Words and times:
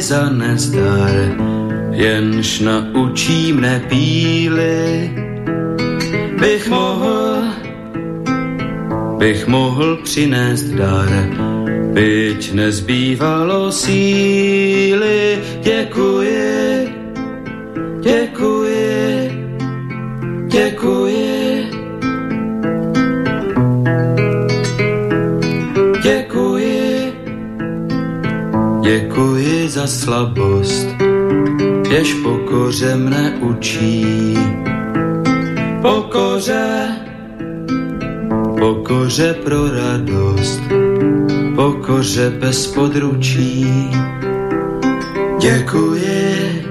za 0.00 0.28
nezdar, 0.30 1.14
jenž 1.90 2.60
naučí 2.60 3.52
mne 3.52 3.82
píly. 3.88 5.10
Bych 6.40 6.68
mohl, 6.68 7.42
bych 9.18 9.46
mohl 9.46 9.96
přinést 10.04 10.62
dar, 10.62 11.10
byť 11.92 12.52
nezbývalo 12.52 13.72
síly. 13.72 15.38
Děkuji, 15.62 16.05
slabost, 29.86 30.88
jež 31.90 32.14
pokoře 32.14 32.96
mne 32.96 33.38
učí. 33.40 34.34
Pokoře, 35.82 36.88
pokoře 38.58 39.34
pro 39.44 39.70
radost, 39.70 40.62
pokoře 41.56 42.30
bez 42.30 42.66
područí. 42.66 43.66
Děkuji, 45.40 46.64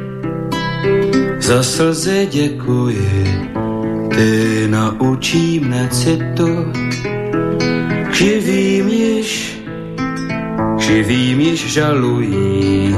za 1.39 1.63
slzy 1.63 2.27
děkuji, 2.31 3.51
ty 4.15 4.67
naučí 4.67 5.59
mne 5.59 5.89
citu, 5.91 6.71
živým 8.13 8.87
již, 8.87 9.04
živým 10.85 11.39
již 11.41 11.73
žalují 11.73 12.95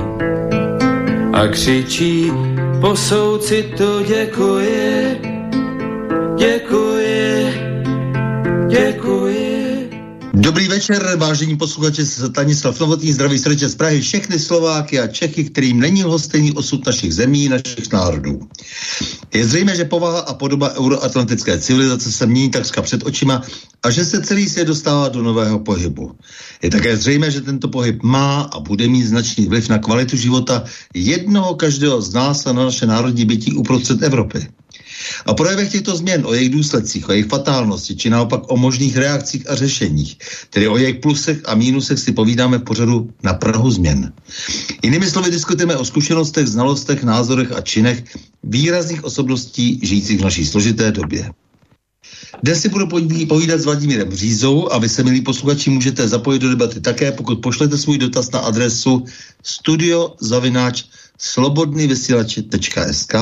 a 1.33 1.47
křičí 1.47 2.31
po 2.81 2.95
soucitu 2.95 4.03
děkuji, 4.07 5.21
děkuji, 6.37 7.53
děkuji. 8.67 9.89
Dobrý 10.33 10.67
večer, 10.67 11.17
vážení 11.17 11.57
posluchači, 11.57 12.05
Stanislav 12.05 12.79
Novotný, 12.79 13.13
zdraví 13.13 13.39
srdče 13.39 13.69
z 13.69 13.75
Prahy, 13.75 14.01
všechny 14.01 14.39
Slováky 14.39 14.99
a 14.99 15.07
Čechy, 15.07 15.43
kterým 15.43 15.79
není 15.79 16.03
lhostejný 16.03 16.53
osud 16.53 16.85
našich 16.85 17.13
zemí, 17.13 17.49
našich 17.49 17.91
národů. 17.93 18.39
Je 19.37 19.45
zřejmé, 19.45 19.75
že 19.75 19.85
povaha 19.85 20.19
a 20.19 20.33
podoba 20.33 20.73
euroatlantické 20.73 21.59
civilizace 21.59 22.11
se 22.11 22.25
mění 22.25 22.49
takřka 22.49 22.81
před 22.81 23.05
očima 23.05 23.41
a 23.83 23.91
že 23.91 24.05
se 24.05 24.21
celý 24.21 24.49
svět 24.49 24.65
dostává 24.65 25.09
do 25.09 25.23
nového 25.23 25.59
pohybu. 25.59 26.15
Je 26.63 26.69
také 26.69 26.97
zřejmé, 26.97 27.31
že 27.31 27.41
tento 27.41 27.67
pohyb 27.67 28.03
má 28.03 28.41
a 28.41 28.59
bude 28.59 28.87
mít 28.87 29.03
značný 29.03 29.45
vliv 29.45 29.69
na 29.69 29.77
kvalitu 29.77 30.17
života 30.17 30.63
jednoho 30.93 31.55
každého 31.55 32.01
z 32.01 32.13
nás 32.13 32.47
a 32.47 32.53
na 32.53 32.65
naše 32.65 32.85
národní 32.85 33.25
bytí 33.25 33.53
uprostřed 33.53 34.01
Evropy. 34.03 34.47
A 35.25 35.33
projevech 35.33 35.71
těchto 35.71 35.97
změn, 35.97 36.25
o 36.25 36.33
jejich 36.33 36.49
důsledcích, 36.49 37.09
o 37.09 37.11
jejich 37.11 37.27
fatálnosti, 37.27 37.95
či 37.95 38.09
naopak 38.09 38.51
o 38.51 38.57
možných 38.57 38.97
reakcích 38.97 39.49
a 39.49 39.55
řešeních, 39.55 40.17
tedy 40.49 40.67
o 40.67 40.77
jejich 40.77 40.99
plusech 40.99 41.41
a 41.45 41.55
mínusech 41.55 41.99
si 41.99 42.11
povídáme 42.11 42.59
pořadu 42.59 43.09
na 43.23 43.33
Prahu 43.33 43.71
změn. 43.71 44.13
Jinými 44.83 45.09
slovy 45.09 45.31
diskutujeme 45.31 45.77
o 45.77 45.85
zkušenostech, 45.85 46.47
znalostech, 46.47 47.03
názorech 47.03 47.51
a 47.51 47.61
činech 47.61 48.03
výrazných 48.43 49.03
osobností 49.03 49.79
žijících 49.83 50.19
v 50.19 50.23
naší 50.23 50.45
složité 50.45 50.91
době. 50.91 51.31
Dnes 52.43 52.61
si 52.61 52.69
budu 52.69 52.87
povídat 53.27 53.59
s 53.59 53.65
Vladimírem 53.65 54.11
Řízou 54.11 54.71
a 54.71 54.77
vy 54.77 54.89
se, 54.89 55.03
milí 55.03 55.21
posluchači, 55.21 55.69
můžete 55.69 56.07
zapojit 56.07 56.39
do 56.39 56.49
debaty 56.49 56.79
také, 56.81 57.11
pokud 57.11 57.41
pošlete 57.41 57.77
svůj 57.77 57.97
dotaz 57.97 58.31
na 58.31 58.39
adresu 58.39 59.05
studiozavináč 59.43 60.83
slobodnývysílač.sk 61.17 63.13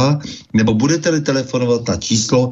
nebo 0.53 0.73
budete-li 0.73 1.21
telefonovat 1.21 1.87
na 1.87 1.95
číslo 1.95 2.51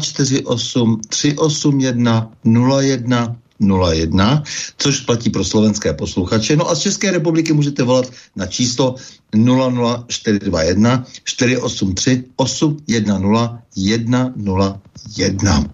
048 0.00 1.00
381 1.08 2.30
01 2.80 3.36
01, 3.60 4.42
což 4.78 5.00
platí 5.00 5.30
pro 5.30 5.44
slovenské 5.44 5.92
posluchače. 5.92 6.56
No 6.56 6.70
a 6.70 6.74
z 6.74 6.78
České 6.78 7.10
republiky 7.10 7.52
můžete 7.52 7.82
volat 7.82 8.12
na 8.36 8.46
číslo 8.46 8.94
00421 9.34 11.06
483 11.24 12.24
810 12.36 13.60
101. 13.76 15.64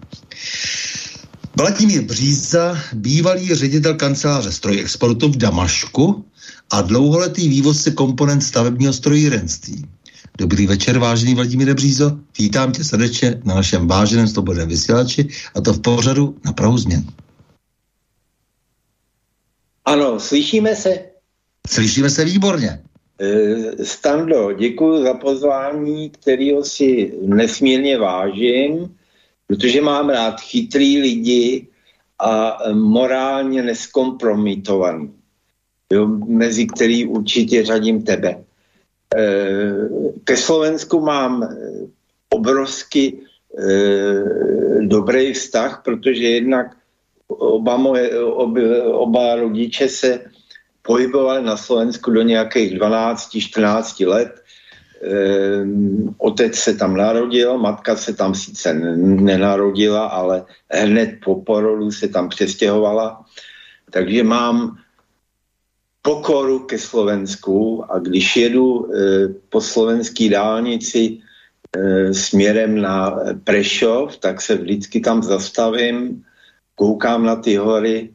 Vladimír 1.59 2.01
Bříza, 2.01 2.77
bývalý 2.93 3.55
ředitel 3.55 3.95
kanceláře 3.95 4.51
strojexportu 4.51 5.29
v 5.29 5.37
Damašku 5.37 6.25
a 6.71 6.81
dlouholetý 6.81 7.49
vývozce 7.49 7.91
komponent 7.91 8.43
stavebního 8.43 8.93
strojírenství. 8.93 9.85
Dobrý 10.37 10.67
večer, 10.67 10.99
vážený 10.99 11.35
Vladimír 11.35 11.73
Břízo. 11.73 12.19
Vítám 12.39 12.71
tě 12.71 12.83
srdečně 12.83 13.41
na 13.45 13.55
našem 13.55 13.87
váženém 13.87 14.27
slobodném 14.27 14.67
vysílači 14.67 15.27
a 15.55 15.61
to 15.61 15.73
v 15.73 15.81
pořadu 15.81 16.35
na 16.45 16.53
Prahu 16.53 16.77
změn. 16.77 17.03
Ano, 19.85 20.19
slyšíme 20.19 20.75
se? 20.75 20.99
Slyšíme 21.67 22.09
se 22.09 22.25
výborně. 22.25 22.83
E, 23.19 23.85
Stando, 23.85 24.51
děkuji 24.51 25.03
za 25.03 25.13
pozvání, 25.13 26.09
kterého 26.09 26.63
si 26.63 27.13
nesmírně 27.21 27.97
vážím, 27.97 28.95
protože 29.47 29.81
mám 29.81 30.09
rád 30.09 30.41
chytrý 30.41 31.01
lidi 31.01 31.67
a 32.19 32.57
morálně 32.73 33.63
neskompromitovaný, 33.63 35.11
jo, 35.93 36.07
mezi 36.27 36.67
který 36.67 37.05
určitě 37.05 37.65
řadím 37.65 38.01
tebe. 38.01 38.29
E, 38.29 38.43
ke 40.23 40.37
Slovensku 40.37 40.99
mám 40.99 41.55
obrovsky 42.29 43.13
e, 43.13 43.67
dobrý 44.81 45.33
vztah, 45.33 45.81
protože 45.85 46.23
jednak 46.23 46.77
oba, 47.27 47.77
moje, 47.77 48.19
oba, 48.23 48.61
oba 48.93 49.35
rodiče 49.35 49.89
se 49.89 50.19
pohybovali 50.81 51.43
na 51.43 51.57
Slovensku 51.57 52.11
do 52.11 52.21
nějakých 52.21 52.79
12-14 52.79 54.07
let. 54.07 54.43
Otec 56.17 56.55
se 56.55 56.73
tam 56.73 56.97
narodil, 56.97 57.57
matka 57.57 57.95
se 57.95 58.13
tam 58.13 58.35
sice 58.35 58.73
nenarodila, 58.97 60.07
ale 60.07 60.45
hned 60.71 61.09
po 61.23 61.41
porodu 61.41 61.91
se 61.91 62.07
tam 62.07 62.29
přestěhovala. 62.29 63.25
Takže 63.91 64.23
mám 64.23 64.77
pokoru 66.07 66.59
ke 66.71 66.79
Slovensku 66.79 67.83
a 67.91 67.99
když 67.99 68.35
jedu 68.35 68.87
e, 68.87 68.87
po 69.51 69.59
slovenské 69.59 70.31
dálnici 70.31 71.19
e, 71.19 72.13
směrem 72.13 72.79
na 72.79 73.11
Prešov, 73.43 74.17
tak 74.17 74.39
se 74.41 74.55
vždycky 74.55 75.03
tam 75.03 75.19
zastavím 75.19 76.23
koukám 76.75 77.25
na 77.27 77.35
ty 77.35 77.59
hory. 77.59 78.09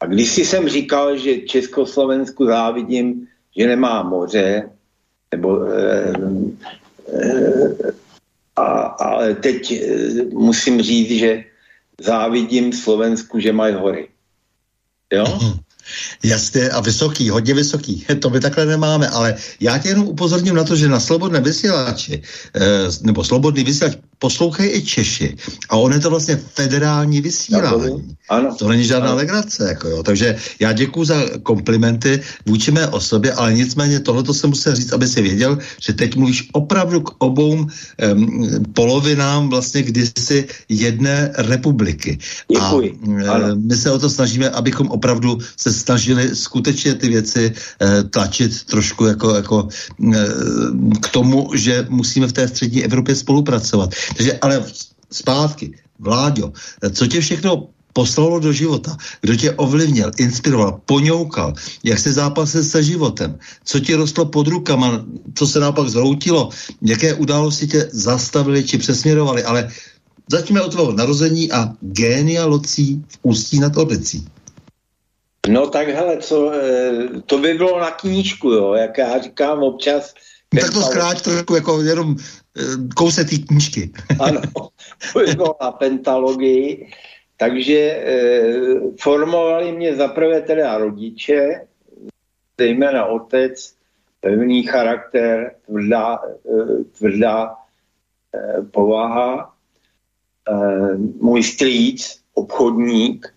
A 0.00 0.06
když 0.06 0.28
si 0.30 0.44
jsem 0.44 0.68
říkal, 0.68 1.16
že 1.20 1.44
Československu 1.44 2.46
závidím, 2.46 3.28
že 3.52 3.66
nemá 3.66 4.02
moře, 4.02 4.70
nebo 5.28 5.68
e, 5.68 5.84
e, 7.12 7.92
a, 8.56 8.64
ale 9.04 9.34
teď 9.34 9.84
musím 10.32 10.80
říct, 10.80 11.10
že 11.10 11.44
závidím 12.00 12.72
Slovensku, 12.72 13.40
že 13.40 13.52
mají 13.52 13.74
hory. 13.74 14.08
Jo? 15.12 15.24
Mhm. 15.28 15.63
Jasně 16.22 16.70
a 16.70 16.80
vysoký, 16.80 17.30
hodně 17.30 17.54
vysoký. 17.54 18.06
To 18.20 18.30
my 18.30 18.40
takhle 18.40 18.66
nemáme, 18.66 19.08
ale 19.08 19.34
já 19.60 19.78
tě 19.78 19.88
jenom 19.88 20.08
upozorním 20.08 20.54
na 20.54 20.64
to, 20.64 20.76
že 20.76 20.88
na 20.88 21.00
slobodné 21.00 21.40
vysílači, 21.40 22.22
eh, 22.56 22.60
nebo 23.02 23.24
slobodný 23.24 23.64
vysílač 23.64 23.96
poslouchají 24.24 24.70
i 24.70 24.80
Češi. 24.82 25.36
A 25.68 25.76
on 25.76 25.92
je 25.92 26.00
to 26.00 26.10
vlastně 26.10 26.40
federální 26.54 27.20
vysílání. 27.20 28.16
Ano. 28.28 28.56
To 28.56 28.68
není 28.68 28.84
žádná 28.84 29.12
ano. 29.12 29.16
legrace. 29.16 29.68
Jako 29.68 29.88
jo. 29.88 30.02
Takže 30.02 30.36
já 30.60 30.72
děkuji 30.72 31.04
za 31.04 31.16
komplimenty 31.42 32.20
vůči 32.46 32.72
mé 32.72 32.88
osobě, 32.88 33.32
ale 33.32 33.52
nicméně 33.54 34.00
tohle 34.00 34.24
jsem 34.34 34.50
musel 34.50 34.74
říct, 34.74 34.92
aby 34.92 35.08
si 35.08 35.20
věděl, 35.22 35.58
že 35.80 35.92
teď 35.92 36.16
mluvíš 36.16 36.48
opravdu 36.52 37.00
k 37.00 37.20
obou 37.20 37.52
um, 37.52 37.68
polovinám 38.72 39.52
vlastně 39.52 39.82
kdysi 39.82 40.48
jedné 40.68 41.32
republiky. 41.52 42.18
Děkuji. 42.48 42.96
A 43.28 43.32
ano. 43.32 43.60
my 43.60 43.76
se 43.76 43.90
o 43.92 43.98
to 43.98 44.08
snažíme, 44.08 44.50
abychom 44.50 44.88
opravdu 44.88 45.38
se 45.56 45.68
snažili 45.72 46.32
skutečně 46.32 46.94
ty 46.94 47.08
věci 47.08 47.52
uh, 47.52 48.08
tlačit 48.08 48.64
trošku 48.64 49.04
jako, 49.04 49.34
jako 49.34 49.68
uh, 49.98 50.16
k 51.02 51.08
tomu, 51.12 51.50
že 51.54 51.86
musíme 51.92 52.26
v 52.26 52.32
té 52.32 52.48
střední 52.48 52.84
Evropě 52.84 53.14
spolupracovat. 53.14 53.90
Takže 54.16 54.38
ale 54.40 54.64
zpátky, 55.10 55.74
Vláďo, 55.98 56.52
co 56.92 57.06
tě 57.06 57.20
všechno 57.20 57.68
poslalo 57.92 58.38
do 58.38 58.52
života, 58.52 58.96
kdo 59.20 59.36
tě 59.36 59.50
ovlivnil, 59.52 60.10
inspiroval, 60.18 60.80
poňoukal, 60.86 61.54
jak 61.84 61.98
se 61.98 62.12
zápasil 62.12 62.64
se 62.64 62.82
životem, 62.82 63.38
co 63.64 63.80
ti 63.80 63.94
rostlo 63.94 64.26
pod 64.26 64.46
rukama, 64.46 65.04
co 65.34 65.46
se 65.46 65.60
naopak 65.60 65.88
zhroutilo, 65.88 66.48
jaké 66.82 67.14
události 67.14 67.66
tě 67.66 67.88
zastavili 67.92 68.64
či 68.64 68.78
přesměrovali, 68.78 69.44
ale 69.44 69.70
začneme 70.30 70.62
od 70.62 70.72
tvého 70.72 70.92
narození 70.92 71.52
a 71.52 71.72
génia 71.80 72.46
locí 72.46 73.04
v 73.08 73.18
Ústí 73.22 73.60
nad 73.60 73.76
Orlicí. 73.76 74.26
No 75.48 75.66
tak 75.66 75.88
hele, 75.88 76.16
co, 76.18 76.52
eh, 76.52 77.08
to 77.26 77.38
by 77.38 77.54
bylo 77.54 77.80
na 77.80 77.90
knížku, 77.90 78.50
jo, 78.50 78.74
jak 78.74 78.98
já 78.98 79.22
říkám 79.22 79.62
občas. 79.62 80.14
No, 80.54 80.60
tak 80.60 80.72
to 80.72 80.82
zkráť 80.82 81.22
trošku 81.22 81.54
jako 81.54 81.82
jenom 81.82 82.16
eh, 82.58 82.88
kousek 82.96 83.30
té 83.30 83.36
knížky. 83.38 83.92
ano, 84.20 84.40
na 85.60 85.70
pentalogii. 85.70 86.90
Takže 87.36 87.78
eh, 87.78 88.80
formovali 89.00 89.72
mě 89.72 89.96
zaprvé 89.96 90.40
teda 90.40 90.78
rodiče, 90.78 91.66
zejména 92.58 93.06
otec, 93.06 93.74
pevný 94.20 94.62
charakter, 94.62 95.54
tvrdá, 95.66 96.18
eh, 96.24 96.84
tvrdá 96.98 97.54
eh, 98.34 98.62
povaha, 98.62 99.54
eh, 100.48 100.96
můj 101.20 101.42
strýc, 101.42 102.20
obchodník, 102.34 103.34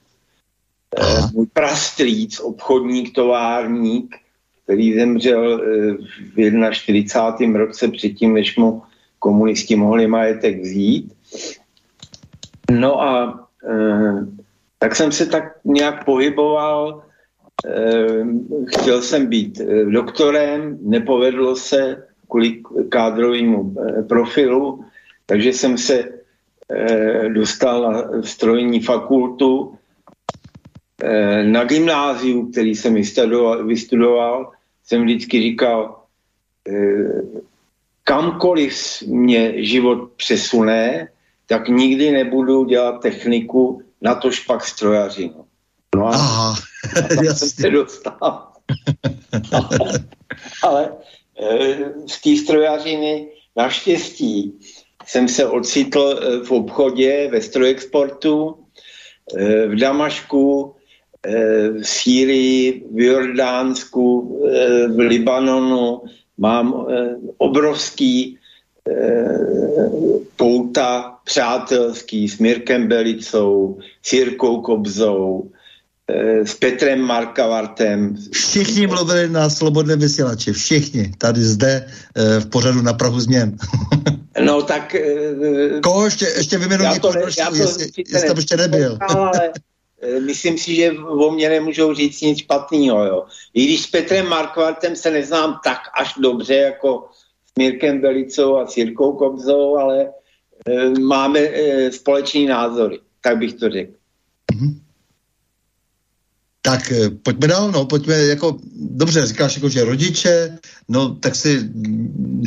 eh, 0.99 1.21
můj 1.33 1.47
prastrýc, 1.53 2.39
obchodník, 2.39 3.15
továrník, 3.15 4.15
který 4.63 4.93
zemřel 4.93 5.61
eh, 5.63 5.93
v 6.35 6.71
41. 6.71 7.59
roce 7.59 7.87
předtím, 7.87 8.33
než 8.33 8.57
mu 8.57 8.81
komunisti 9.19 9.75
mohli 9.75 10.07
majetek 10.07 10.61
vzít. 10.61 11.13
No 12.71 13.01
a 13.01 13.47
Eh, 13.67 14.25
tak 14.79 14.95
jsem 14.95 15.11
se 15.11 15.25
tak 15.25 15.43
nějak 15.65 16.05
pohyboval. 16.05 17.03
Eh, 17.65 18.25
chtěl 18.67 19.01
jsem 19.01 19.27
být 19.27 19.59
eh, 19.59 19.85
doktorem, 19.85 20.77
nepovedlo 20.81 21.55
se 21.55 22.07
kvůli 22.29 22.61
kádrovému 22.89 23.75
profilu, 24.07 24.83
takže 25.25 25.53
jsem 25.53 25.77
se 25.77 26.17
dostal 27.33 27.91
na 27.91 28.23
strojní 28.23 28.81
fakultu 28.81 29.75
na 31.43 31.63
gymnáziu, 31.63 32.51
který 32.51 32.75
jsem 32.75 32.93
vystudoval, 32.93 33.65
vystudoval 33.65 34.51
jsem 34.83 35.03
vždycky 35.03 35.41
říkal, 35.41 36.03
kamkoliv 38.07 38.73
mě 39.07 39.65
život 39.65 40.11
přesune, 40.15 41.07
tak 41.45 41.67
nikdy 41.67 42.11
nebudu 42.11 42.65
dělat 42.65 43.01
techniku, 43.01 43.81
na 44.01 44.15
to 44.15 44.31
špak 44.31 44.65
strojařinu. 44.65 45.45
No 45.95 46.07
a, 46.07 46.13
Aha, 46.13 46.55
a 46.95 47.01
tam 47.15 47.25
jsem 47.25 47.49
se 47.49 47.69
dostal. 47.69 48.47
ale, 49.51 49.89
ale 50.63 50.91
e, 51.39 51.77
z 52.07 52.21
té 52.21 52.43
strojařiny 52.43 53.27
naštěstí 53.55 54.59
jsem 55.05 55.27
se 55.27 55.45
ocitl 55.45 56.19
e, 56.19 56.45
v 56.45 56.51
obchodě 56.51 57.29
ve 57.31 57.41
strojexportu 57.41 58.55
e, 59.37 59.67
v 59.67 59.75
Damašku, 59.75 60.73
v 61.79 61.83
Sýrii, 61.83 62.87
v 62.91 62.99
Jordánsku, 62.99 64.39
v 64.95 64.99
Libanonu. 64.99 66.01
Mám 66.37 66.85
obrovský 67.37 68.37
pouta 70.35 71.17
přátelský 71.23 72.29
s 72.29 72.37
Mirkem 72.37 72.87
Belicou, 72.87 73.79
s 74.03 74.13
Jirkou 74.13 74.61
Kobzou, 74.61 75.51
eh, 76.07 76.45
s 76.45 76.53
Petrem 76.53 76.99
Markavartem. 76.99 78.15
Všichni 78.31 78.87
mluvili 78.87 79.29
na 79.29 79.49
slobodné 79.49 79.95
vysílači, 79.95 80.53
všichni, 80.53 81.11
tady 81.17 81.43
zde 81.43 81.85
eh, 82.15 82.39
v 82.39 82.45
pořadu 82.45 82.81
na 82.81 82.93
Prahu 82.93 83.19
změn. 83.19 83.57
no 84.45 84.61
tak... 84.61 84.95
Eh, 84.95 85.81
Koho 85.83 86.05
ještě, 86.05 86.25
ještě 86.37 86.57
vyjmenuji 86.57 86.89
někoho 86.93 87.13
dalšího, 87.13 87.55
jestli, 87.55 87.85
jestli 87.97 88.27
tam 88.27 88.37
ještě 88.37 88.57
nebyl. 88.57 88.97
ale 89.09 89.51
myslím 90.19 90.57
si, 90.57 90.75
že 90.75 90.91
o 90.91 91.31
mě 91.31 91.49
nemůžou 91.49 91.93
říct 91.93 92.21
nic 92.21 92.39
špatného. 92.39 93.05
Jo. 93.05 93.25
I 93.53 93.65
když 93.65 93.81
s 93.81 93.87
Petrem 93.87 94.29
Markvartem 94.29 94.95
se 94.95 95.11
neznám 95.11 95.59
tak 95.63 95.79
až 95.99 96.13
dobře 96.19 96.55
jako 96.55 97.09
s 97.45 97.51
Mirkem 97.59 98.01
Belicou 98.01 98.57
a 98.57 98.67
s 98.67 98.77
Jirkou 98.77 99.13
Kobzou, 99.13 99.77
ale 99.77 100.09
Eh, 100.69 100.99
máme 100.99 101.39
eh, 101.39 101.91
společný 101.91 102.45
názory, 102.45 102.99
tak 103.21 103.37
bych 103.37 103.53
to 103.53 103.69
řekl. 103.69 103.91
Mm-hmm. 104.53 104.79
Tak 106.61 106.91
eh, 106.91 107.09
pojďme 107.09 107.47
dál, 107.47 107.71
no, 107.71 107.85
pojďme 107.85 108.15
jako, 108.15 108.57
dobře, 108.75 109.25
říkáš 109.25 109.55
jako, 109.55 109.69
že 109.69 109.83
rodiče, 109.83 110.57
no, 110.87 111.15
tak 111.15 111.35
si 111.35 111.59
mm, 111.59 112.45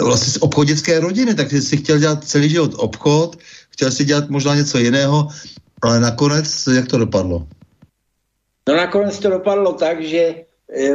vlastně 0.00 0.32
z 0.32 0.36
obchodické 0.36 1.00
rodiny, 1.00 1.34
tak 1.34 1.50
si 1.50 1.76
chtěl 1.76 1.98
dělat 1.98 2.24
celý 2.24 2.48
život 2.48 2.72
obchod, 2.76 3.36
chtěl 3.70 3.92
si 3.92 4.04
dělat 4.04 4.30
možná 4.30 4.54
něco 4.54 4.78
jiného, 4.78 5.28
ale 5.82 6.00
nakonec, 6.00 6.66
jak 6.74 6.86
to 6.86 6.98
dopadlo? 6.98 7.46
No 8.68 8.76
nakonec 8.76 9.18
to 9.18 9.30
dopadlo 9.30 9.72
tak, 9.72 10.02
že 10.02 10.34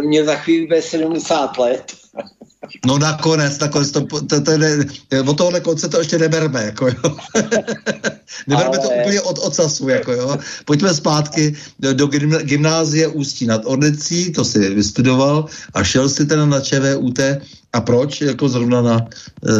mě 0.02 0.26
za 0.26 0.36
chvíli 0.36 0.68
bude 0.68 0.82
70 0.82 1.58
let 1.58 1.94
No 2.86 2.98
nakonec, 2.98 3.60
nakonec 3.60 3.92
to, 3.92 4.02
to, 4.02 4.42
to 4.42 4.58
ne, 4.58 4.86
od 5.28 5.38
tohohle 5.38 5.60
konce 5.60 5.90
to 5.90 6.00
ještě 6.00 6.18
neberme, 6.18 6.64
jako 6.64 6.88
jo. 6.88 7.16
neberme 8.48 8.78
Ale... 8.78 8.80
to 8.80 8.90
úplně 8.90 9.22
od 9.22 9.38
ocasu, 9.40 9.90
jako 9.90 10.12
jo. 10.12 10.38
Pojďme 10.66 10.94
zpátky 10.94 11.56
do, 11.80 11.94
do 11.94 12.08
gymnázie 12.44 13.08
Ústí 13.08 13.46
nad 13.46 13.62
Orlicí, 13.66 14.32
to 14.32 14.46
si 14.46 14.60
vystudoval 14.70 15.46
a 15.74 15.84
šel 15.84 16.10
si 16.10 16.26
teda 16.26 16.46
na 16.46 16.62
ČVUT. 16.62 17.20
A 17.74 17.82
proč? 17.82 18.22
Jako 18.22 18.50
zrovna 18.50 18.82
na, 18.82 19.08
eh, 19.48 19.52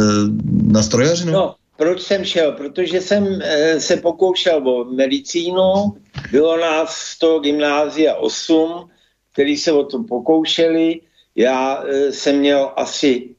na 0.62 0.82
strojařinu? 0.82 1.32
No, 1.32 1.54
proč 1.82 2.02
jsem 2.02 2.24
šel? 2.24 2.52
Protože 2.52 3.00
jsem 3.00 3.42
eh, 3.42 3.80
se 3.80 3.96
pokoušel 3.96 4.68
o 4.68 4.84
medicínu, 4.84 5.98
bylo 6.30 6.56
nás 6.56 6.96
z 6.96 7.18
toho 7.18 7.40
gymnázia 7.40 8.14
8, 8.14 8.90
který 9.32 9.56
se 9.56 9.72
o 9.72 9.84
to 9.84 10.02
pokoušeli, 10.02 11.00
já 11.36 11.82
e, 11.82 12.12
jsem 12.12 12.38
měl 12.38 12.72
asi, 12.76 13.34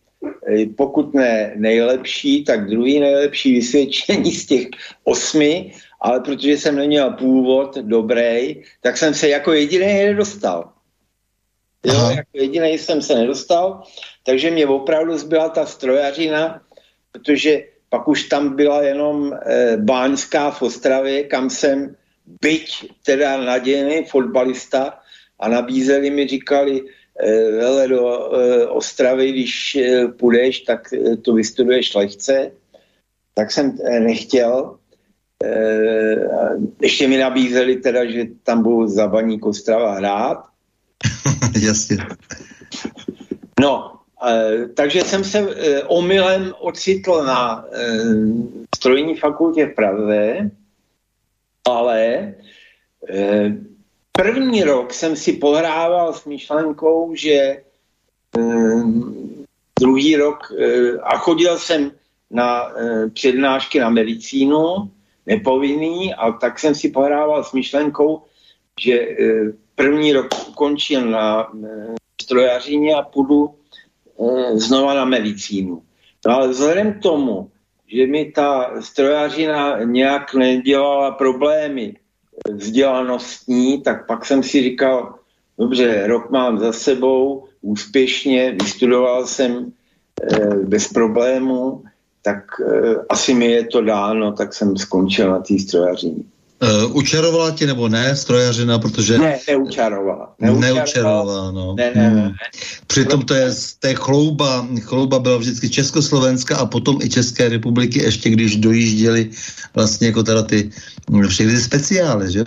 e, 0.50 0.66
pokud 0.66 1.14
ne 1.14 1.54
nejlepší, 1.56 2.44
tak 2.44 2.70
druhý 2.70 3.00
nejlepší 3.00 3.54
vysvědčení 3.54 4.32
z 4.32 4.46
těch 4.46 4.68
osmi, 5.04 5.72
ale 6.02 6.20
protože 6.20 6.58
jsem 6.58 6.76
neměl 6.76 7.12
původ 7.12 7.78
dobrý, 7.78 8.64
tak 8.82 8.98
jsem 8.98 9.14
se 9.14 9.30
jako 9.30 9.54
jediný 9.54 9.86
nedostal. 9.86 10.74
Jo, 11.86 12.10
jako 12.10 12.32
jediný 12.34 12.78
jsem 12.78 13.02
se 13.02 13.16
nedostal, 13.16 13.84
takže 14.24 14.52
mě 14.52 14.68
opravdu 14.68 15.18
zbyla 15.18 15.50
ta 15.50 15.66
strojařina, 15.66 16.62
protože 17.12 17.73
pak 17.94 18.08
už 18.08 18.24
tam 18.24 18.56
byla 18.56 18.82
jenom 18.82 19.34
e, 19.34 19.78
Báňská 19.78 20.52
v 20.52 20.62
Ostravě, 20.62 21.24
kam 21.24 21.50
jsem 21.50 21.96
byť 22.42 22.90
teda 23.06 23.38
nadějný 23.38 24.06
fotbalista 24.10 24.98
a 25.40 25.48
nabízeli 25.48 26.10
mi, 26.10 26.28
říkali, 26.28 26.82
hele, 27.60 27.88
do 27.88 28.32
eh, 28.34 28.68
Ostravy, 28.68 29.32
když 29.32 29.76
eh, 29.76 30.08
půjdeš, 30.08 30.60
tak 30.60 30.94
eh, 30.94 31.18
to 31.18 31.34
vystuduješ 31.34 31.96
lehce. 31.96 32.52
Tak 33.34 33.52
jsem 33.52 33.78
nechtěl. 34.00 34.78
Ještě 36.82 37.08
mi 37.08 37.18
nabízeli 37.18 37.76
teda, 37.76 38.06
že 38.06 38.26
tam 38.44 38.64
budu 38.64 38.88
za 38.88 39.08
baník 39.08 39.46
Ostrava 39.46 39.94
hrát. 39.94 40.44
Jasně. 41.62 41.98
No, 43.60 43.93
takže 44.74 45.02
jsem 45.02 45.24
se 45.24 45.48
omylem 45.88 46.54
ocitl 46.60 47.24
na 47.24 47.66
strojní 48.76 49.16
fakultě 49.16 49.66
v 49.66 49.76
Praze, 49.76 50.52
ale 51.68 52.34
První 54.18 54.64
rok 54.64 54.94
jsem 54.94 55.16
si 55.16 55.34
pohrával 55.34 56.14
s 56.14 56.26
myšlenkou, 56.26 57.16
že 57.16 57.64
druhý 59.80 60.16
rok 60.16 60.38
a 61.04 61.18
chodil 61.18 61.58
jsem 61.58 61.92
na 62.32 62.72
přednášky 63.14 63.80
na 63.80 63.90
medicínu, 63.90 64.92
nepovinný, 65.26 66.14
a 66.14 66.32
tak 66.32 66.60
jsem 66.60 66.76
si 66.76 66.90
pohrával 66.90 67.44
s 67.44 67.54
myšlenkou, 67.54 68.22
že 68.80 69.08
první 69.76 70.14
rok 70.14 70.28
ukončil 70.48 71.06
na 71.06 71.52
strojařině 72.22 72.96
a 72.96 73.02
půjdu 73.02 73.56
znova 74.54 74.94
na 74.94 75.06
medicínu. 75.06 75.82
No 76.26 76.36
ale 76.36 76.48
vzhledem 76.48 76.94
k 76.94 77.02
tomu, 77.02 77.50
že 77.88 78.08
mi 78.08 78.32
ta 78.32 78.82
strojařina 78.82 79.84
nějak 79.84 80.34
nedělala 80.34 81.12
problémy 81.12 81.96
vzdělanostní, 82.50 83.82
tak 83.82 84.08
pak 84.08 84.26
jsem 84.26 84.44
si 84.44 84.64
říkal, 84.64 85.16
dobře, 85.58 86.08
rok 86.08 86.32
mám 86.32 86.60
za 86.60 86.74
sebou, 86.74 87.46
úspěšně, 87.62 88.52
vystudoval 88.52 89.28
jsem 89.28 89.72
e, 90.22 90.56
bez 90.56 90.88
problémů, 90.88 91.84
tak 92.22 92.44
e, 92.60 92.96
asi 93.10 93.34
mi 93.34 93.46
je 93.46 93.64
to 93.66 93.82
dáno, 93.82 94.32
tak 94.32 94.54
jsem 94.54 94.78
skončil 94.78 95.32
na 95.32 95.40
té 95.40 95.60
strojařině. 95.60 96.24
Uh, 96.64 96.96
učarovala 96.96 97.52
tě 97.52 97.68
nebo 97.68 97.90
ne 97.90 98.16
strojařina, 98.16 98.80
protože... 98.80 99.18
Ne, 99.18 99.40
neučarovala. 99.48 100.36
Neučarovala, 100.40 100.80
neučarovala 100.80 101.52
no. 101.52 101.76
Ne, 101.78 101.92
ne, 101.96 102.10
ne, 102.10 102.16
ne. 102.16 102.34
Přitom 102.88 103.22
to 103.22 103.34
je, 103.34 103.52
to 103.80 103.88
je 103.88 103.96
chlouba, 103.96 104.68
chlouba 104.82 105.20
byla 105.20 105.38
vždycky 105.38 105.70
Československa 105.70 106.58
a 106.58 106.66
potom 106.66 107.00
i 107.02 107.10
České 107.10 107.50
republiky, 107.50 108.04
ještě 108.04 108.30
když 108.30 108.56
dojížděli 108.56 109.30
vlastně 109.76 110.08
jako 110.08 110.24
teda 110.24 110.44
ty 110.44 110.70
všechny 111.28 111.58
speciály, 111.58 112.32
že 112.32 112.44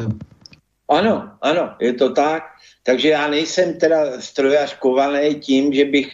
Ano, 0.89 1.31
ano, 1.43 1.71
je 1.81 1.93
to 1.93 2.11
tak. 2.11 2.43
Takže 2.83 3.09
já 3.09 3.29
nejsem 3.29 3.75
teda 3.75 4.21
strojař 4.21 4.79
kovaný 4.79 5.35
tím, 5.35 5.73
že 5.73 5.85
bych 5.85 6.09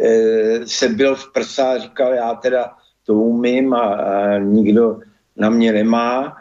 e, 0.00 0.66
se 0.66 0.88
byl 0.88 1.16
v 1.16 1.32
prsa 1.32 1.72
a 1.72 1.78
říkal, 1.78 2.14
já 2.14 2.34
teda 2.34 2.72
to 3.06 3.14
umím 3.14 3.74
a, 3.74 3.80
a 3.80 4.38
nikdo 4.38 4.98
na 5.36 5.50
mě 5.50 5.72
nemá. 5.72 6.36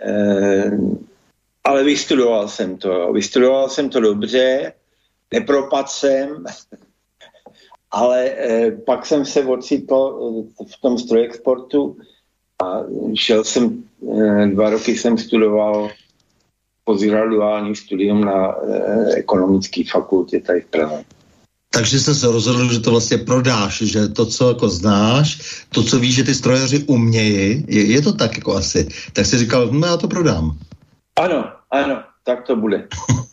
E, 0.00 0.70
ale 1.64 1.84
vystudoval 1.84 2.48
jsem 2.48 2.76
to. 2.76 3.12
Vystudoval 3.12 3.68
jsem 3.68 3.90
to 3.90 4.00
dobře, 4.00 4.72
nepropad 5.32 5.90
jsem, 5.90 6.44
ale 7.90 8.24
e, 8.30 8.70
pak 8.70 9.06
jsem 9.06 9.24
se 9.24 9.44
ocitl 9.44 10.44
v 10.66 10.80
tom 10.80 10.98
strojexportu 10.98 11.96
a 12.64 12.80
šel 13.14 13.44
jsem, 13.44 13.84
dva 14.54 14.70
roky 14.70 14.96
jsem 14.96 15.18
studoval 15.18 15.90
postgraduální 16.84 17.76
studium 17.76 18.24
na 18.24 18.56
ekonomické 19.16 19.82
fakultě 19.90 20.40
tady 20.40 20.60
v 20.60 20.66
Praze. 20.66 21.04
Takže 21.70 22.00
jste 22.00 22.14
se 22.14 22.26
rozhodl, 22.26 22.72
že 22.72 22.80
to 22.80 22.90
vlastně 22.90 23.18
prodáš, 23.18 23.78
že 23.82 24.08
to, 24.08 24.26
co 24.26 24.48
jako 24.48 24.68
znáš, 24.68 25.38
to, 25.68 25.82
co 25.82 25.98
víš, 25.98 26.14
že 26.14 26.24
ty 26.24 26.34
strojaři 26.34 26.78
umějí, 26.78 27.64
je, 27.68 27.84
je 27.86 28.02
to 28.02 28.12
tak 28.12 28.36
jako 28.36 28.56
asi. 28.56 28.88
Tak 29.12 29.26
jsi 29.26 29.38
říkal, 29.38 29.68
no 29.72 29.86
já 29.86 29.96
to 29.96 30.08
prodám. 30.08 30.58
Ano, 31.16 31.44
ano, 31.70 32.02
tak 32.24 32.46
to 32.46 32.56
bude. 32.56 32.88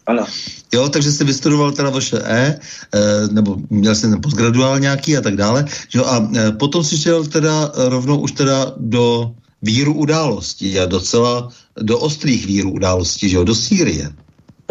Ano. 0.05 0.25
jo, 0.73 0.89
takže 0.89 1.11
jsi 1.11 1.23
vystudoval 1.23 1.71
teda 1.71 1.89
vaše 1.89 2.17
E, 2.23 2.59
e 2.93 3.27
nebo 3.31 3.57
měl 3.69 3.95
jsi 3.95 4.09
ten 4.09 4.21
postgraduál 4.21 4.79
nějaký 4.79 5.17
a 5.17 5.21
tak 5.21 5.35
dále. 5.35 5.65
Jo, 5.93 6.05
a 6.05 6.29
e, 6.35 6.51
potom 6.51 6.83
si 6.83 6.97
šel 6.97 7.25
teda 7.25 7.71
rovnou 7.75 8.19
už 8.19 8.31
teda 8.31 8.73
do 8.77 9.31
víru 9.61 9.93
událostí 9.93 10.79
a 10.79 10.85
docela 10.85 11.49
do 11.81 11.99
ostrých 11.99 12.45
víru 12.45 12.71
událostí, 12.71 13.29
že 13.29 13.37
jo, 13.37 13.43
do 13.43 13.55
Sýrie. 13.55 14.11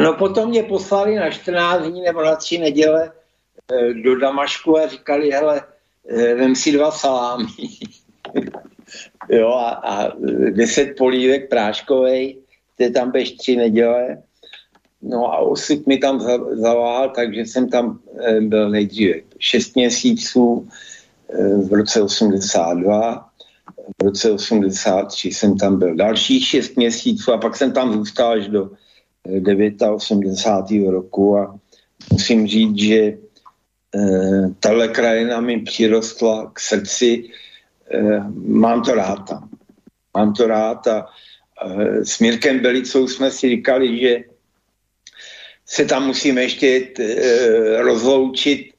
No 0.00 0.12
potom 0.12 0.48
mě 0.48 0.62
poslali 0.62 1.16
na 1.16 1.30
14 1.30 1.82
dní 1.82 2.00
nebo 2.00 2.24
na 2.24 2.36
tři 2.36 2.58
neděle 2.58 3.10
do 4.02 4.18
Damašku 4.18 4.78
a 4.78 4.86
říkali, 4.86 5.30
hele, 5.30 5.62
e, 6.08 6.34
vem 6.34 6.56
si 6.56 6.72
dva 6.72 6.90
salámy. 6.90 7.46
jo, 9.30 9.48
a, 9.48 9.70
a 9.70 10.12
deset 10.50 10.96
polívek 10.98 11.48
práškovej, 11.48 12.38
ty 12.76 12.90
tam 12.90 13.10
běž 13.10 13.32
tři 13.32 13.56
neděle. 13.56 14.22
No 15.02 15.32
a 15.32 15.38
osud 15.38 15.86
mi 15.86 15.98
tam 15.98 16.20
zavál, 16.52 17.10
takže 17.10 17.40
jsem 17.40 17.68
tam 17.68 18.00
e, 18.20 18.40
byl 18.40 18.70
nejdříve 18.70 19.14
šest 19.38 19.76
měsíců 19.76 20.68
v 21.68 21.72
roce 21.72 22.02
82 22.02 23.30
v 24.02 24.04
roce 24.04 24.30
83 24.30 25.28
jsem 25.28 25.58
tam 25.58 25.78
byl 25.78 25.94
dalších 25.94 26.46
6 26.46 26.76
měsíců 26.76 27.32
a 27.32 27.38
pak 27.38 27.56
jsem 27.56 27.72
tam 27.72 27.92
zůstal 27.92 28.32
až 28.32 28.48
do 28.48 28.70
89. 29.94 30.90
roku 30.90 31.38
a 31.38 31.58
musím 32.12 32.46
říct, 32.46 32.78
že 32.78 33.18
tahle 34.60 34.88
krajina 34.88 35.40
mi 35.40 35.60
přirostla 35.60 36.50
k 36.52 36.60
srdci. 36.60 37.24
E, 37.90 38.20
mám 38.46 38.82
to 38.82 38.94
rád 38.94 39.28
tam. 39.28 39.48
Mám 40.16 40.34
to 40.34 40.46
rád 40.46 40.86
a 40.86 41.06
e, 41.66 42.04
s 42.04 42.18
Mirkem 42.18 42.58
Belicou 42.58 43.08
jsme 43.08 43.30
si 43.30 43.48
říkali, 43.48 43.98
že 44.00 44.24
se 45.66 45.84
tam 45.84 46.06
musíme 46.06 46.42
ještě 46.42 46.88
e, 46.98 47.82
rozloučit 47.82 48.74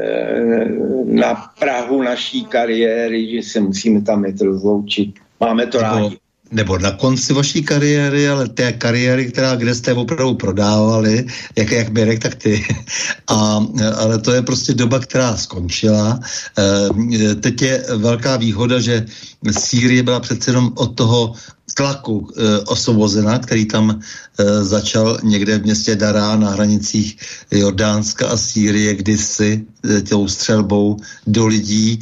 Eh, 0.00 0.66
na 1.04 1.34
Prahu 1.58 2.02
naší 2.02 2.44
kariéry, 2.44 3.30
že 3.30 3.50
se 3.50 3.60
musíme 3.60 4.02
tam 4.02 4.24
jet 4.24 4.40
rozloučit. 4.40 5.14
Máme 5.40 5.66
to 5.66 5.78
rádi. 5.78 6.18
Nebo 6.54 6.78
na 6.78 6.90
konci 6.90 7.32
vaší 7.32 7.62
kariéry, 7.62 8.28
ale 8.28 8.48
té 8.48 8.72
kariéry, 8.72 9.26
která, 9.26 9.56
kde 9.56 9.74
jste 9.74 9.94
opravdu 9.94 10.34
prodávali, 10.34 11.26
jak, 11.56 11.70
jak 11.70 11.88
Mirek, 11.88 12.18
tak 12.22 12.34
ty. 12.34 12.62
A, 13.26 13.66
ale 13.96 14.18
to 14.18 14.32
je 14.32 14.42
prostě 14.42 14.74
doba, 14.74 14.98
která 14.98 15.36
skončila. 15.36 16.20
E, 16.58 17.34
teď 17.34 17.62
je 17.62 17.84
velká 17.96 18.36
výhoda, 18.36 18.80
že 18.80 19.06
Sýrie 19.50 20.02
byla 20.02 20.20
přece 20.20 20.50
jenom 20.50 20.72
od 20.76 20.94
toho 20.94 21.34
tlaku 21.74 22.28
e, 22.28 22.58
osvobozena, 22.60 23.38
který 23.38 23.66
tam 23.66 23.90
e, 23.90 24.64
začal 24.64 25.18
někde 25.22 25.58
v 25.58 25.62
městě 25.62 25.96
Dará 25.96 26.36
na 26.36 26.50
hranicích 26.50 27.16
Jordánska 27.50 28.28
a 28.28 28.36
Sýrie 28.36 28.94
kdysi 28.94 29.64
e, 29.84 30.02
tou 30.02 30.28
střelbou 30.28 30.96
do 31.26 31.46
lidí. 31.46 32.00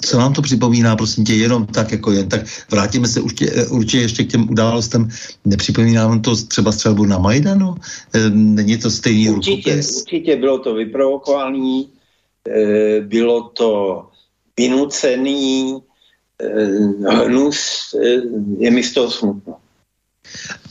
Co 0.00 0.16
vám 0.16 0.32
to 0.32 0.42
připomíná, 0.42 0.96
prosím 0.96 1.24
tě, 1.24 1.34
jenom 1.34 1.66
tak 1.66 1.92
jako 1.92 2.12
jen 2.12 2.28
tak. 2.28 2.40
Vrátíme 2.70 3.08
se 3.08 3.20
určitě, 3.20 3.52
e, 3.54 3.66
určitě 3.66 3.98
ještě 3.98 4.24
k 4.24 4.30
těm 4.30 4.50
událostem. 4.50 5.08
Nepřipomíná 5.44 6.06
vám 6.06 6.22
to 6.22 6.36
třeba 6.36 6.72
střelbu 6.72 7.04
na 7.04 7.18
Majdanu? 7.18 7.74
E, 8.14 8.30
není 8.30 8.78
to 8.78 8.90
stejný 8.90 9.30
určitě, 9.30 9.70
rukopis? 9.70 9.96
Určitě 10.00 10.36
bylo 10.36 10.58
to 10.58 10.74
vyprovokovaný, 10.74 11.88
e, 12.48 13.00
bylo 13.00 13.48
to 13.48 14.02
vynucený, 14.58 15.80
hnus, 17.08 17.94
eh, 17.94 18.22
je 18.58 18.70
mi 18.70 18.82
z 18.82 18.92
toho 18.94 19.10
smutno. 19.10 19.56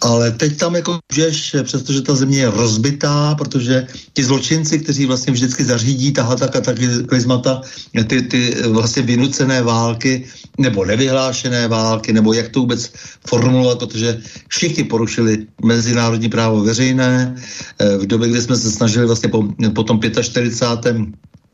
Ale 0.02 0.32
teď 0.32 0.58
tam 0.58 0.76
jako 0.76 1.00
můžeš, 1.12 1.56
přestože 1.64 2.02
ta 2.02 2.16
země 2.16 2.40
je 2.40 2.52
rozbitá, 2.52 3.36
protože 3.36 3.88
ti 4.14 4.24
zločinci, 4.24 4.80
kteří 4.80 5.06
vlastně 5.06 5.34
vždycky 5.34 5.64
zařídí 5.66 6.12
tahle 6.12 6.36
ta 6.36 6.48
kataklizmata, 6.48 7.62
ty, 8.08 8.22
ty 8.22 8.56
vlastně 8.68 9.02
vynucené 9.02 9.62
války, 9.62 10.26
nebo 10.58 10.86
nevyhlášené 10.86 11.68
války, 11.68 12.14
nebo 12.14 12.34
jak 12.34 12.50
to 12.50 12.60
vůbec 12.60 12.92
formulovat, 13.28 13.80
protože 13.80 14.22
všichni 14.48 14.84
porušili 14.84 15.48
mezinárodní 15.64 16.30
právo 16.30 16.64
veřejné. 16.64 17.36
Eh, 17.80 17.98
v 17.98 18.08
době, 18.08 18.30
kdy 18.30 18.42
jsme 18.42 18.56
se 18.58 18.72
snažili 18.72 19.06
vlastně 19.06 19.30
po, 19.30 19.44
po 19.76 19.84
tom 19.84 20.00
45 20.22 20.54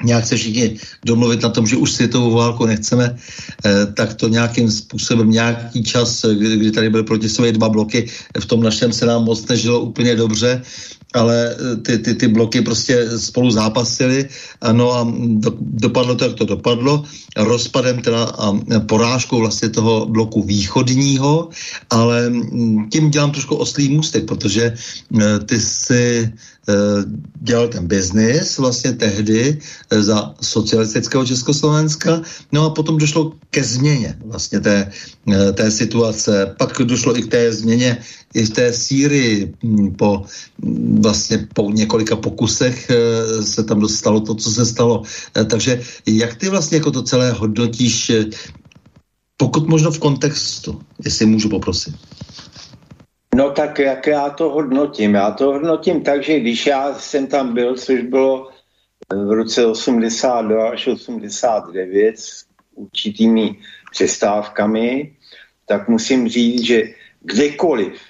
nějak 0.03 0.25
se 0.25 0.35
všichni 0.35 0.79
domluvit 1.05 1.41
na 1.41 1.49
tom, 1.49 1.67
že 1.67 1.77
už 1.77 1.91
světovou 1.91 2.31
válku 2.31 2.65
nechceme, 2.65 3.15
eh, 3.65 3.85
tak 3.93 4.13
to 4.13 4.27
nějakým 4.27 4.71
způsobem, 4.71 5.31
nějaký 5.31 5.83
čas, 5.83 6.23
eh, 6.23 6.35
kdy, 6.35 6.71
tady 6.71 6.89
byly 6.89 7.03
proti 7.03 7.29
sobě 7.29 7.51
dva 7.51 7.69
bloky, 7.69 8.05
v 8.39 8.45
tom 8.45 8.63
našem 8.63 8.93
se 8.93 9.05
nám 9.05 9.23
moc 9.23 9.47
nežilo 9.47 9.79
úplně 9.79 10.15
dobře, 10.15 10.61
ale 11.13 11.55
eh, 11.55 11.75
ty, 11.75 11.97
ty, 11.97 12.11
ty 12.15 12.27
bloky 12.27 12.61
prostě 12.61 13.19
spolu 13.19 13.51
zápasily, 13.51 14.29
ano 14.61 14.91
a 14.91 15.01
do, 15.39 15.51
dopadlo 15.61 16.15
to, 16.15 16.23
jak 16.25 16.35
to 16.35 16.45
dopadlo, 16.45 17.03
rozpadem 17.37 18.01
teda 18.01 18.23
a 18.23 18.53
porážkou 18.85 19.39
vlastně 19.39 19.69
toho 19.69 20.05
bloku 20.05 20.43
východního, 20.43 21.49
ale 21.89 22.29
mm, 22.29 22.89
tím 22.89 23.09
dělám 23.09 23.31
trošku 23.31 23.55
oslý 23.55 23.89
můstek, 23.89 24.25
protože 24.25 24.73
ty 25.45 25.59
si 25.59 26.33
dělal 27.41 27.67
ten 27.67 27.87
biznis 27.87 28.57
vlastně 28.57 28.93
tehdy 28.93 29.59
eh, 29.59 30.03
za 30.03 30.33
socialistického 30.41 31.25
Československa, 31.25 32.21
no 32.51 32.65
a 32.65 32.69
potom 32.69 32.97
došlo 32.97 33.33
ke 33.51 33.63
změně 33.63 34.17
vlastně 34.25 34.59
té, 34.59 34.91
eh, 35.31 35.51
té 35.51 35.71
situace. 35.71 36.55
Pak 36.57 36.71
došlo 36.83 37.17
i 37.17 37.21
k 37.21 37.31
té 37.31 37.53
změně 37.53 37.97
i 38.33 38.45
v 38.45 38.49
té 38.49 38.73
Sýrii 38.73 39.53
hm, 39.63 39.91
po 39.99 40.23
hm, 40.63 41.01
vlastně 41.03 41.47
po 41.53 41.71
několika 41.71 42.15
pokusech 42.15 42.91
se 43.43 43.63
tam 43.63 43.79
dostalo 43.79 44.19
to, 44.19 44.35
co 44.35 44.51
se 44.51 44.65
stalo. 44.65 45.03
Takže 45.33 45.81
jak 46.05 46.35
ty 46.35 46.49
vlastně 46.49 46.77
jako 46.77 46.91
to 46.91 47.03
celé 47.03 47.31
hodnotíš, 47.31 48.11
pokud 49.37 49.67
možno 49.67 49.91
v 49.91 49.99
kontextu, 49.99 50.81
jestli 51.03 51.25
můžu 51.25 51.49
poprosit? 51.49 51.95
No 53.35 53.51
tak 53.51 53.79
jak 53.79 54.07
já 54.07 54.29
to 54.29 54.49
hodnotím? 54.49 55.13
Já 55.13 55.31
to 55.31 55.45
hodnotím 55.45 56.01
tak, 56.01 56.23
že 56.23 56.39
když 56.39 56.65
já 56.65 56.93
jsem 56.93 57.27
tam 57.27 57.53
byl, 57.53 57.75
což 57.75 58.01
bylo 58.01 58.49
v 59.09 59.31
roce 59.31 59.65
82 59.65 60.69
až 60.69 60.87
89, 60.87 62.15
určitými 62.75 63.55
přestávkami, 63.91 65.15
tak 65.65 65.87
musím 65.87 66.29
říct, 66.29 66.61
že 66.63 66.83
kdekoliv 67.21 68.01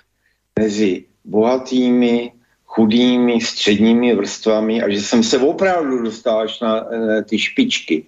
mezi 0.59 1.05
bohatými, 1.25 2.31
chudými, 2.65 3.41
středními 3.41 4.15
vrstvami 4.15 4.81
a 4.81 4.89
že 4.89 5.01
jsem 5.01 5.23
se 5.23 5.37
opravdu 5.37 6.03
dostal 6.03 6.39
až 6.39 6.59
na 6.59 6.85
e, 6.93 7.23
ty 7.23 7.39
špičky. 7.39 8.05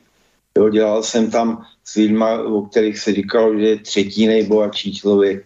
Jo, 0.58 0.70
dělal 0.70 1.04
jsem 1.04 1.32
tam 1.32 1.66
s 1.84 1.96
lidmi, 1.96 2.26
o 2.46 2.62
kterých 2.62 3.00
se 3.00 3.14
říkalo, 3.14 3.60
že 3.60 3.66
je 3.66 3.80
třetí 3.80 4.28
nejbohatší 4.28 4.96
člověk 4.96 5.46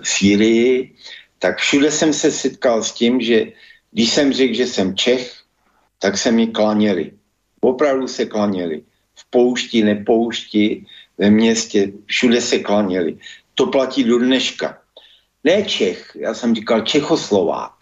v 0.00 0.08
Sýrii, 0.08 0.94
tak 1.38 1.58
všude 1.58 1.90
jsem 1.90 2.12
se 2.12 2.30
setkal 2.30 2.82
s 2.82 2.92
tím, 2.92 3.20
že 3.20 3.46
když 3.92 4.10
jsem 4.10 4.32
řekl, 4.32 4.54
že 4.54 4.66
jsem 4.66 4.96
Čech, 4.96 5.32
tak 5.98 6.18
se 6.18 6.32
mi 6.32 6.46
klaněli. 6.46 7.12
Opravdu 7.60 8.08
se 8.08 8.26
klaněli. 8.26 8.82
V 9.14 9.30
poušti, 9.30 9.84
nepoušti, 9.84 10.86
ve 11.18 11.30
městě, 11.30 11.92
všude 12.06 12.40
se 12.40 12.58
klaněli. 12.58 13.16
To 13.54 13.66
platí 13.66 14.04
do 14.04 14.18
dneška. 14.18 14.78
Ne 15.44 15.62
Čech, 15.62 16.16
já 16.20 16.34
jsem 16.34 16.54
říkal 16.54 16.80
Čechoslovák. 16.80 17.72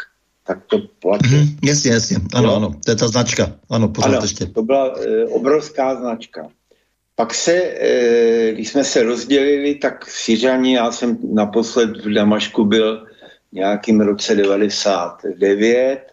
Tak 0.46 0.58
to 0.66 0.78
platí. 0.78 1.34
Mm, 1.34 1.58
jasně, 1.64 1.90
jasně. 1.90 2.16
Ano, 2.34 2.46
no? 2.46 2.56
ano, 2.56 2.74
to 2.84 2.90
je 2.90 2.96
ta 2.96 3.08
značka. 3.08 3.52
Ano, 3.70 3.88
pořád 3.88 4.08
ano, 4.08 4.18
ještě. 4.22 4.46
To 4.46 4.62
byla 4.62 4.86
e, 4.86 5.24
obrovská 5.24 5.96
značka. 5.96 6.48
Pak 7.14 7.34
se, 7.34 7.54
e, 7.54 8.52
když 8.52 8.68
jsme 8.68 8.84
se 8.84 9.02
rozdělili, 9.02 9.74
tak 9.74 10.08
Syřani, 10.08 10.74
já 10.74 10.92
jsem 10.92 11.18
naposled 11.34 11.96
v 11.96 12.14
Damašku 12.14 12.64
byl 12.64 13.06
nějakým 13.52 14.00
roce 14.00 14.34
99, 14.34 16.12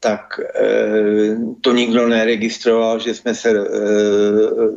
tak 0.00 0.40
e, 0.40 1.36
to 1.60 1.72
nikdo 1.72 2.08
neregistroval, 2.08 2.98
že 2.98 3.14
jsme 3.14 3.34
se 3.34 3.50
e, 3.50 3.54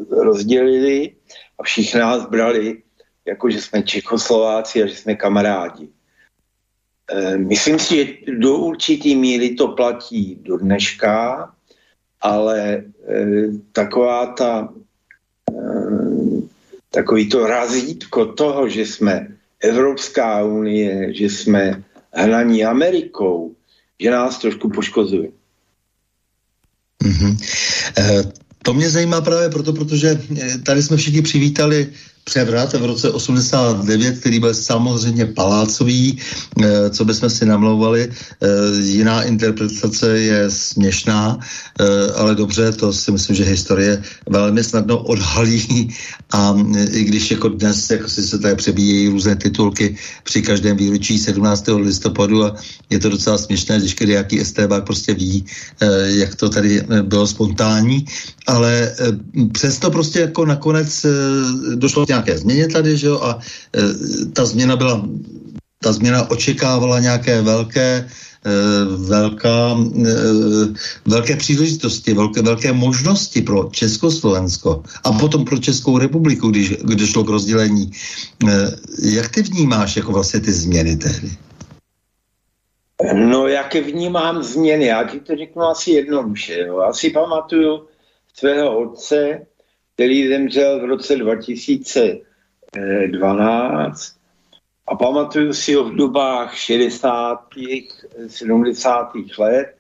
rozdělili 0.10 1.16
a 1.60 1.64
všichni 1.64 2.00
nás 2.00 2.25
brali 2.25 2.82
jako, 3.25 3.50
že 3.50 3.62
jsme 3.62 3.84
Čechoslováci 3.84 4.84
a 4.84 4.86
že 4.86 4.96
jsme 4.96 5.16
kamarádi. 5.16 5.90
Myslím 7.38 7.80
si, 7.80 7.96
že 7.96 8.14
do 8.38 8.58
určitý 8.58 9.16
míry 9.16 9.56
to 9.56 9.68
platí 9.68 10.42
do 10.42 10.58
dneška, 10.58 11.54
ale 12.22 12.84
taková 13.72 14.25
ta 14.25 14.74
takový 16.96 17.30
to 17.30 17.48
razítko 17.48 18.25
toho, 18.25 18.70
že 18.70 18.82
jsme 18.82 19.28
Evropská 19.60 20.44
unie, 20.44 21.14
že 21.14 21.25
jsme 21.25 21.84
hnaní 22.14 22.66
Amerikou, 22.66 23.56
že 24.00 24.12
nás 24.12 24.38
trošku 24.38 24.70
poškozuje. 24.70 25.30
Mm-hmm. 27.04 27.38
E, 27.98 28.24
to 28.64 28.74
mě 28.74 28.90
zajímá 28.90 29.22
právě 29.22 29.50
proto, 29.50 29.74
protože 29.74 30.22
tady 30.66 30.84
jsme 30.84 30.98
všichni 30.98 31.22
přivítali 31.22 31.92
převrat 32.25 32.74
v 32.74 32.86
roce 32.86 33.10
89, 33.12 34.20
který 34.20 34.39
byl 34.39 34.53
samozřejmě 34.53 35.25
palácový, 35.25 36.17
eh, 36.17 36.89
co 36.89 37.05
bychom 37.05 37.29
si 37.29 37.46
namlouvali. 37.46 38.10
Eh, 38.10 38.48
jiná 38.82 39.22
interpretace 39.24 40.20
je 40.20 40.50
směšná, 40.50 41.38
eh, 41.38 41.86
ale 42.17 42.36
dobře, 42.36 42.72
to 42.72 42.94
si 42.94 43.12
myslím, 43.12 43.36
že 43.36 43.44
historie 43.46 44.01
velmi 44.25 44.63
snadno 44.63 44.98
odhalí 44.98 45.94
a 46.34 46.58
i 46.91 47.03
když 47.03 47.32
jako 47.32 47.62
dnes 47.62 47.77
jako 47.89 48.10
si 48.10 48.24
se 48.25 48.39
tady 48.41 48.55
přebíjejí 48.55 49.10
různé 49.13 49.36
titulky 49.36 49.96
při 50.24 50.41
každém 50.41 50.77
výročí 50.77 51.22
17. 51.22 51.77
listopadu 51.77 52.44
a 52.44 52.55
je 52.89 53.00
to 53.00 53.10
docela 53.10 53.38
směšné, 53.38 53.79
když 53.79 53.96
nějaký 54.01 54.41
STB 54.41 54.82
prostě 54.82 55.13
ví, 55.13 55.46
jak 56.05 56.36
to 56.36 56.50
tady 56.50 56.82
bylo 57.01 57.27
spontánní, 57.27 58.05
ale 58.48 58.96
přesto 59.51 59.91
prostě 59.91 60.20
jako 60.20 60.46
nakonec 60.46 61.05
došlo 61.75 62.05
k 62.05 62.15
nějaké 62.16 62.38
změně 62.38 62.68
tady, 62.68 62.98
že 62.98 63.08
jo, 63.08 63.20
a 63.20 63.40
e, 63.76 63.82
ta 64.34 64.46
změna 64.46 64.76
byla, 64.76 65.04
ta 65.84 65.92
změna 65.92 66.32
očekávala 66.32 67.00
nějaké 67.00 67.42
velké, 67.42 67.92
e, 67.92 68.52
velká, 68.98 69.76
e, 69.76 70.14
velké 71.06 71.36
příležitosti, 71.36 72.14
velké, 72.14 72.42
velké 72.42 72.74
možnosti 72.74 73.42
pro 73.42 73.70
Československo 73.72 74.84
a 75.04 75.12
potom 75.12 75.46
pro 75.46 75.58
Českou 75.58 75.98
republiku, 75.98 76.50
když, 76.50 76.70
když 76.84 77.12
šlo 77.12 77.24
k 77.24 77.36
rozdělení. 77.36 77.92
E, 78.48 78.52
jak 79.02 79.30
ty 79.30 79.42
vnímáš 79.42 79.96
jako 79.98 80.12
vlastně 80.12 80.40
ty 80.40 80.52
změny 80.52 80.96
tehdy? 80.98 81.30
No, 83.14 83.48
jak 83.48 83.76
vnímám 83.76 84.44
změny? 84.44 84.86
Já 84.86 85.04
ti 85.04 85.20
to 85.20 85.36
řeknu 85.36 85.62
asi 85.64 85.92
jednoduše. 85.92 86.60
Jo. 86.60 86.80
Já 86.80 86.94
si 86.94 87.10
pamatuju 87.10 87.88
svého 88.34 88.80
otce, 88.80 89.46
který 89.96 90.28
zemřel 90.28 90.80
v 90.80 90.86
roce 90.86 91.16
2000, 91.16 92.20
12 93.08 94.16
a 94.88 94.96
pamatuju 94.96 95.53
si 95.53 95.74
ho 95.74 95.84
v 95.84 95.96
dobách 95.96 96.58
60. 96.58 97.40
70. 98.27 99.12
let, 99.38 99.75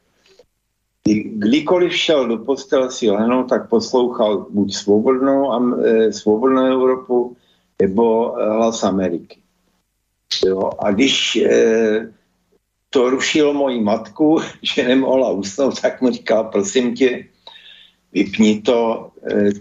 kdykoliv 1.23 1.95
šel 1.95 2.27
do 2.27 2.37
postele 2.37 2.91
si 2.91 3.09
lehnout, 3.09 3.49
tak 3.49 3.69
poslouchal 3.69 4.45
buď 4.49 4.73
svobodnou, 4.73 5.51
e, 5.85 6.13
svobodnou 6.13 6.65
Evropu, 6.65 7.37
nebo 7.81 8.37
e, 8.39 8.49
hlas 8.49 8.83
Ameriky. 8.83 9.39
Jo, 10.45 10.71
a 10.79 10.91
když 10.91 11.35
e, 11.35 12.11
to 12.89 13.09
rušilo 13.09 13.53
moji 13.53 13.81
matku, 13.81 14.37
že 14.61 14.87
nemohla 14.87 15.31
usnout, 15.31 15.81
tak 15.81 16.01
mu 16.01 16.09
říkal, 16.09 16.43
prosím 16.43 16.95
tě, 16.95 17.25
vypni 18.13 18.61
to, 18.61 19.11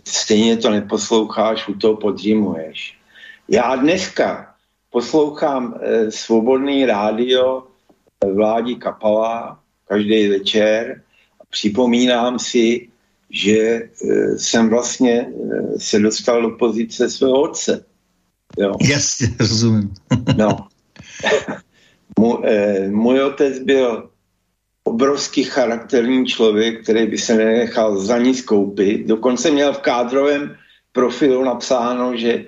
stejně 0.04 0.56
to 0.56 0.70
neposloucháš, 0.70 1.68
u 1.68 1.74
toho 1.74 1.96
podřímuješ. 1.96 2.98
Já 3.48 3.76
dneska 3.76 4.54
poslouchám 4.90 5.74
eh, 5.80 6.10
svobodný 6.10 6.86
rádio 6.86 7.62
eh, 8.24 8.32
vládí 8.32 8.76
Kapala 8.76 9.60
každý 9.88 10.28
večer 10.28 11.02
a 11.40 11.44
připomínám 11.50 12.38
si, 12.38 12.88
že 13.30 13.58
eh, 13.58 14.38
jsem 14.38 14.70
vlastně 14.70 15.26
eh, 15.26 15.78
se 15.78 15.98
dostal 15.98 16.42
do 16.42 16.50
pozice 16.50 17.10
svého 17.10 17.42
otce. 17.42 17.84
Jo. 18.58 18.74
Jasně, 18.80 19.28
rozumím. 19.40 19.94
no. 20.36 20.68
Můj, 22.18 22.38
eh, 22.44 22.88
můj 22.88 23.22
otec 23.22 23.58
byl 23.58 24.10
obrovský 24.84 25.44
charakterní 25.44 26.26
člověk, 26.26 26.82
který 26.82 27.06
by 27.06 27.18
se 27.18 27.34
nenechal 27.34 27.98
za 27.98 28.18
nic 28.18 28.42
koupit. 28.42 29.06
Dokonce 29.06 29.50
měl 29.50 29.72
v 29.72 29.80
kádrovém 29.80 30.56
profilu 30.92 31.44
napsáno, 31.44 32.16
že 32.16 32.44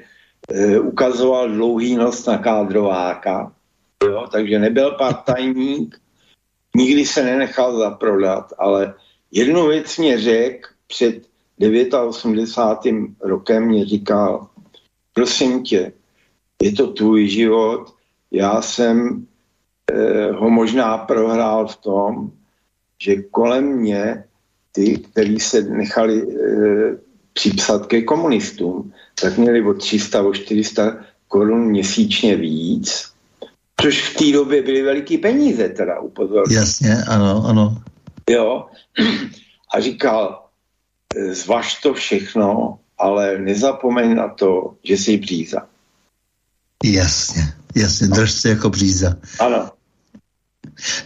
e, 0.49 0.79
ukazoval 0.79 1.49
dlouhý 1.49 1.97
nos 1.97 2.27
na 2.27 2.39
kádrováka, 2.39 3.53
jo, 4.05 4.29
takže 4.33 4.59
nebyl 4.59 4.91
partajník, 4.91 6.01
nikdy 6.77 7.07
se 7.07 7.25
nenechal 7.25 7.79
zaprodat, 7.79 8.53
ale 8.59 8.95
jednu 9.33 9.67
věc 9.67 9.99
mě 9.99 10.19
řekl 10.19 10.69
před 10.87 11.27
89. 12.07 13.11
rokem, 13.21 13.65
mě 13.65 13.87
říkal, 13.87 14.49
prosím 15.13 15.63
tě, 15.63 15.93
je 16.63 16.73
to 16.73 16.93
tvůj 16.93 17.29
život, 17.29 17.95
já 18.31 18.63
jsem 18.63 19.27
ho 20.39 20.51
možná 20.51 20.99
prohrál 20.99 21.69
v 21.69 21.77
tom, 21.77 22.31
že 23.03 23.23
kolem 23.23 23.65
mě 23.65 24.25
ty, 24.73 24.97
kteří 24.99 25.41
se 25.41 25.63
nechali 25.63 26.23
e, 26.23 26.27
připsat 27.33 27.87
ke 27.87 28.03
komunistům, 28.03 28.93
tak 29.21 29.39
měli 29.39 29.63
o 29.63 29.75
300, 29.75 30.23
o 30.23 30.35
400 30.35 30.97
korun 31.29 31.69
měsíčně 31.69 32.37
víc, 32.37 33.13
což 33.81 34.03
v 34.09 34.17
té 34.17 34.33
době 34.33 34.63
byly 34.63 34.83
veliký 34.83 35.19
peníze, 35.19 35.69
teda 35.69 36.01
upozorňuji. 36.01 36.55
Jasně, 36.55 36.97
ano, 37.09 37.45
ano. 37.47 37.83
Jo, 38.31 38.67
a 39.75 39.81
říkal, 39.81 40.43
zvaž 41.33 41.81
to 41.81 41.95
všechno, 41.95 42.79
ale 42.99 43.39
nezapomeň 43.39 44.15
na 44.15 44.29
to, 44.29 44.75
že 44.85 44.97
jsi 44.97 45.17
bříza. 45.17 45.67
Jasně, 46.85 47.43
jasně, 47.77 48.09
drž 48.09 48.33
se 48.33 48.49
jako 48.49 48.71
bříza. 48.71 49.17
Ano. 49.41 49.71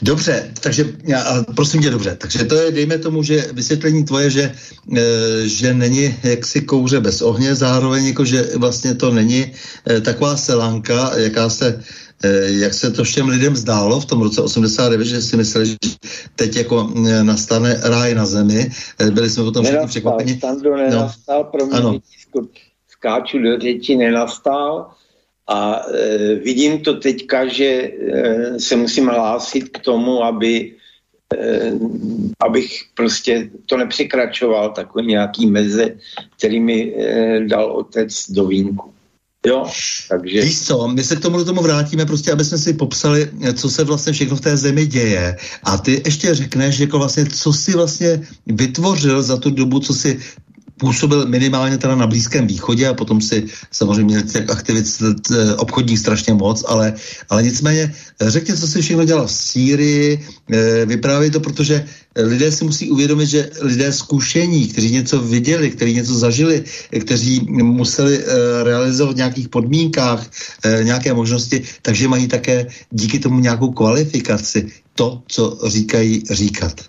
Dobře, 0.02 0.50
takže 0.60 0.84
já, 1.04 1.44
prosím 1.56 1.82
tě, 1.82 1.90
dobře, 1.90 2.16
takže 2.16 2.44
to 2.44 2.54
je, 2.54 2.70
dejme 2.70 2.98
tomu, 2.98 3.22
že 3.22 3.48
vysvětlení 3.52 4.04
tvoje, 4.04 4.30
že, 4.30 4.52
e, 4.96 5.48
že 5.48 5.74
není 5.74 6.14
jaksi 6.22 6.60
kouře 6.60 7.00
bez 7.00 7.22
ohně, 7.22 7.54
zároveň 7.54 8.06
jako, 8.06 8.24
že 8.24 8.48
vlastně 8.56 8.94
to 8.94 9.10
není 9.10 9.52
e, 9.90 10.00
taková 10.00 10.36
selanka, 10.36 11.12
jaká 11.16 11.48
se 11.48 11.82
e, 12.24 12.50
jak 12.50 12.74
se 12.74 12.90
to 12.90 13.04
všem 13.04 13.28
lidem 13.28 13.56
zdálo 13.56 14.00
v 14.00 14.04
tom 14.04 14.22
roce 14.22 14.42
89, 14.42 15.04
že 15.04 15.22
si 15.22 15.36
mysleli, 15.36 15.66
že 15.66 15.76
teď 16.36 16.56
jako 16.56 16.92
nastane 17.22 17.80
ráj 17.82 18.14
na 18.14 18.26
zemi. 18.26 18.70
Byli 19.10 19.30
jsme 19.30 19.44
potom 19.44 19.64
všichni 19.64 19.86
překvapeni. 19.86 20.36
Stando 20.36 20.76
nenastal, 20.76 21.38
no. 21.38 21.44
pro 21.44 21.66
mě 21.66 22.00
skáču 22.88 23.38
do 23.38 23.58
řeči, 23.60 23.96
nenastal 23.96 24.90
a 25.50 25.82
e, 25.82 26.34
vidím 26.34 26.80
to 26.80 26.94
teďka, 26.94 27.46
že 27.46 27.64
e, 27.64 27.90
se 28.60 28.76
musím 28.76 29.06
hlásit 29.06 29.68
k 29.68 29.78
tomu, 29.78 30.24
aby 30.24 30.72
eh, 31.34 31.72
abych 32.40 32.82
prostě 32.94 33.50
to 33.66 33.76
nepřekračoval, 33.76 34.70
takový 34.70 35.06
nějaký 35.06 35.46
meze, 35.46 35.94
který 36.36 36.60
mi 36.60 36.94
eh, 36.94 37.40
dal 37.46 37.72
otec 37.72 38.30
do 38.30 38.46
vínku. 38.46 38.92
Jo, 39.46 39.64
takže... 40.08 40.40
Víš 40.40 40.62
co, 40.62 40.88
my 40.88 41.04
se 41.04 41.16
k 41.16 41.20
tomu 41.20 41.44
tomu 41.44 41.62
vrátíme, 41.62 42.06
prostě, 42.06 42.32
aby 42.32 42.44
jsme 42.44 42.58
si 42.58 42.72
popsali, 42.74 43.30
co 43.54 43.70
se 43.70 43.84
vlastně 43.84 44.12
všechno 44.12 44.36
v 44.36 44.40
té 44.40 44.56
zemi 44.56 44.86
děje. 44.86 45.36
A 45.62 45.78
ty 45.78 46.02
ještě 46.04 46.34
řekneš, 46.34 46.78
jako 46.78 46.98
vlastně, 46.98 47.26
co 47.26 47.52
si 47.52 47.72
vlastně 47.72 48.20
vytvořil 48.46 49.22
za 49.22 49.36
tu 49.36 49.50
dobu, 49.50 49.80
co 49.80 49.94
si 49.94 50.20
působil 50.80 51.28
minimálně 51.28 51.78
teda 51.78 51.94
na 51.94 52.06
Blízkém 52.06 52.46
východě 52.46 52.88
a 52.88 52.96
potom 52.96 53.20
si 53.20 53.46
samozřejmě 53.70 54.22
těch 54.22 54.50
aktivit 54.50 54.86
obchodních 55.60 55.98
strašně 55.98 56.34
moc, 56.34 56.64
ale, 56.66 56.96
ale 57.28 57.42
nicméně 57.42 57.92
řekně, 58.20 58.56
co 58.56 58.66
si 58.66 58.82
všechno 58.82 59.04
dělal 59.04 59.26
v 59.26 59.32
Sýrii, 59.32 60.08
eh, 60.16 60.86
vyprávěj 60.86 61.30
to, 61.30 61.40
protože 61.40 61.84
lidé 62.16 62.52
si 62.52 62.64
musí 62.64 62.90
uvědomit, 62.90 63.26
že 63.26 63.50
lidé 63.60 63.92
zkušení, 63.92 64.68
kteří 64.68 64.90
něco 64.90 65.20
viděli, 65.20 65.70
kteří 65.70 65.92
něco 65.94 66.14
zažili, 66.14 66.64
kteří 66.90 67.46
museli 67.50 68.18
eh, 68.18 68.24
realizovat 68.64 69.14
v 69.14 69.22
nějakých 69.22 69.48
podmínkách 69.48 70.20
eh, 70.64 70.84
nějaké 70.84 71.12
možnosti, 71.12 71.62
takže 71.82 72.08
mají 72.08 72.26
také 72.28 72.66
díky 72.90 73.18
tomu 73.18 73.40
nějakou 73.40 73.70
kvalifikaci 73.76 74.72
to, 74.96 75.22
co 75.28 75.58
říkají 75.68 76.24
říkat. 76.30 76.80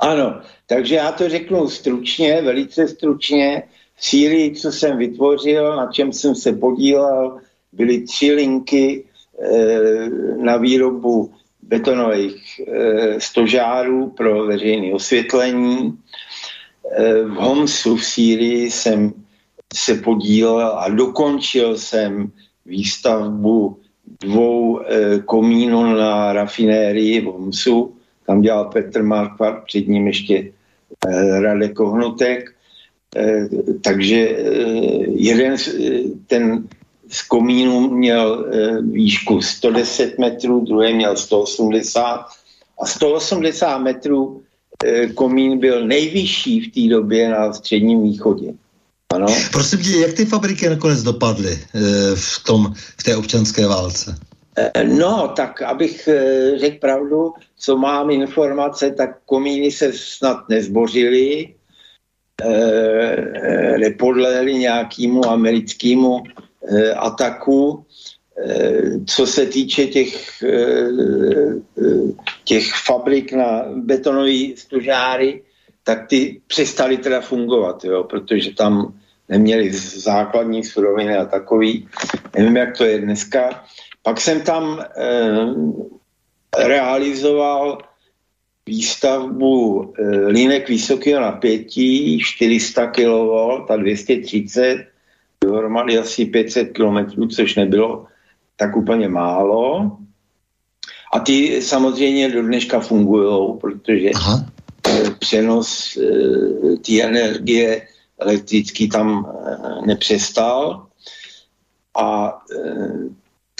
Ano, 0.00 0.40
takže 0.70 0.94
já 0.94 1.12
to 1.12 1.28
řeknu 1.28 1.68
stručně, 1.68 2.42
velice 2.42 2.88
stručně. 2.88 3.62
V 3.96 4.04
Sýrii, 4.04 4.54
co 4.54 4.72
jsem 4.72 4.98
vytvořil, 4.98 5.76
na 5.76 5.92
čem 5.92 6.12
jsem 6.12 6.34
se 6.34 6.52
podílel, 6.52 7.38
byly 7.72 8.00
tři 8.00 8.32
linky 8.32 9.04
e, 9.04 10.08
na 10.36 10.56
výrobu 10.56 11.32
betonových 11.62 12.60
e, 12.60 13.20
stožárů 13.20 14.10
pro 14.10 14.46
veřejné 14.46 14.94
osvětlení. 14.94 15.98
E, 16.90 17.22
v 17.22 17.34
Homsu 17.34 17.96
v 17.96 18.04
Sýrii 18.04 18.70
jsem 18.70 19.12
se 19.74 19.94
podílel 19.94 20.78
a 20.78 20.88
dokončil 20.88 21.78
jsem 21.78 22.30
výstavbu 22.66 23.78
dvou 24.20 24.80
komínů 25.24 25.82
na 25.82 26.32
rafinérii 26.32 27.20
v 27.20 27.24
Homsu. 27.24 27.94
Tam 28.26 28.40
dělal 28.40 28.64
Petr 28.64 29.02
Markvart, 29.02 29.64
před 29.64 29.88
ním 29.88 30.06
ještě 30.06 30.44
Eh, 30.44 30.59
Radek 31.40 31.72
Kohnutek, 31.74 32.54
eh, 33.16 33.48
takže 33.82 34.16
eh, 34.16 34.36
jeden 35.08 35.56
ten 36.26 36.68
z 37.08 37.22
komínů 37.22 37.90
měl 37.90 38.46
výšku 38.80 39.42
110 39.42 40.18
metrů, 40.18 40.60
druhý 40.60 40.94
měl 40.94 41.16
180 41.16 42.26
a 42.82 42.86
180 42.86 43.78
metrů 43.78 44.42
komín 45.14 45.58
byl 45.58 45.86
nejvyšší 45.86 46.60
v 46.60 46.72
té 46.74 46.94
době 46.94 47.28
na 47.28 47.52
středním 47.52 48.02
východě. 48.02 48.52
Ano. 49.14 49.26
Prosím 49.52 49.78
tě, 49.78 49.96
jak 49.96 50.12
ty 50.12 50.24
fabriky 50.24 50.68
nakonec 50.68 51.02
dopadly 51.02 51.58
v, 52.14 52.44
tom, 52.46 52.74
v 52.98 53.02
té 53.02 53.16
občanské 53.16 53.66
válce? 53.66 54.16
No, 54.84 55.32
tak 55.36 55.62
abych 55.62 56.08
řekl 56.56 56.78
pravdu, 56.78 57.32
co 57.58 57.76
mám 57.76 58.10
informace, 58.10 58.90
tak 58.90 59.18
komíny 59.24 59.70
se 59.70 59.92
snad 59.92 60.48
nezbořily, 60.48 61.54
nepodlehly 63.78 64.54
nějakému 64.54 65.26
americkému 65.26 66.22
ataku. 66.96 67.84
Co 69.06 69.26
se 69.26 69.46
týče 69.46 69.86
těch, 69.86 70.42
těch 72.44 72.64
fabrik 72.86 73.32
na 73.32 73.64
betonové 73.74 74.56
stožáry, 74.56 75.42
tak 75.84 76.08
ty 76.08 76.40
přestaly 76.46 76.96
teda 76.96 77.20
fungovat, 77.20 77.84
jo, 77.84 78.04
protože 78.04 78.54
tam 78.54 78.94
neměli 79.28 79.72
základní 79.72 80.64
suroviny 80.64 81.16
a 81.16 81.24
takový. 81.24 81.88
Nevím, 82.36 82.56
jak 82.56 82.76
to 82.76 82.84
je 82.84 83.00
dneska. 83.00 83.64
Pak 84.02 84.20
jsem 84.20 84.40
tam 84.40 84.80
e, 84.80 84.86
realizoval 86.66 87.78
výstavbu 88.66 89.82
e, 89.98 90.26
línek 90.26 90.68
vysokého 90.68 91.20
napětí 91.20 92.18
400 92.20 92.86
kV 92.86 93.70
a 93.70 93.76
230 93.76 94.86
dohromady 95.44 95.98
asi 95.98 96.24
500 96.24 96.72
km, 96.72 97.28
což 97.28 97.54
nebylo 97.54 98.06
tak 98.56 98.76
úplně 98.76 99.08
málo. 99.08 99.96
A 101.12 101.20
ty 101.20 101.62
samozřejmě 101.62 102.30
do 102.30 102.42
dneška 102.42 102.80
fungují, 102.80 103.58
protože 103.60 104.10
Aha. 104.14 104.46
přenos 105.18 105.96
e, 105.96 106.76
té 106.76 107.02
energie 107.02 107.86
elektrický 108.18 108.88
tam 108.88 109.26
e, 109.26 109.86
nepřestal. 109.86 110.86
A 111.96 112.38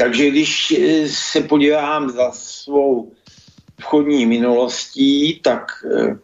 takže 0.00 0.30
když 0.30 0.70
eh, 0.70 1.08
se 1.08 1.40
podívám 1.40 2.10
za 2.10 2.32
svou 2.32 3.12
vchodní 3.80 4.26
minulostí, 4.26 5.40
tak 5.44 5.84
eh, 5.84 6.16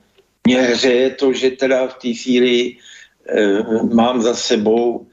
mě 0.47 0.63
hřeje 0.63 1.11
to, 1.11 1.33
že 1.33 1.51
teda 1.51 1.89
v 1.89 1.95
té 1.95 2.09
Sýrii 2.17 2.79
eh, 3.29 3.63
mám 3.93 4.23
za 4.23 4.35
sebou 4.35 5.07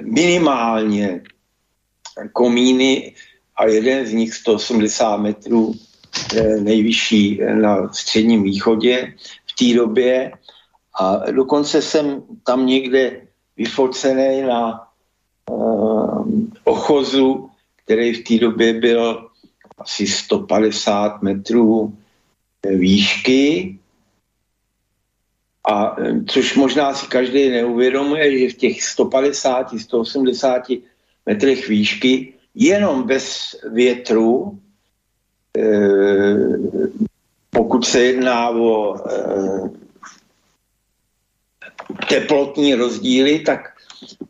minimálně 0.00 1.22
komíny 2.32 3.14
a 3.56 3.66
jeden 3.66 4.06
z 4.06 4.12
nich 4.12 4.34
180 4.34 5.16
metrů 5.16 5.74
nejvyšší 6.60 7.40
na 7.54 7.92
středním 7.92 8.42
východě 8.42 9.14
v 9.46 9.52
té 9.58 9.74
době. 9.74 10.32
A 11.00 11.30
dokonce 11.30 11.82
jsem 11.82 12.22
tam 12.46 12.66
někde 12.66 13.26
vyfocený 13.56 14.42
na 14.42 14.86
ochozu 16.64 17.51
který 17.84 18.12
v 18.12 18.24
té 18.24 18.38
době 18.38 18.72
byl 18.72 19.28
asi 19.78 20.06
150 20.06 21.22
metrů 21.22 21.96
výšky, 22.64 23.78
a 25.70 25.96
což 26.26 26.54
možná 26.54 26.94
si 26.94 27.06
každý 27.06 27.50
neuvědomuje, 27.50 28.38
že 28.38 28.54
v 28.54 28.58
těch 28.58 28.82
150, 28.82 29.78
180 29.78 30.62
metrech 31.26 31.68
výšky 31.68 32.34
jenom 32.54 33.02
bez 33.02 33.56
větru, 33.72 34.58
eh, 35.58 36.58
pokud 37.50 37.86
se 37.86 38.00
jedná 38.00 38.50
o 38.50 38.96
eh, 39.10 39.70
teplotní 42.08 42.74
rozdíly, 42.74 43.38
tak 43.38 43.72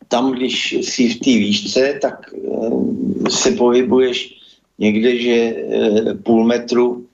tam, 0.08 0.32
když 0.32 0.72
jsi 0.72 1.08
v 1.08 1.18
té 1.20 1.30
výšce, 1.30 1.98
tak 2.02 2.14
e, 2.34 3.30
se 3.30 3.50
pohybuješ 3.50 4.34
někde, 4.78 5.18
že 5.22 5.32
e, 5.32 5.54
půl 6.14 6.46
metru 6.46 7.06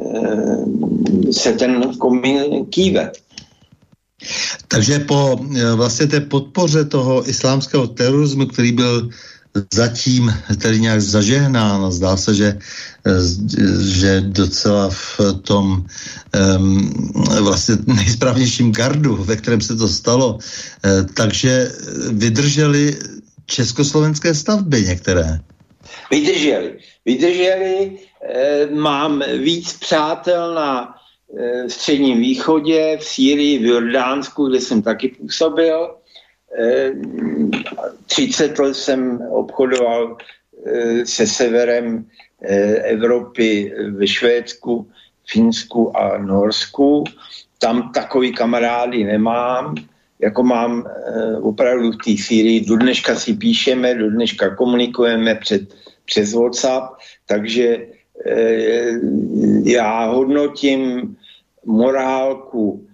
e, 0.00 1.32
se 1.32 1.52
ten 1.52 1.96
komín 1.98 2.66
kýve. 2.70 3.12
Takže 4.68 4.98
po 4.98 5.40
vlastně 5.74 6.06
té 6.06 6.20
podpoře 6.20 6.84
toho 6.84 7.28
islámského 7.28 7.86
terorismu, 7.86 8.46
který 8.46 8.72
byl 8.72 9.08
zatím 9.74 10.34
tedy 10.58 10.80
nějak 10.80 11.00
zažehnán. 11.00 11.92
Zdá 11.92 12.16
se, 12.16 12.34
že, 12.34 12.58
že 13.80 14.20
docela 14.20 14.90
v 14.90 15.20
tom 15.42 15.84
um, 16.56 17.12
vlastně 17.40 17.74
nejsprávnějším 17.86 18.72
gardu, 18.72 19.16
ve 19.16 19.36
kterém 19.36 19.60
se 19.60 19.76
to 19.76 19.88
stalo, 19.88 20.34
uh, 20.34 20.40
takže 21.14 21.72
vydrželi 22.12 22.96
československé 23.46 24.34
stavby 24.34 24.82
některé. 24.82 25.40
Vydrželi. 26.10 26.78
Vydrželi. 27.04 27.98
E, 28.22 28.66
mám 28.66 29.22
víc 29.38 29.72
přátel 29.72 30.54
na 30.54 30.94
e, 31.38 31.68
středním 31.68 32.18
východě, 32.18 32.98
v 33.00 33.04
Sýrii, 33.04 33.58
v 33.58 33.64
Jordánsku, 33.64 34.48
kde 34.48 34.60
jsem 34.60 34.82
taky 34.82 35.08
působil 35.08 35.90
30 38.06 38.58
let 38.58 38.74
jsem 38.74 39.20
obchodoval 39.30 40.16
eh, 40.66 41.06
se 41.06 41.26
severem 41.26 42.06
eh, 42.42 42.74
Evropy 42.74 43.74
ve 43.90 44.06
Švédsku, 44.06 44.90
Finsku 45.26 45.96
a 45.96 46.18
Norsku. 46.18 47.04
Tam 47.58 47.92
takový 47.92 48.32
kamarády 48.32 49.04
nemám, 49.04 49.74
jako 50.18 50.42
mám 50.42 50.86
eh, 50.86 51.36
opravdu 51.36 51.92
v 51.92 51.96
té 51.96 52.22
Syrii. 52.22 52.64
Do 52.64 52.76
dneška 52.76 53.14
si 53.14 53.34
píšeme, 53.34 53.94
do 53.94 54.10
dneška 54.10 54.54
komunikujeme 54.56 55.34
před, 55.34 55.74
přes 56.04 56.34
WhatsApp, 56.34 56.94
takže 57.26 57.86
já 59.64 60.04
hodnotím 60.04 61.16
morálku 61.64 62.86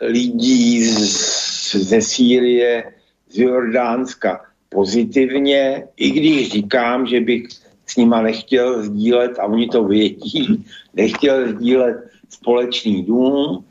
lidí 0.00 0.84
z, 0.84 1.76
ze 1.76 2.02
Sýrie 2.02 2.92
z 3.28 3.38
Jordánska 3.38 4.40
pozitivně, 4.68 5.84
i 5.96 6.10
když 6.10 6.52
říkám, 6.52 7.06
že 7.06 7.20
bych 7.20 7.48
s 7.90 7.96
nima 7.96 8.22
nechtěl 8.22 8.82
sdílet, 8.82 9.38
a 9.38 9.44
oni 9.44 9.68
to 9.68 9.84
vědí, 9.84 10.64
nechtěl 10.94 11.48
sdílet 11.48 11.96
společný 12.28 13.04
dům, 13.04 13.64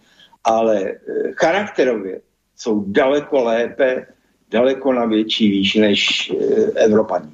ale 0.44 0.82
eh, 0.84 0.96
charakterově 1.36 2.22
jsou 2.58 2.84
daleko 2.88 3.44
lépe, 3.44 4.06
daleko 4.52 4.94
na 4.94 5.06
větší 5.06 5.52
výši 5.52 5.80
než 5.82 6.32
eh, 6.32 6.84
Evropaní. 6.86 7.34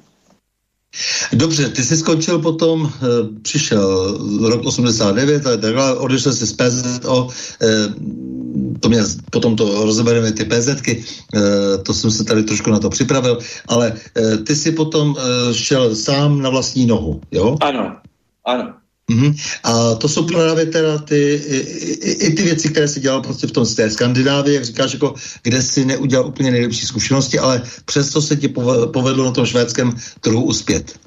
Dobře, 1.32 1.70
ty 1.70 1.82
jsi 1.82 1.96
skončil 1.96 2.38
potom, 2.38 2.92
přišel 3.42 4.18
rok 4.48 4.64
89 4.64 5.46
a 5.46 5.56
takhle, 5.56 5.96
odešel 5.96 6.32
jsi 6.32 6.46
z 6.46 6.52
PZO, 6.52 7.28
to 8.80 8.88
mě, 8.88 9.02
potom 9.30 9.56
to 9.56 9.84
rozebereme 9.84 10.32
ty 10.32 10.44
PZky, 10.44 11.04
to 11.82 11.94
jsem 11.94 12.10
se 12.10 12.24
tady 12.24 12.42
trošku 12.42 12.70
na 12.70 12.78
to 12.78 12.90
připravil, 12.90 13.38
ale 13.68 13.92
ty 14.46 14.56
jsi 14.56 14.72
potom 14.72 15.16
šel 15.52 15.96
sám 15.96 16.42
na 16.42 16.50
vlastní 16.50 16.86
nohu, 16.86 17.20
jo? 17.30 17.56
Ano, 17.60 17.96
ano. 18.44 18.74
Mm-hmm. 19.10 19.34
A 19.64 19.94
to 19.94 20.08
jsou 20.08 20.26
právě 20.26 20.66
teda 20.66 20.98
ty, 20.98 21.34
i, 21.34 21.56
i, 21.56 22.10
i 22.10 22.34
ty 22.34 22.42
věci, 22.42 22.68
které 22.68 22.88
si 22.88 23.00
dělal 23.00 23.22
prostě 23.22 23.46
v 23.46 23.52
tom 23.52 23.64
z 23.64 23.74
té 23.74 23.90
Skandinávii, 23.90 24.54
jak 24.54 24.64
říkáš, 24.64 24.92
jako, 24.92 25.14
kde 25.42 25.62
si 25.62 25.84
neudělal 25.84 26.26
úplně 26.26 26.50
nejlepší 26.50 26.86
zkušenosti, 26.86 27.38
ale 27.38 27.62
přesto 27.84 28.22
se 28.22 28.36
ti 28.36 28.48
povedlo 28.92 29.24
na 29.24 29.30
tom 29.30 29.46
švédském 29.46 29.96
trhu 30.20 30.44
uspět. 30.44 30.98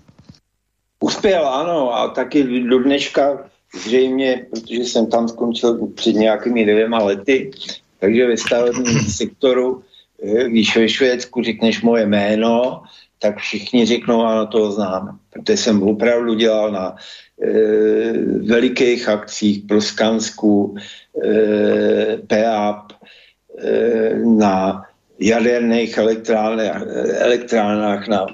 Uspěl, 1.00 1.48
ano, 1.48 1.94
a 1.94 2.08
taky 2.08 2.64
do 2.70 2.84
dneška 2.84 3.50
zřejmě, 3.76 4.46
protože 4.50 4.82
jsem 4.82 5.06
tam 5.08 5.28
skončil 5.28 5.88
před 5.88 6.16
nějakými 6.16 6.66
dvěma 6.66 7.04
lety, 7.04 7.52
takže 8.00 8.28
ve 8.28 8.38
stavebním 8.38 9.00
sektoru, 9.10 9.84
eh, 10.24 10.50
když 10.50 10.78
ve 10.78 10.90
Švédsku 10.90 11.44
řekneš 11.44 11.82
moje 11.82 12.06
jméno, 12.06 12.84
tak 13.20 13.38
všichni 13.38 13.86
řeknou, 13.86 14.24
ano, 14.24 14.48
toho 14.48 14.72
znám. 14.72 15.20
Protože 15.30 15.58
jsem 15.58 15.84
opravdu 15.84 16.34
dělal 16.34 16.72
na 16.72 16.96
e, 17.42 17.52
velikých 18.46 19.10
akcích 19.10 19.64
pro 19.68 19.82
Skansku, 19.82 20.76
e, 21.24 22.18
PAP, 22.28 22.92
e, 23.58 24.16
na 24.20 24.86
jaderných 25.20 25.98
elektrárnách, 25.98 26.82
elektrárnách, 27.18 28.08
na 28.08 28.26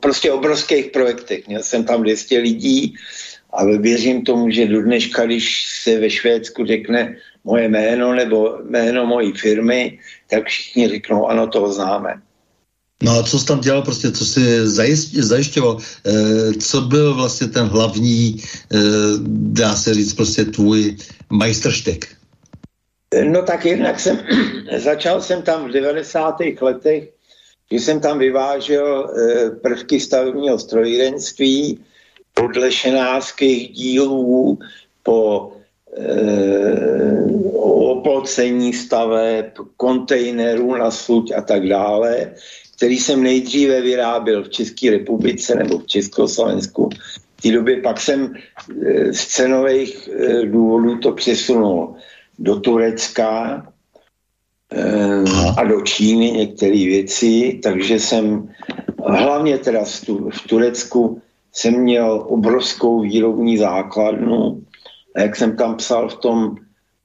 prostě 0.00 0.32
obrovských 0.32 0.86
projektech. 0.86 1.48
Měl 1.48 1.62
jsem 1.62 1.84
tam 1.84 2.02
200 2.02 2.38
lidí, 2.38 2.94
ale 3.52 3.78
věřím 3.78 4.24
tomu, 4.24 4.50
že 4.50 4.66
do 4.66 4.82
dneška, 4.82 5.26
když 5.26 5.66
se 5.82 6.00
ve 6.00 6.10
Švédsku 6.10 6.66
řekne 6.66 7.16
moje 7.44 7.68
jméno 7.68 8.14
nebo 8.14 8.58
jméno 8.68 9.06
mojí 9.06 9.32
firmy, 9.32 9.98
tak 10.30 10.46
všichni 10.46 10.88
řeknou, 10.88 11.26
ano, 11.26 11.46
toho 11.46 11.72
známe. 11.72 12.14
No 13.02 13.18
a 13.18 13.22
co 13.22 13.38
jsi 13.38 13.46
tam 13.46 13.60
dělal, 13.60 13.82
prostě, 13.82 14.10
co 14.12 14.26
jsi 14.26 14.68
zajišťoval, 15.22 15.78
e, 16.06 16.52
co 16.52 16.80
byl 16.80 17.14
vlastně 17.14 17.46
ten 17.46 17.66
hlavní, 17.66 18.36
e, 18.36 18.78
dá 19.56 19.76
se 19.76 19.94
říct, 19.94 20.14
prostě 20.14 20.44
tvůj 20.44 20.96
majstrštek? 21.30 22.16
No 23.24 23.42
tak 23.42 23.64
jednak 23.66 24.00
jsem, 24.00 24.18
začal 24.78 25.20
jsem 25.22 25.42
tam 25.42 25.68
v 25.68 25.72
90. 25.72 26.36
letech, 26.60 27.08
že 27.72 27.78
jsem 27.80 28.00
tam 28.00 28.18
vyvážel 28.18 29.10
e, 29.10 29.50
prvky 29.50 30.00
stavebního 30.00 30.58
strojírenství 30.58 31.78
od 32.38 32.56
lešenářských 32.56 33.68
dílů 33.68 34.58
po 35.02 35.52
e, 35.96 36.10
oplocení 37.62 38.72
staveb, 38.72 39.46
kontejnerů 39.76 40.74
na 40.74 40.90
sluť 40.90 41.32
a 41.36 41.40
tak 41.40 41.68
dále 41.68 42.34
který 42.80 42.98
jsem 42.98 43.22
nejdříve 43.22 43.80
vyráběl 43.80 44.42
v 44.42 44.48
České 44.48 44.90
republice 44.90 45.54
nebo 45.54 45.78
v 45.78 45.86
Československu. 45.86 46.88
V 47.36 47.42
té 47.42 47.52
době 47.52 47.80
pak 47.80 48.00
jsem 48.00 48.34
e, 48.34 49.12
z 49.12 49.26
cenových 49.26 50.08
e, 50.08 50.46
důvodů 50.46 50.98
to 50.98 51.12
přesunul 51.12 51.94
do 52.38 52.60
Turecka 52.60 53.62
a 55.56 55.64
do 55.64 55.80
Číny 55.80 56.30
některé 56.30 56.76
věci, 56.76 57.60
takže 57.62 58.00
jsem 58.00 58.48
hlavně 59.06 59.58
teda 59.58 59.84
v 60.30 60.48
Turecku 60.48 61.22
jsem 61.52 61.74
měl 61.74 62.26
obrovskou 62.28 63.00
výrobní 63.00 63.58
základnu 63.58 64.62
a 65.16 65.20
jak 65.20 65.36
jsem 65.36 65.56
tam 65.56 65.76
psal 65.76 66.08
v 66.08 66.16
tom 66.16 66.56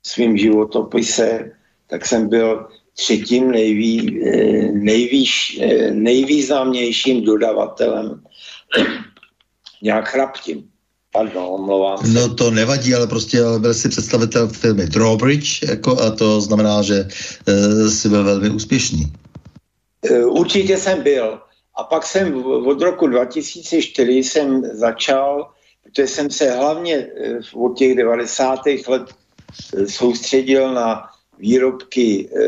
svým 0.03 0.37
životopise, 0.37 1.51
tak 1.87 2.05
jsem 2.05 2.29
byl 2.29 2.67
třetím 2.93 3.51
nejví, 3.51 4.21
eh, 4.25 4.71
nejvýš, 4.71 5.59
eh, 5.61 5.91
nejvýznamnějším 5.91 7.25
dodavatelem. 7.25 8.21
Nějak 9.81 10.07
chraptím. 10.07 10.63
Pardon, 11.13 11.43
omlouvám 11.43 11.97
se. 11.97 12.07
No 12.07 12.35
to 12.35 12.51
nevadí, 12.51 12.95
ale 12.95 13.07
prostě 13.07 13.37
byl 13.57 13.73
si 13.73 13.89
představitel 13.89 14.47
firmy 14.47 14.85
Drawbridge 14.85 15.63
jako, 15.63 16.01
a 16.01 16.11
to 16.11 16.41
znamená, 16.41 16.81
že 16.81 17.07
e, 17.47 17.89
jsi 17.89 18.09
byl 18.09 18.23
velmi 18.23 18.49
úspěšný. 18.49 19.11
určitě 20.27 20.77
jsem 20.77 21.03
byl. 21.03 21.39
A 21.75 21.83
pak 21.83 22.05
jsem 22.05 22.45
od 22.45 22.81
roku 22.81 23.07
2004 23.07 24.11
jsem 24.11 24.61
začal, 24.63 25.51
protože 25.83 26.07
jsem 26.07 26.29
se 26.29 26.51
hlavně 26.51 27.07
od 27.53 27.77
těch 27.77 27.95
90. 27.95 28.59
let 28.87 29.03
soustředil 29.87 30.73
na 30.73 31.03
výrobky 31.39 32.29
e, 32.29 32.41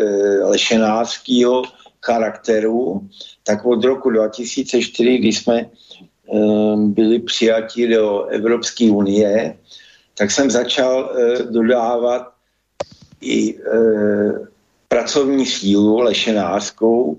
lešenářského 0.43 1.63
charakteru, 2.01 3.07
tak 3.43 3.65
od 3.65 3.83
roku 3.83 4.09
2004, 4.09 5.17
kdy 5.17 5.27
jsme 5.27 5.69
byli 6.75 7.19
přijati 7.19 7.87
do 7.87 8.25
Evropské 8.25 8.91
unie, 8.91 9.57
tak 10.17 10.31
jsem 10.31 10.51
začal 10.51 11.15
dodávat 11.49 12.27
i 13.21 13.59
pracovní 14.87 15.45
sílu 15.45 15.99
lešenářskou, 15.99 17.17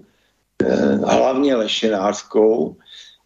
hlavně 1.05 1.57
lešenářskou, 1.57 2.77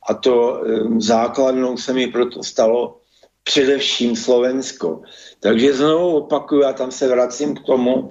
a 0.08 0.14
to 0.14 0.64
e, 0.64 0.68
základnou 0.98 1.76
se 1.76 1.92
mi 1.92 2.06
proto 2.06 2.42
stalo 2.42 2.98
především 3.44 4.16
Slovensko. 4.16 5.02
Takže 5.40 5.74
znovu 5.74 6.16
opakuju, 6.16 6.64
a 6.64 6.72
tam 6.72 6.90
se 6.90 7.08
vracím 7.08 7.54
k 7.54 7.62
tomu, 7.62 8.10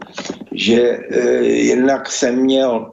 že 0.52 0.82
e, 0.82 1.20
jednak 1.44 2.12
jsem 2.12 2.36
měl 2.36 2.92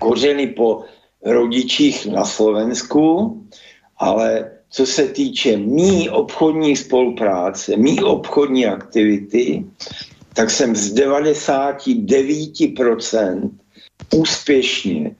kořeny 0.00 0.46
po 0.46 0.84
rodičích 1.24 2.06
na 2.06 2.24
Slovensku, 2.24 3.36
ale 3.96 4.50
co 4.70 4.86
se 4.86 5.08
týče 5.08 5.56
mý 5.56 6.10
obchodní 6.10 6.76
spolupráce, 6.76 7.76
mý 7.76 8.02
obchodní 8.02 8.66
aktivity, 8.66 9.64
tak 10.34 10.50
jsem 10.50 10.76
z 10.76 10.94
99% 10.94 13.50
úspěšně 14.14 15.16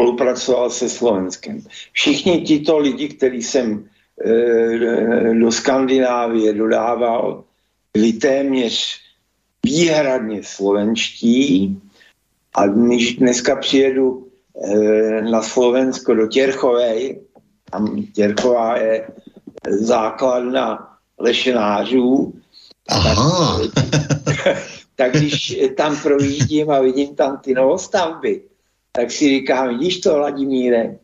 spolupracoval 0.00 0.70
se 0.70 0.88
Slovenskem. 0.88 1.62
Všichni 1.92 2.40
tito 2.40 2.78
lidi, 2.78 3.08
který 3.08 3.42
jsem 3.42 3.88
Eh, 4.24 5.34
do 5.34 5.52
Skandinávie 5.52 6.52
dodával, 6.52 7.44
byli 7.92 8.12
téměř 8.12 8.96
výhradně 9.64 10.42
slovenští 10.44 11.80
a 12.54 12.66
když 12.66 13.16
dneska 13.16 13.56
přijedu 13.56 14.28
eh, 14.64 15.22
na 15.22 15.42
Slovensko 15.42 16.14
do 16.14 16.26
Těrchovej, 16.26 17.20
tam 17.70 18.06
Těrchová 18.14 18.76
je 18.76 19.08
základna 19.70 20.96
lešenářů, 21.18 22.34
tak, 22.86 23.18
tak 24.96 25.12
když 25.12 25.58
tam 25.76 25.96
projíždím 26.02 26.70
a 26.70 26.80
vidím 26.80 27.14
tam 27.14 27.38
ty 27.38 27.54
novostavby, 27.54 28.42
tak 28.92 29.10
si 29.10 29.28
říkám, 29.28 29.68
vidíš 29.68 30.00
to, 30.00 30.14
Vladimíre, 30.14 30.98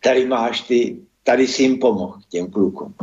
tady 0.00 0.26
máš 0.26 0.60
ty 0.60 0.98
tady 1.24 1.46
si 1.46 1.62
jim 1.62 1.78
pomohl, 1.78 2.14
těm 2.28 2.46
klukům. 2.46 2.94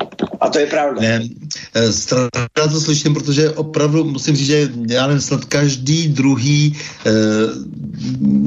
A 0.42 0.50
to 0.50 0.60
je 0.60 0.68
pravda. 0.68 1.02
Ne, 1.02 1.30
eh, 1.74 1.92
strašně 1.92 2.70
to 2.72 2.82
slyším, 2.82 3.14
protože 3.14 3.50
opravdu 3.50 4.04
musím 4.04 4.36
říct, 4.36 4.48
že 4.48 4.70
já 4.90 5.08
nevím, 5.08 5.22
snad 5.22 5.46
každý 5.46 6.08
druhý 6.08 6.78
eh, 7.06 7.12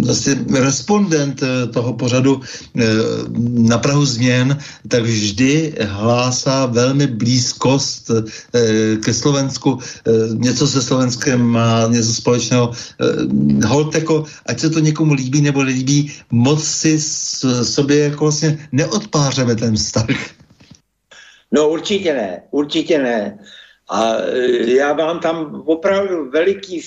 vlastně 0.04 0.38
respondent 0.50 1.42
eh, 1.42 1.66
toho 1.66 1.92
pořadu 1.92 2.40
eh, 2.40 2.86
na 3.48 3.78
Prahu 3.78 4.06
změn, 4.06 4.58
tak 4.88 5.02
vždy 5.02 5.74
hlásá 5.80 6.66
velmi 6.66 7.06
blízkost 7.06 8.10
eh, 8.10 8.96
ke 8.96 9.14
Slovensku, 9.14 9.78
eh, 9.78 10.10
něco 10.34 10.66
se 10.66 10.82
Slovenskem 10.82 11.42
má 11.42 11.86
něco 11.86 12.14
společného. 12.14 12.70
Eh, 12.70 13.66
hold 13.66 13.94
jako, 13.94 14.24
ať 14.46 14.60
se 14.60 14.70
to 14.70 14.78
někomu 14.78 15.14
líbí 15.14 15.40
nebo 15.40 15.64
nelíbí, 15.64 16.12
moc 16.30 16.64
si 16.64 17.00
s, 17.00 17.44
sobě 17.62 17.98
jako 17.98 18.24
vlastně 18.24 18.58
neodpářeme 18.72 19.56
ten 19.64 19.76
vztah. 19.76 20.12
No 21.52 21.68
určitě 21.68 22.14
ne, 22.14 22.42
určitě 22.50 22.98
ne. 22.98 23.38
A 23.88 24.16
e, 24.16 24.76
já 24.76 24.92
mám 24.92 25.20
tam 25.20 25.62
opravdu 25.66 26.30
veliký, 26.30 26.82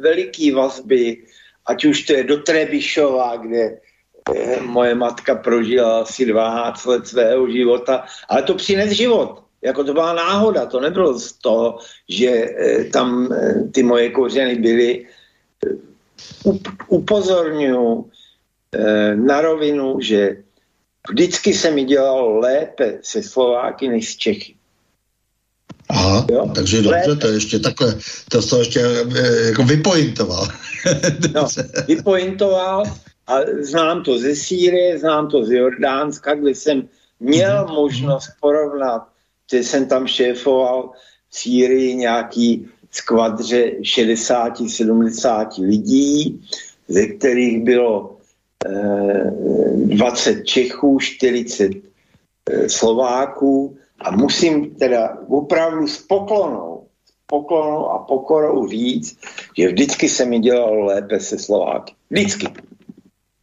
veliký 0.00 0.50
vazby, 0.50 1.26
ať 1.66 1.84
už 1.84 2.02
to 2.02 2.12
je 2.12 2.24
do 2.24 2.36
Trebišova, 2.36 3.36
kde 3.36 3.62
e, 3.62 4.60
moje 4.64 4.94
matka 4.94 5.34
prožila 5.34 6.02
asi 6.02 6.24
12 6.24 6.84
let 6.86 7.06
svého 7.06 7.50
života, 7.50 8.04
ale 8.28 8.42
to 8.42 8.54
přines 8.54 8.90
život. 8.90 9.42
jako 9.62 9.84
to 9.84 9.92
byla 9.92 10.12
náhoda, 10.12 10.66
to 10.66 10.80
nebylo 10.80 11.18
z 11.18 11.32
toho, 11.32 11.78
že 12.08 12.28
e, 12.28 12.84
tam 12.84 13.28
ty 13.72 13.82
moje 13.82 14.10
kořeny 14.10 14.56
byly. 14.56 15.06
Upozorňuji 16.88 18.10
na 19.14 19.40
rovinu, 19.40 20.00
že 20.00 20.42
vždycky 21.10 21.54
se 21.54 21.70
mi 21.70 21.84
dělalo 21.84 22.38
lépe 22.38 22.98
se 23.02 23.22
Slováky 23.22 23.88
než 23.88 24.12
s 24.12 24.16
Čechy. 24.16 24.54
Aha, 25.88 26.26
jo? 26.30 26.50
takže 26.54 26.82
dobře, 26.82 27.16
to 27.16 27.28
ještě 27.28 27.58
takhle, 27.58 27.98
to 28.30 28.42
to 28.42 28.58
ještě 28.58 28.80
jako 29.46 29.62
vypointoval. 29.62 30.48
no, 31.34 31.46
vypointoval 31.88 32.84
a 33.26 33.36
znám 33.60 34.02
to 34.02 34.18
ze 34.18 34.36
Sýrie, 34.36 34.98
znám 34.98 35.28
to 35.28 35.44
z 35.44 35.50
Jordánska, 35.50 36.34
kde 36.34 36.50
jsem 36.50 36.88
měl 37.20 37.64
mm-hmm. 37.64 37.74
možnost 37.74 38.30
porovnat, 38.40 39.08
že 39.50 39.58
jsem 39.58 39.88
tam 39.88 40.06
šéfoval 40.06 40.90
v 41.30 41.38
Sýrii 41.38 41.94
nějaký 41.94 42.68
skvadře 42.90 43.70
60-70 43.80 45.66
lidí, 45.66 46.40
ze 46.88 47.06
kterých 47.06 47.64
bylo 47.64 48.10
eh, 48.10 48.11
20 48.64 50.44
Čechů, 50.44 50.98
40 51.00 51.70
eh, 52.50 52.68
Slováků 52.68 53.76
a 53.98 54.10
musím 54.10 54.74
teda 54.74 55.18
opravdu 55.28 55.86
s 55.88 55.98
poklonou, 55.98 56.86
s 57.06 57.12
poklonou 57.26 57.86
a 57.90 57.98
pokorou 57.98 58.68
říct, 58.68 59.18
že 59.58 59.68
vždycky 59.68 60.08
se 60.08 60.24
mi 60.24 60.38
dělalo 60.38 60.84
lépe 60.84 61.20
se 61.20 61.38
Slováky. 61.38 61.94
Vždycky 62.10 62.46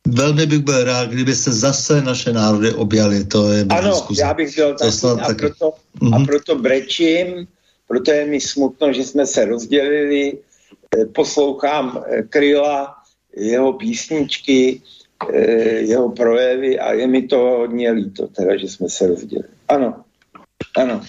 velmi 0.07 0.45
bych 0.45 0.59
byl 0.59 0.83
rád, 0.83 1.09
kdyby 1.09 1.35
se 1.35 1.51
zase 1.51 2.01
naše 2.01 2.33
národy 2.33 2.73
objali. 2.73 3.25
To 3.25 3.51
je 3.51 3.65
ano, 3.69 3.89
diskuze. 3.89 4.21
já 4.21 4.33
bych 4.33 4.55
byl 4.55 4.75
taky, 4.75 5.21
a, 5.21 5.27
taky. 5.27 5.39
Proto, 5.39 5.73
mm-hmm. 6.01 6.15
a 6.15 6.17
mhm. 6.17 6.25
proto 6.25 6.55
brečím, 6.55 7.47
proto 7.87 8.11
je 8.11 8.25
mi 8.25 8.41
smutno, 8.41 8.93
že 8.93 9.03
jsme 9.03 9.25
se 9.25 9.45
rozdělili. 9.45 10.37
Eh, 10.97 11.05
poslouchám 11.05 12.03
eh, 12.07 12.23
Kryla, 12.23 12.95
jeho 13.35 13.73
písničky, 13.73 14.81
eh, 14.81 14.98
jeho 15.79 16.09
projevy 16.09 16.79
a 16.79 16.93
je 16.93 17.07
mi 17.07 17.21
to 17.21 17.37
hodně 17.37 17.91
líto, 17.91 18.27
teda, 18.27 18.57
že 18.57 18.67
jsme 18.67 18.89
se 18.89 19.07
rozdělili. 19.07 19.49
Ano, 19.67 20.03
ano. 20.77 21.01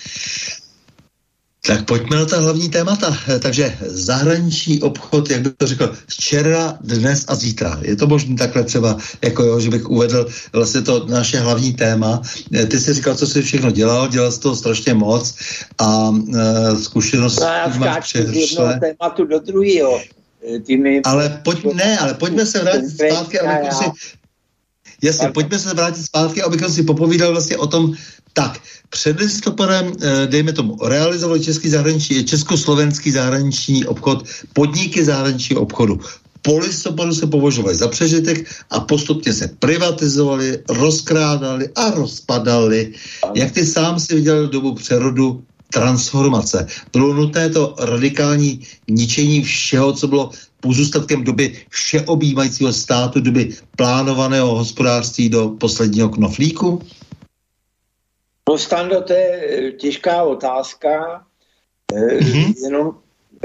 Tak 1.66 1.84
pojďme 1.84 2.16
na 2.16 2.24
ta 2.24 2.40
hlavní 2.40 2.68
témata. 2.68 3.16
Takže 3.42 3.76
zahraniční 3.80 4.82
obchod, 4.82 5.30
jak 5.30 5.40
bych 5.40 5.52
to 5.56 5.66
řekl, 5.66 5.92
včera, 6.06 6.78
dnes 6.80 7.24
a 7.28 7.34
zítra. 7.34 7.80
Je 7.82 7.96
to 7.96 8.06
možné 8.06 8.36
takhle 8.36 8.64
třeba, 8.64 8.98
jako 9.22 9.42
jo, 9.42 9.60
že 9.60 9.70
bych 9.70 9.90
uvedl 9.90 10.26
vlastně 10.52 10.80
to 10.80 11.06
naše 11.06 11.38
hlavní 11.38 11.72
téma. 11.72 12.22
Ty 12.70 12.80
jsi 12.80 12.92
říkal, 12.92 13.14
co 13.14 13.26
jsi 13.26 13.42
všechno 13.42 13.70
dělal, 13.70 14.08
dělal 14.08 14.32
jsi 14.32 14.40
toho 14.40 14.56
strašně 14.56 14.94
moc 14.94 15.34
a 15.78 16.08
uh, 16.08 16.78
zkušenost 16.82 17.40
no, 17.40 17.46
já 17.46 17.68
máš 17.78 18.10
z 18.10 18.34
jednoho 18.34 18.72
tématu 18.80 19.24
do 19.24 19.38
druhého. 19.38 20.00
Ale 21.04 21.40
pojď, 21.44 21.64
ne, 21.74 21.98
ale 21.98 22.14
pojďme 22.14 22.46
se 22.46 22.58
vrátit 22.58 22.90
zpátky, 22.90 23.40
abychom 23.40 23.70
si, 23.70 23.90
Jasně, 25.02 25.28
pojďme 25.28 25.58
se 25.58 25.74
vrátit 25.74 26.02
zpátky, 26.02 26.42
abychom 26.42 26.72
si 26.72 26.82
popovídali 26.82 27.32
vlastně 27.32 27.56
o 27.56 27.66
tom, 27.66 27.94
tak, 28.32 28.60
před 28.90 29.20
listopadem, 29.20 29.92
eh, 30.02 30.26
dejme 30.26 30.52
tomu, 30.52 30.76
realizovali 30.82 31.40
český 31.40 31.68
zahraniční, 31.68 32.24
československý 32.24 33.10
zahraniční 33.10 33.86
obchod, 33.86 34.28
podniky 34.52 35.04
zahraničního 35.04 35.62
obchodu. 35.62 36.00
Po 36.42 36.58
listopadu 36.58 37.14
se 37.14 37.26
považovali 37.26 37.74
za 37.74 37.88
přežitek 37.88 38.48
a 38.70 38.80
postupně 38.80 39.32
se 39.32 39.48
privatizovali, 39.58 40.58
rozkrádali 40.68 41.68
a 41.74 41.90
rozpadali. 41.90 42.92
Jak 43.34 43.52
ty 43.52 43.66
sám 43.66 44.00
si 44.00 44.14
viděl 44.14 44.48
dobu 44.48 44.74
přerodu 44.74 45.44
transformace. 45.72 46.66
Bylo 46.92 47.14
nutné 47.14 47.50
to 47.50 47.74
radikální 47.78 48.60
ničení 48.88 49.42
všeho, 49.42 49.92
co 49.92 50.08
bylo 50.08 50.30
pozůstatkem 50.60 51.24
doby 51.24 51.56
všeobjímajícího 51.68 52.72
státu, 52.72 53.20
doby 53.20 53.56
plánovaného 53.76 54.54
hospodářství 54.54 55.28
do 55.28 55.48
posledního 55.48 56.08
knoflíku? 56.08 56.82
No, 58.48 58.58
Stando, 58.58 59.00
to 59.00 59.12
je 59.12 59.28
eh, 59.30 59.72
těžká 59.72 60.22
otázka. 60.22 61.22
Mm-hmm. 61.92 62.54
Jenom 62.62 62.94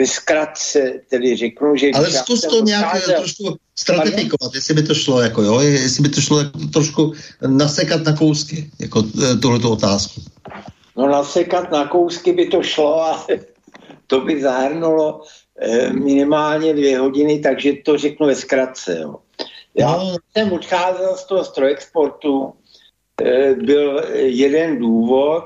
zkratce 0.05 0.93
tedy 1.09 1.37
řeknu, 1.37 1.75
že... 1.75 1.87
Ale 1.93 2.11
zkus 2.11 2.41
to 2.41 2.59
nějak 2.61 2.85
odcházel... 2.85 3.15
trošku 3.15 3.55
stratifikovat, 3.75 4.55
jestli 4.55 4.73
by 4.73 4.83
to 4.83 4.93
šlo, 4.93 5.21
jako 5.21 5.41
jo, 5.41 5.59
jestli 5.59 6.03
by 6.03 6.09
to 6.09 6.21
šlo 6.21 6.39
jako 6.39 6.59
trošku 6.73 7.13
nasekat 7.47 8.03
na 8.03 8.13
kousky, 8.13 8.71
jako 8.79 9.03
eh, 9.23 9.35
tuhletu 9.35 9.69
otázku. 9.69 10.21
No 10.97 11.07
nasekat 11.07 11.71
na 11.71 11.87
kousky 11.87 12.33
by 12.33 12.45
to 12.45 12.63
šlo, 12.63 13.03
ale 13.03 13.39
to 14.07 14.21
by 14.21 14.41
zahrnulo 14.41 15.21
eh, 15.59 15.93
minimálně 15.93 16.73
dvě 16.73 16.99
hodiny, 16.99 17.39
takže 17.39 17.73
to 17.85 17.97
řeknu 17.97 18.27
ve 18.27 18.35
zkratce, 18.35 18.99
jo. 19.01 19.15
Já 19.77 19.97
no. 19.97 20.17
jsem 20.31 20.53
odcházel 20.53 21.17
z 21.17 21.25
toho 21.25 21.43
strojexportu, 21.43 22.53
Eh, 23.21 23.53
byl 23.53 24.03
jeden 24.13 24.79
důvod, 24.79 25.43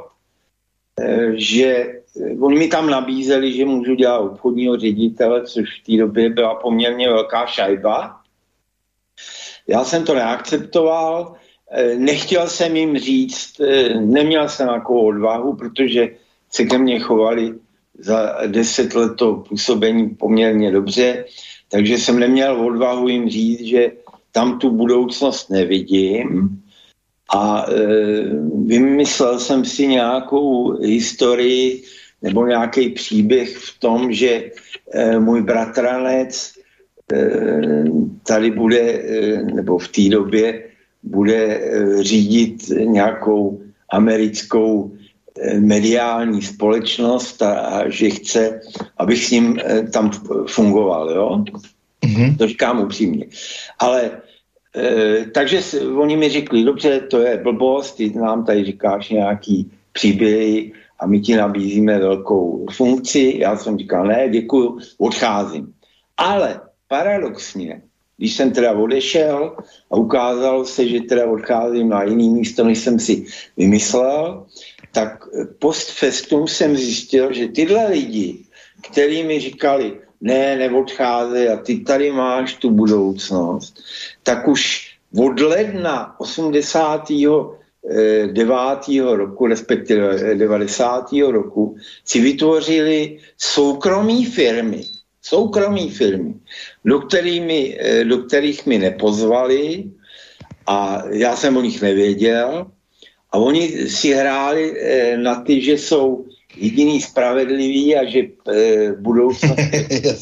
eh, 0.99 1.31
že 1.33 1.85
oni 2.41 2.59
mi 2.59 2.67
tam 2.67 2.89
nabízeli, 2.89 3.53
že 3.53 3.65
můžu 3.65 3.95
dělat 3.95 4.19
obchodního 4.19 4.77
ředitele, 4.77 5.45
což 5.45 5.81
v 5.81 5.85
té 5.85 5.97
době 5.97 6.29
byla 6.29 6.55
poměrně 6.55 7.09
velká 7.09 7.45
šajba. 7.45 8.21
Já 9.67 9.83
jsem 9.83 10.05
to 10.05 10.13
neakceptoval, 10.13 11.35
nechtěl 11.97 12.47
jsem 12.47 12.75
jim 12.75 12.97
říct, 12.97 13.61
neměl 13.99 14.49
jsem 14.49 14.67
takovou 14.67 15.07
odvahu, 15.07 15.55
protože 15.55 16.09
se 16.51 16.65
ke 16.65 16.77
mně 16.77 16.99
chovali 16.99 17.53
za 17.99 18.47
deset 18.47 18.95
let 18.95 19.15
to 19.15 19.35
působení 19.49 20.09
poměrně 20.09 20.71
dobře, 20.71 21.25
takže 21.69 21.97
jsem 21.97 22.19
neměl 22.19 22.65
odvahu 22.65 23.07
jim 23.07 23.29
říct, 23.29 23.61
že 23.61 23.91
tam 24.31 24.59
tu 24.59 24.69
budoucnost 24.69 25.49
nevidím. 25.49 26.61
A 27.35 27.65
e, 27.69 27.75
vymyslel 28.65 29.39
jsem 29.39 29.65
si 29.65 29.87
nějakou 29.87 30.81
historii 30.81 31.83
nebo 32.21 32.45
nějaký 32.45 32.89
příběh 32.89 33.57
v 33.57 33.79
tom, 33.79 34.13
že 34.13 34.51
e, 34.93 35.19
můj 35.19 35.41
bratranec 35.41 36.53
e, 37.13 37.29
tady 38.27 38.51
bude, 38.51 38.79
e, 38.79 39.43
nebo 39.43 39.77
v 39.77 39.87
té 39.87 40.09
době 40.09 40.68
bude 41.03 41.35
e, 41.35 42.03
řídit 42.03 42.69
nějakou 42.69 43.61
americkou 43.91 44.91
e, 45.41 45.59
mediální 45.59 46.41
společnost 46.41 47.41
a, 47.41 47.59
a 47.59 47.89
že 47.89 48.09
chce, 48.09 48.61
abych 48.97 49.25
s 49.25 49.31
ním 49.31 49.59
e, 49.59 49.83
tam 49.83 50.11
fungoval, 50.47 51.11
jo? 51.11 51.43
Mm-hmm. 52.05 52.37
To 52.37 52.47
říkám 52.47 52.81
upřímně. 52.81 53.25
Ale 53.79 54.11
E, 54.75 55.25
takže 55.25 55.61
oni 55.97 56.17
mi 56.17 56.29
řekli, 56.29 56.63
dobře, 56.63 56.99
to 56.99 57.17
je 57.19 57.37
blbost, 57.37 57.95
ty 57.95 58.09
nám 58.09 58.45
tady 58.45 58.65
říkáš 58.65 59.09
nějaký 59.09 59.71
příběhy 59.91 60.71
a 60.99 61.05
my 61.05 61.19
ti 61.19 61.35
nabízíme 61.35 61.99
velkou 61.99 62.65
funkci. 62.71 63.35
Já 63.37 63.57
jsem 63.57 63.77
říkal, 63.77 64.07
ne, 64.07 64.29
děkuju, 64.29 64.79
odcházím. 64.97 65.73
Ale 66.17 66.61
paradoxně, 66.87 67.81
když 68.19 68.35
jsem 68.35 68.51
teda 68.51 68.71
odešel 68.71 69.55
a 69.91 69.95
ukázalo 69.95 70.65
se, 70.65 70.87
že 70.87 71.01
teda 71.01 71.25
odcházím 71.25 71.89
na 71.89 72.03
jiný 72.03 72.29
místo, 72.29 72.63
než 72.63 72.79
jsem 72.79 72.99
si 72.99 73.25
vymyslel, 73.57 74.45
tak 74.91 75.23
post 75.59 75.91
festum 75.91 76.47
jsem 76.47 76.75
zjistil, 76.75 77.33
že 77.33 77.47
tyhle 77.47 77.87
lidi, 77.87 78.43
kteří 78.91 79.23
mi 79.23 79.39
říkali, 79.39 79.97
ne, 80.21 80.55
neodcházej 80.57 81.49
a 81.49 81.57
ty 81.57 81.79
tady 81.79 82.11
máš 82.11 82.53
tu 82.53 82.69
budoucnost, 82.69 83.79
tak 84.23 84.47
už 84.47 84.91
od 85.15 85.39
ledna 85.39 86.19
89. 86.19 87.59
Eh, 87.91 89.15
roku, 89.15 89.47
respektive 89.47 90.35
90. 90.35 91.31
roku, 91.31 91.75
si 92.05 92.21
vytvořili 92.21 93.19
soukromí 93.37 94.25
firmy, 94.25 94.83
soukromí 95.21 95.89
firmy, 95.89 96.33
do, 96.85 96.99
kterými, 96.99 97.77
eh, 97.79 98.03
do 98.03 98.17
kterých 98.17 98.65
mi 98.65 98.79
nepozvali 98.79 99.83
a 100.67 101.03
já 101.09 101.35
jsem 101.35 101.57
o 101.57 101.61
nich 101.61 101.81
nevěděl 101.81 102.71
a 103.31 103.37
oni 103.37 103.89
si 103.89 104.13
hráli 104.13 104.73
eh, 104.79 105.17
na 105.17 105.41
ty, 105.41 105.61
že 105.61 105.73
jsou 105.73 106.25
jediný 106.59 107.01
spravedlivý 107.01 107.95
a 107.95 108.05
že 108.05 108.19
e, 108.19 108.91
budoucnost 108.93 109.59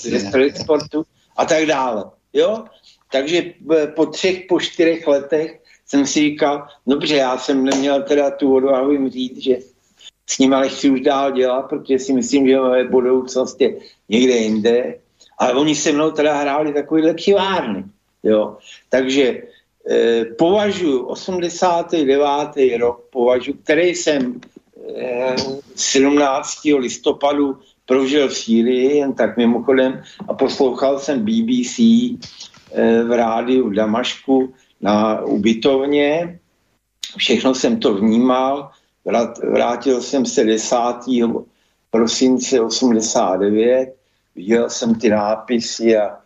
je 0.05 0.53
sportu 0.61 1.03
a 1.37 1.45
tak 1.45 1.65
dále. 1.65 2.05
Jo? 2.33 2.65
Takže 3.11 3.53
po 3.95 4.05
třech, 4.05 4.45
po 4.49 4.59
čtyřech 4.59 5.07
letech 5.07 5.59
jsem 5.85 6.05
si 6.05 6.19
říkal, 6.19 6.67
dobře, 6.87 7.15
já 7.15 7.37
jsem 7.37 7.63
neměl 7.63 8.03
teda 8.03 8.31
tu 8.31 8.55
odvahu 8.55 8.91
jim 8.91 9.09
říct, 9.09 9.37
že 9.37 9.57
s 10.29 10.37
nimi 10.39 10.55
nechci 10.55 10.89
už 10.89 11.01
dál 11.01 11.31
dělat, 11.31 11.61
protože 11.61 11.99
si 11.99 12.13
myslím, 12.13 12.47
že 12.47 12.57
moje 12.57 12.87
budoucnost 12.87 13.61
je 13.61 13.77
někde 14.09 14.33
jinde. 14.33 14.95
Ale 15.37 15.53
oni 15.53 15.75
se 15.75 15.91
mnou 15.91 16.11
teda 16.11 16.33
hráli 16.33 16.73
takovýhle 16.73 17.13
kivárny. 17.13 17.83
Jo? 18.23 18.57
Takže 18.89 19.41
e, 19.89 20.25
považuji 20.25 21.05
89. 21.05 22.77
rok, 22.79 23.05
považuji, 23.09 23.53
který 23.53 23.95
jsem 23.95 24.41
17. 25.75 26.51
listopadu 26.77 27.57
prožil 27.85 28.27
v 28.27 28.37
Sýrii, 28.37 28.97
jen 28.97 29.13
tak 29.13 29.37
mimochodem, 29.37 30.03
a 30.27 30.33
poslouchal 30.33 30.99
jsem 30.99 31.25
BBC 31.25 31.77
v 33.03 33.11
rádiu 33.15 33.69
v 33.69 33.73
Damašku 33.73 34.53
na 34.81 35.21
ubytovně. 35.21 36.39
Všechno 37.17 37.55
jsem 37.55 37.79
to 37.79 37.93
vnímal. 37.93 38.69
Vrátil 39.51 40.01
jsem 40.01 40.25
se 40.25 40.43
10. 40.43 40.75
prosince 41.91 42.61
89. 42.61 43.96
Viděl 44.37 44.69
jsem 44.69 44.95
ty 44.95 45.09
nápisy 45.09 45.97
a, 45.97 46.17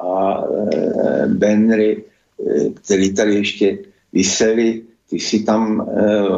a 0.00 0.44
e, 0.72 1.26
Benry, 1.26 2.04
e, 2.46 2.70
který 2.70 3.14
tady 3.14 3.34
ještě 3.34 3.78
vysely. 4.12 4.82
Ty 5.10 5.20
si 5.20 5.42
tam 5.42 5.80
e, 5.80 6.28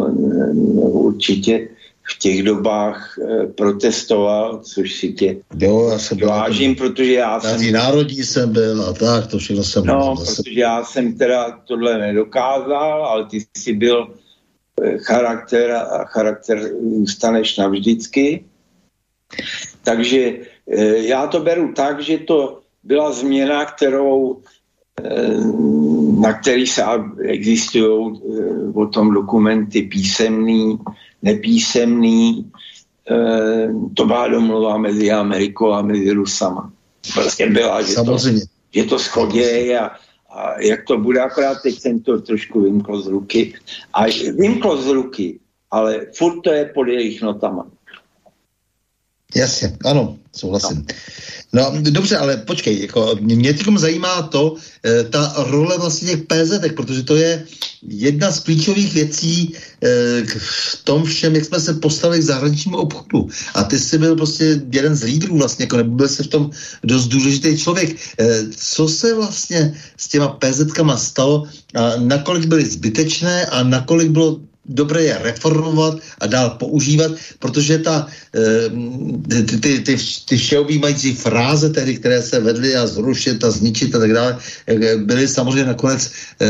určitě 0.80 1.68
v 2.02 2.18
těch 2.18 2.42
dobách 2.42 3.18
e, 3.18 3.46
protestoval, 3.46 4.60
což 4.64 4.94
si 4.94 5.12
tě 5.12 5.36
jo, 5.58 5.88
já 5.92 5.98
jsem 5.98 6.18
vážím, 6.18 6.74
protože 6.74 7.12
já 7.12 7.40
jsem... 7.40 7.72
národní 7.72 8.22
jsem 8.22 8.52
byl 8.52 8.82
a 8.82 8.92
tak, 8.92 9.26
to 9.26 9.38
všechno 9.38 9.64
jsem 9.64 9.86
No, 9.86 10.14
byl, 10.16 10.24
protože 10.24 10.60
já 10.60 10.84
jsem 10.84 11.18
teda 11.18 11.60
tohle 11.64 11.98
nedokázal, 11.98 13.04
ale 13.06 13.26
ty 13.26 13.46
jsi 13.56 13.72
byl 13.72 14.14
charakter 14.98 15.70
a 15.70 16.04
charakter 16.04 16.70
zůstaneš 16.98 17.56
navždycky. 17.56 18.44
Takže 19.84 20.38
e, 20.68 20.96
já 20.96 21.26
to 21.26 21.40
beru 21.40 21.72
tak, 21.72 22.00
že 22.00 22.18
to 22.18 22.60
byla 22.82 23.12
změna, 23.12 23.64
kterou 23.64 24.42
na 26.20 26.32
který 26.32 26.66
se 26.66 26.82
existují 27.24 28.20
o 28.74 28.86
tom 28.86 29.14
dokumenty 29.14 29.82
písemný, 29.82 30.78
nepísemný, 31.22 32.50
eh, 33.10 33.68
to 33.94 34.06
byla 34.06 34.28
domluva 34.28 34.78
mezi 34.78 35.10
Amerikou 35.10 35.72
a 35.72 35.82
mezi 35.82 36.10
Rusama. 36.10 36.72
Prostě 37.14 37.46
byla, 37.50 37.82
že 37.82 37.92
Samozřejmě. 37.92 38.40
to, 38.40 38.46
že 38.70 38.84
to 38.84 38.98
schodě 38.98 39.78
a, 39.78 39.90
a 40.30 40.60
jak 40.60 40.84
to 40.84 40.98
bude, 40.98 41.20
akorát 41.20 41.62
teď 41.62 41.80
jsem 41.80 42.00
to 42.00 42.20
trošku 42.20 42.60
vymklo 42.60 43.00
z 43.00 43.06
ruky. 43.06 43.54
A 43.94 44.04
vymklo 44.36 44.76
z 44.76 44.86
ruky, 44.86 45.38
ale 45.70 46.06
furt 46.14 46.40
to 46.40 46.52
je 46.52 46.64
pod 46.74 46.88
jejich 46.88 47.22
notama. 47.22 47.66
Jasně, 49.34 49.76
ano, 49.84 50.16
souhlasím. 50.36 50.76
No. 50.76 50.92
No 51.52 51.72
dobře, 51.80 52.16
ale 52.16 52.36
počkej, 52.36 52.80
jako, 52.80 53.16
mě 53.20 53.54
teď 53.54 53.66
zajímá 53.76 54.22
to, 54.22 54.56
e, 54.86 55.04
ta 55.04 55.34
role 55.36 55.78
vlastně 55.78 56.08
těch 56.08 56.22
PZ, 56.22 56.72
protože 56.76 57.02
to 57.02 57.16
je 57.16 57.44
jedna 57.88 58.32
z 58.32 58.40
klíčových 58.40 58.94
věcí 58.94 59.54
e, 59.54 59.88
v 60.38 60.80
tom 60.84 61.04
všem, 61.04 61.34
jak 61.34 61.44
jsme 61.44 61.60
se 61.60 61.74
postavili 61.74 62.20
k 62.20 62.24
zahraničnímu 62.24 62.76
obchodu. 62.76 63.28
A 63.54 63.64
ty 63.64 63.78
jsi 63.78 63.98
byl 63.98 64.16
prostě 64.16 64.62
jeden 64.72 64.96
z 64.96 65.02
lídrů 65.02 65.38
vlastně, 65.38 65.62
jako 65.64 65.76
nebyl 65.76 66.08
jsi 66.08 66.22
v 66.22 66.26
tom 66.26 66.50
dost 66.84 67.06
důležitý 67.06 67.58
člověk. 67.58 67.96
E, 68.18 68.44
co 68.56 68.88
se 68.88 69.14
vlastně 69.14 69.74
s 69.96 70.08
těma 70.08 70.38
PZ-kama 70.40 70.96
stalo 70.96 71.44
a 71.74 71.96
nakolik 71.96 72.46
byly 72.46 72.64
zbytečné 72.64 73.46
a 73.46 73.62
nakolik 73.62 74.10
bylo 74.10 74.40
dobré 74.64 75.02
je 75.02 75.18
reformovat 75.18 75.94
a 76.20 76.26
dál 76.26 76.50
používat, 76.50 77.12
protože 77.38 77.78
ta, 77.78 78.06
eh, 78.34 79.42
ty, 79.44 79.58
ty, 79.58 79.80
ty, 79.80 79.96
ty 80.28 80.36
všeobjímající 80.36 81.14
fráze 81.14 81.70
tehdy, 81.70 81.96
které 81.96 82.22
se 82.22 82.40
vedly 82.40 82.76
a 82.76 82.86
zrušit 82.86 83.44
a 83.44 83.50
zničit 83.50 83.94
a 83.94 83.98
tak 83.98 84.12
dále, 84.12 84.38
eh, 84.66 84.96
byly 84.96 85.28
samozřejmě 85.28 85.64
nakonec 85.64 86.12
eh, 86.40 86.46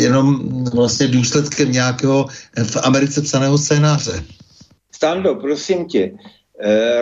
jenom 0.00 0.48
vlastně 0.74 1.06
důsledkem 1.06 1.72
nějakého 1.72 2.26
v 2.64 2.76
Americe 2.82 3.22
psaného 3.22 3.58
scénáře. 3.58 4.24
Stando, 4.92 5.34
prosím 5.34 5.86
tě, 5.86 6.10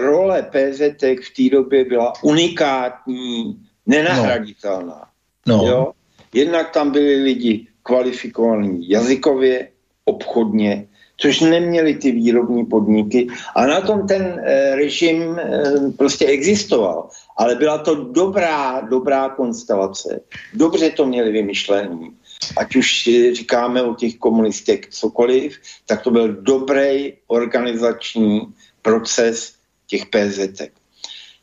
role 0.01 0.43
PZT 0.53 1.03
v 1.03 1.29
té 1.37 1.57
době 1.57 1.85
byla 1.85 2.13
unikátní, 2.23 3.57
nenahraditelná. 3.87 5.09
No. 5.47 5.57
No. 5.57 5.67
Jo? 5.67 5.93
Jednak 6.35 6.71
tam 6.71 6.91
byli 6.91 7.23
lidi 7.23 7.67
kvalifikovaní 7.83 8.89
jazykově, 8.89 9.69
obchodně, 10.07 10.87
což 11.17 11.41
neměli 11.41 11.95
ty 11.95 12.13
výrobní 12.13 12.65
podniky. 12.65 13.27
A 13.55 13.67
na 13.67 13.81
tom 13.81 14.07
ten 14.07 14.23
e, 14.23 14.77
režim 14.77 15.39
e, 15.39 15.63
prostě 15.99 16.27
existoval. 16.27 17.09
Ale 17.37 17.55
byla 17.55 17.79
to 17.79 17.95
dobrá, 17.95 18.81
dobrá 18.81 19.29
konstelace. 19.29 20.21
Dobře 20.55 20.91
to 20.91 21.07
měli 21.07 21.33
vymyšlení. 21.33 22.11
Ať 22.57 22.77
už 22.77 23.11
říkáme 23.33 23.83
o 23.83 23.95
těch 23.95 24.17
komunistech 24.17 24.87
cokoliv, 24.87 25.57
tak 25.87 26.03
to 26.03 26.11
byl 26.11 26.33
dobrý 26.33 27.13
organizační 27.27 28.41
proces 28.83 29.55
těch 29.87 30.07
PZT. 30.07 30.63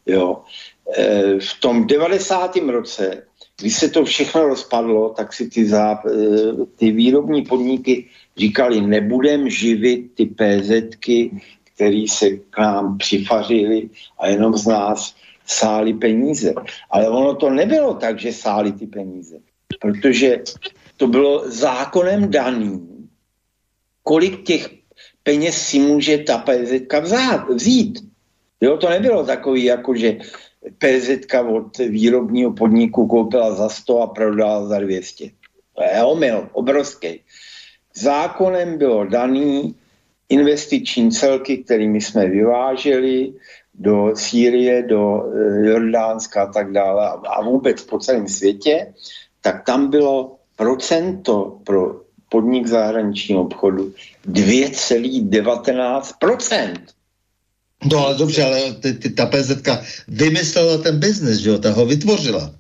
Jo. 0.06 0.42
E, 0.98 1.22
v 1.40 1.60
tom 1.60 1.88
90. 1.88 2.56
roce, 2.56 3.24
když 3.62 3.76
se 3.76 3.90
to 3.90 4.06
všechno 4.06 4.48
rozpadlo, 4.48 5.10
tak 5.10 5.34
si 5.34 5.50
ty, 5.50 5.66
zá, 5.66 6.04
ty 6.76 6.92
výrobní 6.92 7.42
podniky 7.42 8.10
říkali, 8.38 8.82
nebudem 8.82 9.50
živit 9.50 10.12
ty 10.14 10.26
PZky, 10.26 11.32
který 11.76 12.08
se 12.08 12.30
k 12.30 12.58
nám 12.58 12.98
přifařili 12.98 13.90
a 14.20 14.28
jenom 14.28 14.58
z 14.58 14.68
nás 14.68 15.16
sáli 15.46 15.94
peníze. 15.94 16.54
Ale 16.90 17.10
ono 17.10 17.36
to 17.36 17.50
nebylo 17.50 17.94
tak, 17.94 18.20
že 18.20 18.34
sáli 18.34 18.72
ty 18.72 18.88
peníze, 18.88 19.40
protože 19.82 20.42
to 20.98 21.08
bylo 21.08 21.52
zákonem 21.52 22.32
daný, 22.32 22.88
kolik 24.04 24.44
těch 24.44 24.70
peněz 25.24 25.58
si 25.58 25.80
může 25.80 26.18
ta 26.18 26.38
PZ 26.38 26.72
vzít. 27.50 28.00
Jo, 28.62 28.78
to 28.78 28.90
nebylo 28.90 29.26
takový, 29.26 29.64
jako 29.64 29.96
že 29.96 30.18
PZ 30.78 31.10
od 31.50 31.78
výrobního 31.78 32.54
podniku 32.54 33.08
koupila 33.08 33.56
za 33.56 33.70
100 33.70 34.02
a 34.02 34.08
prodala 34.08 34.68
za 34.68 34.80
200. 34.80 35.30
To 35.76 35.84
je 35.84 36.04
omyl, 36.04 36.50
obrovský 36.54 37.23
zákonem 37.96 38.78
bylo 38.78 39.06
daný 39.06 39.76
investiční 40.30 41.12
celky, 41.12 41.58
kterými 41.58 42.02
jsme 42.02 42.28
vyváželi 42.28 43.34
do 43.74 44.12
Sýrie, 44.16 44.84
do 44.84 45.24
eh, 45.26 45.68
Jordánska 45.68 46.44
a 46.44 46.52
tak 46.52 46.72
dále 46.72 47.10
a 47.10 47.42
vůbec 47.42 47.84
po 47.84 48.00
celém 48.00 48.28
světě, 48.28 48.94
tak 49.42 49.66
tam 49.66 49.90
bylo 49.90 50.36
procento 50.56 51.60
pro 51.64 52.02
podnik 52.30 52.68
zahraničního 52.68 53.42
obchodu 53.42 53.94
2,19%. 54.32 56.74
No 57.92 58.06
ale 58.06 58.16
dobře, 58.16 58.44
ale 58.44 58.74
ty, 58.74 58.94
ty, 58.94 59.10
ta 59.10 59.26
PZK 59.26 59.68
vymyslela 60.08 60.78
ten 60.78 61.00
biznes, 61.00 61.38
že 61.38 61.50
jo, 61.50 61.58
ta 61.58 61.72
ho 61.72 61.86
vytvořila. 61.86 62.52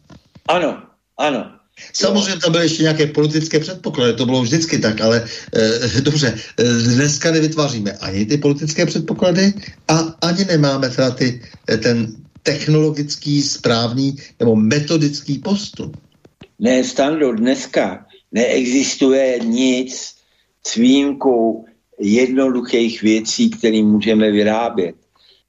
Ano, 0.47 0.83
ano. 1.17 1.62
Samozřejmě 1.93 2.39
tam 2.39 2.51
byly 2.51 2.65
ještě 2.65 2.83
nějaké 2.83 3.07
politické 3.07 3.59
předpoklady, 3.59 4.13
to 4.13 4.25
bylo 4.25 4.41
vždycky 4.41 4.79
tak, 4.79 5.01
ale 5.01 5.25
e, 5.55 6.01
dobře, 6.01 6.39
e, 6.59 6.63
dneska 6.63 7.31
nevytváříme 7.31 7.91
ani 7.91 8.25
ty 8.25 8.37
politické 8.37 8.85
předpoklady 8.85 9.53
a 9.87 9.97
ani 10.21 10.45
nemáme 10.45 10.89
teda 10.89 11.11
ty, 11.11 11.41
eh, 11.69 11.77
ten 11.77 12.15
technologický, 12.43 13.41
správný 13.41 14.15
nebo 14.39 14.55
metodický 14.55 15.39
postup. 15.39 15.97
Ne, 16.59 16.83
Stando, 16.83 17.31
dneska 17.31 18.05
neexistuje 18.31 19.39
nic 19.39 20.15
s 20.67 20.75
výjimkou 20.75 21.65
jednoduchých 21.99 23.01
věcí, 23.01 23.49
které 23.49 23.83
můžeme 23.83 24.31
vyrábět 24.31 24.95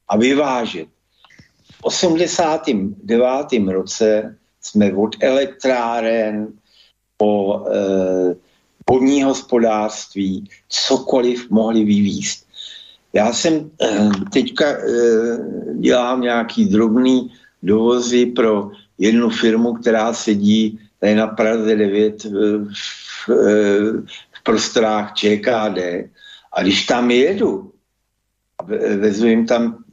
a 0.09 0.16
vyvážet. 0.16 0.89
V 1.72 1.83
89. 1.83 3.72
roce 3.72 4.37
jsme 4.65 4.93
od 4.93 5.17
elektráren 5.21 6.49
po 7.17 7.65
eh, 7.69 8.37
podní 8.85 9.23
hospodářství 9.23 10.51
cokoliv 10.69 11.51
mohli 11.51 11.85
vyvíst. 11.85 12.47
Já 13.12 13.33
jsem 13.33 13.71
eh, 13.83 14.11
teďka 14.33 14.65
eh, 14.67 14.83
dělám 15.75 16.21
nějaký 16.21 16.65
drobný 16.65 17.33
dovozy 17.62 18.27
pro 18.27 18.71
jednu 18.99 19.31
firmu, 19.31 19.75
která 19.75 20.12
sedí 20.12 20.81
tady 21.01 21.15
na 21.15 21.27
Praze 21.27 21.77
9 21.77 22.25
v, 22.25 22.69
v, 22.69 23.29
v 24.33 24.43
prostorách 24.43 25.15
ČKD. 25.15 26.09
A 26.53 26.62
když 26.62 26.87
tam 26.87 27.11
jedu, 27.11 27.73
vezu 28.99 29.27
jim 29.27 29.47
tam 29.47 29.85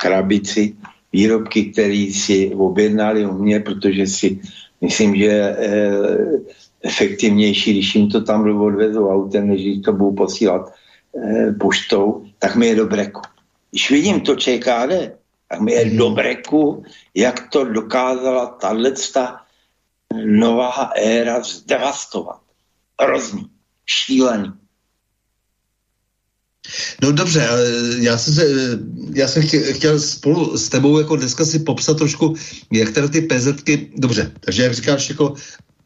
krabici 0.00 0.76
výrobky, 1.12 1.64
které 1.64 2.10
si 2.14 2.54
objednali 2.54 3.26
u 3.26 3.32
mě, 3.32 3.60
protože 3.60 4.06
si 4.06 4.40
myslím, 4.80 5.16
že 5.16 5.24
je 5.24 5.56
efektivnější, 6.82 7.72
když 7.72 7.94
jim 7.94 8.08
to 8.08 8.20
tam 8.20 8.60
odvezu 8.60 9.08
autem, 9.08 9.48
než 9.48 9.60
když 9.60 9.82
to 9.84 9.92
budu 9.92 10.12
posílat 10.12 10.72
eh, 11.16 11.52
poštou, 11.52 12.24
tak 12.38 12.56
mi 12.56 12.66
je 12.66 12.74
do 12.74 12.86
breku. 12.86 13.20
Když 13.70 13.90
vidím 13.90 14.20
to 14.20 14.36
ČKD, 14.36 15.16
tak 15.48 15.60
mi 15.60 15.72
je 15.72 15.90
do 15.90 16.10
breku, 16.10 16.84
jak 17.14 17.48
to 17.52 17.64
dokázala 17.64 18.46
tahle 18.46 18.92
nová 20.24 20.90
éra 20.96 21.42
zdevastovat. 21.42 22.40
Hrozný, 23.00 23.46
šílený. 23.86 24.61
No 27.02 27.12
dobře, 27.12 27.48
já 27.98 28.18
jsem, 28.18 28.34
se, 28.34 28.46
já 29.14 29.28
jsem 29.28 29.42
chtěl, 29.42 29.60
chtěl 29.72 30.00
spolu 30.00 30.58
s 30.58 30.68
tebou 30.68 30.98
jako 30.98 31.16
dneska 31.16 31.44
si 31.44 31.58
popsat 31.58 31.96
trošku, 31.96 32.34
jak 32.72 32.90
teda 32.90 33.08
ty 33.08 33.20
PZky, 33.20 33.90
dobře, 33.96 34.32
takže 34.40 34.62
jak 34.62 34.74
říkáš, 34.74 35.08
jako 35.08 35.34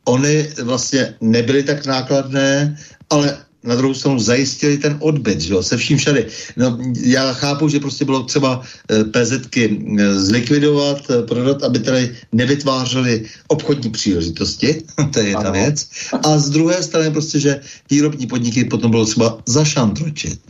Ony 0.05 0.53
vlastně 0.63 1.15
nebyly 1.21 1.63
tak 1.63 1.87
nákladné, 1.87 2.79
ale 3.11 3.39
na 3.65 3.75
druhou 3.75 3.95
stranu 3.95 4.19
zajistili 4.19 4.79
ten 4.79 4.97
odbyt, 5.01 5.41
že 5.41 5.53
jo, 5.53 5.63
se 5.63 5.77
vším 5.77 5.99
všady. 5.99 6.27
No, 6.57 6.79
já 7.01 7.33
chápu, 7.33 7.69
že 7.69 7.81
prostě 7.81 8.05
bylo 8.05 8.23
třeba 8.23 8.63
e, 8.91 9.05
PZky 9.05 9.83
e, 9.99 10.15
zlikvidovat, 10.21 11.11
e, 11.11 11.23
prodat, 11.23 11.63
aby 11.63 11.79
tady 11.79 12.17
nevytvářely 12.33 13.25
obchodní 13.49 13.91
příležitosti, 13.91 14.83
to 15.13 15.19
je 15.19 15.29
jedna 15.29 15.41
ano. 15.41 15.53
věc. 15.53 15.89
A 16.23 16.39
z 16.39 16.51
druhé 16.51 16.83
strany 16.83 17.11
prostě, 17.11 17.41
že 17.41 17.61
výrobní 17.91 18.27
podniky 18.27 18.65
potom 18.65 18.91
bylo 18.91 19.07
třeba 19.07 19.39
zašantročit. 19.47 20.41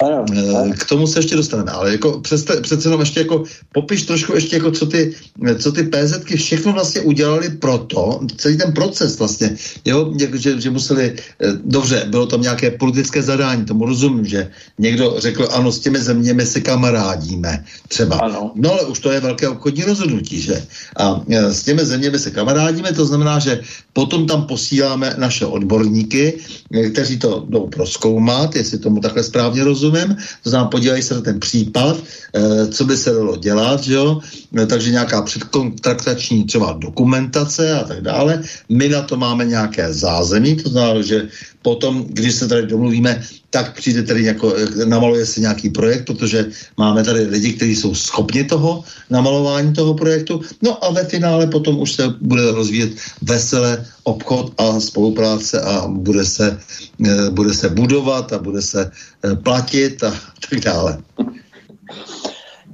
Ano, 0.00 0.24
ano. 0.28 0.72
K 0.78 0.84
tomu 0.84 1.06
se 1.06 1.18
ještě 1.18 1.36
dostaneme, 1.36 1.72
ale 1.72 1.92
jako 1.92 2.20
přece, 2.20 2.60
přece 2.60 2.88
jenom 2.88 3.00
ještě 3.00 3.20
jako 3.20 3.44
popiš 3.72 4.02
trošku 4.02 4.34
ještě 4.34 4.56
jako 4.56 4.70
co 4.70 4.86
ty, 4.86 5.14
co 5.58 5.72
ty 5.72 5.82
PZky 5.82 6.36
všechno 6.36 6.72
vlastně 6.72 7.00
udělali 7.00 7.48
proto, 7.48 8.20
celý 8.36 8.56
ten 8.56 8.72
proces 8.72 9.18
vlastně, 9.18 9.56
jo, 9.84 10.12
že, 10.34 10.60
že 10.60 10.70
museli, 10.70 11.16
eh, 11.16 11.52
dobře, 11.64 12.04
bylo 12.10 12.26
tam 12.26 12.42
nějaké 12.42 12.70
politické 12.70 13.22
zadání, 13.22 13.64
tomu 13.64 13.86
rozumím, 13.86 14.26
že 14.26 14.50
někdo 14.78 15.14
řekl, 15.18 15.48
ano, 15.52 15.72
s 15.72 15.80
těmi 15.80 15.98
zeměmi 15.98 16.46
se 16.46 16.60
kamarádíme, 16.60 17.64
třeba. 17.88 18.16
Ano. 18.16 18.52
No 18.54 18.72
ale 18.72 18.82
už 18.82 18.98
to 18.98 19.10
je 19.12 19.20
velké 19.20 19.48
obchodní 19.48 19.84
rozhodnutí, 19.84 20.40
že? 20.40 20.66
A 20.96 21.20
eh, 21.30 21.54
s 21.54 21.62
těmi 21.62 21.84
zeměmi 21.84 22.18
se 22.18 22.30
kamarádíme, 22.30 22.92
to 22.92 23.06
znamená, 23.06 23.38
že 23.38 23.60
potom 23.92 24.26
tam 24.26 24.44
posíláme 24.44 25.14
naše 25.16 25.46
odborníky, 25.46 26.38
eh, 26.74 26.90
kteří 26.90 27.18
to 27.18 27.46
jdou 27.48 27.66
proskoumat, 27.66 28.56
jestli 28.56 28.78
tomu 28.78 29.00
takhle 29.00 29.24
správně 29.24 29.64
rozumím, 29.64 29.85
rozumím, 29.86 30.16
to 30.42 30.50
znamená, 30.50 30.70
podívají 30.70 31.02
se 31.02 31.14
na 31.14 31.20
ten 31.20 31.40
případ, 31.40 31.96
e, 32.34 32.66
co 32.66 32.84
by 32.84 32.96
se 32.96 33.12
dalo 33.12 33.36
dělat, 33.36 33.80
že 33.82 33.94
jo? 33.94 34.20
E, 34.62 34.66
takže 34.66 34.90
nějaká 34.90 35.22
předkontraktační 35.22 36.44
třeba 36.44 36.72
dokumentace 36.72 37.78
a 37.80 37.84
tak 37.84 38.00
dále. 38.00 38.42
My 38.68 38.88
na 38.88 39.02
to 39.02 39.16
máme 39.16 39.44
nějaké 39.44 39.92
zázemí, 39.92 40.56
to 40.56 40.68
znamená, 40.70 41.02
že 41.02 41.28
potom, 41.66 42.06
když 42.14 42.34
se 42.34 42.48
tady 42.48 42.70
domluvíme, 42.70 43.22
tak 43.50 43.74
přijde 43.74 44.02
tady 44.02 44.24
jako, 44.24 44.54
namaluje 44.86 45.26
se 45.26 45.40
nějaký 45.40 45.74
projekt, 45.74 46.06
protože 46.06 46.46
máme 46.78 47.02
tady 47.02 47.26
lidi, 47.26 47.58
kteří 47.58 47.76
jsou 47.76 47.94
schopni 47.94 48.44
toho 48.46 48.86
namalování 49.10 49.74
toho 49.74 49.98
projektu. 49.98 50.40
No 50.62 50.78
a 50.78 50.94
ve 50.94 51.04
finále 51.10 51.50
potom 51.50 51.82
už 51.82 51.92
se 51.92 52.14
bude 52.22 52.54
rozvíjet 52.54 52.94
veselé 53.22 53.82
obchod 54.06 54.54
a 54.62 54.78
spolupráce 54.78 55.58
a 55.60 55.90
bude 55.90 56.22
se, 56.22 56.54
e, 57.02 57.30
bude 57.34 57.50
se 57.50 57.68
budovat 57.74 58.30
a 58.32 58.38
bude 58.38 58.62
se 58.62 58.86
e, 58.86 59.34
platit 59.34 60.06
a 60.06 60.14
tak 60.50 60.60
dále. 60.62 61.02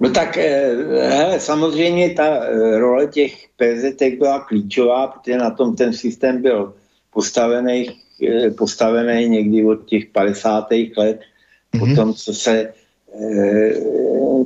No 0.01 0.11
tak 0.13 0.37
hele, 0.37 1.41
samozřejmě 1.41 2.13
ta 2.13 2.45
role 2.77 3.07
těch 3.09 3.49
PZT 3.57 4.21
byla 4.21 4.45
klíčová, 4.45 5.17
protože 5.17 5.37
na 5.41 5.51
tom 5.57 5.77
ten 5.77 5.97
systém 5.97 6.43
byl 6.43 6.77
postavený 7.09 8.03
postavený 8.59 9.29
někdy 9.29 9.65
od 9.65 9.87
těch 9.87 10.07
50. 10.07 10.71
let, 10.71 11.21
mm-hmm. 11.73 11.79
potom 11.79 12.15
co 12.15 12.35
se 12.35 12.59
e, 12.59 12.73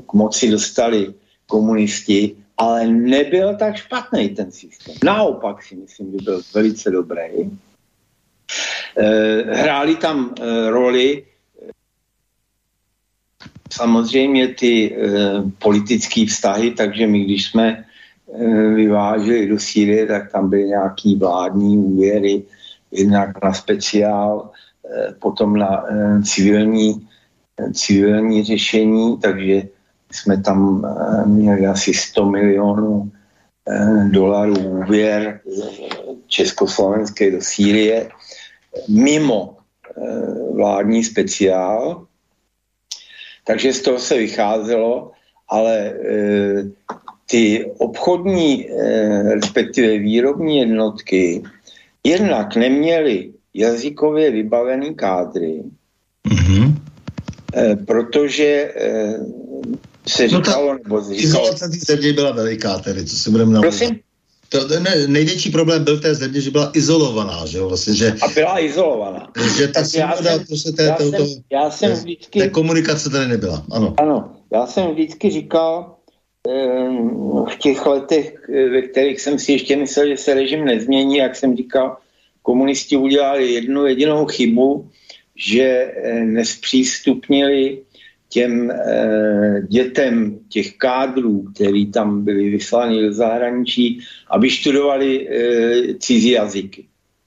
k 0.07 0.13
moci 0.13 0.51
dostali 0.51 1.15
komunisti, 1.47 2.37
ale 2.59 2.87
nebyl 2.87 3.57
tak 3.57 3.77
špatný 3.77 4.29
ten 4.29 4.53
systém. 4.53 4.95
Naopak 5.05 5.63
si 5.63 5.77
myslím, 5.77 6.13
že 6.13 6.19
byl 6.25 6.43
velice 6.55 6.91
dobrý. 6.91 7.51
E, 8.97 9.07
hráli 9.43 9.97
tam 9.97 10.35
roli 10.69 11.25
samozřejmě 13.73 14.49
ty 14.49 14.97
politické 15.59 16.27
vztahy, 16.27 16.71
takže 16.71 17.07
my, 17.07 17.25
když 17.25 17.45
jsme 17.45 17.85
vyváželi 18.75 19.47
do 19.47 19.59
Sýrie, 19.59 20.07
tak 20.07 20.33
tam 20.33 20.51
byly 20.51 20.65
nějaký 20.65 21.17
vládní 21.17 21.79
úvěry, 21.79 22.43
jednak 22.97 23.45
na 23.45 23.53
speciál, 23.53 24.51
eh, 24.85 25.13
potom 25.21 25.57
na 25.57 25.85
eh, 25.85 26.23
civilní, 26.23 27.09
eh, 27.61 27.73
civilní 27.73 28.45
řešení, 28.45 29.19
takže 29.19 29.63
jsme 30.13 30.43
tam 30.43 30.87
měli 31.27 31.67
asi 31.67 31.95
100 31.95 32.31
milionů 32.31 33.11
dolarů 34.11 34.55
úvěr 34.55 35.41
československé 36.27 37.31
do 37.31 37.43
Sýrie 37.43 38.09
mimo 38.89 39.59
vládní 40.55 41.05
speciál. 41.05 42.07
Takže 43.45 43.73
z 43.73 43.81
toho 43.83 43.99
se 43.99 44.15
vycházelo, 44.15 45.11
ale 45.51 45.99
ty 47.27 47.67
obchodní, 47.79 48.71
respektive 49.35 49.99
výrobní 49.99 50.59
jednotky 50.59 51.43
jednak 52.09 52.57
neměli 52.57 53.33
jazykově 53.55 54.31
vybavený 54.31 54.95
kádry, 54.95 55.63
mm-hmm. 56.29 56.75
protože 57.85 58.73
eh, 58.77 59.15
se 60.09 60.23
no 60.23 60.29
říkalo, 60.29 60.73
no 60.73 60.79
nebo 60.85 61.01
říkalo... 61.01 61.19
Izolace 61.19 61.69
země 61.69 62.13
byla 62.13 62.33
veliká 62.33 62.79
tedy, 62.79 63.05
co 63.05 63.17
si 63.17 63.31
budeme 63.31 63.61
Prosím? 63.61 63.99
To, 64.49 64.81
ne, 64.81 65.07
největší 65.07 65.51
problém 65.51 65.85
byl 65.85 66.01
té 66.01 66.15
země, 66.15 66.41
že 66.41 66.51
byla 66.51 66.71
izolovaná, 66.75 67.47
že 67.47 67.59
jo, 67.59 67.69
vlastně, 67.69 67.95
že... 67.95 68.15
A 68.23 68.29
byla 68.29 68.61
izolovaná. 68.61 69.33
Že 69.57 69.69
ta 69.69 69.85
svoboda 69.85 70.39
prostě 70.49 70.73
té, 70.73 70.83
já, 70.83 70.95
to, 70.95 71.05
jsem, 71.05 71.27
já 71.53 71.71
jsem 71.71 71.93
vždycky... 71.93 72.39
Té 72.39 72.49
komunikace 72.49 73.11
tady 73.11 73.29
nebyla, 73.29 73.65
ano. 73.71 73.95
Ano, 73.99 74.37
já 74.53 74.67
jsem 74.67 74.91
vždycky 74.91 75.31
říkal, 75.31 75.96
v 77.49 77.57
těch 77.59 77.87
letech, 77.87 78.49
ve 78.49 78.83
kterých 78.83 79.21
jsem 79.21 79.39
si 79.39 79.53
ještě 79.53 79.77
myslel, 79.77 80.09
že 80.09 80.17
se 80.17 80.35
režim 80.35 80.65
nezmění, 80.65 81.17
jak 81.17 81.37
jsem 81.37 81.57
říkal, 81.57 81.97
komunisti 82.43 82.97
udělali 82.97 83.53
jednu 83.53 83.87
jedinou 83.87 84.27
chybu, 84.27 84.89
že 85.37 85.63
eh, 85.63 86.25
nespřístupnili 86.25 87.79
těm 88.29 88.71
e, 88.71 89.63
dětem 89.69 90.39
těch 90.49 90.77
kádrů, 90.77 91.45
který 91.55 91.87
tam 91.87 92.25
byli 92.25 92.51
vysláni 92.51 93.03
do 93.03 93.13
zahraničí, 93.13 94.01
aby 94.31 94.51
studovali 94.51 95.29
cizí 95.99 96.31
jazyky. 96.31 96.85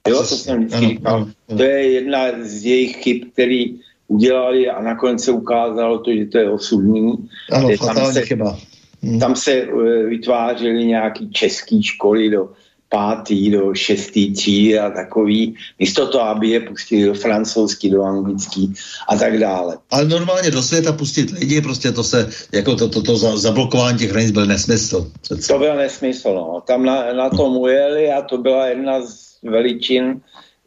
Jo, 0.08 0.18
to 0.18 0.24
jsem 0.24 0.66
vždycky 0.66 0.88
říkal. 0.88 1.28
To 1.58 1.64
je 1.64 1.92
jedna 1.92 2.26
z 2.42 2.66
jejich 2.66 2.96
chyb, 2.96 3.24
který 3.34 3.80
udělali 4.08 4.70
a 4.70 4.82
nakonec 4.82 5.24
se 5.24 5.32
ukázalo 5.32 6.00
to, 6.00 6.14
že 6.14 6.26
to 6.26 6.38
je 6.38 6.50
osudný. 6.50 7.30
Ano, 7.52 7.70
tam 7.78 8.14
se, 8.14 8.26
chyba. 8.26 8.58
Hmm. 9.04 9.20
Tam 9.20 9.36
se 9.36 9.68
vytvářely 10.08 10.86
nějaké 10.86 11.26
české 11.26 11.84
školy 11.84 12.30
do 12.30 12.50
pátý 12.90 13.52
do 13.52 13.74
šestý 13.74 14.34
třídy 14.34 14.80
a 14.80 14.90
takový, 14.90 15.56
místo 15.80 16.08
toho, 16.08 16.24
aby 16.24 16.50
je 16.50 16.60
pustili 16.60 17.06
do 17.06 17.14
francouzský, 17.14 17.90
do 17.90 18.04
anglický 18.04 18.74
a 19.10 19.16
tak 19.16 19.40
dále. 19.40 19.78
Ale 19.92 20.06
normálně 20.06 20.52
do 20.52 20.62
světa 20.62 20.94
pustit 20.94 21.32
lidi, 21.32 21.62
prostě 21.62 21.92
to 21.92 22.04
se, 22.04 22.30
jako 22.54 22.76
to, 22.76 22.90
to, 22.90 23.02
to 23.02 23.18
za, 23.18 23.38
zablokování 23.38 23.98
těch 23.98 24.12
hranic 24.12 24.32
byl 24.32 24.46
nesmysl. 24.46 25.12
Přece. 25.22 25.54
To 25.54 25.60
byl 25.60 25.76
nesmysl, 25.76 26.34
no. 26.34 26.64
Tam 26.68 26.86
na, 26.86 27.14
na 27.14 27.30
tom 27.30 27.58
ujeli 27.58 28.12
a 28.12 28.22
to 28.22 28.38
byla 28.38 28.68
jedna 28.68 29.02
z 29.02 29.38
veličin, 29.44 30.22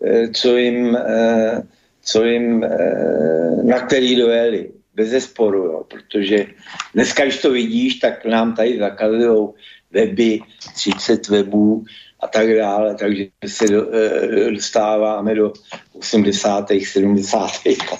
eh, 0.06 0.28
co 0.28 0.56
jim, 0.56 0.96
eh, 0.96 1.62
co 2.04 2.24
jim 2.24 2.64
eh, 2.64 3.62
na 3.62 3.80
který 3.80 4.16
dojeli. 4.16 4.70
Bez 4.94 5.08
zesporu, 5.08 5.64
jo, 5.64 5.84
protože 5.88 6.46
dneska, 6.94 7.24
když 7.24 7.40
to 7.40 7.50
vidíš, 7.50 7.94
tak 7.94 8.24
nám 8.24 8.54
tady 8.54 8.78
zakazují 8.78 9.48
weby, 9.90 10.40
30 10.74 11.28
webů, 11.28 11.84
a 12.22 12.26
tak 12.26 12.56
dále, 12.56 12.94
takže 12.94 13.26
se 13.46 13.66
do, 13.66 13.94
e, 13.94 14.50
dostáváme 14.50 15.34
do 15.34 15.52
80. 15.92 16.68
70. 16.84 17.50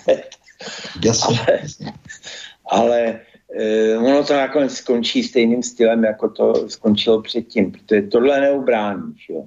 let. 0.09 0.37
Jasně. 1.05 1.39
Ale, 1.41 1.61
ale 2.67 3.21
e, 3.59 3.99
ono 3.99 4.25
to 4.25 4.35
nakonec 4.35 4.73
skončí 4.73 5.23
stejným 5.23 5.63
stylem, 5.63 6.05
jako 6.05 6.29
to 6.29 6.69
skončilo 6.69 7.23
předtím, 7.23 7.73
protože 7.73 8.03
tohle 8.03 8.41
neubrání. 8.41 9.15
Jo? 9.29 9.47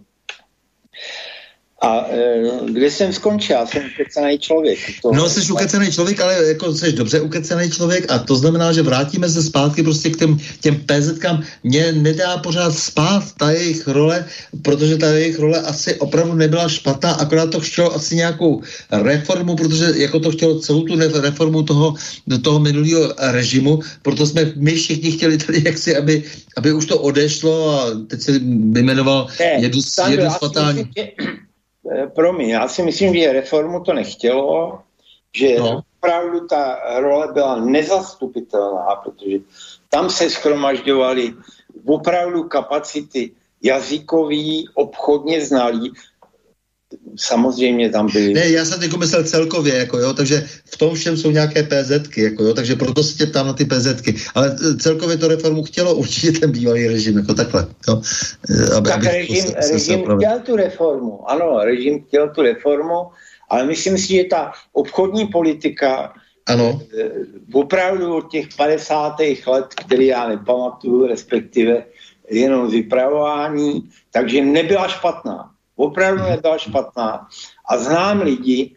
A 1.81 2.07
e, 2.09 2.43
kde 2.71 2.91
jsem 2.91 3.13
skončil? 3.13 3.55
Já 3.55 3.65
jsem 3.65 3.83
ukecený 3.93 4.39
člověk. 4.39 4.79
To... 5.01 5.11
No, 5.11 5.29
jsi 5.29 5.51
ukecený 5.51 5.91
člověk, 5.91 6.19
ale 6.21 6.47
jako 6.47 6.73
jsi 6.73 6.91
dobře 6.91 7.21
ukecený 7.21 7.71
člověk 7.71 8.11
a 8.11 8.19
to 8.19 8.35
znamená, 8.35 8.73
že 8.73 8.81
vrátíme 8.81 9.29
se 9.29 9.43
zpátky 9.43 9.83
prostě 9.83 10.09
k 10.09 10.17
těm, 10.17 10.37
těm 10.61 10.83
PZkám. 10.85 11.43
Mě 11.63 11.91
nedá 11.91 12.37
pořád 12.37 12.71
spát 12.71 13.23
ta 13.37 13.51
jejich 13.51 13.87
role, 13.87 14.25
protože 14.61 14.97
ta 14.97 15.07
jejich 15.07 15.39
role 15.39 15.59
asi 15.61 15.95
opravdu 15.95 16.33
nebyla 16.33 16.69
špatná, 16.69 17.11
akorát 17.11 17.51
to 17.51 17.59
chtělo 17.59 17.95
asi 17.95 18.15
nějakou 18.15 18.61
reformu, 18.91 19.55
protože 19.55 19.93
jako 19.95 20.19
to 20.19 20.31
chtělo 20.31 20.59
celou 20.59 20.83
tu 20.83 20.99
reformu 21.21 21.63
toho, 21.63 21.93
toho 22.41 22.59
minulého 22.59 23.13
režimu, 23.17 23.79
proto 24.01 24.25
jsme 24.25 24.51
my 24.55 24.75
všichni 24.75 25.11
chtěli 25.11 25.37
tady 25.37 25.61
jaksi, 25.65 25.97
aby, 25.97 26.23
aby 26.57 26.73
už 26.73 26.85
to 26.85 26.99
odešlo 26.99 27.69
a 27.69 27.85
teď 28.07 28.21
se 28.21 28.31
vyjmenoval 28.71 29.27
jedu, 29.59 29.79
jedu 30.09 30.29
fatální. 30.39 30.89
Eh, 30.97 31.07
promiň, 32.15 32.49
já 32.49 32.67
si 32.67 32.83
myslím, 32.83 33.13
že 33.13 33.33
reformu 33.33 33.83
to 33.83 33.93
nechtělo, 33.93 34.79
že 35.35 35.55
no. 35.59 35.81
opravdu 35.97 36.47
ta 36.47 36.79
role 36.99 37.33
byla 37.33 37.59
nezastupitelná, 37.59 38.95
protože 38.95 39.37
tam 39.89 40.09
se 40.09 40.29
schromažďovaly 40.29 41.33
opravdu 41.85 42.43
kapacity 42.43 43.31
jazykový, 43.63 44.69
obchodně 44.73 45.45
znalý, 45.45 45.93
samozřejmě 47.15 47.89
tam 47.89 48.11
byly... 48.11 48.33
Ne, 48.33 48.49
já 48.49 48.65
jsem 48.65 48.79
teď 48.79 48.97
myslel 48.97 49.23
celkově, 49.23 49.75
jako 49.75 49.97
jo, 49.97 50.13
takže 50.13 50.45
v 50.65 50.77
tom 50.77 50.95
všem 50.95 51.17
jsou 51.17 51.31
nějaké 51.31 51.63
PZky, 51.63 52.21
jako 52.21 52.43
jo, 52.43 52.53
takže 52.53 52.75
proto 52.75 53.03
se 53.03 53.17
tě 53.17 53.25
ptám 53.25 53.47
na 53.47 53.53
ty 53.53 53.65
PZky. 53.65 54.15
Ale 54.35 54.55
e, 54.69 54.77
celkově 54.77 55.17
to 55.17 55.27
reformu 55.27 55.63
chtělo 55.63 55.95
určitě 55.95 56.39
ten 56.39 56.51
bývalý 56.51 56.87
režim, 56.87 57.17
jako 57.17 57.33
takhle, 57.33 57.67
jo. 57.87 58.01
E, 58.49 58.75
aby, 58.75 58.89
tak 58.89 58.97
aby 58.97 59.07
režim, 59.07 59.43
se, 59.43 59.53
režim 59.71 59.79
se 59.79 60.15
chtěl 60.15 60.39
tu 60.45 60.55
reformu, 60.55 61.29
ano, 61.29 61.59
režim 61.63 62.03
chtěl 62.07 62.29
tu 62.29 62.41
reformu, 62.41 62.95
ale 63.49 63.65
myslím 63.65 63.97
si, 63.97 64.13
že 64.13 64.23
ta 64.23 64.51
obchodní 64.73 65.27
politika 65.27 66.13
ano. 66.45 66.81
E, 66.99 67.11
opravdu 67.53 68.15
od 68.15 68.31
těch 68.31 68.47
50. 68.57 69.15
let, 69.47 69.65
který 69.85 70.05
já 70.05 70.27
nepamatuju, 70.27 71.07
respektive 71.07 71.83
jenom 72.31 72.71
vypravování, 72.71 73.89
takže 74.11 74.45
nebyla 74.45 74.87
špatná 74.87 75.54
opravdu 75.75 76.23
nebyla 76.23 76.57
špatná. 76.57 77.27
A 77.69 77.77
znám 77.77 78.21
lidi, 78.21 78.75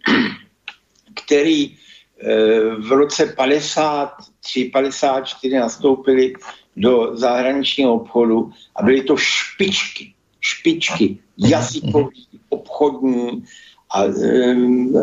kteří 1.14 1.76
eh, 2.20 2.60
v 2.78 2.92
roce 2.92 3.26
53, 3.26 4.64
54 4.64 5.56
nastoupili 5.56 6.32
do 6.76 7.16
zahraničního 7.16 7.94
obchodu 7.94 8.52
a 8.76 8.82
byly 8.82 9.02
to 9.02 9.16
špičky, 9.16 10.14
špičky, 10.40 11.18
jazykový, 11.38 12.26
obchodní 12.48 13.44
a 13.90 14.04
um, 14.04 14.94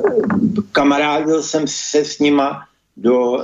kamarádil 0.72 1.44
jsem 1.44 1.68
se 1.68 2.06
s 2.06 2.20
nima 2.20 2.68
do, 2.98 3.22
uh, 3.22 3.44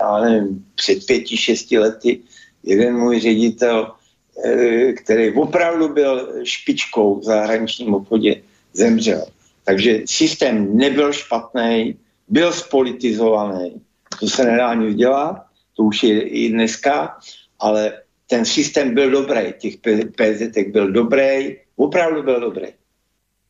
já 0.00 0.20
nevím, 0.20 0.66
před 0.74 1.06
pěti, 1.06 1.36
šesti 1.36 1.78
lety 1.78 2.20
jeden 2.62 2.96
můj 2.96 3.20
ředitel 3.20 3.92
který 4.96 5.32
opravdu 5.32 5.88
byl 5.88 6.40
špičkou 6.44 7.20
v 7.20 7.24
zahraničním 7.24 7.94
obchodě, 7.94 8.42
zemřel. 8.72 9.26
Takže 9.64 10.00
systém 10.06 10.76
nebyl 10.76 11.12
špatný, 11.12 11.96
byl 12.28 12.52
spolitizovaný. 12.52 13.80
To 14.20 14.28
se 14.28 14.44
nedá 14.44 14.74
nic 14.74 14.96
dělat, 14.96 15.44
to 15.76 15.82
už 15.82 16.02
je 16.02 16.22
i 16.22 16.48
dneska, 16.48 17.18
ale 17.60 17.92
ten 18.26 18.44
systém 18.44 18.94
byl 18.94 19.10
dobrý, 19.10 19.54
těch 19.58 19.74
PZT 20.16 20.58
byl 20.68 20.92
dobrý, 20.92 21.56
opravdu 21.76 22.22
byl 22.22 22.40
dobrý. 22.40 22.66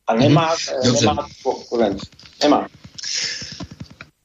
A 0.07 0.15
nemá, 0.15 0.55
mm-hmm. 0.55 1.01
nemá 1.01 1.27
konkurenci. 1.43 2.05
Nemá. 2.43 2.67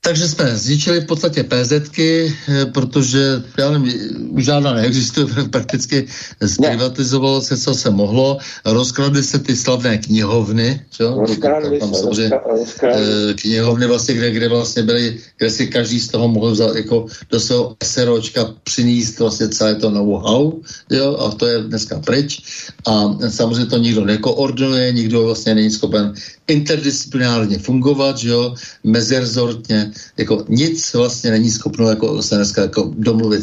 Takže 0.00 0.28
jsme 0.28 0.56
zničili 0.56 1.00
v 1.00 1.06
podstatě 1.06 1.44
PZky, 1.44 2.32
eh, 2.48 2.66
protože 2.66 3.42
já 3.58 3.70
nevím, 3.70 3.92
už 4.32 4.44
žádná 4.44 4.74
neexistuje, 4.74 5.26
prakticky 5.50 6.06
zprivatizovalo 6.46 7.40
se, 7.40 7.56
co 7.56 7.74
se 7.74 7.90
mohlo, 7.90 8.38
rozkradly 8.64 9.22
se 9.22 9.38
ty 9.38 9.56
slavné 9.56 9.98
knihovny, 9.98 10.80
čo? 10.90 11.20
Rozkradly 11.20 11.78
tam, 11.78 11.94
se, 11.94 12.00
samozřejmě, 12.00 12.40
rozkradly. 12.48 13.04
Eh, 13.30 13.34
knihovny 13.34 13.86
vlastně, 13.86 14.14
kde, 14.14 14.30
kde 14.30 14.48
vlastně 14.48 14.82
byly, 14.82 15.20
kde 15.36 15.50
si 15.50 15.66
každý 15.66 16.00
z 16.00 16.08
toho 16.08 16.28
mohl 16.28 16.50
vzat 16.50 16.76
jako 16.76 17.06
do 17.30 17.40
svého 17.40 17.76
SROčka 17.84 18.54
přinést 18.64 19.18
vlastně 19.20 19.48
celé 19.48 19.74
to 19.74 19.90
know-how, 19.90 20.52
jo, 20.90 21.16
a 21.16 21.30
to 21.36 21.46
je 21.46 21.62
dneska 21.62 22.00
pryč. 22.00 22.42
A 22.86 23.18
samozřejmě 23.28 23.66
to 23.66 23.78
nikdo 23.78 24.04
nekoordinuje, 24.04 24.92
nikdo 24.92 25.22
vlastně 25.22 25.54
není 25.54 25.70
schopen 25.70 26.14
interdisciplinárně 26.48 27.58
fungovat, 27.58 28.16
jo, 28.22 28.54
mezirezortně, 28.84 29.89
jako 30.16 30.44
nic 30.48 30.94
vlastně 30.94 31.30
není 31.30 31.50
schopno 31.50 31.88
jako 31.88 32.22
se 32.22 32.34
dneska 32.34 32.62
jako 32.62 32.92
domluvit 32.98 33.42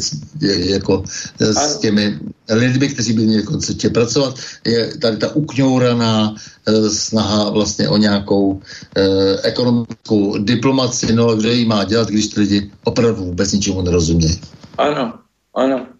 jako 0.58 1.04
s 1.38 1.76
těmi 1.78 2.18
lidmi, 2.50 2.88
kteří 2.88 3.12
by 3.12 3.26
měli 3.26 3.42
koncertě 3.42 3.90
pracovat. 3.90 4.34
Je 4.66 4.96
tady 4.96 5.16
ta 5.16 5.34
ukňouraná 5.34 6.34
e, 6.66 6.90
snaha 6.90 7.50
vlastně 7.50 7.88
o 7.88 7.96
nějakou 7.96 8.60
e, 8.96 9.02
ekonomickou 9.42 10.38
diplomaci, 10.38 11.12
no 11.12 11.36
kdo 11.36 11.50
ji 11.50 11.64
má 11.64 11.84
dělat, 11.84 12.08
když 12.08 12.28
ty 12.28 12.40
lidi 12.40 12.70
opravdu 12.84 13.24
vůbec 13.24 13.52
ničemu 13.52 13.82
nerozumějí. 13.82 14.40
Ano, 14.78 15.14
ano. 15.54 15.97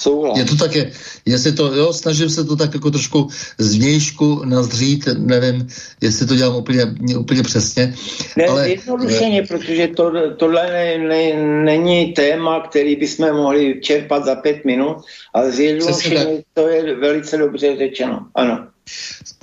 Souhlas. 0.00 0.38
Je 0.38 0.44
to 0.44 0.56
také, 0.56 0.92
jestli 1.26 1.52
to, 1.52 1.74
jo, 1.74 1.92
snažím 1.92 2.30
se 2.30 2.44
to 2.44 2.56
tak 2.56 2.74
jako 2.74 2.90
trošku 2.90 3.28
zvnějšku 3.58 4.44
nazřít, 4.44 5.08
nevím, 5.18 5.68
jestli 6.00 6.26
to 6.26 6.36
dělám 6.36 6.56
úplně, 6.56 6.94
úplně 7.18 7.42
přesně. 7.42 7.94
Ne, 8.36 8.46
ale, 8.46 8.70
jednodušeně, 8.70 9.40
ne, 9.40 9.46
protože 9.46 9.88
to, 9.88 10.12
tohle 10.36 10.66
ne, 10.66 10.98
ne, 10.98 11.32
není 11.64 12.12
téma, 12.12 12.60
který 12.60 12.96
bychom 12.96 13.32
mohli 13.32 13.80
čerpat 13.82 14.24
za 14.24 14.34
pět 14.34 14.64
minut, 14.64 14.96
ale 15.34 15.52
zjednodušeně 15.52 16.42
to 16.54 16.68
je 16.68 16.96
velice 16.96 17.36
dobře 17.36 17.76
řečeno, 17.76 18.26
ano. 18.34 18.66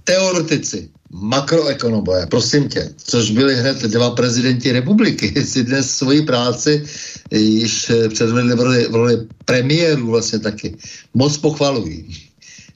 Teoretici, 0.03 0.89
makroekonomové, 1.13 2.25
prosím 2.25 2.69
tě, 2.69 2.89
což 2.97 3.31
byli 3.31 3.55
hned 3.55 3.81
dva 3.81 4.09
prezidenti 4.11 4.71
republiky, 4.71 5.45
si 5.45 5.63
dnes 5.63 5.91
svoji 5.91 6.21
práci 6.21 6.85
již 7.31 7.91
předvedli 8.09 8.55
v 8.55 8.59
roli, 8.59 8.87
v 8.87 8.95
roli 8.95 9.27
premiérů 9.45 10.07
vlastně 10.07 10.39
taky. 10.39 10.77
Moc 11.13 11.37
pochvalují. 11.37 12.17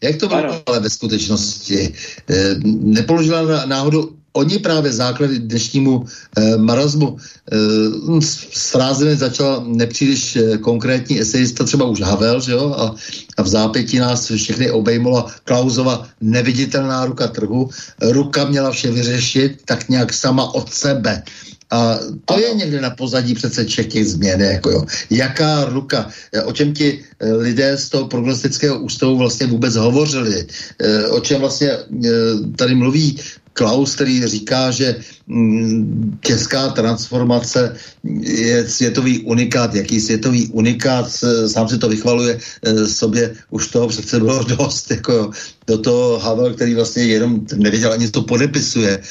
Jak 0.01 0.15
to 0.15 0.27
bylo 0.27 0.69
ale 0.69 0.79
ve 0.79 0.89
skutečnosti? 0.89 1.93
Eh, 2.29 2.55
nepoložila 2.65 3.65
náhodou 3.65 4.11
oni 4.36 4.59
právě 4.59 4.91
základy 4.91 5.39
dnešnímu 5.39 6.05
eh, 6.05 6.57
marazmu 6.57 7.17
eh, 7.17 8.21
s 8.21 8.71
frázemi 8.71 9.15
začal 9.15 9.63
nepříliš 9.67 10.36
eh, 10.36 10.57
konkrétní 10.57 11.19
esejista, 11.19 11.63
třeba 11.63 11.86
už 11.86 12.01
Havel, 12.01 12.41
že 12.41 12.51
jo, 12.51 12.75
a, 12.77 12.95
a 13.38 13.41
v 13.41 13.47
zápětí 13.47 13.97
nás 13.99 14.31
všechny 14.31 14.71
obejmula 14.71 15.31
Klauzova 15.43 16.07
neviditelná 16.21 17.05
ruka 17.05 17.27
trhu. 17.27 17.69
Ruka 18.01 18.45
měla 18.45 18.71
vše 18.71 18.91
vyřešit 18.91 19.61
tak 19.65 19.89
nějak 19.89 20.13
sama 20.13 20.53
od 20.53 20.73
sebe. 20.73 21.23
A 21.71 21.99
to 22.25 22.39
je 22.39 22.53
někde 22.53 22.81
na 22.81 22.89
pozadí 22.89 23.33
přece 23.33 23.65
všech 23.65 23.88
těch 23.88 24.05
změn. 24.05 24.41
Jako 24.41 24.69
jo. 24.71 24.86
Jaká 25.09 25.65
ruka, 25.65 26.09
o 26.45 26.51
čem 26.53 26.73
ti 26.73 26.99
eh, 27.19 27.33
lidé 27.33 27.77
z 27.77 27.89
toho 27.89 28.07
prognostického 28.07 28.79
ústavu 28.79 29.17
vlastně 29.17 29.47
vůbec 29.47 29.75
hovořili, 29.75 30.45
eh, 30.79 31.07
o 31.07 31.19
čem 31.19 31.41
vlastně 31.41 31.69
eh, 31.71 32.09
tady 32.55 32.75
mluví 32.75 33.19
Klaus, 33.55 33.95
který 33.95 34.27
říká, 34.27 34.71
že 34.71 34.95
mm, 35.27 36.19
česká 36.21 36.69
transformace 36.69 37.75
je 38.21 38.67
světový 38.67 39.19
unikát. 39.19 39.75
Jaký 39.75 40.01
světový 40.01 40.47
unikát, 40.51 41.07
sám 41.47 41.67
si 41.67 41.77
to 41.77 41.89
vychvaluje 41.89 42.39
sobě, 42.85 43.35
už 43.49 43.67
toho 43.67 43.87
přece 43.87 44.19
bylo 44.19 44.43
dost. 44.59 44.91
Jako, 44.91 45.31
do 45.67 45.77
toho 45.77 46.19
Havel, 46.19 46.53
který 46.53 46.75
vlastně 46.75 47.03
jenom 47.03 47.47
nevěděl 47.55 47.93
ani 47.93 48.11
to 48.11 48.21
podepisuje, 48.21 49.01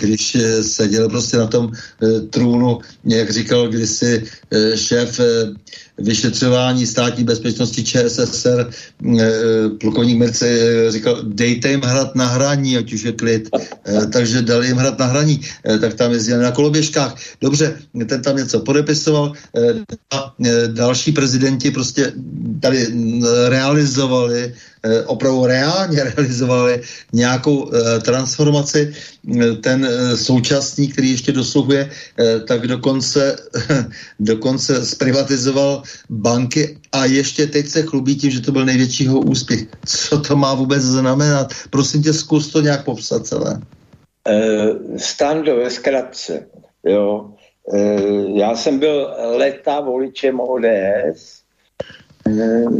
když 0.00 0.36
seděl 0.62 1.08
prostě 1.08 1.36
na 1.36 1.46
tom 1.46 1.72
trůnu, 2.30 2.78
jak 3.04 3.30
říkal 3.30 3.68
kdysi 3.68 4.24
šéf 4.74 5.20
vyšetřování 5.98 6.86
státní 6.86 7.24
bezpečnosti 7.24 7.84
ČSSR 7.84 8.70
eh, 9.20 9.30
plukovník 9.80 10.18
Merce 10.18 10.48
eh, 10.48 10.90
říkal, 10.90 11.22
dejte 11.22 11.70
jim 11.70 11.80
hrad 11.80 12.14
na 12.14 12.26
hraní, 12.26 12.76
ať 12.76 12.92
už 12.92 13.02
je 13.02 13.12
klid. 13.12 13.48
Eh, 13.86 14.06
takže 14.06 14.42
dali 14.42 14.66
jim 14.66 14.76
hrad 14.76 14.98
na 14.98 15.06
hraní, 15.06 15.40
tak 15.80 15.94
tam 15.94 16.12
jezdili 16.12 16.42
na 16.42 16.50
koloběžkách. 16.50 17.16
Dobře, 17.40 17.78
ten 18.06 18.22
tam 18.22 18.36
něco 18.36 18.60
podepisoval 18.60 19.32
a 20.10 20.34
další 20.66 21.12
prezidenti 21.12 21.70
prostě 21.70 22.12
tady 22.60 22.86
realizovali 23.48 24.54
opravdu 25.06 25.46
reálně 25.46 26.04
realizovali 26.16 26.82
nějakou 27.12 27.70
transformaci. 28.04 28.94
Ten 29.60 29.88
současný, 30.14 30.88
který 30.88 31.10
ještě 31.10 31.32
dosluhuje, 31.32 31.90
tak 32.48 32.66
dokonce, 32.66 33.36
dokonce 34.20 34.86
zprivatizoval 34.86 35.82
banky 36.10 36.78
a 36.92 37.04
ještě 37.04 37.46
teď 37.46 37.66
se 37.66 37.82
chlubí 37.82 38.16
tím, 38.16 38.30
že 38.30 38.40
to 38.40 38.52
byl 38.52 38.64
největšího 38.64 39.20
úspěch. 39.20 39.60
Co 39.86 40.20
to 40.20 40.36
má 40.36 40.54
vůbec 40.54 40.82
znamenat? 40.82 41.52
Prosím 41.70 42.02
tě, 42.02 42.12
zkus 42.12 42.52
to 42.52 42.60
nějak 42.60 42.84
popsat 42.84 43.26
celé. 43.26 43.60
Uh, 44.28 44.96
stando 44.96 45.56
ve 45.56 45.70
zkratce. 45.70 46.46
Jo. 46.84 47.30
Já 48.34 48.56
jsem 48.56 48.78
byl 48.78 49.14
leta 49.36 49.80
voličem 49.80 50.40
ODS. 50.40 51.43
Uh, 52.28 52.72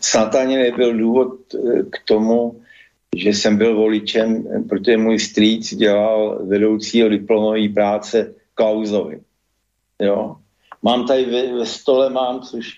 snad 0.00 0.34
ani 0.34 0.56
nebyl 0.56 0.98
důvod 0.98 1.54
uh, 1.54 1.82
k 1.82 1.96
tomu, 2.04 2.60
že 3.16 3.30
jsem 3.30 3.56
byl 3.56 3.76
voličem, 3.76 4.44
protože 4.68 4.96
můj 4.96 5.18
strýc 5.18 5.74
dělal 5.74 6.46
vedoucího 6.46 7.08
diplomové 7.08 7.68
práce 7.68 8.34
Klauzovi. 8.54 9.20
Jo. 10.00 10.36
Mám 10.82 11.06
tady 11.06 11.24
ve, 11.24 11.58
ve 11.58 11.66
stole, 11.66 12.10
mám, 12.10 12.40
což 12.40 12.68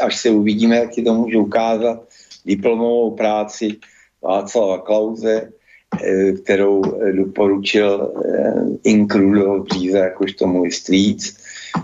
až 0.00 0.16
se 0.16 0.30
uvidíme, 0.30 0.76
jak 0.76 0.90
ti 0.90 1.02
to 1.02 1.14
můžu 1.14 1.40
ukázat, 1.40 2.08
diplomovou 2.46 3.10
práci 3.10 3.76
Václava 4.22 4.78
Klauze, 4.78 5.50
kterou 6.44 6.82
doporučil 7.12 8.12
Inkrudo 8.84 9.64
jakož 9.94 10.32
tomu 10.32 10.70
strýc, 10.70 11.36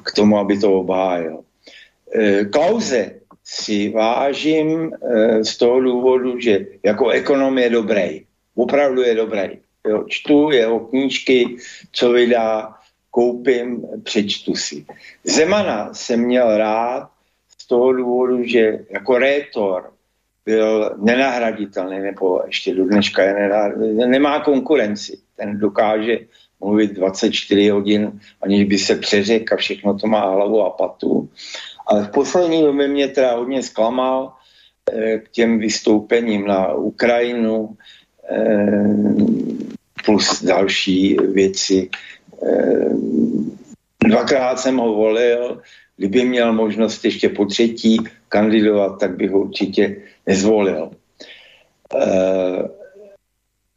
k 0.02 0.12
tomu, 0.12 0.38
aby 0.38 0.58
to 0.58 0.72
obhájil. 0.72 1.40
Klauze 2.52 3.10
si 3.48 3.88
vážím 3.88 4.92
z 5.42 5.56
toho 5.56 5.80
důvodu, 5.80 6.40
že 6.40 6.66
jako 6.82 7.08
ekonom 7.08 7.58
je 7.58 7.70
dobrý. 7.70 8.22
Opravdu 8.54 9.02
je 9.02 9.14
dobrý. 9.14 9.48
Jo, 9.88 10.04
čtu 10.08 10.50
jeho 10.50 10.80
knížky, 10.80 11.56
co 11.92 12.12
vydá, 12.12 12.74
koupím, 13.10 13.86
přečtu 14.02 14.54
si. 14.54 14.84
Zemana 15.24 15.94
jsem 15.94 16.20
měl 16.20 16.56
rád 16.56 17.08
z 17.58 17.66
toho 17.66 17.92
důvodu, 17.92 18.44
že 18.44 18.78
jako 18.90 19.18
rétor 19.18 19.92
byl 20.44 20.96
nenahraditelný, 21.02 22.00
nebo 22.00 22.42
ještě 22.46 22.74
do 22.74 22.84
dneška 22.84 23.22
je 23.22 23.34
nenahraditelný, 23.34 24.10
nemá 24.10 24.40
konkurenci. 24.40 25.18
Ten 25.36 25.58
dokáže 25.58 26.18
mluvit 26.60 26.92
24 26.92 27.68
hodin, 27.68 28.20
aniž 28.42 28.64
by 28.64 28.78
se 28.78 28.96
přeřekl 28.96 29.54
a 29.54 29.56
všechno 29.56 29.98
to 29.98 30.06
má 30.06 30.20
hlavu 30.20 30.62
a 30.62 30.70
patu. 30.70 31.28
Ale 31.88 32.04
v 32.04 32.10
poslední 32.10 32.62
době 32.62 32.88
mě 32.88 33.08
teda 33.08 33.36
hodně 33.36 33.62
zklamal 33.62 34.32
eh, 34.92 35.18
k 35.18 35.28
těm 35.28 35.58
vystoupením 35.58 36.46
na 36.46 36.74
Ukrajinu 36.74 37.76
eh, 38.30 38.94
plus 40.04 40.42
další 40.42 41.16
věci. 41.32 41.88
Eh, 42.46 42.88
dvakrát 44.04 44.60
jsem 44.60 44.76
ho 44.76 44.94
volil, 44.94 45.62
kdyby 45.96 46.24
měl 46.24 46.52
možnost 46.52 47.04
ještě 47.04 47.28
po 47.28 47.44
třetí 47.44 47.98
kandidovat, 48.28 49.00
tak 49.00 49.16
bych 49.16 49.30
ho 49.30 49.40
určitě 49.40 49.96
nezvolil. 50.26 50.90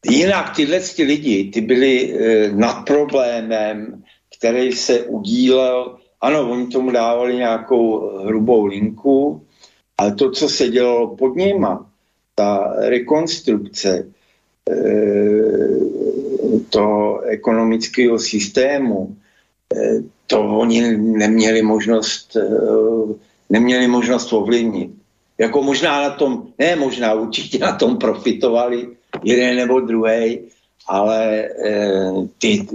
Jinak 0.10 0.56
tyhle 0.56 0.80
ty 0.80 1.04
lidi, 1.04 1.52
ty 1.54 1.62
byli 1.62 2.14
uh, 2.14 2.58
nad 2.58 2.86
problémem, 2.86 4.04
který 4.38 4.72
se 4.72 5.02
udílel, 5.02 5.98
ano, 6.22 6.52
oni 6.52 6.68
tomu 6.68 6.92
dávali 6.92 7.36
nějakou 7.36 8.10
hrubou 8.26 8.66
linku, 8.66 9.42
ale 9.98 10.16
to, 10.16 10.32
co 10.32 10.50
se 10.50 10.68
dělalo 10.68 11.16
pod 11.16 11.36
nima, 11.36 11.86
ta 12.36 12.74
rekonstrukce 12.80 14.06
uh, 14.70 15.82
toho 16.70 17.22
ekonomického 17.22 18.20
systému, 18.20 19.16
to 20.28 20.44
oni 20.44 20.98
neměli 20.98 21.62
možnost, 21.62 22.38
neměli 23.50 23.88
možnost 23.88 24.34
ovlivnit. 24.34 24.92
Jako 25.38 25.64
možná 25.64 26.02
na 26.02 26.10
tom, 26.10 26.48
ne 26.60 26.76
možná, 26.76 27.14
určitě 27.14 27.60
na 27.60 27.76
tom 27.76 27.98
profitovali 27.98 28.88
jeden 29.24 29.56
nebo 29.56 29.80
druhý, 29.80 30.40
ale 30.88 31.40
e, 31.40 31.50
ty, 32.38 32.68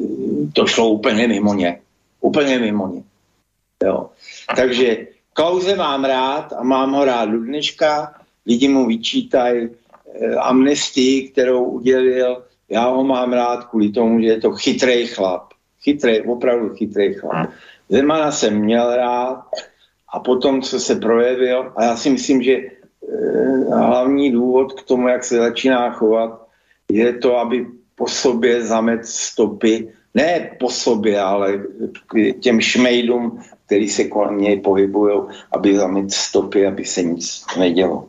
to 0.52 0.66
šlo 0.66 0.88
úplně 0.88 1.28
mimo 1.28 1.54
ně. 1.54 1.80
Úplně 2.20 2.58
mimo 2.58 2.88
ně. 2.88 3.02
Jo. 3.84 4.10
Takže 4.56 5.06
Klauze 5.36 5.76
mám 5.76 6.04
rád 6.04 6.52
a 6.52 6.62
mám 6.62 6.92
ho 6.92 7.04
rád 7.04 7.28
do 7.28 7.38
dneška. 7.38 8.14
Lidi 8.46 8.68
mu 8.68 8.86
vyčítají 8.86 9.68
e, 9.68 10.34
amnestii, 10.34 11.28
kterou 11.28 11.64
udělil. 11.64 12.42
Já 12.68 12.88
ho 12.88 13.04
mám 13.04 13.32
rád 13.32 13.64
kvůli 13.64 13.88
tomu, 13.92 14.20
že 14.20 14.26
je 14.26 14.40
to 14.40 14.52
chytrý 14.52 15.06
chlap. 15.06 15.52
Chytrý, 15.82 16.20
opravdu 16.20 16.74
chytrý 16.74 17.14
chlap. 17.14 17.50
Zemana 17.88 18.32
jsem 18.32 18.54
měl 18.54 18.96
rád, 18.96 19.44
a 20.12 20.20
potom, 20.20 20.62
co 20.62 20.80
se 20.80 20.96
projevil, 20.96 21.72
a 21.76 21.84
já 21.84 21.96
si 21.96 22.10
myslím, 22.10 22.42
že 22.42 22.52
e, 22.52 22.70
hlavní 23.68 24.32
důvod 24.32 24.72
k 24.72 24.82
tomu, 24.82 25.08
jak 25.08 25.24
se 25.24 25.36
začíná 25.36 25.90
chovat, 25.90 26.46
je 26.90 27.12
to, 27.12 27.36
aby 27.36 27.66
po 27.94 28.08
sobě 28.08 28.62
zamet 28.62 29.06
stopy, 29.06 29.92
ne 30.14 30.56
po 30.60 30.70
sobě, 30.70 31.20
ale 31.20 31.62
k 32.06 32.40
těm 32.40 32.60
šmejdům, 32.60 33.40
který 33.66 33.88
se 33.88 34.04
kolem 34.04 34.38
něj 34.38 34.60
pohybují, 34.60 35.20
aby 35.52 35.76
zamet 35.76 36.12
stopy, 36.12 36.66
aby 36.66 36.84
se 36.84 37.02
nic 37.02 37.44
nedělo. 37.58 38.08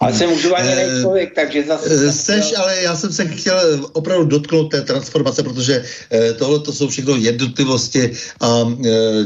Ale 0.00 0.12
jsem 0.12 0.32
užívaný 0.32 0.68
uh, 0.68 1.00
člověk, 1.02 1.34
takže 1.34 1.64
zase... 1.68 2.06
Uh, 2.06 2.12
seš, 2.12 2.54
ale 2.56 2.82
já 2.82 2.96
jsem 2.96 3.12
se 3.12 3.26
chtěl 3.26 3.88
opravdu 3.92 4.24
dotknout 4.24 4.70
té 4.70 4.80
transformace, 4.80 5.42
protože 5.42 5.78
uh, 5.78 6.36
tohle 6.38 6.58
to 6.58 6.72
jsou 6.72 6.88
všechno 6.88 7.16
jednotlivosti 7.16 8.10
a 8.40 8.62
uh, 8.62 8.76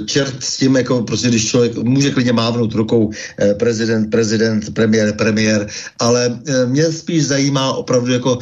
čert 0.06 0.44
s 0.44 0.56
tím, 0.56 0.76
jako 0.76 1.02
prostě 1.02 1.28
když 1.28 1.48
člověk 1.48 1.76
může 1.76 2.10
klidně 2.10 2.32
mávnout 2.32 2.74
rukou 2.74 3.10
prezident, 3.58 4.10
prezident, 4.10 4.74
premiér, 4.74 5.12
premiér, 5.12 5.66
ale 5.98 6.38
mě 6.66 6.92
spíš 6.92 7.26
zajímá 7.26 7.72
opravdu 7.72 8.12
jako 8.12 8.38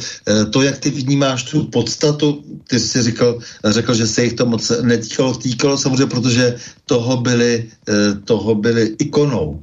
to, 0.49 0.61
jak 0.61 0.77
ty 0.77 0.89
vnímáš 0.89 1.43
tu 1.43 1.63
podstatu. 1.63 2.43
Ty 2.67 2.79
jsi 2.79 3.03
říkal, 3.03 3.39
řekl, 3.65 3.93
že 3.93 4.07
se 4.07 4.23
jich 4.23 4.33
to 4.33 4.45
moc 4.45 4.71
netýkalo, 4.81 5.33
týkalo 5.33 5.77
samozřejmě, 5.77 6.07
protože 6.07 6.55
toho 6.85 7.17
byli, 7.17 7.69
uh, 7.89 8.17
toho 8.25 8.55
byli 8.55 8.95
ikonou. 8.99 9.61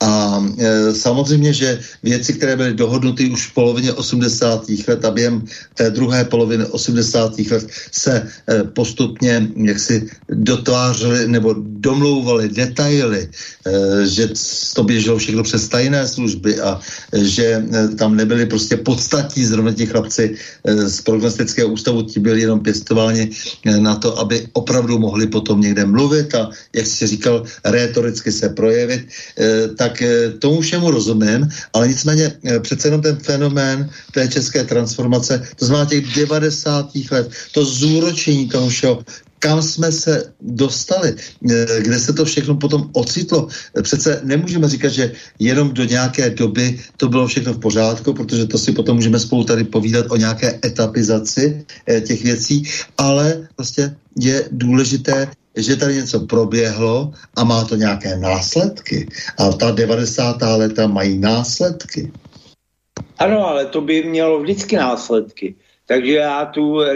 A 0.00 0.38
e, 0.58 0.94
samozřejmě, 0.94 1.52
že 1.52 1.80
věci, 2.02 2.32
které 2.34 2.56
byly 2.56 2.74
dohodnuty 2.74 3.30
už 3.30 3.46
v 3.46 3.54
polovině 3.54 3.92
80. 3.92 4.66
let 4.88 5.04
a 5.04 5.10
během 5.10 5.44
té 5.74 5.90
druhé 5.90 6.24
poloviny 6.24 6.64
80. 6.64 7.38
let 7.50 7.66
se 7.92 8.22
e, 8.22 8.64
postupně 8.64 9.48
jaksi 9.56 10.10
dotvářely 10.28 11.28
nebo 11.28 11.54
domlouvaly 11.58 12.48
detaily, 12.48 13.28
e, 13.28 14.06
že 14.06 14.30
to 14.74 14.84
běželo 14.84 15.18
všechno 15.18 15.42
přes 15.42 15.68
tajné 15.68 16.06
služby 16.08 16.60
a 16.60 16.80
že 17.12 17.46
e, 17.58 17.88
tam 17.88 18.16
nebyly 18.16 18.46
prostě 18.46 18.76
podstatní 18.76 19.44
zrovna 19.44 19.72
ti 19.72 19.86
chlapci 19.86 20.34
e, 20.64 20.88
z 20.88 21.00
prognostického 21.00 21.68
ústavu, 21.68 22.02
ti 22.02 22.20
byli 22.20 22.40
jenom 22.40 22.60
pěstováni 22.60 23.30
e, 23.66 23.80
na 23.80 23.96
to, 23.96 24.18
aby 24.18 24.46
opravdu 24.52 24.98
mohli 24.98 25.26
potom 25.26 25.60
někde 25.60 25.86
mluvit 25.86 26.34
a, 26.34 26.50
jak 26.72 26.86
jsi 26.86 27.06
říkal, 27.06 27.44
rétoricky 27.64 28.32
se 28.32 28.48
projevit, 28.48 29.08
e, 29.38 29.68
tak 29.68 30.02
eh, 30.02 30.30
tomu 30.38 30.60
všemu 30.60 30.90
rozumím, 30.90 31.48
ale 31.72 31.88
nicméně 31.88 32.32
eh, 32.44 32.60
přece 32.60 32.88
jenom 32.88 33.02
ten 33.02 33.16
fenomén 33.16 33.90
té 34.12 34.28
české 34.28 34.64
transformace, 34.64 35.42
to 35.56 35.66
znamená 35.66 35.90
těch 35.90 36.04
90. 36.14 36.90
let, 37.10 37.30
to 37.52 37.64
zúročení 37.64 38.48
toho 38.48 38.68
všeho, 38.68 39.04
kam 39.38 39.62
jsme 39.62 39.92
se 39.92 40.32
dostali, 40.40 41.14
eh, 41.14 41.80
kde 41.80 41.98
se 41.98 42.12
to 42.12 42.24
všechno 42.24 42.54
potom 42.56 42.90
ocitlo. 42.92 43.48
Přece 43.82 44.20
nemůžeme 44.24 44.68
říkat, 44.68 44.88
že 44.88 45.12
jenom 45.38 45.72
do 45.72 45.84
nějaké 45.84 46.30
doby 46.30 46.80
to 46.96 47.08
bylo 47.08 47.26
všechno 47.26 47.52
v 47.54 47.60
pořádku, 47.60 48.12
protože 48.12 48.46
to 48.46 48.58
si 48.58 48.72
potom 48.72 48.96
můžeme 48.96 49.18
spolu 49.18 49.44
tady 49.44 49.64
povídat 49.64 50.06
o 50.10 50.16
nějaké 50.16 50.58
etapizaci 50.64 51.64
těch 52.06 52.22
věcí, 52.22 52.62
ale 52.98 53.48
vlastně 53.56 53.96
je 54.18 54.48
důležité 54.50 55.28
že 55.58 55.76
tady 55.76 55.94
něco 55.94 56.20
proběhlo 56.20 57.12
a 57.36 57.44
má 57.44 57.64
to 57.64 57.76
nějaké 57.76 58.16
následky. 58.16 59.08
A 59.38 59.52
ta 59.52 59.70
90. 59.70 60.36
leta 60.56 60.86
mají 60.86 61.18
následky. 61.18 62.12
Ano, 63.18 63.46
ale 63.46 63.66
to 63.66 63.80
by 63.80 64.02
mělo 64.02 64.40
vždycky 64.40 64.76
následky. 64.76 65.54
Takže 65.86 66.14
já 66.14 66.44
tu 66.44 66.80
e, 66.80 66.94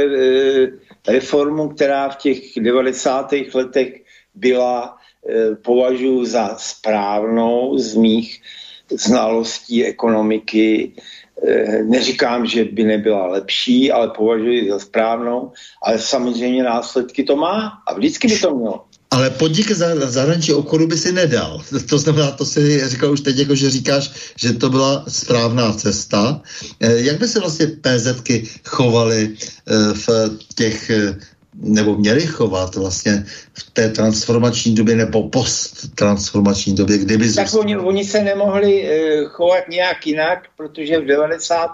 reformu, 1.08 1.68
která 1.68 2.08
v 2.08 2.16
těch 2.16 2.38
90. 2.60 3.34
letech 3.54 4.02
byla, 4.34 4.96
e, 5.28 5.54
považuji 5.54 6.24
za 6.24 6.54
správnou 6.58 7.78
z 7.78 7.94
mých 7.94 8.42
znalostí 8.90 9.84
ekonomiky, 9.84 10.92
neříkám, 11.82 12.46
že 12.46 12.64
by 12.64 12.84
nebyla 12.84 13.26
lepší, 13.26 13.92
ale 13.92 14.08
považuji 14.08 14.70
za 14.70 14.78
správnou, 14.78 15.52
ale 15.82 15.98
samozřejmě 15.98 16.62
následky 16.62 17.24
to 17.24 17.36
má 17.36 17.82
a 17.86 17.94
vždycky 17.94 18.28
by 18.28 18.38
to 18.38 18.54
mělo. 18.54 18.84
Ale 19.12 19.30
podnik 19.30 19.70
za, 19.70 20.10
zahraničí 20.10 20.52
obchodu 20.52 20.86
by 20.86 20.96
si 20.96 21.12
nedal. 21.12 21.60
To 21.88 21.98
znamená, 21.98 22.30
to 22.30 22.44
si 22.44 22.88
říkal 22.88 23.12
už 23.12 23.20
teď, 23.20 23.38
jako 23.38 23.54
že 23.54 23.70
říkáš, 23.70 24.10
že 24.36 24.52
to 24.52 24.70
byla 24.70 25.04
správná 25.08 25.72
cesta. 25.72 26.40
Eh, 26.80 27.00
jak 27.00 27.18
by 27.18 27.28
se 27.28 27.40
vlastně 27.40 27.66
PZky 27.66 28.48
chovaly 28.64 29.36
eh, 29.36 29.94
v 29.94 30.08
těch 30.54 30.90
nebo 31.54 31.96
měli 31.96 32.26
chovat 32.26 32.74
vlastně 32.74 33.24
v 33.52 33.70
té 33.70 33.88
transformační 33.88 34.74
době 34.74 34.96
nebo 34.96 35.28
post-transformační 35.28 36.74
době, 36.74 36.98
kdyby... 36.98 37.32
Tak 37.32 37.54
oni, 37.54 37.76
oni 37.76 38.04
se 38.04 38.22
nemohli 38.22 38.82
uh, 38.82 39.28
chovat 39.28 39.68
nějak 39.68 40.06
jinak, 40.06 40.38
protože 40.56 41.00
v 41.00 41.06
90. 41.06 41.70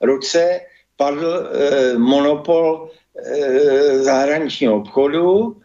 roce 0.00 0.60
padl 0.96 1.26
uh, 1.26 1.98
monopol 1.98 2.90
uh, 2.90 4.02
zahraničního 4.02 4.76
obchodu, 4.76 5.56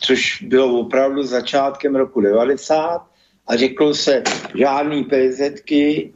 což 0.00 0.42
bylo 0.42 0.80
opravdu 0.80 1.22
začátkem 1.22 1.96
roku 1.96 2.20
90 2.20 3.06
a 3.46 3.56
řeklo 3.56 3.94
se 3.94 4.22
žádný 4.54 5.04
PZky, 5.04 6.12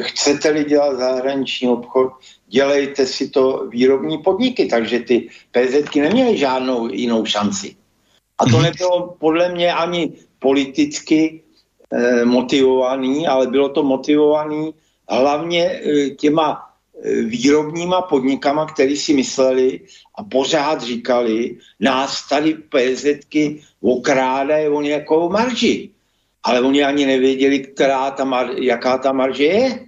chcete-li 0.00 0.64
dělat 0.64 0.96
zahraniční 0.96 1.68
obchod, 1.68 2.12
dělejte 2.54 3.06
si 3.06 3.28
to 3.34 3.66
výrobní 3.66 4.22
podniky, 4.22 4.66
takže 4.70 4.98
ty 5.02 5.28
PZky 5.50 6.00
neměly 6.00 6.38
žádnou 6.38 6.86
jinou 6.94 7.26
šanci. 7.26 7.74
A 8.38 8.44
to 8.46 8.62
mhm. 8.62 8.62
nebylo 8.62 9.18
podle 9.18 9.50
mě 9.50 9.74
ani 9.74 10.12
politicky 10.38 11.42
eh, 11.90 12.24
motivovaný, 12.24 13.26
ale 13.26 13.46
bylo 13.46 13.68
to 13.68 13.82
motivovaný 13.82 14.74
hlavně 15.10 15.62
eh, 15.66 16.10
těma 16.10 16.74
výrobníma 17.04 18.02
podnikama, 18.02 18.66
který 18.66 18.96
si 18.96 19.14
mysleli 19.14 19.80
a 20.14 20.24
pořád 20.24 20.82
říkali, 20.82 21.58
nás 21.80 22.28
tady 22.28 22.54
PZky 22.54 23.60
okrádají 23.82 24.68
o 24.68 24.80
nějakou 24.80 25.28
marži. 25.28 25.90
Ale 26.42 26.60
oni 26.60 26.84
ani 26.84 27.06
nevěděli, 27.06 27.58
která 27.58 28.10
ta 28.10 28.24
mar- 28.24 28.56
jaká 28.56 28.98
ta 28.98 29.12
marže 29.12 29.44
je. 29.44 29.83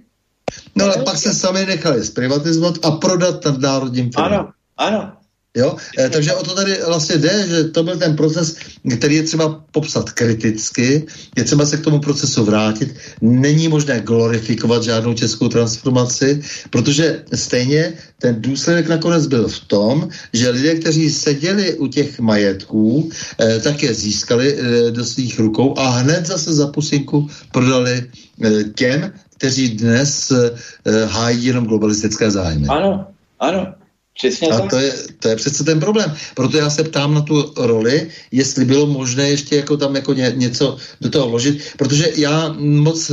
No 0.75 0.85
ale 0.85 1.03
pak 1.03 1.17
se 1.17 1.33
sami 1.33 1.65
nechali 1.65 2.03
zprivatizovat 2.03 2.85
a 2.85 2.91
prodat 2.91 3.45
národním 3.57 4.11
firmám. 4.11 4.33
Ano, 4.33 4.49
ano. 4.77 5.11
Jo? 5.57 5.75
E, 5.97 6.09
takže 6.09 6.33
o 6.33 6.43
to 6.43 6.55
tady 6.55 6.77
vlastně 6.87 7.17
jde, 7.17 7.47
že 7.47 7.63
to 7.63 7.83
byl 7.83 7.97
ten 7.97 8.15
proces, 8.15 8.55
který 8.97 9.15
je 9.15 9.23
třeba 9.23 9.65
popsat 9.71 10.11
kriticky, 10.11 11.05
je 11.37 11.43
třeba 11.43 11.65
se 11.65 11.77
k 11.77 11.83
tomu 11.83 11.99
procesu 11.99 12.45
vrátit. 12.45 12.95
Není 13.21 13.67
možné 13.67 13.99
glorifikovat 13.99 14.83
žádnou 14.83 15.13
českou 15.13 15.47
transformaci, 15.47 16.41
protože 16.69 17.23
stejně 17.33 17.93
ten 18.21 18.41
důsledek 18.41 18.87
nakonec 18.87 19.27
byl 19.27 19.47
v 19.47 19.59
tom, 19.59 20.09
že 20.33 20.49
lidé, 20.49 20.75
kteří 20.75 21.09
seděli 21.09 21.73
u 21.73 21.87
těch 21.87 22.19
majetků, 22.19 23.09
e, 23.41 23.59
tak 23.59 23.83
je 23.83 23.93
získali 23.93 24.53
e, 24.53 24.91
do 24.91 25.05
svých 25.05 25.39
rukou 25.39 25.73
a 25.77 25.89
hned 25.89 26.25
zase 26.25 26.53
za 26.53 26.67
pusinku 26.67 27.29
prodali 27.51 28.03
e, 28.43 28.63
těm, 28.63 29.13
kteří 29.37 29.69
dnes 29.69 30.31
e, 30.31 30.51
hájí 31.05 31.45
jenom 31.45 31.65
globalistické 31.65 32.31
zájmy. 32.31 32.67
Ano, 32.67 33.07
ano. 33.39 33.73
Přesně 34.17 34.47
a 34.47 34.67
to 34.67 34.77
je, 34.77 34.93
to 35.19 35.27
je 35.27 35.35
přece 35.35 35.63
ten 35.63 35.79
problém. 35.79 36.15
Proto 36.35 36.57
já 36.57 36.69
se 36.69 36.83
ptám 36.83 37.13
na 37.13 37.21
tu 37.21 37.53
roli, 37.57 38.09
jestli 38.31 38.65
bylo 38.65 38.85
možné 38.87 39.29
ještě 39.29 39.55
jako 39.55 39.77
tam 39.77 39.95
jako 39.95 40.13
ně, 40.13 40.33
něco 40.35 40.77
do 41.01 41.09
toho 41.09 41.29
vložit, 41.29 41.61
protože 41.77 42.11
já 42.15 42.55
moc 42.57 43.11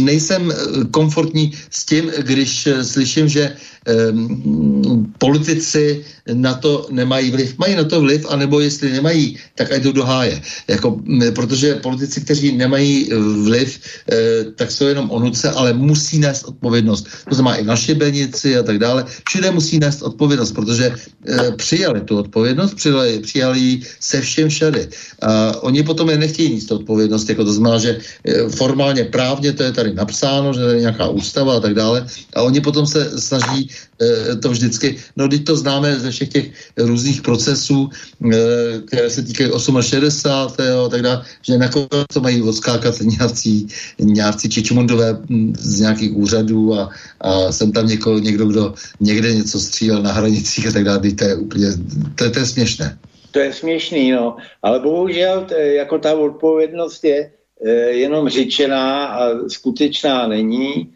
nejsem 0.00 0.52
komfortní 0.90 1.52
s 1.70 1.84
tím, 1.86 2.12
když 2.18 2.68
slyším, 2.82 3.28
že 3.28 3.56
um, 3.88 5.12
politici 5.18 6.04
na 6.34 6.54
to 6.54 6.86
nemají 6.90 7.30
vliv. 7.30 7.58
Mají 7.58 7.74
na 7.76 7.84
to 7.84 8.00
vliv, 8.00 8.26
anebo 8.28 8.60
jestli 8.60 8.92
nemají, 8.92 9.38
tak 9.54 9.72
ať 9.72 9.82
do 9.82 10.04
háje. 10.04 10.42
Jako, 10.68 11.00
protože 11.34 11.74
politici, 11.74 12.20
kteří 12.20 12.56
nemají 12.56 13.12
eh, 13.12 13.16
vliv, 13.18 13.80
eh, 13.80 14.44
tak 14.56 14.70
jsou 14.70 14.86
jenom 14.86 15.10
onuce, 15.10 15.50
ale 15.50 15.72
musí 15.72 16.18
nést 16.18 16.44
odpovědnost. 16.44 17.06
To 17.28 17.34
znamená 17.34 17.56
i 17.56 17.64
naše 17.64 17.94
benici 17.94 18.56
a 18.58 18.62
tak 18.62 18.78
dále. 18.78 19.04
Všude 19.28 19.50
musí 19.50 19.78
nést 19.78 20.02
odpovědnost, 20.02 20.52
protože 20.52 20.94
eh, 21.26 21.52
přijali 21.56 22.00
tu 22.00 22.18
odpovědnost, 22.18 22.74
přijali, 22.74 23.18
přijali 23.18 23.58
ji 23.58 23.82
se 24.00 24.20
všem 24.20 24.48
všady. 24.48 24.88
A 25.22 25.62
oni 25.62 25.82
potom 25.82 26.10
je 26.10 26.18
nechtějí 26.18 26.54
níst 26.54 26.72
odpovědnost, 26.72 27.28
jako 27.28 27.44
to 27.44 27.52
znamená, 27.52 27.78
že 27.78 27.98
formálně 28.48 29.04
právně 29.04 29.52
to 29.52 29.62
je 29.62 29.72
tady 29.72 29.94
napsáno, 29.94 30.52
že 30.52 30.60
je 30.60 30.80
nějaká 30.80 31.08
ústava 31.08 31.56
a 31.56 31.60
tak 31.60 31.74
dále. 31.74 32.06
A 32.34 32.42
oni 32.42 32.60
potom 32.60 32.86
se 32.86 33.20
snaží 33.20 33.69
to 34.42 34.48
vždycky, 34.48 34.96
no 35.16 35.28
teď 35.28 35.44
to 35.44 35.56
známe 35.56 35.98
ze 35.98 36.10
všech 36.10 36.28
těch 36.28 36.46
různých 36.76 37.22
procesů, 37.22 37.90
eh, 38.32 38.36
které 38.86 39.10
se 39.10 39.22
týkají 39.22 39.50
68. 39.80 40.64
Jo, 40.64 40.88
tak 40.88 41.02
dále, 41.02 41.24
že 41.42 41.58
nakonec 41.58 42.06
to 42.12 42.20
mají 42.20 42.42
odskákat 42.42 43.00
nějací, 43.00 43.66
nějací 43.98 44.48
čičmundové 44.48 45.12
hm, 45.12 45.52
z 45.58 45.80
nějakých 45.80 46.16
úřadů 46.16 46.74
a, 46.74 46.90
a 47.20 47.52
jsem 47.52 47.72
tam 47.72 47.86
něko, 47.86 48.18
někdo, 48.18 48.46
kdo 48.46 48.74
někde 49.00 49.34
něco 49.34 49.60
střílel 49.60 50.02
na 50.02 50.12
hranicích 50.12 50.66
a 50.66 50.72
tak 50.72 50.84
dále, 50.84 50.98
to 50.98 51.24
je 51.24 51.34
úplně, 51.34 51.66
to, 52.14 52.30
to 52.30 52.38
je 52.38 52.46
směšné. 52.46 52.98
To 53.30 53.38
je 53.38 53.52
směšný, 53.52 54.10
no, 54.10 54.36
ale 54.62 54.80
bohužel 54.80 55.44
to, 55.48 55.54
jako 55.54 55.98
ta 55.98 56.14
odpovědnost 56.14 57.04
je 57.04 57.30
jenom 57.90 58.28
řečená 58.28 59.06
a 59.06 59.48
skutečná 59.48 60.26
není. 60.26 60.88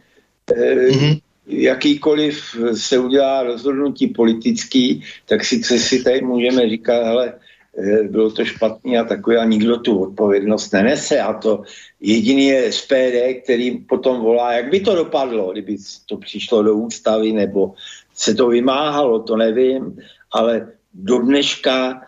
Mm-hmm 0.51 1.24
jakýkoliv 1.47 2.57
se 2.75 2.99
udělá 2.99 3.43
rozhodnutí 3.43 4.07
politický, 4.07 5.03
tak 5.27 5.45
sice 5.45 5.79
si 5.79 6.05
tady 6.05 6.21
můžeme 6.21 6.69
říkat, 6.69 7.03
ale 7.03 7.33
eh, 7.79 8.03
bylo 8.03 8.31
to 8.31 8.45
špatný 8.45 8.99
a 8.99 9.05
takové 9.05 9.37
a 9.39 9.45
nikdo 9.45 9.77
tu 9.77 9.99
odpovědnost 9.99 10.73
nenese 10.73 11.21
a 11.21 11.33
to 11.33 11.63
jediný 12.01 12.47
je 12.47 12.73
SPD, 12.73 13.43
který 13.45 13.79
potom 13.79 14.21
volá, 14.21 14.53
jak 14.53 14.71
by 14.71 14.81
to 14.81 14.95
dopadlo, 14.95 15.53
kdyby 15.53 15.77
to 16.07 16.17
přišlo 16.17 16.63
do 16.63 16.75
ústavy 16.75 17.33
nebo 17.33 17.75
se 18.15 18.35
to 18.35 18.49
vymáhalo, 18.49 19.23
to 19.23 19.37
nevím, 19.37 19.99
ale 20.33 20.73
do 20.95 21.19
dneška 21.19 22.03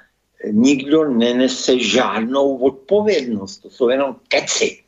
nikdo 0.51 1.05
nenese 1.05 1.79
žádnou 1.79 2.57
odpovědnost, 2.57 3.59
to 3.59 3.71
jsou 3.71 3.89
jenom 3.89 4.17
keci. 4.29 4.86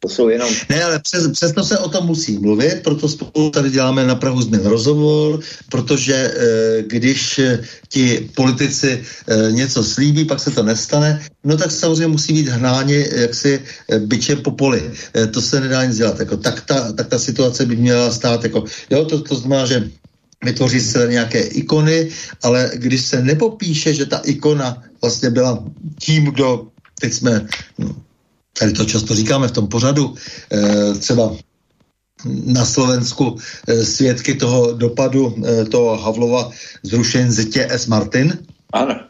To 0.00 0.08
jsou 0.08 0.28
jenom... 0.28 0.50
Ne, 0.68 0.84
ale 0.84 0.98
přes, 0.98 1.28
přesto 1.28 1.64
se 1.64 1.78
o 1.78 1.88
tom 1.88 2.06
musí 2.06 2.38
mluvit, 2.38 2.82
proto 2.82 3.08
spolu 3.08 3.50
tady 3.50 3.70
děláme 3.70 4.06
na 4.06 4.14
Prahu 4.14 4.42
změn 4.42 4.66
rozhovor, 4.66 5.40
protože 5.70 6.14
e, 6.14 6.82
když 6.82 7.40
ti 7.88 8.30
politici 8.34 9.02
e, 9.26 9.52
něco 9.52 9.84
slíbí, 9.84 10.24
pak 10.24 10.40
se 10.40 10.50
to 10.50 10.62
nestane, 10.62 11.26
no 11.44 11.56
tak 11.56 11.70
samozřejmě 11.70 12.06
musí 12.06 12.32
být 12.32 12.48
hnáni 12.48 13.06
jaksi 13.12 13.62
byčem 13.98 14.42
po 14.42 14.50
poli. 14.50 14.92
E, 15.16 15.26
to 15.26 15.42
se 15.42 15.60
nedá 15.60 15.84
nic 15.84 15.96
dělat. 15.96 16.20
Jako, 16.20 16.36
tak, 16.36 16.60
ta, 16.66 16.92
tak 16.92 17.08
ta 17.08 17.18
situace 17.18 17.66
by 17.66 17.76
měla 17.76 18.10
stát. 18.10 18.44
Jako, 18.44 18.64
jo, 18.90 19.04
to, 19.04 19.20
to 19.20 19.34
znamená, 19.34 19.66
že 19.66 19.90
vytvoří 20.44 20.80
se 20.80 21.06
nějaké 21.10 21.40
ikony, 21.40 22.08
ale 22.42 22.70
když 22.74 23.00
se 23.02 23.22
nepopíše, 23.22 23.94
že 23.94 24.06
ta 24.06 24.18
ikona 24.24 24.82
vlastně 25.02 25.30
byla 25.30 25.64
tím, 25.98 26.24
kdo 26.24 26.66
teď 27.00 27.12
jsme 27.12 27.46
no, 27.78 27.96
tady 28.58 28.72
to 28.72 28.84
často 28.84 29.14
říkáme 29.14 29.48
v 29.48 29.52
tom 29.52 29.66
pořadu, 29.68 30.14
eh, 30.52 30.94
třeba 30.98 31.32
na 32.44 32.64
Slovensku 32.64 33.38
eh, 33.68 33.84
svědky 33.84 34.34
toho 34.34 34.72
dopadu 34.72 35.34
eh, 35.46 35.64
toho 35.64 35.96
Havlova 35.96 36.50
zrušení 36.82 37.30
zetě 37.30 37.68
S. 37.70 37.86
Martin. 37.86 38.38
Ano. 38.72 39.07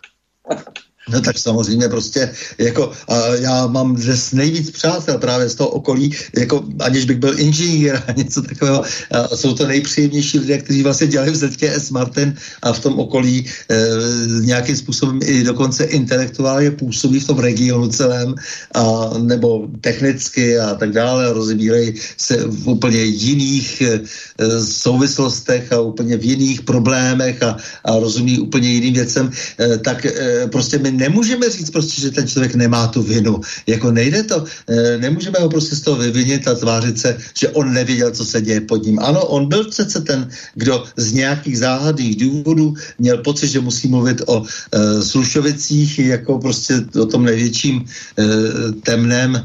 No 1.09 1.21
tak 1.21 1.39
samozřejmě 1.39 1.89
prostě, 1.89 2.31
jako 2.59 2.93
a 3.09 3.27
já 3.35 3.67
mám 3.67 3.95
dnes 3.95 4.33
nejvíc 4.33 4.71
přátel 4.71 5.19
právě 5.19 5.49
z 5.49 5.55
toho 5.55 5.71
okolí, 5.71 6.13
jako 6.39 6.65
aniž 6.79 7.05
bych 7.05 7.17
byl 7.17 7.41
inženýr 7.41 8.03
a 8.07 8.13
něco 8.13 8.43
takového. 8.43 8.83
A 9.11 9.37
jsou 9.37 9.55
to 9.55 9.67
nejpříjemnější 9.67 10.39
lidé, 10.39 10.59
kteří 10.59 10.83
vlastně 10.83 11.07
dělali 11.07 11.31
v 11.31 11.37
ZKS 11.37 11.91
Martin 11.91 12.35
a 12.63 12.73
v 12.73 12.81
tom 12.81 12.99
okolí 12.99 13.47
e, 13.47 13.77
nějakým 14.41 14.77
způsobem 14.77 15.21
i 15.25 15.45
dokonce 15.45 15.85
intelektuálně 15.85 16.71
působí 16.71 17.21
v 17.21 17.27
tom 17.27 17.39
regionu 17.39 17.89
celém, 17.89 18.35
a, 18.75 19.11
nebo 19.19 19.69
technicky 19.81 20.59
a 20.59 20.75
tak 20.75 20.93
dále. 20.93 21.27
A 21.27 21.33
rozebírají 21.33 21.95
se 22.17 22.37
v 22.47 22.69
úplně 22.69 23.03
jiných 23.05 23.81
e, 23.81 24.01
souvislostech 24.65 25.73
a 25.73 25.81
úplně 25.81 26.17
v 26.17 26.25
jiných 26.25 26.63
problémech 26.63 27.43
a, 27.43 27.57
a 27.85 27.99
rozumí 27.99 28.39
úplně 28.39 28.69
jiným 28.69 28.95
věcem, 28.95 29.31
e, 29.61 29.79
tak 29.79 30.07
e, 30.07 30.47
prostě 30.47 30.79
my 30.79 30.91
nemůžeme 30.99 31.51
říct 31.51 31.70
prostě, 31.70 32.01
že 32.01 32.11
ten 32.11 32.26
člověk 32.28 32.55
nemá 32.55 32.86
tu 32.90 33.03
vinu. 33.03 33.40
Jako 33.66 33.90
nejde 33.94 34.22
to, 34.22 34.44
e, 34.66 34.99
nemůžeme 34.99 35.38
ho 35.38 35.49
prostě 35.49 35.76
z 35.76 35.80
toho 35.80 35.96
vyvinit 35.96 36.49
a 36.49 36.55
tvářit 36.55 36.99
se, 36.99 37.16
že 37.38 37.49
on 37.55 37.72
nevěděl, 37.72 38.11
co 38.11 38.24
se 38.24 38.42
děje 38.42 38.61
pod 38.66 38.82
ním. 38.82 38.99
Ano, 38.99 39.22
on 39.24 39.46
byl 39.46 39.70
přece 39.70 40.01
ten, 40.01 40.28
kdo 40.55 40.84
z 40.96 41.12
nějakých 41.12 41.59
záhadných 41.59 42.16
důvodů 42.16 42.74
měl 42.99 43.22
pocit, 43.22 43.49
že 43.49 43.61
musí 43.61 43.88
mluvit 43.88 44.22
o 44.26 44.42
e, 44.42 45.03
Slušovicích 45.03 45.99
jako 45.99 46.38
prostě 46.38 46.82
o 47.01 47.07
tom 47.07 47.24
největším 47.24 47.84
e, 47.84 48.24
temném 48.82 49.38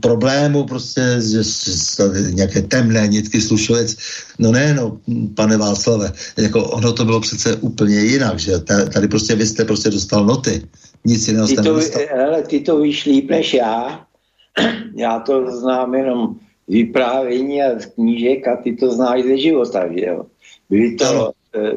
problému, 0.00 0.64
prostě 0.64 1.00
že, 1.18 1.42
že, 1.42 2.30
nějaké 2.30 2.62
temné 2.62 3.08
nitky 3.08 3.40
slušovec. 3.40 3.96
No 4.38 4.52
ne, 4.52 4.74
no, 4.74 4.98
pane 5.34 5.56
Václave, 5.56 6.12
jako 6.38 6.64
ono 6.64 6.92
to 6.92 7.04
bylo 7.04 7.20
přece 7.20 7.56
úplně 7.56 8.00
jinak, 8.00 8.38
že 8.38 8.58
tady 8.94 9.08
prostě 9.08 9.34
vy 9.34 9.46
jste 9.46 9.64
prostě 9.64 9.90
dostal 9.90 10.24
noty. 10.24 10.62
Nic 11.04 11.28
jiného 11.28 11.48
jste 11.48 11.62
to, 11.62 11.78
ale 12.26 12.42
ty 12.42 12.60
to 12.60 12.80
víš 12.80 13.06
líp 13.06 13.30
než 13.30 13.54
já. 13.54 14.06
Já 14.96 15.18
to 15.18 15.60
znám 15.60 15.94
jenom 15.94 16.34
z 16.68 16.72
vyprávění 16.72 17.62
a 17.62 17.78
z 17.78 17.86
knížek 17.86 18.48
a 18.48 18.56
ty 18.56 18.76
to 18.76 18.92
znáš 18.92 19.22
ze 19.22 19.38
života, 19.38 19.92
že 19.92 20.04
jo. 20.06 20.26
Byly 20.70 20.96
to 20.96 21.32
e, 21.54 21.72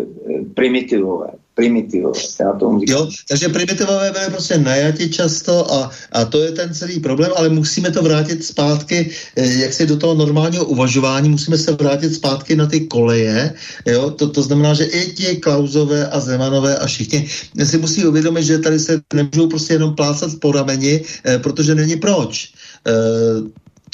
primitivové 0.54 1.32
primitivové. 1.56 2.20
Já 2.40 2.52
tomu 2.54 2.82
Jo, 2.88 3.10
takže 3.28 3.50
primitivové 3.50 4.12
byly 4.12 4.26
prostě 4.26 4.58
najati 4.58 5.10
často 5.10 5.74
a, 5.74 5.92
a 6.12 6.26
to 6.26 6.42
je 6.42 6.52
ten 6.52 6.74
celý 6.74 7.00
problém, 7.00 7.32
ale 7.36 7.50
musíme 7.50 7.92
to 7.92 8.04
vrátit 8.04 8.46
zpátky, 8.46 9.12
eh, 9.36 9.46
jak 9.46 9.74
si 9.74 9.86
do 9.86 9.98
toho 9.98 10.14
normálního 10.14 10.66
uvažování, 10.66 11.30
musíme 11.30 11.58
se 11.58 11.72
vrátit 11.72 12.14
zpátky 12.14 12.56
na 12.56 12.66
ty 12.66 12.80
koleje, 12.80 13.54
jo, 13.86 14.10
to, 14.12 14.30
to 14.30 14.42
znamená, 14.42 14.74
že 14.74 14.86
i 14.86 15.12
ti 15.12 15.36
Klauzové 15.36 16.08
a 16.10 16.20
Zemanové 16.20 16.78
a 16.78 16.86
všichni 16.86 17.30
si 17.64 17.78
musí 17.78 18.06
uvědomit, 18.06 18.44
že 18.44 18.60
tady 18.60 18.80
se 18.80 19.02
nemůžou 19.14 19.48
prostě 19.48 19.74
jenom 19.74 19.96
plácat 19.96 20.32
po 20.42 20.52
rameni, 20.52 21.02
eh, 21.26 21.40
protože 21.40 21.76
není 21.76 21.96
proč. 21.96 22.54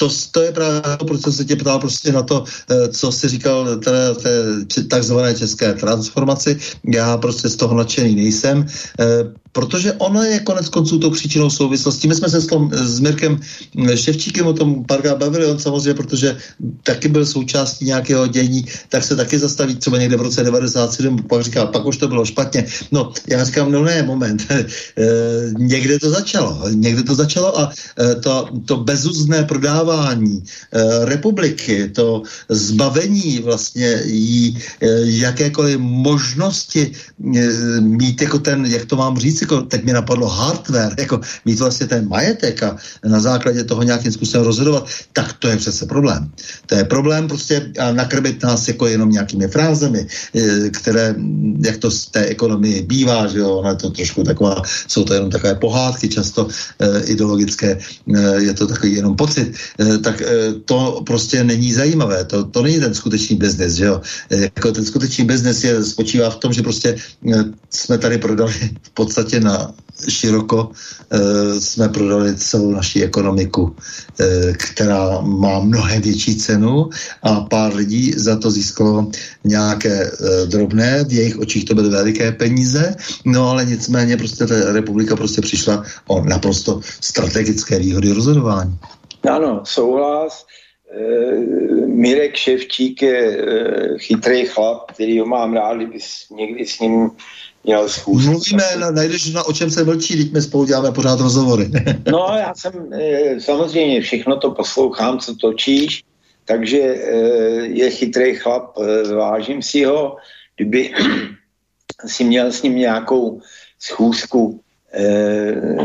Eh, 0.00 0.06
to, 0.08 0.08
to 0.32 0.42
je 0.42 0.52
právě 0.52 0.96
to, 0.98 1.04
proč 1.04 1.20
jsem 1.20 1.32
se 1.32 1.44
tě 1.44 1.56
ptal 1.56 1.78
prostě 1.78 2.12
na 2.12 2.22
to, 2.22 2.44
eh, 2.70 2.88
co 2.88 3.12
jsi 3.12 3.28
říkal 3.28 3.76
teda 3.76 4.14
té 4.14 4.82
takzvané 4.88 5.34
české 5.34 5.74
transformaci. 5.74 6.58
Já 6.84 7.16
prostě 7.16 7.48
z 7.48 7.56
toho 7.56 7.74
nadšený 7.74 8.14
nejsem. 8.14 8.66
Eh, 9.50 9.60
Protože 9.60 9.92
ono 9.92 10.22
je 10.22 10.40
konec 10.40 10.68
konců 10.68 10.98
tou 10.98 11.10
příčinou 11.10 11.50
souvislostí. 11.50 12.08
My 12.08 12.14
jsme 12.14 12.28
se 12.28 12.40
s, 12.40 12.46
tom, 12.46 12.70
s 12.72 13.00
Mirkem 13.00 13.40
Ševčíkem 13.94 14.46
o 14.46 14.52
tom 14.52 14.84
párkrát 14.84 15.18
bavili, 15.18 15.46
on 15.46 15.58
samozřejmě, 15.58 15.94
protože 15.94 16.36
taky 16.82 17.08
byl 17.08 17.26
součástí 17.26 17.84
nějakého 17.84 18.26
dění, 18.26 18.64
tak 18.88 19.04
se 19.04 19.16
taky 19.16 19.38
zastaví 19.38 19.74
třeba 19.74 19.98
někde 19.98 20.16
v 20.16 20.20
roce 20.20 20.42
97, 20.42 21.22
pak 21.22 21.42
říká, 21.42 21.66
pak 21.66 21.86
už 21.86 21.96
to 21.96 22.08
bylo 22.08 22.24
špatně. 22.24 22.66
No, 22.92 23.12
já 23.26 23.44
říkám, 23.44 23.72
no 23.72 23.84
ne, 23.84 24.02
moment, 24.02 24.46
e, 24.50 24.64
někde 25.58 25.98
to 25.98 26.10
začalo, 26.10 26.68
někde 26.68 27.02
to 27.02 27.14
začalo 27.14 27.58
a 27.58 27.72
e, 28.00 28.14
to, 28.14 28.48
to 28.64 28.76
bezuzné 28.76 29.44
prodávání 29.44 30.42
republiky, 31.04 31.88
to 31.88 32.22
zbavení 32.48 33.38
vlastně 33.38 34.02
jí 34.04 34.58
jakékoliv 35.04 35.78
možnosti 35.78 36.92
mít 37.80 38.22
jako 38.22 38.38
ten, 38.38 38.66
jak 38.66 38.84
to 38.84 38.96
mám 38.96 39.18
říct, 39.18 39.39
jako 39.40 39.62
teď 39.62 39.84
mi 39.84 39.92
napadlo 39.92 40.28
hardware, 40.28 40.94
jako 40.98 41.20
mít 41.44 41.58
vlastně 41.58 41.86
ten 41.86 42.08
majetek 42.08 42.62
a 42.62 42.76
na 43.04 43.20
základě 43.20 43.64
toho 43.64 43.82
nějakým 43.82 44.12
způsobem 44.12 44.46
rozhodovat, 44.46 44.86
tak 45.12 45.32
to 45.38 45.48
je 45.48 45.56
přece 45.56 45.86
problém. 45.86 46.30
To 46.66 46.74
je 46.74 46.84
problém 46.84 47.28
prostě 47.28 47.72
a 47.78 47.92
nakrmit 47.92 48.42
nás 48.42 48.68
jako 48.68 48.86
jenom 48.86 49.10
nějakými 49.10 49.48
frázemi, 49.48 50.06
e, 50.34 50.70
které, 50.70 51.14
jak 51.60 51.76
to 51.76 51.90
z 51.90 52.06
té 52.06 52.24
ekonomii 52.24 52.82
bývá, 52.82 53.26
že 53.26 53.38
jo, 53.38 53.56
ono 53.56 53.68
je 53.68 53.76
to 53.76 53.90
trošku 53.90 54.24
taková, 54.24 54.62
jsou 54.88 55.04
to 55.04 55.14
jenom 55.14 55.30
takové 55.30 55.54
pohádky, 55.54 56.08
často 56.08 56.48
e, 56.78 57.04
ideologické, 57.04 57.78
e, 58.14 58.42
je 58.42 58.54
to 58.54 58.66
takový 58.66 58.94
jenom 58.94 59.16
pocit, 59.16 59.52
tak 60.02 60.22
to 60.64 61.02
prostě 61.06 61.44
není 61.44 61.72
zajímavé, 61.72 62.24
to, 62.24 62.44
to 62.44 62.62
není 62.62 62.80
ten 62.80 62.94
skutečný 62.94 63.36
biznis, 63.36 63.72
že 63.74 63.84
jo. 63.84 64.00
Jako 64.30 64.72
ten 64.72 64.84
skutečný 64.84 65.24
biznis 65.24 65.64
je, 65.64 65.84
spočívá 65.84 66.30
v 66.30 66.36
tom, 66.36 66.52
že 66.52 66.62
prostě 66.62 66.96
jsme 67.70 67.98
tady 67.98 68.18
prodali 68.18 68.54
v 68.82 68.90
podstatě 68.90 69.29
na 69.38 69.74
široko 70.08 70.70
e, 71.10 71.60
jsme 71.60 71.88
prodali 71.88 72.36
celou 72.36 72.70
naši 72.70 73.02
ekonomiku, 73.02 73.76
e, 74.20 74.52
která 74.52 75.20
má 75.20 75.60
mnohem 75.60 76.02
větší 76.02 76.36
cenu 76.36 76.90
a 77.22 77.40
pár 77.40 77.74
lidí 77.74 78.12
za 78.12 78.36
to 78.38 78.50
získalo 78.50 79.10
nějaké 79.44 80.02
e, 80.02 80.46
drobné, 80.46 81.04
v 81.04 81.12
jejich 81.12 81.38
očích 81.38 81.64
to 81.64 81.74
byly 81.74 81.88
veliké 81.88 82.32
peníze, 82.32 82.96
no 83.24 83.48
ale 83.48 83.64
nicméně 83.64 84.16
prostě 84.16 84.46
ta 84.46 84.72
republika 84.72 85.16
prostě 85.16 85.40
přišla 85.40 85.84
o 86.06 86.24
naprosto 86.24 86.80
strategické 87.00 87.78
výhody 87.78 88.12
rozhodování. 88.12 88.78
Ano, 89.30 89.60
souhlas. 89.64 90.46
Mirek 91.86 92.36
Ševčík 92.36 93.02
je 93.02 93.46
chytrý 93.98 94.46
chlap, 94.46 94.90
který 94.92 95.18
ho 95.20 95.26
mám 95.26 95.54
rád, 95.54 95.76
kdyby 95.76 95.98
někdy 96.30 96.66
s 96.66 96.80
ním 96.80 97.10
měl 97.64 97.88
schůzku. 97.88 98.30
Mluvíme, 98.30 98.64
najdeš 98.90 99.32
na 99.32 99.42
o 99.42 99.52
čem 99.52 99.70
se 99.70 99.84
mlčí, 99.84 100.16
teď 100.16 100.32
my 100.32 100.42
spolu 100.42 100.64
děláme 100.64 100.92
pořád 100.92 101.20
rozhovory. 101.20 101.70
no, 102.10 102.26
já 102.38 102.54
jsem 102.54 102.92
e, 102.92 103.40
samozřejmě 103.40 104.00
všechno 104.00 104.36
to 104.36 104.50
poslouchám, 104.50 105.18
co 105.18 105.34
točíš, 105.34 106.04
takže 106.44 106.78
e, 106.78 107.16
je 107.66 107.90
chytrý 107.90 108.34
chlap, 108.34 108.78
e, 108.78 109.14
vážím 109.14 109.62
si 109.62 109.84
ho. 109.84 110.16
Kdyby 110.56 110.92
si 112.06 112.24
měl 112.24 112.52
s 112.52 112.62
ním 112.62 112.76
nějakou 112.76 113.40
schůzku 113.78 114.60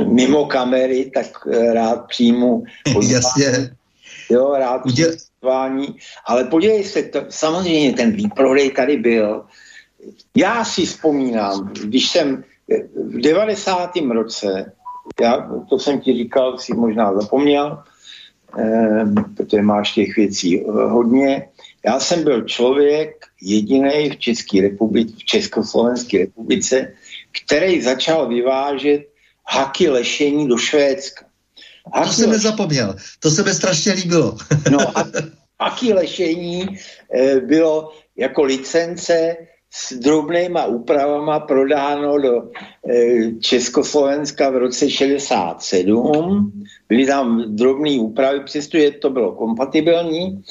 mimo 0.08 0.46
kamery, 0.46 1.12
tak 1.14 1.48
rád 1.74 2.08
přijmu 2.08 2.64
Jasně. 3.10 3.70
Jo, 4.30 4.56
rád 4.58 4.86
Uděl... 4.86 5.12
ale 6.26 6.44
podívej 6.44 6.84
se, 6.84 7.04
to, 7.04 7.22
samozřejmě 7.30 7.94
ten 7.94 8.12
výprodej 8.12 8.72
tady 8.72 8.98
byl, 8.98 9.46
já 10.36 10.66
si 10.66 10.86
vzpomínám, 10.86 11.72
když 11.84 12.10
jsem 12.10 12.44
v 12.96 13.22
90. 13.22 13.92
roce, 14.14 14.72
já, 15.22 15.50
to 15.70 15.80
jsem 15.80 16.00
ti 16.00 16.14
říkal, 16.14 16.58
si 16.58 16.74
možná 16.74 17.20
zapomněl, 17.20 17.84
eh, 18.60 19.06
protože 19.38 19.62
máš 19.62 19.94
těch 19.94 20.16
věcí 20.16 20.62
eh, 20.62 20.72
hodně. 20.72 21.48
Já 21.86 22.00
jsem 22.00 22.24
byl 22.24 22.42
člověk 22.42 23.26
jediný 23.42 24.10
v 24.10 24.18
České 24.18 24.62
republice, 24.62 25.16
v 25.18 25.26
Československé 25.26 26.18
republice, 26.18 26.94
který 27.44 27.82
začal 27.82 28.28
vyvážet 28.28 29.02
haky 29.48 29.90
lešení 29.90 30.48
do 30.48 30.58
Švédska. 30.58 31.26
Haky 31.94 32.08
to 32.08 32.14
jsem 32.14 32.30
nezapomněl, 32.30 32.96
to 33.20 33.32
se 33.32 33.44
mi 33.44 33.54
strašně 33.54 33.94
líbilo. 33.94 34.38
no, 34.72 34.80
haky 35.62 35.94
lešení 35.94 36.78
eh, 37.14 37.40
bylo 37.40 37.92
jako 38.18 38.44
licence 38.44 39.38
s 39.76 39.94
drobnýma 39.94 40.66
úpravama 40.66 41.40
prodáno 41.40 42.22
do 42.22 42.44
e, 42.90 43.32
Československa 43.40 44.50
v 44.50 44.58
roce 44.58 44.90
67. 44.90 46.64
Byly 46.90 47.06
tam 47.06 47.56
drobné 47.56 48.00
úpravy, 48.00 48.40
přestože 48.44 48.92
to 48.92 49.10
bylo 49.10 49.32
kompatibilní 49.32 50.44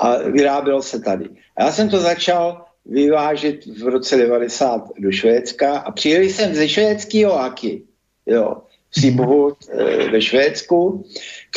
a 0.00 0.16
vyrábělo 0.16 0.82
se 0.82 1.00
tady. 1.00 1.28
A 1.56 1.64
já 1.64 1.72
jsem 1.72 1.88
to 1.88 1.98
začal 1.98 2.64
vyvážet 2.86 3.66
v 3.66 3.88
roce 3.88 4.16
90 4.16 4.88
do 4.98 5.12
Švédska 5.12 5.78
a 5.78 5.90
přijeli 5.90 6.30
jsem 6.30 6.54
ze 6.54 6.68
švédského 6.68 7.40
Aky, 7.40 7.82
jo, 8.26 8.56
Příbohut 8.90 9.56
e, 9.68 10.10
ve 10.10 10.22
Švédsku, 10.22 11.04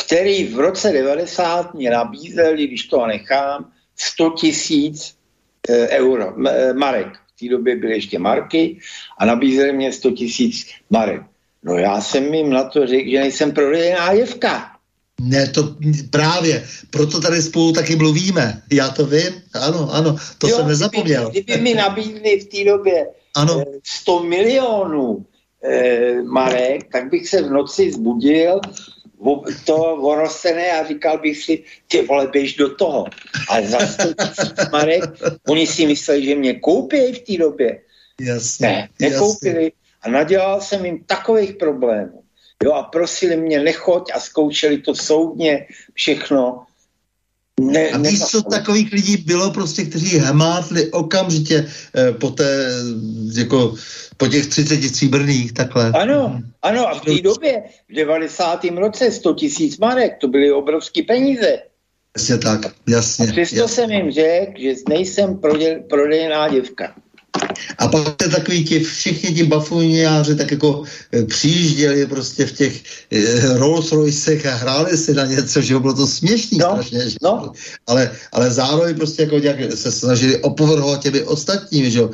který 0.04 0.44
v 0.44 0.58
roce 0.60 0.92
90 0.92 1.74
mě 1.74 1.90
nabízel, 1.90 2.54
když 2.54 2.86
to 2.86 3.06
nechám, 3.06 3.70
100 3.96 4.30
tisíc 4.30 5.15
Eh, 5.15 5.15
euro, 5.68 6.34
eh, 6.48 6.72
marek. 6.72 7.06
V 7.36 7.40
té 7.40 7.48
době 7.48 7.76
byly 7.76 7.92
ještě 7.92 8.18
marky 8.18 8.78
a 9.18 9.26
nabízeli 9.26 9.72
mě 9.72 9.92
100 9.92 10.10
tisíc 10.10 10.66
marek. 10.90 11.22
No 11.62 11.76
já 11.78 12.00
jsem 12.00 12.34
jim 12.34 12.50
na 12.50 12.64
to 12.64 12.86
řekl, 12.86 13.10
že 13.10 13.18
nejsem 13.18 13.52
prodejná 13.52 14.12
jevka. 14.12 14.76
Ne, 15.20 15.48
to 15.48 15.76
právě, 16.10 16.64
proto 16.90 17.20
tady 17.20 17.42
spolu 17.42 17.72
taky 17.72 17.96
mluvíme. 17.96 18.62
Já 18.72 18.88
to 18.88 19.06
vím, 19.06 19.42
ano, 19.54 19.88
ano, 19.92 20.16
to 20.38 20.48
jo, 20.48 20.56
jsem 20.56 20.68
nezapomněl. 20.68 21.30
Kdyby, 21.30 21.44
kdyby 21.44 21.62
mi 21.62 21.74
nabídli 21.74 22.40
v 22.40 22.44
té 22.44 22.70
době 22.70 23.06
ano. 23.34 23.64
100 23.84 24.20
eh, 24.20 24.28
milionů 24.28 25.24
eh, 25.64 26.22
marek, 26.22 26.92
tak 26.92 27.10
bych 27.10 27.28
se 27.28 27.42
v 27.42 27.50
noci 27.50 27.92
zbudil 27.92 28.60
to 29.64 29.76
orostené 29.94 30.72
a 30.72 30.86
říkal 30.86 31.18
bych 31.18 31.44
si, 31.44 31.64
ty 31.88 32.02
vole, 32.02 32.26
běž 32.26 32.54
do 32.54 32.74
toho. 32.74 33.04
Ale 33.48 33.66
za 33.66 33.86
100 33.86 34.04
marek, 34.72 35.02
oni 35.48 35.66
si 35.66 35.86
mysleli, 35.86 36.24
že 36.24 36.34
mě 36.34 36.54
koupí 36.54 37.12
v 37.12 37.18
té 37.18 37.38
době. 37.38 37.80
Jasně, 38.20 38.68
ne, 38.68 38.88
nekoupili. 39.00 39.64
Jasně. 39.64 39.70
A 40.02 40.08
nadělal 40.10 40.60
jsem 40.60 40.84
jim 40.84 41.04
takových 41.04 41.54
problémů. 41.54 42.22
Jo, 42.64 42.72
a 42.72 42.82
prosili 42.82 43.36
mě, 43.36 43.62
nechoď 43.62 44.10
a 44.14 44.20
zkoušeli 44.20 44.78
to 44.78 44.94
soudně, 44.94 45.66
všechno. 45.94 46.66
Ne, 47.60 47.90
a 47.90 47.98
víš, 47.98 48.20
co 48.20 48.42
takových 48.42 48.92
lidí 48.92 49.16
bylo 49.16 49.50
prostě, 49.50 49.84
kteří 49.84 50.18
hmátli 50.18 50.90
okamžitě 50.90 51.66
eh, 51.94 52.12
po 52.12 52.30
té, 52.30 52.70
jako 53.34 53.74
po 54.16 54.28
těch 54.28 54.46
30 54.46 54.82
stříbrných, 54.82 55.52
takhle. 55.52 55.90
Ano, 55.90 56.42
ano, 56.62 56.88
a 56.88 56.94
v 56.94 57.00
té 57.00 57.22
době, 57.22 57.62
v 57.88 57.94
90. 57.94 58.64
roce 58.64 59.10
100 59.10 59.34
tisíc 59.34 59.78
marek, 59.78 60.16
to 60.20 60.28
byly 60.28 60.52
obrovské 60.52 61.02
peníze. 61.02 61.58
Jasně 62.16 62.38
tak, 62.38 62.60
jasně. 62.88 63.28
A 63.28 63.32
přesto 63.32 63.56
jasně. 63.56 63.74
jsem 63.74 63.90
jim 63.90 64.10
řekl, 64.10 64.52
že 64.60 64.74
nejsem 64.88 65.40
prodejná 65.88 66.48
děvka. 66.48 66.94
A 67.78 67.88
pak 67.88 68.22
se 68.22 68.28
takový 68.28 68.64
ti, 68.64 68.80
všichni 68.80 69.34
ti 69.34 69.42
bafuniáři 69.42 70.34
tak 70.34 70.50
jako 70.50 70.82
e, 71.12 71.22
přijížděli 71.22 72.06
prostě 72.06 72.46
v 72.46 72.52
těch 72.52 72.82
e, 73.12 73.58
Rolls 73.58 73.92
Roycech 73.92 74.46
a 74.46 74.54
hráli 74.54 74.96
si 74.96 75.14
na 75.14 75.26
něco, 75.26 75.60
že 75.60 75.78
bylo 75.78 75.94
to 75.94 76.06
směšný 76.06 76.58
no, 76.58 76.70
strašně. 76.70 77.10
Že? 77.10 77.16
No. 77.22 77.52
Ale, 77.86 78.10
ale 78.32 78.50
zároveň 78.50 78.96
prostě 78.96 79.22
jako 79.22 79.38
nějak 79.38 79.72
se 79.74 79.92
snažili 79.92 80.36
opovrhovat 80.42 81.02
těmi 81.02 81.22
ostatními, 81.22 81.90
že 81.90 82.00
e, 82.00 82.08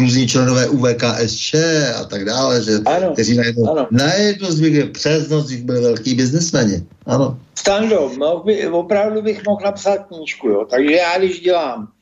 různí 0.00 0.28
členové 0.28 0.68
UVKSČ 0.68 1.54
a 2.00 2.04
tak 2.04 2.24
dále, 2.24 2.62
že 2.62 2.72
ano, 2.86 3.12
kteří 3.12 3.36
najednou, 3.36 3.70
ano. 3.70 3.86
najednou 3.90 4.50
z 4.50 4.60
nich 4.60 4.84
přes 4.90 5.28
noc 5.28 5.52
byli 5.52 5.80
velký 5.80 6.14
biznesmeni. 6.14 6.82
Ano. 7.06 7.38
Stando, 7.54 8.12
by, 8.44 8.68
opravdu 8.68 9.22
bych 9.22 9.46
mohl 9.46 9.60
napsat 9.64 9.98
knížku, 10.08 10.48
jo. 10.48 10.66
Takže 10.70 10.92
já, 10.92 11.18
když 11.18 11.40
dělám 11.40 11.88
Eh, 11.88 11.97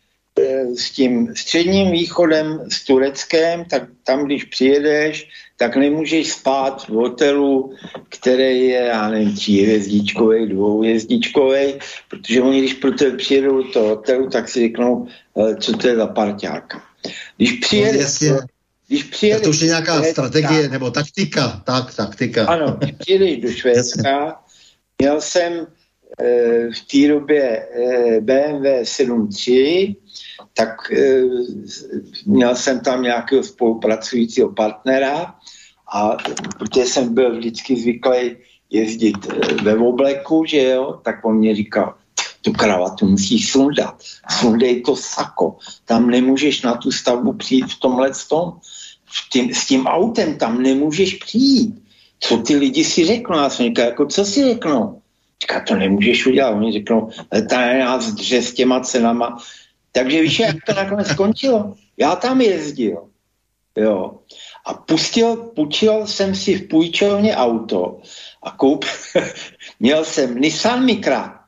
s 0.78 0.90
tím 0.90 1.36
středním 1.36 1.92
východem, 1.92 2.60
s 2.72 2.84
Tureckem, 2.84 3.64
tak 3.64 3.82
tam, 4.04 4.24
když 4.24 4.44
přijedeš, 4.44 5.28
tak 5.56 5.76
nemůžeš 5.76 6.32
spát 6.32 6.88
v 6.88 6.92
hotelu, 6.92 7.72
který 8.08 8.68
je, 8.68 8.80
já 8.80 9.08
nevím, 9.08 9.36
tříhvězdičkový, 9.36 10.48
dvouhvězdičkový, 10.48 11.74
protože 12.08 12.42
oni, 12.42 12.58
když 12.60 12.74
pro 12.74 12.90
tebe 12.90 13.16
přijedou 13.16 13.62
do 13.62 13.72
toho 13.72 13.88
hotelu, 13.88 14.30
tak 14.30 14.48
si 14.48 14.60
řeknou, 14.60 15.06
co 15.60 15.72
to 15.72 15.88
je 15.88 15.96
za 15.96 16.06
parťák. 16.06 16.76
Když 17.36 17.52
přijedeš, 17.52 18.20
no, 18.20 18.38
když 18.88 19.02
přijedeš... 19.02 19.40
Tak 19.40 19.44
to 19.44 19.50
už 19.50 19.60
je 19.60 19.66
nějaká 19.66 19.98
Švédska, 19.98 20.12
strategie 20.12 20.68
nebo 20.68 20.90
taktika, 20.90 21.62
tak, 21.66 21.94
taktika. 21.94 22.46
Ano, 22.46 22.76
když 22.78 22.92
přijedeš 22.98 23.36
do 23.36 23.50
Švédska, 23.52 24.40
měl 24.98 25.20
jsem 25.20 25.66
v 26.70 26.80
té 26.90 27.08
době 27.08 27.42
e, 27.42 28.20
BMW 28.20 28.64
7.3, 28.82 29.96
tak 30.54 30.92
e, 30.92 31.22
měl 32.26 32.56
jsem 32.56 32.80
tam 32.80 33.02
nějakého 33.02 33.42
spolupracujícího 33.42 34.52
partnera 34.52 35.34
a 35.92 36.16
protože 36.58 36.84
jsem 36.84 37.14
byl 37.14 37.38
vždycky 37.38 37.76
zvyklý 37.76 38.36
jezdit 38.70 39.16
eh, 39.30 39.54
ve 39.54 39.76
obleku, 39.76 40.44
že 40.44 40.62
jo, 40.62 41.00
tak 41.04 41.24
on 41.24 41.36
mě 41.36 41.54
říkal, 41.54 41.94
tu 42.42 42.52
kravatu 42.52 43.06
musíš 43.06 43.52
sundat, 43.52 44.02
sundej 44.40 44.82
to 44.82 44.96
sako, 44.96 45.56
tam 45.84 46.10
nemůžeš 46.10 46.62
na 46.62 46.74
tu 46.74 46.92
stavbu 46.92 47.32
přijít 47.32 47.66
v 47.66 47.80
tomhle 47.80 48.10
tom, 48.28 48.52
v 49.06 49.54
s 49.54 49.66
tím 49.66 49.86
autem, 49.86 50.38
tam 50.38 50.62
nemůžeš 50.62 51.14
přijít. 51.14 51.82
Co 52.20 52.36
ty 52.36 52.56
lidi 52.56 52.84
si 52.84 53.06
řeknou? 53.06 53.36
Já 53.38 53.50
jsem 53.50 53.66
říkal, 53.66 53.84
jako 53.84 54.06
co 54.06 54.24
si 54.24 54.44
řeknou? 54.44 55.00
Říká, 55.42 55.60
to 55.60 55.74
nemůžeš 55.74 56.26
udělat. 56.26 56.50
Oni 56.50 56.72
řeknou, 56.72 57.10
ta 57.48 57.78
nás 57.78 58.12
dře 58.12 58.42
s 58.42 58.54
těma 58.54 58.80
cenama. 58.80 59.38
Takže 59.92 60.22
víš, 60.22 60.38
jak 60.38 60.56
to 60.66 60.74
nakonec 60.74 61.08
skončilo? 61.08 61.74
Já 61.96 62.16
tam 62.16 62.40
jezdil. 62.40 63.08
Jo. 63.76 64.18
A 64.66 64.74
pustil, 64.74 65.36
půjčil 65.36 66.06
jsem 66.06 66.34
si 66.34 66.58
v 66.58 66.68
půjčovně 66.68 67.36
auto 67.36 68.00
a 68.42 68.50
koup, 68.50 68.84
měl 69.80 70.04
jsem 70.04 70.40
Nissan 70.40 70.84
Micra. 70.84 71.40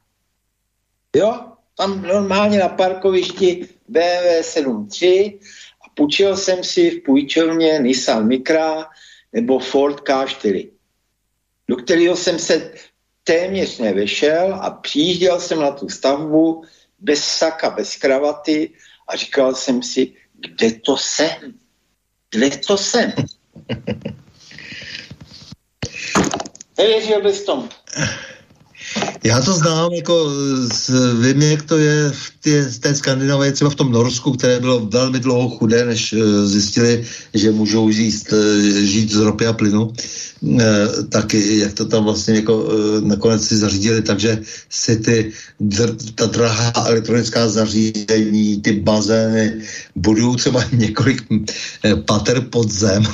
Jo, 1.17 1.41
tam 1.77 2.03
normálně 2.03 2.59
na 2.59 2.69
parkovišti 2.69 3.69
BMW 3.89 4.41
7.3 4.41 5.39
a 5.87 5.91
půjčil 5.95 6.37
jsem 6.37 6.65
si 6.65 6.91
v 6.91 7.03
půjčovně 7.03 7.79
Nissan 7.79 8.29
Micra 8.29 8.87
nebo 9.33 9.59
Ford 9.59 10.01
K4, 10.01 10.71
do 11.69 11.77
kterého 11.77 12.17
jsem 12.17 12.39
se 12.39 12.73
téměř 13.29 13.79
nevešel 13.79 14.55
a 14.55 14.71
přijížděl 14.71 15.41
jsem 15.41 15.61
na 15.61 15.71
tu 15.71 15.89
stavbu 15.89 16.65
bez 16.99 17.25
saka, 17.25 17.71
bez 17.71 17.97
kravaty 17.97 18.71
a 19.09 19.17
říkal 19.17 19.55
jsem 19.55 19.83
si, 19.83 20.13
kde 20.33 20.73
to 20.73 20.97
jsem? 20.97 21.55
Kde 22.31 22.51
to 22.51 22.79
jsem? 22.79 23.13
Nevěřil 26.79 27.23
bys 27.23 27.45
tomu. 27.45 27.69
Já 29.25 29.41
to 29.41 29.53
znám, 29.53 29.93
jako 29.93 30.31
z, 30.73 30.91
vím, 31.21 31.43
jak 31.43 31.63
to 31.63 31.79
je 31.79 32.11
v 32.11 32.33
té, 32.41 32.65
té 32.81 32.95
Skandinávii, 32.95 33.53
třeba 33.53 33.71
v 33.71 33.75
tom 33.75 33.93
Norsku, 33.93 34.33
které 34.33 34.61
bylo 34.61 34.81
velmi 34.81 35.21
dlouho 35.21 35.49
chudé, 35.59 35.85
než 35.85 36.13
uh, 36.13 36.21
zjistili, 36.45 37.05
že 37.35 37.51
můžou 37.51 37.91
žít, 37.91 38.33
uh, 38.33 38.39
žít 38.79 39.13
z 39.13 39.17
ropy 39.17 39.47
a 39.47 39.53
plynu, 39.53 39.93
uh, 40.41 40.63
tak 41.09 41.35
jak 41.35 41.73
to 41.73 41.85
tam 41.85 42.05
vlastně 42.05 42.35
jako 42.35 42.69
nakonec 43.01 43.47
si 43.47 43.57
zařídili, 43.57 44.03
takže 44.03 44.39
si 44.71 44.97
ty, 44.97 45.33
ta 46.15 46.27
drahá 46.27 46.73
elektronická 46.87 47.49
zařízení, 47.49 48.61
ty 48.63 48.73
bazény 48.73 49.61
budou 49.97 50.35
třeba 50.35 50.65
několik 50.73 51.23
pater 52.07 52.41
pod 52.41 52.71
zem 52.71 53.05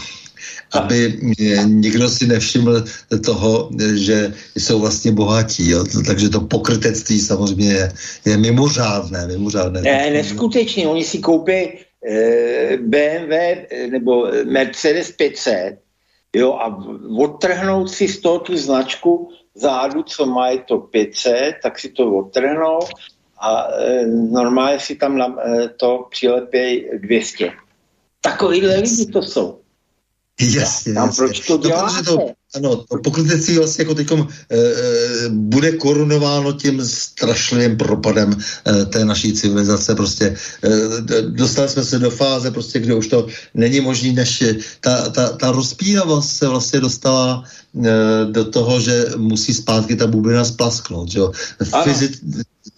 aby 0.74 1.18
nikdo 1.64 2.08
si 2.08 2.26
nevšiml 2.26 2.84
toho, 3.24 3.70
že 3.94 4.34
jsou 4.56 4.80
vlastně 4.80 5.12
bohatí. 5.12 5.70
Jo? 5.70 5.84
Takže 6.06 6.28
to 6.28 6.40
pokrytectví 6.40 7.20
samozřejmě 7.20 7.72
je, 7.72 7.92
je 8.24 8.36
mimořádné, 8.36 9.26
mimořádné. 9.26 9.80
Ne, 9.80 10.10
neskutečně. 10.10 10.88
Oni 10.88 11.04
si 11.04 11.18
koupí 11.18 11.52
eh, 11.52 12.76
BMW 12.76 13.32
eh, 13.32 13.86
nebo 13.90 14.26
Mercedes 14.44 15.12
500 15.12 15.78
jo, 16.36 16.52
a 16.52 16.82
odtrhnout 17.18 17.90
si 17.90 18.08
z 18.08 18.20
toho 18.20 18.38
tu 18.38 18.56
značku 18.56 19.28
zádu, 19.54 20.02
co 20.02 20.26
mají 20.26 20.60
to 20.68 20.78
500, 20.78 21.54
tak 21.62 21.78
si 21.78 21.88
to 21.88 22.16
odtrhnou 22.16 22.78
a 23.40 23.68
e, 23.70 24.06
normálně 24.06 24.80
si 24.80 24.94
tam 24.96 25.18
na, 25.18 25.36
e, 25.46 25.68
to 25.68 26.06
přilepějí 26.10 26.98
200. 26.98 27.52
Takovýhle 28.20 28.76
lidi 28.76 29.06
to 29.06 29.22
jsou. 29.22 29.60
Jasně, 30.40 30.94
Tam 30.94 31.14
proč 31.14 31.40
to 31.40 31.56
děláte? 31.58 32.02
No, 32.10 32.16
to, 32.16 32.32
ano, 32.54 32.76
to 32.76 32.98
pokrytectví 32.98 33.58
vlastně 33.58 33.82
jako 33.82 33.94
teďkom 33.94 34.28
e, 34.50 34.56
bude 35.28 35.72
korunováno 35.72 36.52
tím 36.52 36.86
strašlivým 36.86 37.76
propadem 37.76 38.36
e, 38.66 38.84
té 38.84 39.04
naší 39.04 39.32
civilizace. 39.32 39.94
Prostě 39.94 40.36
e, 40.64 41.22
dostali 41.22 41.68
jsme 41.68 41.84
se 41.84 41.98
do 41.98 42.10
fáze, 42.10 42.50
prostě, 42.50 42.80
kde 42.80 42.94
už 42.94 43.08
to 43.08 43.26
není 43.54 43.80
možné, 43.80 44.12
než 44.12 44.44
ta, 44.80 45.08
ta, 45.08 45.28
ta 45.28 45.50
rozpínavost 45.50 46.36
se 46.36 46.48
vlastně 46.48 46.80
dostala 46.80 47.44
e, 47.84 48.24
do 48.24 48.44
toho, 48.44 48.80
že 48.80 49.04
musí 49.16 49.54
zpátky 49.54 49.96
ta 49.96 50.06
bublina 50.06 50.44
splasknout. 50.44 51.10
Že 51.10 51.18
jo? 51.18 51.32
Fyzi, 51.84 52.10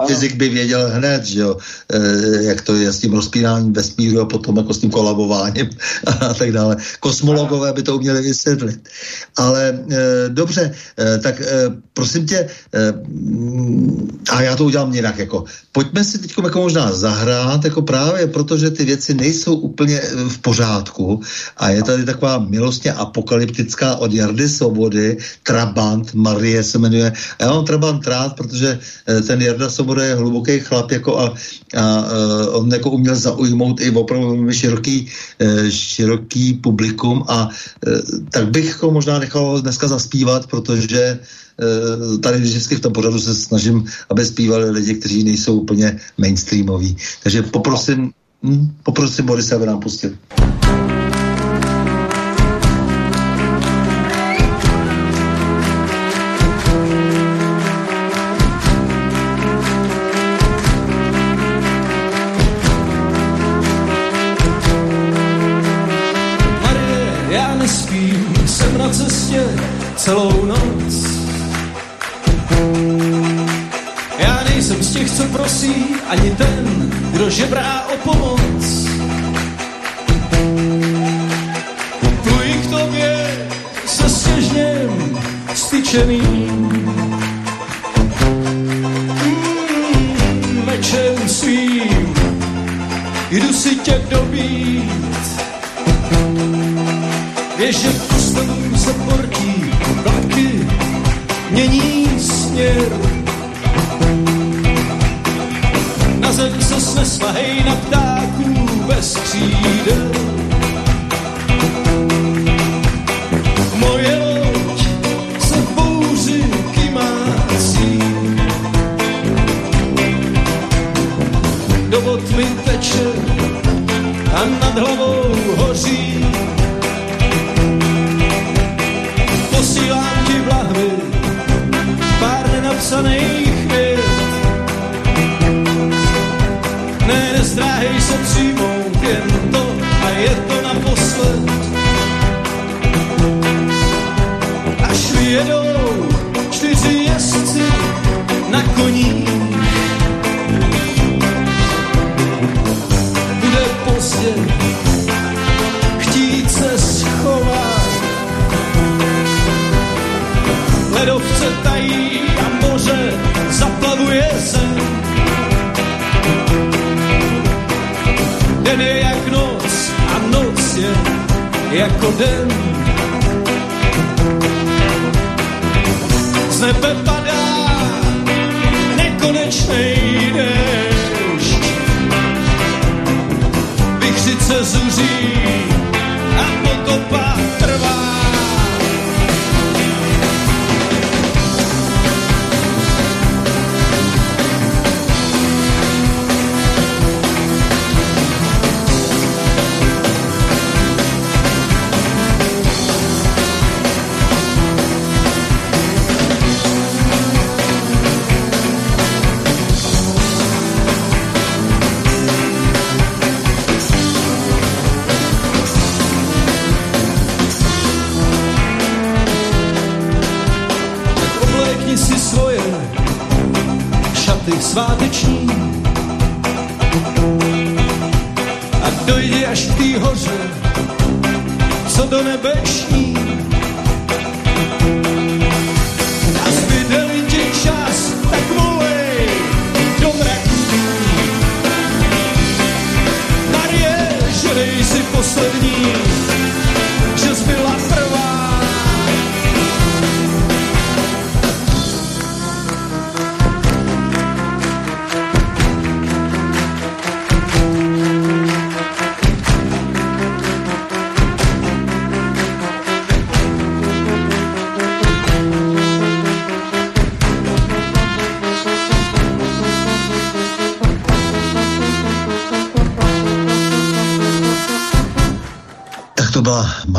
fyzik 0.06 0.34
by 0.34 0.48
věděl 0.48 0.90
hned, 0.90 1.24
že 1.24 1.40
jo, 1.40 1.56
e, 1.92 1.98
jak 2.42 2.60
to 2.60 2.74
je 2.74 2.92
s 2.92 3.00
tím 3.00 3.12
rozpínáním 3.12 3.72
vesmíru 3.72 4.20
a 4.20 4.26
potom 4.26 4.56
jako 4.56 4.74
s 4.74 4.78
tím 4.78 4.90
kolabováním 4.90 5.70
a 6.20 6.34
tak 6.34 6.52
dále. 6.52 6.76
Kosmologové 7.00 7.72
by 7.72 7.82
to 7.82 7.96
uměli 7.96 8.22
vysvětlit. 8.22 8.88
Ale 9.36 9.68
e, 9.68 10.28
dobře, 10.28 10.74
e, 10.98 11.18
tak 11.18 11.40
e, 11.40 11.46
prosím 11.92 12.26
tě, 12.26 12.38
e, 12.38 12.48
a 14.30 14.42
já 14.42 14.56
to 14.56 14.64
udělám 14.64 14.94
jinak, 14.94 15.18
jako 15.18 15.44
pojďme 15.72 16.04
si 16.04 16.18
teď 16.18 16.34
jako 16.44 16.60
možná 16.60 16.92
zahrát, 16.92 17.64
jako 17.64 17.82
právě 17.82 18.26
protože 18.26 18.70
ty 18.70 18.84
věci 18.84 19.14
nejsou 19.14 19.54
úplně 19.54 20.00
v 20.28 20.38
pořádku 20.38 21.20
a 21.56 21.70
je 21.70 21.82
tady 21.82 22.04
taková 22.04 22.38
milostně 22.38 22.92
apokalyptická 22.92 23.96
od 23.96 24.12
Jardy 24.12 24.48
Svobody, 24.48 25.16
Trabant, 25.42 26.14
Marie 26.14 26.64
se 26.64 26.78
jmenuje. 26.78 27.12
A 27.38 27.42
já 27.44 27.50
mám 27.50 27.64
Trabant 27.64 28.06
rád, 28.06 28.36
protože 28.36 28.78
ten 29.26 29.42
Jarda 29.42 29.70
Svoboda 29.76 30.04
je 30.04 30.14
hluboký 30.14 30.60
chlap 30.60 30.90
jako 30.90 31.18
a, 31.18 31.34
a 31.76 31.84
uh, 32.00 32.56
on 32.56 32.72
jako 32.72 32.90
uměl 32.90 33.16
zaujmout 33.16 33.80
i 33.80 33.90
opravdu 33.90 34.52
široký, 34.52 35.08
uh, 35.40 35.68
široký 35.68 36.54
publikum 36.64 37.24
a 37.28 37.48
uh, 37.48 38.00
tak 38.32 38.50
bych 38.50 38.68
jako 38.68 38.90
možná 38.90 39.18
nechal 39.18 39.60
dneska 39.60 39.88
zaspívat, 39.88 40.46
protože 40.46 41.18
tady 42.20 42.38
vždycky 42.38 42.76
v 42.76 42.80
tom 42.80 42.92
pořadu 42.92 43.20
se 43.20 43.34
snažím, 43.34 43.84
aby 44.10 44.24
zpívali 44.24 44.70
lidi, 44.70 44.94
kteří 44.94 45.24
nejsou 45.24 45.64
úplně 45.64 46.00
mainstreamoví. 46.18 46.96
Takže 47.22 47.42
poprosím, 47.42 48.12
hm, 48.42 48.76
poprosím 48.82 49.26
Borisa, 49.26 49.56
aby 49.56 49.66
nám 49.66 49.80
pustil. 49.80 50.12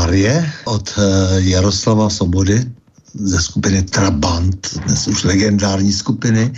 Marie 0.07 0.51
od 0.65 0.87
uh, 0.97 1.03
Jaroslava 1.37 2.09
Sobody 2.09 2.63
ze 3.13 3.41
skupiny 3.41 3.83
Trabant, 3.83 4.79
dnes 4.85 5.07
už 5.07 5.23
legendární 5.23 5.93
skupiny. 5.93 6.53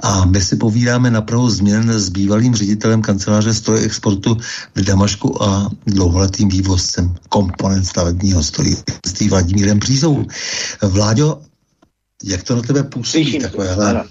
A 0.00 0.24
my 0.24 0.40
si 0.40 0.56
povídáme 0.56 1.10
na 1.10 1.20
Prahu 1.20 1.50
změn 1.50 1.92
s 1.92 2.08
bývalým 2.08 2.54
ředitelem 2.54 3.02
kanceláře 3.02 3.54
stroje 3.54 3.82
exportu 3.82 4.36
v 4.74 4.80
Damašku 4.84 5.42
a 5.42 5.70
dlouholetým 5.86 6.48
vývozcem 6.48 7.14
komponent 7.28 7.86
stavebního 7.86 8.42
strojnictví 8.42 9.28
Vladimírem 9.28 9.80
Přízou. 9.80 10.26
Vláďo, 10.82 11.40
jak 12.24 12.42
to 12.42 12.56
na 12.56 12.62
tebe 12.62 12.82
působí 12.82 13.38
takovéhle, 13.38 14.04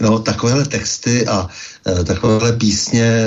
no, 0.00 0.18
takovéhle 0.18 0.64
texty 0.64 1.26
a 1.26 1.48
e, 1.88 2.04
takovéhle 2.04 2.52
písně 2.52 3.26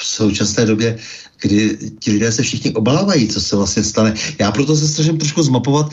v 0.00 0.06
současné 0.06 0.66
době, 0.66 0.98
kdy 1.40 1.78
ti 1.98 2.10
lidé 2.12 2.32
se 2.32 2.42
všichni 2.42 2.72
obávají, 2.72 3.28
co 3.28 3.40
se 3.40 3.56
vlastně 3.56 3.84
stane. 3.84 4.14
Já 4.38 4.52
proto 4.52 4.76
se 4.76 4.88
snažím 4.88 5.18
trošku 5.18 5.42
zmapovat, 5.42 5.90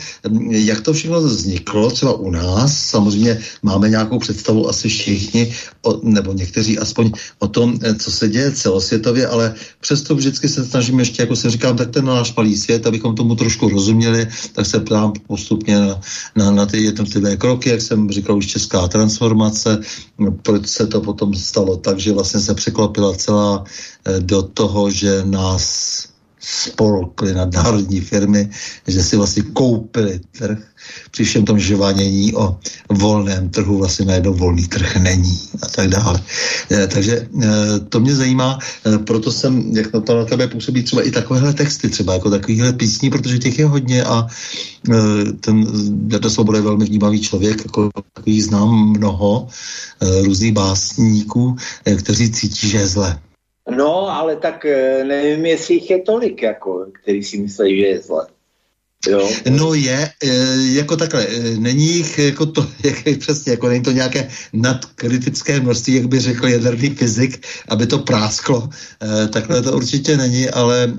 jak 0.50 0.80
to 0.80 0.92
všechno 0.92 1.20
vzniklo, 1.20 1.90
třeba 1.90 2.12
u 2.12 2.30
nás. 2.30 2.78
Samozřejmě 2.78 3.38
máme 3.62 3.88
nějakou 3.88 4.18
představu 4.18 4.68
asi 4.68 4.88
všichni, 4.88 5.52
o, 5.82 6.00
nebo 6.02 6.32
někteří 6.32 6.78
aspoň 6.78 7.12
o 7.38 7.48
tom, 7.48 7.78
eh, 7.82 7.94
co 7.94 8.10
se 8.10 8.28
děje 8.28 8.52
celosvětově, 8.52 9.26
ale 9.28 9.54
přesto 9.80 10.14
vždycky 10.14 10.48
se 10.48 10.64
snažím 10.64 10.98
ještě, 10.98 11.22
jako 11.22 11.36
se 11.36 11.50
říkám, 11.50 11.76
tak 11.76 11.90
ten 11.90 12.04
náš 12.04 12.34
malý 12.34 12.56
svět, 12.56 12.86
abychom 12.86 13.14
tomu 13.14 13.34
trošku 13.34 13.68
rozuměli, 13.68 14.28
tak 14.52 14.66
se 14.66 14.80
ptám 14.80 15.12
postupně 15.26 15.78
na, 15.78 16.00
na, 16.36 16.50
na 16.50 16.66
ty 16.66 16.82
jednotlivé 16.84 17.36
kroky, 17.36 17.70
jak 17.70 17.82
jsem 17.82 18.10
říkal, 18.10 18.36
už 18.36 18.46
česká 18.46 18.88
transformace, 18.88 19.78
proč 20.42 20.66
se 20.66 20.86
to 20.86 21.00
potom 21.00 21.34
stalo 21.34 21.76
tak, 21.76 21.98
že 21.98 22.12
vlastně 22.12 22.40
se 22.40 22.54
překlopila 22.54 23.14
celá 23.14 23.64
do 24.20 24.42
toho, 24.42 24.90
že 24.90 25.22
nás 25.24 26.14
spolkly 26.44 27.34
nadnárodní 27.34 28.00
firmy, 28.00 28.50
že 28.86 29.02
si 29.02 29.16
vlastně 29.16 29.42
koupili 29.42 30.20
trh, 30.38 30.58
při 31.10 31.24
všem 31.24 31.44
tom 31.44 31.58
žvanění 31.58 32.34
o 32.34 32.58
volném 32.88 33.48
trhu 33.48 33.78
vlastně 33.78 34.04
najednou 34.04 34.34
volný 34.34 34.66
trh 34.66 34.96
není 34.96 35.40
a 35.62 35.66
tak 35.66 35.88
dále. 35.88 36.22
E, 36.70 36.86
takže 36.86 37.28
e, 37.42 37.80
to 37.88 38.00
mě 38.00 38.14
zajímá, 38.14 38.58
proto 39.04 39.32
jsem, 39.32 39.76
jak 39.76 39.92
na 39.92 40.00
to 40.00 40.16
na 40.16 40.24
tebe 40.24 40.48
působí 40.48 40.82
třeba 40.82 41.02
i 41.02 41.10
takovéhle 41.10 41.52
texty, 41.52 41.88
třeba 41.88 42.14
jako 42.14 42.30
takovýhle 42.30 42.72
písní, 42.72 43.10
protože 43.10 43.38
těch 43.38 43.58
je 43.58 43.66
hodně 43.66 44.04
a 44.04 44.26
ten 45.40 45.66
Jarda 46.08 46.30
Svoboda 46.30 46.58
je 46.58 46.62
velmi 46.62 46.84
vnímavý 46.84 47.20
člověk, 47.20 47.64
jako 47.64 47.90
takový 48.12 48.42
znám 48.42 48.88
mnoho 48.88 49.48
různých 50.24 50.52
básníků, 50.52 51.56
kteří 51.98 52.30
cítí, 52.30 52.68
že 52.68 52.78
je 52.78 52.86
zle. 52.86 53.18
No, 53.70 54.08
ale 54.08 54.36
tak 54.36 54.64
eh, 54.64 55.04
nevím, 55.04 55.46
jestli 55.46 55.74
jich 55.74 55.90
je 55.90 56.02
tolik, 56.02 56.42
jako, 56.42 56.86
který 57.02 57.22
si 57.22 57.38
myslí, 57.38 57.80
že 57.80 57.86
je 57.86 58.00
zle. 58.00 58.26
Jo? 59.08 59.30
No 59.50 59.74
je, 59.74 60.10
e, 60.22 60.28
jako 60.72 60.96
takhle, 60.96 61.26
e, 61.26 61.56
není 61.56 61.86
jich 61.86 62.18
jako 62.18 62.46
to, 62.46 62.66
jak 62.84 63.18
přesně, 63.18 63.52
jako 63.52 63.68
není 63.68 63.82
to 63.82 63.92
nějaké 63.92 64.28
nadkritické 64.52 65.60
množství, 65.60 65.94
jak 65.94 66.06
by 66.06 66.20
řekl 66.20 66.48
jaderný 66.48 66.90
fyzik, 66.90 67.46
aby 67.68 67.86
to 67.86 67.98
prásklo. 67.98 68.68
Takhle 69.30 69.62
to 69.62 69.72
určitě 69.72 70.16
není, 70.16 70.50
ale 70.50 70.92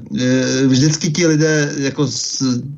vždycky 0.67 1.11
ti 1.11 1.27
lidé 1.27 1.73
jako 1.77 2.07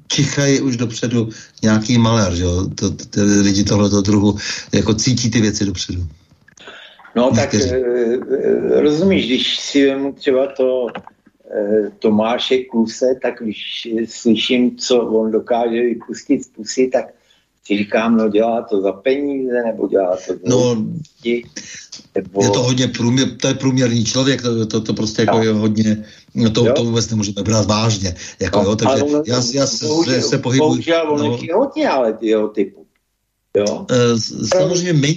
čichají 0.08 0.62
už 0.62 0.78
dopředu 0.78 1.30
nějaký 1.62 1.98
malér, 1.98 2.36
že 2.36 2.44
jo, 2.44 2.68
to, 2.76 2.90
ty 2.90 3.22
lidi 3.22 3.64
tohoto 3.64 4.02
druhu 4.02 4.38
jako 4.72 4.94
cítí 4.94 5.30
ty 5.30 5.42
věci 5.42 5.66
dopředu. 5.66 6.08
No 7.18 7.30
tak 7.36 7.54
Někteří. 7.54 7.74
e, 7.76 7.78
e, 7.78 8.82
rozumíš, 8.82 9.26
když 9.26 9.60
si 9.60 9.86
vemu 9.90 10.14
třeba 10.14 10.48
to 10.48 10.88
e, 10.88 11.92
Tomáše 12.00 12.58
Kluse, 12.58 13.06
tak 13.22 13.34
když 13.44 13.88
slyším, 14.08 14.78
co 14.78 15.02
on 15.02 15.32
dokáže 15.32 15.82
vypustit 15.82 16.44
z 16.44 16.48
pusy, 16.48 16.90
tak 16.94 17.06
si 17.66 17.78
říkám, 17.78 18.18
no 18.18 18.30
dělá 18.30 18.62
to 18.62 18.82
za 18.82 18.92
peníze, 18.92 19.64
nebo 19.66 19.88
dělá 19.88 20.16
to 20.28 20.34
za 20.34 20.40
No, 20.46 20.72
lidi, 21.24 21.44
nebo... 22.16 22.44
je 22.44 22.50
to 22.50 22.64
hodně 22.64 22.88
průměr, 22.88 23.28
to 23.42 23.48
je 23.48 23.54
průměrný 23.54 24.06
člověk, 24.06 24.42
to, 24.42 24.66
to, 24.66 24.82
to 24.82 24.94
prostě 24.94 25.22
jako 25.22 25.38
No. 25.38 25.44
je 25.44 25.52
hodně, 25.52 26.06
no 26.36 26.50
to, 26.50 26.66
Jo. 26.66 26.74
to 26.74 26.84
vůbec 26.84 27.10
nemůžeme 27.10 27.44
brát 27.44 27.66
vážně, 27.68 28.16
jako 28.40 28.60
jo, 28.62 28.76
takže 28.76 29.04
on- 29.04 29.24
já, 29.28 29.44
já 29.54 29.68
se, 29.68 29.86
bohužel- 29.86 30.22
se 30.22 30.38
pohybuji. 30.38 30.68
Bohužel 30.70 31.12
on 31.12 31.20
no. 31.20 31.40
je 31.42 31.54
hodně, 31.56 31.90
ale 31.90 32.18
jeho 32.22 32.48
typu. 32.48 32.86
Jo? 33.58 33.86
Eh, 33.92 34.18
s- 34.20 34.50
samozřejmě 34.50 34.94
main... 34.94 35.16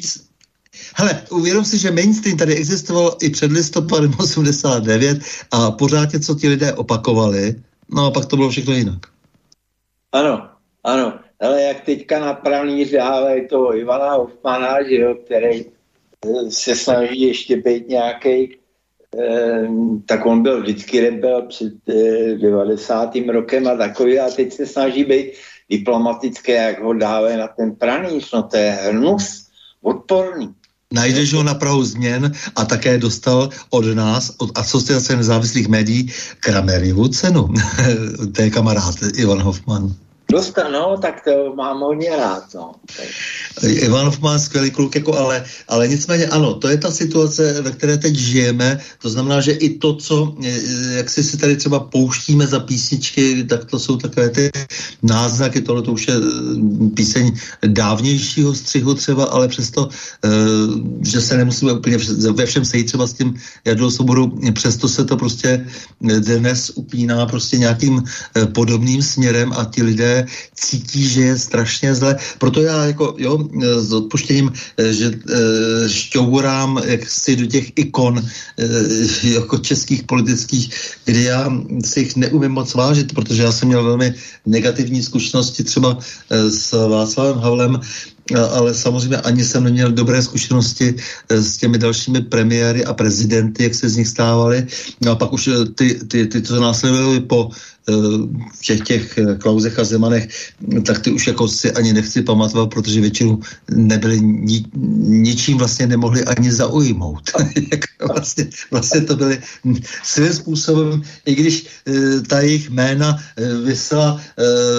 Hele, 0.96 1.22
uvědom 1.30 1.64
si, 1.64 1.78
že 1.78 1.90
mainstream 1.90 2.38
tady 2.38 2.54
existoval 2.54 3.16
i 3.22 3.30
před 3.30 3.52
listopadem 3.52 4.12
89 4.18 5.18
a 5.50 5.70
pořád 5.70 6.12
něco 6.12 6.34
ti 6.34 6.48
lidé 6.48 6.72
opakovali, 6.72 7.54
no 7.94 8.06
a 8.06 8.10
pak 8.10 8.26
to 8.26 8.36
bylo 8.36 8.50
všechno 8.50 8.74
jinak. 8.74 9.06
Ano, 10.12 10.48
ano. 10.84 11.20
Ale 11.40 11.62
jak 11.62 11.80
teďka 11.80 12.20
na 12.20 12.34
pranýř 12.34 12.90
dávají 12.90 13.48
toho 13.48 13.76
Ivana 13.76 14.14
Hoffmana, 14.14 14.82
že 14.88 14.94
jo, 14.94 15.14
který 15.14 15.64
eh, 15.64 16.50
se 16.50 16.76
snaží 16.76 17.20
ještě 17.20 17.56
být 17.56 17.88
nějaký, 17.88 18.56
eh, 19.18 19.68
tak 20.06 20.26
on 20.26 20.42
byl 20.42 20.60
vždycky 20.60 21.00
rebel 21.00 21.42
před 21.42 21.72
eh, 21.88 22.34
90. 22.34 23.16
rokem 23.32 23.68
a 23.68 23.76
takový 23.76 24.18
a 24.18 24.30
teď 24.30 24.52
se 24.52 24.66
snaží 24.66 25.04
být 25.04 25.32
diplomatické, 25.70 26.52
jak 26.52 26.82
ho 26.82 26.92
dávají 26.92 27.36
na 27.36 27.48
ten 27.48 27.76
pranýř, 27.76 28.32
no 28.32 28.42
to 28.42 28.56
je 28.56 28.70
hnus, 28.70 29.46
odporný. 29.82 30.54
Najdeš 30.94 31.34
ho 31.34 31.42
na 31.42 31.54
Prahu 31.54 31.84
změn 31.84 32.32
a 32.56 32.64
také 32.64 32.98
dostal 32.98 33.50
od 33.70 33.84
nás, 33.94 34.32
od 34.38 34.58
Asociace 34.58 35.16
nezávislých 35.16 35.68
médií, 35.68 36.10
Kramerjevu 36.40 37.08
cenu. 37.08 37.48
to 38.34 38.42
je 38.42 38.50
kamarád 38.50 38.94
Ivan 39.14 39.42
Hoffman. 39.42 39.94
Dostal, 40.30 40.72
no, 40.72 40.96
tak 41.02 41.24
to 41.24 41.54
mám 41.54 41.80
hodně 41.80 42.16
rád, 42.16 42.54
no. 42.54 42.72
Ivanov 43.62 44.20
má 44.20 44.38
skvělý 44.38 44.70
kluk, 44.70 44.94
jako 44.94 45.18
ale, 45.18 45.44
ale 45.68 45.88
nicméně 45.88 46.26
ano, 46.26 46.54
to 46.54 46.68
je 46.68 46.78
ta 46.78 46.90
situace, 46.90 47.62
ve 47.62 47.70
které 47.70 47.96
teď 47.98 48.14
žijeme, 48.14 48.80
to 49.02 49.10
znamená, 49.10 49.40
že 49.40 49.52
i 49.52 49.78
to, 49.78 49.96
co, 49.96 50.34
jak 50.96 51.10
si 51.10 51.24
si 51.24 51.36
tady 51.36 51.56
třeba 51.56 51.80
pouštíme 51.80 52.46
za 52.46 52.60
písničky, 52.60 53.44
tak 53.44 53.64
to 53.64 53.78
jsou 53.78 53.96
takové 53.96 54.28
ty 54.28 54.50
náznaky, 55.02 55.60
tohle 55.60 55.82
to 55.82 55.92
už 55.92 56.08
je 56.08 56.14
mm, 56.18 56.90
píseň 56.90 57.32
dávnějšího 57.66 58.54
střihu 58.54 58.94
třeba, 58.94 59.24
ale 59.24 59.48
přesto, 59.48 59.88
eh, 60.24 60.28
že 61.02 61.20
se 61.20 61.36
nemusíme 61.36 61.72
úplně 61.72 61.98
ve 62.32 62.46
všem 62.46 62.64
sejít 62.64 62.86
třeba 62.86 63.06
s 63.06 63.12
tím 63.12 63.34
Jadou 63.64 63.90
Soboru, 63.90 64.38
přesto 64.52 64.88
se 64.88 65.04
to 65.04 65.16
prostě 65.16 65.66
dnes 66.00 66.70
upíná 66.74 67.26
prostě 67.26 67.58
nějakým 67.58 68.02
eh, 68.36 68.46
podobným 68.46 69.02
směrem 69.02 69.52
a 69.52 69.64
ti 69.64 69.82
lidé 69.82 70.19
cítí, 70.54 71.08
že 71.08 71.20
je 71.20 71.38
strašně 71.38 71.94
zle. 71.94 72.16
Proto 72.38 72.62
já 72.62 72.84
jako, 72.84 73.14
jo, 73.18 73.38
s 73.78 73.92
odpuštěním, 73.92 74.52
eh, 74.78 74.92
že 74.92 75.06
e, 75.06 75.88
šťourám 75.88 76.82
si 77.06 77.36
do 77.36 77.46
těch 77.46 77.72
ikon 77.76 78.18
e, 78.18 78.24
jako 79.22 79.58
českých 79.58 80.02
politických, 80.02 80.70
kde 81.04 81.20
já 81.20 81.52
si 81.84 82.00
jich 82.00 82.16
neumím 82.16 82.52
moc 82.52 82.74
vážit, 82.74 83.14
protože 83.14 83.42
já 83.42 83.52
jsem 83.52 83.68
měl 83.68 83.84
velmi 83.84 84.14
negativní 84.46 85.02
zkušenosti 85.02 85.64
třeba 85.64 85.98
s 86.30 86.72
Václavem 86.88 87.38
Havlem, 87.38 87.80
ale 88.36 88.74
samozřejmě 88.74 89.16
ani 89.16 89.44
jsem 89.44 89.64
neměl 89.64 89.92
dobré 89.92 90.22
zkušenosti 90.22 90.94
s 91.28 91.56
těmi 91.56 91.78
dalšími 91.78 92.20
premiéry 92.20 92.84
a 92.84 92.94
prezidenty, 92.94 93.62
jak 93.64 93.74
se 93.74 93.88
z 93.88 93.96
nich 93.96 94.08
stávali. 94.08 94.66
No 95.00 95.12
a 95.12 95.14
pak 95.14 95.32
už 95.32 95.48
ty, 95.74 95.94
ty, 95.94 96.26
ty 96.26 96.42
co 96.42 96.60
následovaly 96.60 97.20
po 97.20 97.50
těch, 98.62 98.80
těch 98.80 99.18
eh, 99.18 99.34
Klauzech 99.36 99.78
a 99.78 99.84
Zemanech, 99.84 100.28
tak 100.86 100.98
ty 100.98 101.10
už 101.10 101.26
jako 101.26 101.48
si 101.48 101.72
ani 101.72 101.92
nechci 101.92 102.22
pamatovat, 102.22 102.70
protože 102.70 103.00
většinou 103.00 103.40
nebyli 103.70 104.20
ni, 104.20 104.64
ničím 105.06 105.58
vlastně 105.58 105.86
nemohli 105.86 106.24
ani 106.24 106.52
zaujmout. 106.52 107.30
Vlastně, 108.00 108.48
vlastně 108.70 109.00
to 109.00 109.16
byly 109.16 109.38
svým 110.02 110.32
způsobem, 110.32 111.02
i 111.26 111.34
když 111.34 111.66
e, 111.86 112.20
ta 112.20 112.40
jejich 112.40 112.70
jména 112.70 113.16
e, 113.36 113.54
vysela 113.54 114.20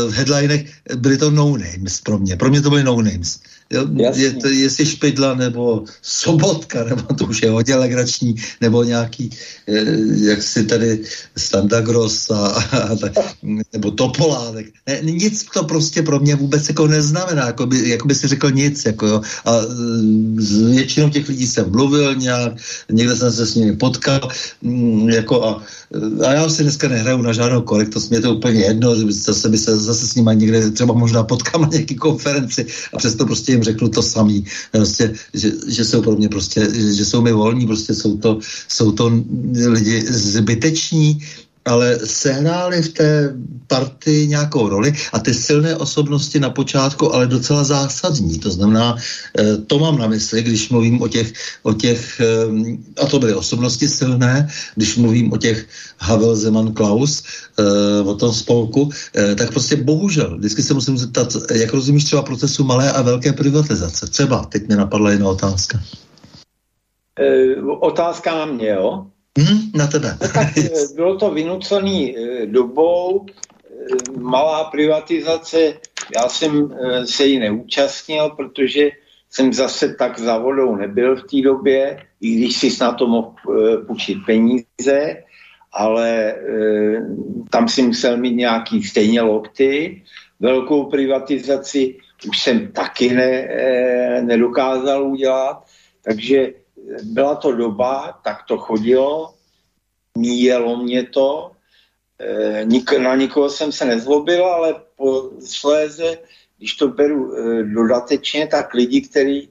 v 0.10 0.12
headlinech, 0.14 0.66
byly 0.96 1.18
to 1.18 1.32
no 1.32 1.58
names 1.58 2.02
pro 2.02 2.20
mě. 2.20 2.36
Pro 2.36 2.50
mě 2.50 2.62
to 2.62 2.70
byly 2.70 2.84
no 2.84 3.02
names. 3.02 3.40
Jo, 3.72 3.88
je 4.16 4.32
to, 4.34 4.48
jestli 4.48 4.86
Špidla 4.86 5.36
nebo 5.36 5.84
Sobotka, 6.02 6.84
nebo 6.90 7.02
to 7.14 7.26
už 7.26 7.42
je 7.42 7.50
hodně 7.50 7.76
legrační, 7.76 8.36
nebo 8.62 8.84
nějaký, 8.84 9.30
eh, 9.68 9.86
jak 10.16 10.44
si 10.44 10.64
tady 10.64 11.00
Standa 11.38 11.82
Gross 11.82 12.30
a, 12.30 12.48
a, 12.72 12.98
nebo 13.74 13.92
Topolánek. 13.92 14.66
Ne, 14.88 15.00
nic 15.02 15.46
to 15.54 15.64
prostě 15.64 16.02
pro 16.04 16.20
mě 16.20 16.36
vůbec 16.36 16.68
jako 16.68 16.88
neznamená, 16.88 17.46
jako 17.46 17.66
by, 17.66 17.90
jako 17.90 18.08
by 18.08 18.16
si 18.16 18.28
řekl 18.28 18.52
nic. 18.52 18.86
Jako 18.86 19.08
jo. 19.08 19.22
A 19.46 19.58
eh, 19.58 20.42
s 20.42 20.62
většinou 20.62 21.10
těch 21.10 21.30
lidí 21.30 21.48
jsem 21.48 21.72
mluvil 21.72 22.16
nějak, 22.16 22.54
někde 22.92 23.16
jsem 23.16 23.32
se 23.32 23.46
s 23.46 23.56
nimi 23.56 23.76
potkal, 23.76 24.30
mm, 24.62 25.10
jako 25.10 25.46
a, 25.46 25.64
a 26.28 26.34
já 26.34 26.50
si 26.50 26.64
dneska 26.64 26.88
nehraju 26.88 27.22
na 27.22 27.34
žádnou 27.34 27.62
korektost, 27.62 28.10
mě 28.10 28.22
to 28.22 28.36
úplně 28.36 28.62
jedno, 28.62 28.96
zase 29.12 29.50
by 29.50 29.58
se 29.58 29.78
zase 29.78 30.08
s 30.08 30.16
nimi 30.16 30.32
někde 30.36 30.72
třeba 30.72 30.94
možná 30.94 31.24
potkám 31.24 31.62
na 31.62 31.68
nějaké 31.72 31.96
konferenci 31.96 32.66
a 32.94 32.98
přesto 32.98 33.26
prostě 33.26 33.61
jim 33.62 33.64
řeknu 33.64 33.90
to 33.90 34.02
samý, 34.02 34.46
prostě, 34.72 35.14
že, 35.34 35.52
že 35.68 35.86
jsou 35.86 36.02
pro 36.02 36.16
mě 36.18 36.30
prostě, 36.30 36.66
že 36.74 37.06
jsou 37.06 37.22
mi 37.22 37.32
volní, 37.32 37.68
prostě 37.68 37.94
jsou 37.94 38.18
to, 38.18 38.40
jsou 38.68 38.92
to 38.92 39.12
lidi 39.54 40.02
zbyteční, 40.10 41.22
ale 41.66 42.00
sehráli 42.06 42.82
v 42.82 42.90
té 42.94 43.36
partii 43.68 44.28
nějakou 44.28 44.70
roli 44.70 44.94
a 45.14 45.20
ty 45.20 45.34
silné 45.34 45.76
osobnosti 45.76 46.40
na 46.40 46.50
počátku, 46.50 47.14
ale 47.14 47.28
docela 47.28 47.64
zásadní. 47.64 48.40
To 48.40 48.50
znamená, 48.52 48.96
eh, 49.40 49.58
to 49.58 49.80
mám 49.80 49.98
na 49.98 50.08
mysli, 50.08 50.44
když 50.44 50.70
mluvím 50.70 51.02
o 51.02 51.08
těch, 51.08 51.34
o 51.64 51.74
těch 51.74 52.20
eh, 52.20 53.02
a 53.02 53.06
to 53.06 53.20
byly 53.20 53.34
osobnosti 53.34 53.88
silné, 53.88 54.50
když 54.76 54.98
mluvím 54.98 55.34
o 55.34 55.38
těch 55.38 55.66
Havel, 56.00 56.36
Zeman, 56.36 56.74
Klaus, 56.74 57.24
eh, 57.60 58.02
o 58.02 58.16
tom 58.16 58.34
spolku, 58.34 58.90
tak 59.38 59.52
prostě 59.52 59.76
bohužel, 59.76 60.38
vždycky 60.38 60.64
se 60.64 60.74
musím 60.74 60.98
zeptat, 60.98 61.36
jak 61.54 61.74
rozumíš 61.74 62.04
třeba 62.04 62.22
procesu 62.22 62.64
malé 62.64 62.92
a 62.92 63.02
velké 63.02 63.34
privatizace? 63.34 64.08
Třeba, 64.08 64.46
teď 64.46 64.68
mi 64.68 64.76
napadla 64.76 65.12
jedna 65.12 65.30
otázka. 65.30 65.80
otázka 67.80 68.36
na 68.36 68.46
mě, 68.46 68.70
jo? 68.70 69.11
Mm, 69.38 69.72
na 69.76 69.88
tebe. 69.88 70.18
No 70.22 70.28
tak 70.28 70.48
eh, 70.58 70.70
bylo 70.96 71.18
to 71.18 71.32
vynucený 71.32 72.18
eh, 72.18 72.46
dobou, 72.46 73.26
eh, 73.26 74.20
malá 74.20 74.64
privatizace, 74.64 75.74
já 76.16 76.30
jsem 76.30 76.76
se 77.06 77.26
ji 77.26 77.40
neúčastnil, 77.40 78.30
protože 78.30 78.90
jsem 79.30 79.54
zase 79.54 79.94
tak 79.94 80.20
za 80.20 80.38
vodou 80.38 80.76
nebyl 80.76 81.16
v 81.16 81.24
té 81.24 81.42
době, 81.42 82.04
i 82.22 82.36
když 82.36 82.58
si 82.58 82.70
na 82.82 82.92
to 82.92 83.08
mohl 83.08 83.34
půjčit 83.88 84.18
peníze, 84.26 85.24
ale 85.74 86.36
tam 87.50 87.68
si 87.68 87.82
musel 87.82 88.18
mít 88.18 88.36
nějaký 88.36 88.84
stejně 88.84 89.22
lokty. 89.22 90.04
Velkou 90.40 90.86
privatizaci 90.86 91.96
už 92.28 92.40
jsem 92.40 92.72
taky 92.72 93.14
ne, 93.14 93.48
nedokázal 94.22 95.04
udělat, 95.12 95.64
takže 96.04 96.54
byla 97.04 97.36
to 97.36 97.52
doba, 97.52 98.20
tak 98.24 98.44
to 98.48 98.58
chodilo, 98.58 99.34
míjelo 100.18 100.78
mě 100.78 101.04
to, 101.04 101.52
e, 102.20 103.00
na 103.00 103.16
nikoho 103.16 103.50
jsem 103.50 103.72
se 103.72 103.86
nezlobil, 103.86 104.46
ale 104.46 104.76
po 104.96 105.30
sléze, 105.46 106.18
když 106.58 106.74
to 106.74 106.88
beru 106.88 107.36
e, 107.36 107.64
dodatečně, 107.64 108.48
tak 108.48 108.74
lidi, 108.74 109.02
kteří 109.02 109.50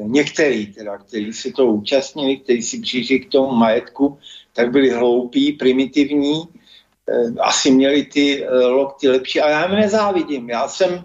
některý 0.00 0.66
teda, 0.66 0.98
kteří 0.98 1.32
si 1.32 1.52
to 1.52 1.66
účastnili, 1.66 2.36
kteří 2.36 2.62
si 2.62 2.80
přišli 2.80 3.20
k 3.20 3.30
tomu 3.30 3.52
majetku, 3.52 4.18
tak 4.52 4.70
byli 4.70 4.90
hloupí, 4.90 5.52
primitivní, 5.52 6.42
e, 6.42 7.40
asi 7.40 7.70
měli 7.70 8.04
ty 8.04 8.46
lokty 8.50 9.08
lepší 9.08 9.40
a 9.40 9.50
já 9.50 9.66
jim 9.66 9.80
nezávidím. 9.80 10.50
Já 10.50 10.68
jsem, 10.68 11.04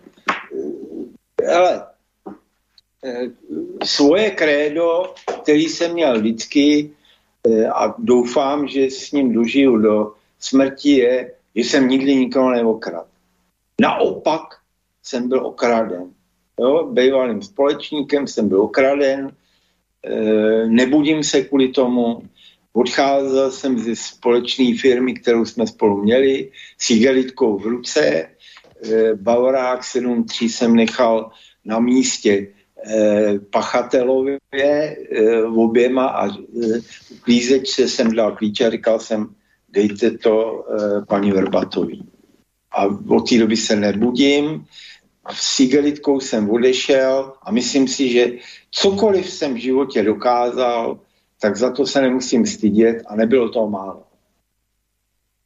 hele, 1.44 1.93
svoje 3.84 4.32
krédo, 4.32 5.14
který 5.44 5.64
jsem 5.64 5.94
měl 5.94 6.20
vždycky 6.20 6.92
eh, 7.48 7.68
a 7.68 7.96
doufám, 7.98 8.68
že 8.68 8.86
s 8.86 9.12
ním 9.12 9.34
dožiju 9.34 9.78
do 9.78 10.14
smrti, 10.40 10.90
je, 10.90 11.32
že 11.56 11.62
jsem 11.62 11.88
nikdy 11.88 12.16
nikoho 12.16 12.52
neokrad. 12.52 13.08
Naopak 13.82 14.42
jsem 15.04 15.30
byl 15.30 15.46
okraden. 15.46 16.12
Jo, 16.60 16.90
bývalým 16.92 17.42
společníkem 17.42 18.28
jsem 18.28 18.50
byl 18.50 18.62
okraden, 18.62 19.32
e, 20.06 20.68
nebudím 20.68 21.24
se 21.24 21.42
kvůli 21.42 21.68
tomu, 21.68 22.22
odcházel 22.74 23.52
jsem 23.52 23.80
ze 23.80 23.96
společné 23.96 24.78
firmy, 24.82 25.14
kterou 25.14 25.46
jsme 25.46 25.68
spolu 25.68 26.04
měli, 26.04 26.52
s 26.78 26.90
igelitkou 26.90 27.58
v 27.58 27.66
ruce, 27.66 28.30
Bavorák 29.16 29.82
7.3 29.82 30.46
jsem 30.50 30.76
nechal 30.76 31.32
na 31.66 31.80
místě 31.80 32.48
Eh, 32.48 32.53
pachatelově 33.50 34.40
eh, 34.54 35.44
oběma 35.44 36.08
a 36.08 36.30
klízečce 37.22 37.84
eh, 37.84 37.88
jsem 37.88 38.16
dal 38.16 38.36
klíče 38.36 38.68
a 38.68 38.70
říkal 38.70 39.00
jsem, 39.00 39.36
dejte 39.70 40.12
to 40.12 40.66
paní 41.08 41.32
Verbatový. 41.32 42.10
A 42.72 42.86
od 42.86 43.30
té 43.30 43.38
doby 43.38 43.58
se 43.58 43.76
nebudím, 43.76 44.66
s 45.32 45.60
igelitkou 45.60 46.20
jsem 46.20 46.50
odešel 46.50 47.34
a 47.42 47.52
myslím 47.52 47.88
si, 47.88 48.10
že 48.10 48.32
cokoliv 48.72 49.30
jsem 49.30 49.54
v 49.54 49.58
životě 49.58 50.04
dokázal, 50.04 51.00
tak 51.42 51.58
za 51.58 51.72
to 51.72 51.86
se 51.86 52.02
nemusím 52.02 52.46
stydět 52.46 53.04
a 53.08 53.16
nebylo 53.16 53.50
to 53.50 53.70
málo. 53.70 54.04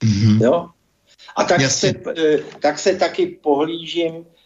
Mm-hmm. 0.04 0.44
Jo? 0.44 0.70
A 1.36 1.44
tak 1.44 1.62
se, 1.62 1.94
tak 2.60 2.80
se 2.80 2.96
taky 2.96 3.40
pohlížím 3.42 4.14
Eh, 4.14 4.37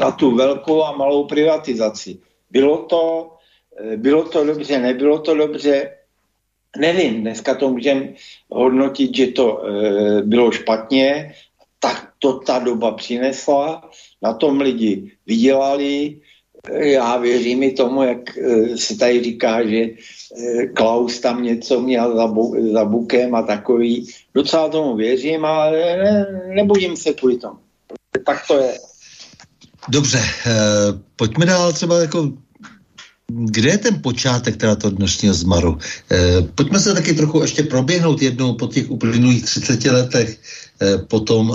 na 0.00 0.10
tu 0.10 0.36
velkou 0.36 0.82
a 0.82 0.96
malou 0.96 1.24
privatizaci. 1.24 2.18
Bylo 2.50 2.78
to, 2.78 3.30
eh, 3.80 3.96
bylo 3.96 4.24
to 4.24 4.44
dobře, 4.44 4.78
nebylo 4.78 5.18
to 5.18 5.34
dobře, 5.34 5.90
nevím, 6.78 7.20
dneska 7.20 7.54
to 7.54 7.70
můžeme 7.70 8.12
hodnotit, 8.50 9.16
že 9.16 9.26
to 9.26 9.66
e, 9.66 10.22
bylo 10.22 10.52
špatně, 10.52 11.34
tak 11.78 12.12
to 12.18 12.38
ta 12.38 12.58
doba 12.58 12.92
přinesla, 12.92 13.90
na 14.22 14.32
tom 14.32 14.60
lidi 14.60 15.12
vydělali, 15.26 16.20
já 16.74 17.16
věřím 17.16 17.62
i 17.62 17.72
tomu, 17.72 18.02
jak 18.02 18.38
se 18.76 18.98
tady 18.98 19.24
říká, 19.24 19.66
že 19.66 19.86
Klaus 20.74 21.20
tam 21.20 21.42
něco 21.42 21.80
měl 21.80 22.16
za, 22.16 22.26
bu, 22.26 22.72
za 22.72 22.84
bukem 22.84 23.34
a 23.34 23.42
takový. 23.42 24.06
Docela 24.34 24.68
tomu 24.68 24.96
věřím, 24.96 25.44
ale 25.44 25.96
ne, 25.96 26.26
nebudím 26.54 26.96
se 26.96 27.12
kvůli 27.12 27.36
tomu 27.36 27.58
tak 28.26 28.46
to 28.48 28.58
je. 28.58 28.74
Dobře, 29.88 30.22
eh, 30.46 30.52
pojďme 31.16 31.46
dál 31.46 31.72
třeba 31.72 32.00
jako 32.00 32.32
kde 33.28 33.70
je 33.70 33.78
ten 33.78 34.02
počátek 34.02 34.56
teda 34.56 34.74
toho 34.76 34.90
dnešního 34.90 35.34
zmaru? 35.34 35.78
Eh, 36.10 36.42
pojďme 36.54 36.80
se 36.80 36.94
taky 36.94 37.14
trochu 37.14 37.42
ještě 37.42 37.62
proběhnout 37.62 38.22
jednou 38.22 38.54
po 38.54 38.66
těch 38.66 38.90
uplynulých 38.90 39.44
30 39.44 39.90
letech, 39.90 40.38
eh, 40.82 40.98
po 40.98 41.20
tom 41.20 41.52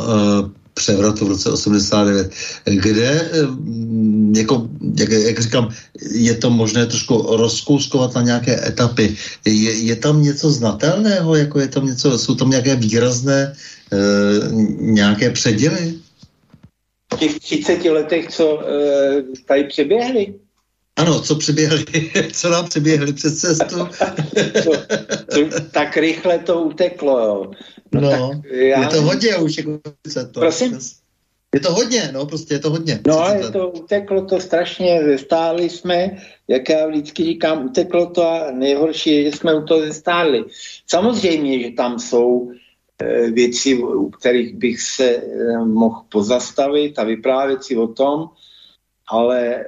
převratu 0.74 1.26
v 1.26 1.30
roce 1.30 1.52
89, 1.52 2.32
kde, 2.66 3.32
jako, 4.36 4.70
jak, 4.98 5.10
jak 5.10 5.40
říkám, 5.40 5.70
je 6.12 6.34
to 6.34 6.50
možné 6.50 6.86
trošku 6.86 7.38
rozkouskovat 7.38 8.16
na 8.16 8.22
nějaké 8.22 8.68
etapy. 8.68 9.16
Je, 9.46 9.74
je 9.74 9.96
tam 9.96 10.24
něco 10.24 10.52
znatelného, 10.52 11.36
jako 11.36 11.60
je 11.60 11.68
tam 11.68 11.86
něco, 11.86 12.18
jsou 12.18 12.36
tam 12.36 12.50
nějaké 12.50 12.76
výrazné 12.76 13.42
e, 13.44 13.56
nějaké 14.80 15.30
předěly? 15.30 15.94
V 17.16 17.20
těch 17.20 17.40
30 17.40 17.86
letech, 17.86 18.30
co 18.30 18.64
e, 18.68 19.24
tady 19.46 19.64
přeběhly, 19.64 20.34
ano, 20.96 21.22
co 21.22 21.36
přiběhli, 21.36 21.86
co 22.34 22.50
nám 22.50 22.70
přiběhli 22.70 23.14
přes 23.14 23.40
cestu. 23.40 23.78
to, 24.64 24.72
to, 25.34 25.62
tak 25.72 25.98
rychle 25.98 26.40
to 26.40 26.62
uteklo, 26.62 27.20
jo. 27.20 27.52
No, 27.92 28.02
no 28.02 28.42
já... 28.52 28.82
je 28.82 28.88
to 28.88 29.02
hodně 29.02 29.38
už, 29.38 29.58
jako 29.58 29.80
to. 30.32 30.40
Prosím? 30.40 30.80
Je 31.54 31.60
to 31.60 31.74
hodně, 31.74 32.10
no, 32.14 32.26
prostě 32.26 32.54
je 32.54 32.60
to 32.60 32.70
hodně. 32.70 33.00
No, 33.08 33.26
je 33.36 33.52
to, 33.52 33.70
uteklo 33.70 34.26
to 34.26 34.40
strašně, 34.40 35.02
zestáli 35.06 35.70
jsme, 35.70 36.18
jak 36.48 36.70
já 36.70 36.88
vždycky 36.88 37.24
říkám, 37.24 37.66
uteklo 37.66 38.06
to 38.06 38.30
a 38.30 38.52
nejhorší 38.52 39.10
je, 39.10 39.32
že 39.32 39.38
jsme 39.38 39.56
u 39.56 39.66
toho 39.66 39.82
zestáli. 39.82 40.44
Samozřejmě, 40.88 41.64
že 41.64 41.72
tam 41.72 42.00
jsou 42.00 42.52
e, 43.04 43.32
věci, 43.32 43.84
u 43.84 44.10
kterých 44.10 44.56
bych 44.56 44.82
se 44.82 45.06
e, 45.06 45.58
mohl 45.66 46.02
pozastavit 46.10 47.00
a 47.00 47.04
vyprávět 47.04 47.64
si 47.64 47.78
o 47.78 47.88
tom, 47.88 48.30
ale 49.08 49.56
e, 49.56 49.66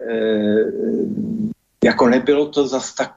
jako 1.84 2.10
nebylo 2.10 2.48
to 2.48 2.68
zas 2.68 2.96
tak, 2.96 3.12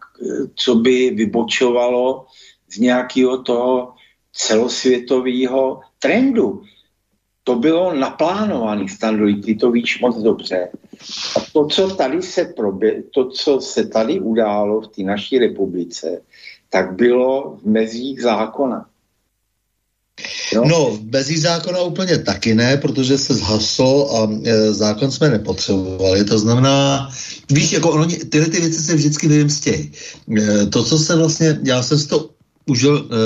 co 0.54 0.74
by 0.74 1.10
vybočovalo 1.10 2.26
z 2.68 2.78
nějakého 2.78 3.42
toho 3.42 3.94
celosvětového 4.32 5.80
trendu. 5.98 6.62
To 7.44 7.54
bylo 7.54 7.94
naplánovaný 7.94 8.88
standardy, 8.88 9.34
ty 9.34 9.54
to 9.54 9.70
víš 9.70 10.00
moc 10.00 10.16
dobře. 10.16 10.68
A 11.36 11.40
to, 11.52 11.66
co 11.66 11.96
tady 11.96 12.22
se, 12.22 12.44
probě, 12.44 13.02
to, 13.14 13.28
co 13.30 13.60
se 13.60 13.88
tady 13.88 14.20
událo 14.20 14.80
v 14.80 14.88
té 14.88 15.02
naší 15.02 15.38
republice, 15.38 16.22
tak 16.70 16.94
bylo 16.94 17.56
v 17.62 17.64
mezích 17.64 18.22
zákona. 18.22 18.86
Jo? 20.52 20.64
No, 20.64 20.98
bez 21.02 21.26
zákona 21.26 21.80
úplně 21.80 22.18
taky 22.18 22.54
ne, 22.54 22.76
protože 22.76 23.18
se 23.18 23.34
zhaslo 23.34 24.16
a 24.16 24.30
e, 24.44 24.72
zákon 24.72 25.10
jsme 25.10 25.28
nepotřebovali. 25.30 26.24
To 26.24 26.38
znamená, 26.38 27.08
víš, 27.50 27.72
jako 27.72 27.90
ono, 27.90 28.06
tyhle 28.06 28.48
ty 28.48 28.60
věci 28.60 28.82
se 28.82 28.94
vždycky 28.94 29.28
nevymstějí. 29.28 29.92
E, 30.38 30.66
to, 30.66 30.84
co 30.84 30.98
se 30.98 31.16
vlastně, 31.16 31.58
já 31.64 31.82
jsem 31.82 31.98
si 31.98 32.08
to 32.08 32.30
užil 32.66 33.08
e, 33.10 33.18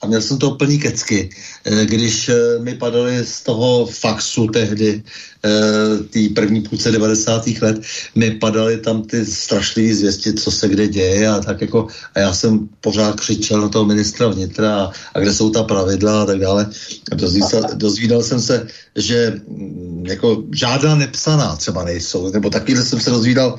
a 0.00 0.06
měl 0.06 0.20
jsem 0.20 0.38
to 0.38 0.50
plný 0.50 0.78
kecky, 0.78 1.30
eh, 1.64 1.86
když 1.86 2.28
eh, 2.28 2.58
mi 2.58 2.74
padaly 2.74 3.24
z 3.24 3.42
toho 3.42 3.86
faxu 3.86 4.46
tehdy, 4.46 5.02
eh, 5.44 6.02
té 6.10 6.20
první 6.34 6.60
půlce 6.62 6.92
90. 6.92 7.62
let, 7.62 7.80
mi 8.14 8.30
padaly 8.30 8.76
tam 8.76 9.02
ty 9.02 9.26
strašlivé 9.26 9.94
zvěsti, 9.94 10.34
co 10.34 10.50
se 10.50 10.68
kde 10.68 10.88
děje 10.88 11.28
a 11.28 11.40
tak 11.40 11.60
jako, 11.60 11.86
a 12.14 12.20
já 12.20 12.32
jsem 12.34 12.68
pořád 12.80 13.20
křičel 13.20 13.60
na 13.60 13.68
toho 13.68 13.84
ministra 13.84 14.28
vnitra 14.28 14.76
a, 14.76 14.90
a 15.14 15.20
kde 15.20 15.32
jsou 15.32 15.50
ta 15.50 15.62
pravidla 15.62 16.22
a 16.22 16.26
tak 16.26 16.38
dále. 16.38 16.68
Dozvídal, 17.16 17.64
dozvídal 17.74 18.22
jsem 18.22 18.40
se, 18.40 18.66
že 18.96 19.40
mm, 19.48 20.04
jako 20.06 20.44
žádná 20.52 20.94
nepsaná 20.94 21.56
třeba 21.56 21.84
nejsou, 21.84 22.30
nebo 22.30 22.50
takovýhle 22.50 22.84
jsem 22.84 23.00
se 23.00 23.10
dozvídal 23.10 23.58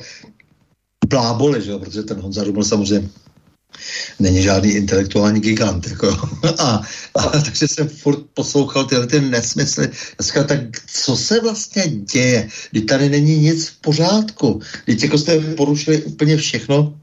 bláboli, 1.08 1.62
že 1.62 1.70
jo, 1.70 1.78
protože 1.78 2.02
ten 2.02 2.20
Honza 2.20 2.44
Ruml 2.44 2.64
samozřejmě 2.64 3.08
není 4.18 4.42
žádný 4.42 4.70
intelektuální 4.70 5.40
gigant. 5.40 5.86
Jako. 5.86 6.28
A, 6.58 6.82
a, 7.14 7.40
takže 7.40 7.68
jsem 7.68 7.88
furt 7.88 8.18
poslouchal 8.34 8.84
tyhle 8.84 9.06
ty 9.06 9.20
nesmysly. 9.20 9.88
Já 10.18 10.24
říkal, 10.24 10.44
tak 10.44 10.58
co 10.86 11.16
se 11.16 11.40
vlastně 11.40 11.82
děje? 11.88 12.48
Když 12.70 12.84
tady 12.84 13.08
není 13.08 13.38
nic 13.38 13.68
v 13.68 13.80
pořádku. 13.80 14.60
Když 14.84 15.02
jako 15.02 15.18
jste 15.18 15.40
porušili 15.40 16.02
úplně 16.02 16.36
všechno, 16.36 16.98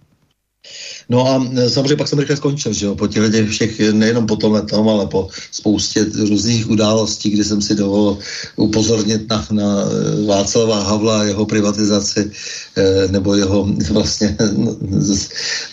No 1.10 1.28
a 1.28 1.48
e, 1.56 1.70
samozřejmě 1.70 1.96
pak 1.96 2.08
jsem 2.08 2.20
rychle 2.20 2.38
skončil, 2.38 2.74
že 2.74 2.86
jo, 2.86 2.96
po 2.96 3.08
těch 3.08 3.50
všech, 3.50 3.80
nejenom 3.92 4.26
po 4.26 4.36
tomhle 4.36 4.62
tom, 4.62 4.90
ale 4.90 5.08
po 5.08 5.28
spoustě 5.52 6.06
různých 6.30 6.70
událostí, 6.70 7.30
kdy 7.30 7.44
jsem 7.44 7.62
si 7.62 7.76
dovolil 7.76 8.18
upozornit 8.56 9.30
na, 9.30 9.48
na 9.52 9.82
e, 9.82 10.26
Václava 10.26 10.84
Havla 10.84 11.22
a 11.22 11.24
jeho 11.24 11.46
privatizaci, 11.46 12.32
eh, 12.76 13.08
nebo 13.08 13.36
jeho 13.36 13.68
vlastně 13.92 14.38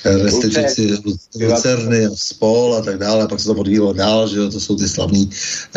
restituci 0.05 0.99
Lucerny 1.41 2.07
a 2.07 2.11
spol 2.15 2.75
a 2.75 2.83
tak 2.83 2.99
dále, 2.99 3.29
pak 3.29 3.41
se 3.41 3.47
to 3.47 3.55
odvíjelo 3.55 3.93
dál, 3.93 4.29
že 4.29 4.39
jo, 4.39 4.51
to 4.51 4.61
jsou 4.61 4.77
ty 4.77 4.89
slavní 4.89 5.31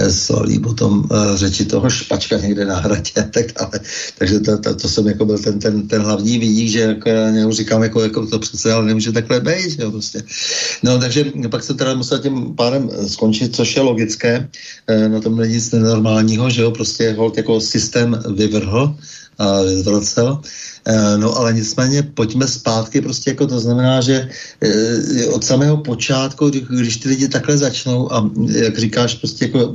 solí 0.10 0.60
potom 0.60 1.04
řeči 1.36 1.66
toho 1.66 1.90
špačka 1.90 2.38
někde 2.38 2.66
na 2.66 2.76
hradě 2.76 3.12
a 3.16 3.24
tak 3.24 3.46
dále. 3.60 3.80
Takže 4.18 4.40
to, 4.40 4.58
to, 4.58 4.76
to 4.76 4.90
jsem 4.90 5.08
jako 5.08 5.26
byl 5.26 5.38
ten, 5.38 5.60
ten, 5.60 5.88
ten 5.88 6.02
hlavní 6.02 6.40
vidík, 6.40 6.70
že 6.70 6.80
jako 6.80 7.10
já 7.10 7.52
říkám, 7.52 7.84
jako, 7.84 8.02
jako 8.02 8.26
to 8.26 8.40
přece 8.40 8.74
ale 8.74 8.86
nemůže 8.86 9.12
takhle 9.12 9.40
být, 9.46 9.80
jo, 9.80 9.92
prostě. 9.92 10.24
No, 10.84 11.00
takže 11.00 11.26
pak 11.52 11.64
se 11.64 11.74
teda 11.74 11.94
musel 11.94 12.20
tím 12.20 12.56
pádem 12.56 12.90
skončit, 13.08 13.56
což 13.56 13.76
je 13.76 13.82
logické, 13.82 14.50
e, 14.88 15.10
na 15.10 15.22
tom 15.22 15.38
není 15.38 15.54
nic 15.54 15.72
nenormálního, 15.72 16.50
že 16.50 16.62
jo, 16.62 16.72
prostě 16.72 17.14
hold 17.14 17.38
jako 17.38 17.62
systém 17.62 18.24
vyvrhl 18.36 18.96
a 19.38 19.62
vyvracel. 19.62 20.42
Eh, 20.88 21.18
no 21.18 21.38
ale 21.38 21.54
nicméně 21.54 22.04
pojďme 22.04 22.48
zpátky, 22.48 23.02
prostě 23.02 23.30
jako 23.30 23.48
to 23.48 23.60
znamená, 23.60 24.02
že 24.02 24.30
eh, 24.62 25.26
od 25.26 25.44
samého 25.44 25.78
počátku, 25.78 26.50
když 26.50 26.98
ty 26.98 27.10
lidi 27.10 27.28
takhle 27.28 27.58
začnou 27.58 28.14
a 28.14 28.30
jak 28.48 28.78
říkáš, 28.78 29.16
prostě 29.16 29.46
jako 29.46 29.74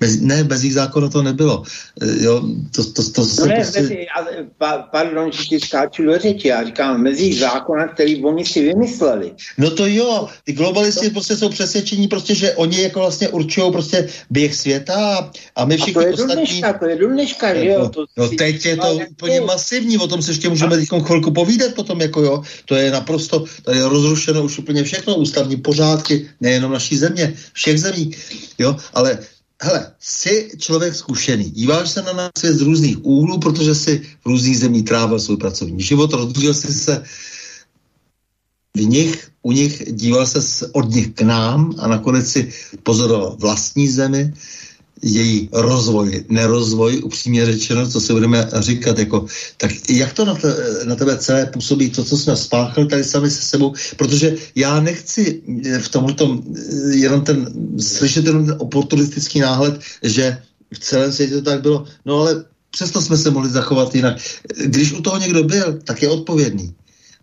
bez, 0.00 0.20
ne, 0.20 0.44
bez 0.44 0.62
jejich 0.62 0.74
zákona 0.74 1.08
to 1.08 1.22
nebylo. 1.22 1.62
Eh, 2.02 2.24
jo, 2.24 2.42
to, 2.70 2.84
to, 2.84 3.02
to, 3.10 3.26
to 3.26 3.40
no 3.40 3.46
ne, 3.46 3.54
prostě... 3.54 3.80
mezi, 3.80 4.06
pardon, 4.90 5.32
že 5.32 5.42
ti 5.44 5.60
skáču 5.60 6.04
do 6.04 6.18
řeči, 6.18 6.48
já 6.48 6.64
říkám 6.64 7.02
mezi 7.02 7.34
zákona, 7.34 7.88
který 7.88 8.24
oni 8.24 8.44
si 8.46 8.62
vymysleli. 8.62 9.32
No 9.58 9.70
to 9.70 9.86
jo, 9.86 10.28
ty 10.44 10.52
globalisti 10.52 11.06
to... 11.06 11.12
prostě 11.12 11.36
jsou 11.36 11.48
přesvědčení, 11.48 12.08
prostě, 12.08 12.34
že 12.34 12.52
oni 12.52 12.82
jako 12.82 13.00
vlastně 13.00 13.28
určují 13.28 13.72
prostě 13.72 14.08
běh 14.30 14.54
světa 14.54 15.30
a 15.56 15.64
my 15.64 15.76
všichni 15.76 15.92
a 15.92 16.02
to 16.02 16.06
je 16.06 16.14
ostatní... 16.14 16.46
Dneška, 16.46 16.72
to 16.72 16.86
je 16.86 16.96
dneška, 16.96 17.54
že 17.54 17.66
jo? 17.66 17.78
No, 17.78 17.88
to 17.88 18.04
no 18.16 18.28
teď 18.28 18.64
je 18.64 18.76
to 18.76 18.98
úplně 19.10 19.40
masivní, 19.40 19.98
o 19.98 20.06
tom 20.06 20.22
se 20.22 20.35
ještě 20.36 20.48
můžeme 20.48 20.76
teď 20.76 20.88
chvilku 20.88 21.30
povídat 21.30 21.74
potom, 21.74 22.00
jako 22.00 22.20
jo, 22.22 22.42
to 22.64 22.74
je 22.74 22.90
naprosto, 22.90 23.44
tady 23.64 23.78
je 23.78 23.88
rozrušeno 23.88 24.44
už 24.44 24.58
úplně 24.58 24.84
všechno, 24.84 25.16
ústavní 25.16 25.56
pořádky, 25.56 26.28
nejenom 26.40 26.72
naší 26.72 26.96
země, 26.96 27.34
všech 27.52 27.80
zemí, 27.80 28.10
jo, 28.58 28.76
ale 28.94 29.18
hele, 29.62 29.92
jsi 30.00 30.50
člověk 30.58 30.94
zkušený, 30.94 31.50
díváš 31.50 31.90
se 31.90 32.02
na 32.02 32.12
nás 32.12 32.30
svět 32.38 32.54
z 32.54 32.60
různých 32.60 33.04
úhlů, 33.04 33.40
protože 33.40 33.74
si 33.74 34.02
v 34.20 34.26
různých 34.26 34.58
zemí 34.58 34.82
trávil 34.82 35.20
svůj 35.20 35.36
pracovní 35.36 35.82
život, 35.82 36.12
rozdíl 36.12 36.54
si 36.54 36.72
se 36.72 37.02
v 38.76 38.80
nich, 38.80 39.28
u 39.42 39.52
nich 39.52 39.82
díval 39.88 40.26
se 40.26 40.68
od 40.72 40.90
nich 40.92 41.16
k 41.16 41.22
nám 41.22 41.74
a 41.78 41.88
nakonec 41.88 42.28
si 42.28 42.52
pozoroval 42.82 43.36
vlastní 43.40 43.88
zemi, 43.88 44.34
její 45.02 45.48
rozvoj, 45.52 46.24
nerozvoj, 46.28 47.00
upřímně 47.04 47.46
řečeno, 47.46 47.88
co 47.88 48.00
si 48.00 48.12
budeme 48.12 48.48
říkat, 48.58 48.98
jako, 48.98 49.26
tak 49.56 49.70
jak 49.90 50.12
to 50.12 50.24
na, 50.24 50.34
te, 50.34 50.56
na 50.84 50.94
tebe 50.96 51.18
celé 51.18 51.46
působí, 51.46 51.90
to, 51.90 52.04
co 52.04 52.16
jsme 52.18 52.36
spáchali 52.36 52.86
tady 52.86 53.04
sami 53.04 53.30
se 53.30 53.42
sebou, 53.42 53.74
protože 53.96 54.36
já 54.54 54.80
nechci 54.80 55.42
v 55.80 55.88
tomhle 55.88 56.14
tom 56.14 56.42
jenom 56.90 57.20
ten, 57.20 57.52
slyšet 57.80 58.26
jenom 58.26 58.46
ten 58.46 58.56
oportunistický 58.58 59.40
náhled, 59.40 59.80
že 60.02 60.38
v 60.74 60.78
celém 60.78 61.12
světě 61.12 61.34
to 61.34 61.42
tak 61.42 61.62
bylo, 61.62 61.84
no 62.04 62.20
ale 62.20 62.44
přesto 62.70 63.02
jsme 63.02 63.16
se 63.16 63.30
mohli 63.30 63.50
zachovat 63.50 63.94
jinak. 63.94 64.16
Když 64.64 64.92
u 64.92 65.02
toho 65.02 65.18
někdo 65.18 65.44
byl, 65.44 65.78
tak 65.84 66.02
je 66.02 66.08
odpovědný. 66.08 66.74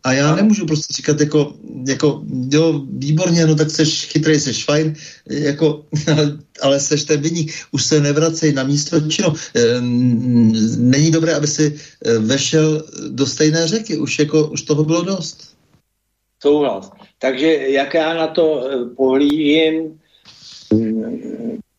A 0.04 0.14
já 0.14 0.36
nemůžu 0.36 0.66
prostě 0.66 0.94
říkat 0.94 1.20
jako, 1.20 1.54
jako 1.88 2.24
jo, 2.52 2.82
výborně, 2.90 3.48
no 3.48 3.56
tak 3.56 3.70
seš 3.70 4.06
chytrý, 4.06 4.40
seš 4.40 4.66
fajn, 4.66 4.94
jako, 5.30 5.86
ale 6.62 6.80
seš 6.80 7.04
ten 7.04 7.22
vyník, 7.22 7.54
už 7.72 7.84
se 7.84 8.02
nevracej 8.02 8.54
na 8.54 8.64
místo 8.64 9.00
činu. 9.00 9.34
Není 10.78 11.12
dobré, 11.12 11.36
aby 11.36 11.48
si 11.48 11.76
eh, 12.06 12.20
vešel 12.20 12.84
do 13.10 13.26
stejné 13.26 13.68
řeky, 13.68 13.98
už, 13.98 14.20
jako, 14.20 14.48
už 14.48 14.62
toho 14.62 14.84
bylo 14.84 15.04
dost. 15.04 15.54
Souhlas. 16.42 16.92
Takže 17.20 17.48
jak 17.54 17.94
já 17.94 18.14
na 18.14 18.28
to 18.28 18.68
eh, 18.68 18.96
pohlížím, 18.96 20.00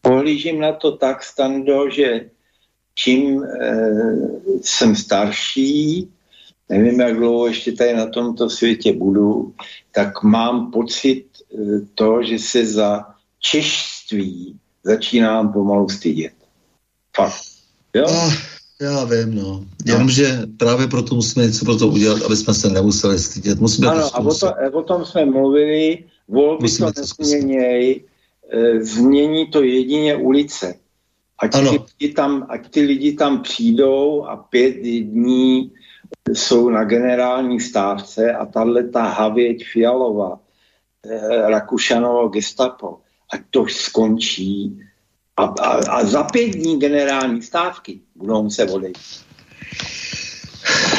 pohlížím 0.02 0.60
na 0.60 0.72
to 0.72 0.92
tak, 0.92 1.22
Stando, 1.22 1.90
že 1.90 2.30
čím 2.94 3.42
e, 3.42 3.48
jsem 4.62 4.96
starší, 4.96 6.09
nevím, 6.69 7.01
jak 7.01 7.16
dlouho 7.16 7.47
ještě 7.47 7.73
tady 7.73 7.95
na 7.95 8.07
tomto 8.07 8.51
světě 8.51 8.93
budu, 8.93 9.55
tak 9.93 10.23
mám 10.23 10.70
pocit 10.70 11.24
eh, 11.55 11.57
to, 11.95 12.23
že 12.23 12.39
se 12.39 12.66
za 12.66 13.05
češtví 13.39 14.57
začínám 14.85 15.53
pomalu 15.53 15.89
stydět. 15.89 16.32
Fakt. 17.16 17.43
Jo? 17.95 18.07
Ah, 18.09 18.32
já 18.81 19.05
vím, 19.05 19.35
no. 19.35 19.65
Jenomže 19.85 20.41
právě 20.57 20.86
proto 20.86 21.15
musíme 21.15 21.47
něco 21.47 21.65
pro 21.65 21.77
to 21.77 21.89
udělat, 21.89 22.23
aby 22.23 22.36
jsme 22.36 22.55
se 22.55 22.70
nemuseli 22.70 23.19
stydět. 23.19 23.61
Musíme 23.61 23.89
ano, 23.89 24.16
a 24.16 24.19
o, 24.19 24.35
to, 24.35 24.53
o 24.73 24.82
tom 24.82 25.05
jsme 25.05 25.24
mluvili, 25.24 26.05
volby 26.28 26.62
musíme 26.62 26.93
to 26.93 27.01
nesměněj, 27.01 28.05
e, 28.51 28.85
změní 28.85 29.47
to 29.47 29.62
jedině 29.62 30.16
ulice. 30.16 30.74
Ať, 31.39 31.53
ty 31.53 31.59
lidi, 31.59 32.15
tam, 32.15 32.47
ať 32.49 32.70
ty 32.70 32.81
lidi 32.81 33.12
tam 33.12 33.43
přijdou 33.43 34.24
a 34.24 34.36
pět 34.36 34.77
dní 35.01 35.70
jsou 36.32 36.70
na 36.70 36.85
generální 36.85 37.61
stávce 37.61 38.32
a 38.32 38.47
tahle 38.47 38.89
ta 38.89 39.03
Havěť 39.03 39.66
Fialová, 39.73 40.39
eh, 41.07 41.51
Rakušanovo 41.51 42.28
gestapo, 42.28 42.99
ať 43.32 43.41
to 43.51 43.66
skončí 43.69 44.81
a, 45.36 45.45
a, 45.45 45.70
a 45.91 46.05
za 46.05 46.23
pět 46.23 46.49
dní 46.49 46.78
generální 46.78 47.43
stávky 47.43 48.01
budou 48.15 48.43
muset 48.43 48.70
odejít. 48.70 48.99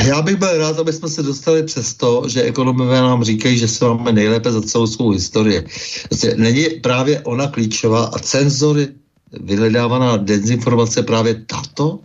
Já 0.08 0.22
bych 0.22 0.36
byl 0.36 0.58
rád, 0.58 0.80
aby 0.80 0.94
jsme 0.94 1.10
se 1.10 1.24
dostali 1.24 1.64
přes 1.64 1.94
to, 1.94 2.24
že 2.28 2.42
ekonomové 2.42 3.02
nám 3.02 3.24
říkají, 3.24 3.58
že 3.58 3.68
se 3.68 3.86
máme 3.86 4.12
nejlépe 4.12 4.52
za 4.52 4.62
celou 4.62 4.88
svou 4.88 5.10
historii. 5.10 5.68
Vlastně 6.10 6.34
není 6.36 6.70
právě 6.70 7.22
ona 7.22 7.48
klíčová 7.48 8.06
a 8.06 8.20
cenzory 8.20 8.88
vyhledávaná 9.32 10.18
dezinformace 10.18 11.04
právě 11.04 11.46
tato? 11.48 12.00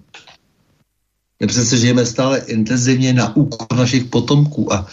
My 1.41 1.47
přece 1.47 1.79
žijeme 1.79 2.07
stále 2.07 2.39
intenzivně 2.47 3.13
na 3.13 3.37
úkor 3.37 3.79
našich 3.79 4.05
potomků 4.05 4.73
a 4.73 4.87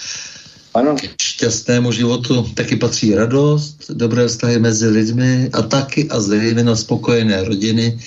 ano. 0.74 0.96
K 0.96 1.22
šťastnému 1.22 1.92
životu 1.92 2.46
taky 2.54 2.76
patří 2.76 3.16
radost, 3.16 3.92
dobré 3.92 4.28
vztahy 4.28 4.60
mezi 4.60 4.88
lidmi 4.88 5.50
a 5.54 5.62
taky 5.62 6.10
a 6.10 6.20
zejména 6.20 6.76
spokojené 6.76 7.44
rodiny 7.44 8.00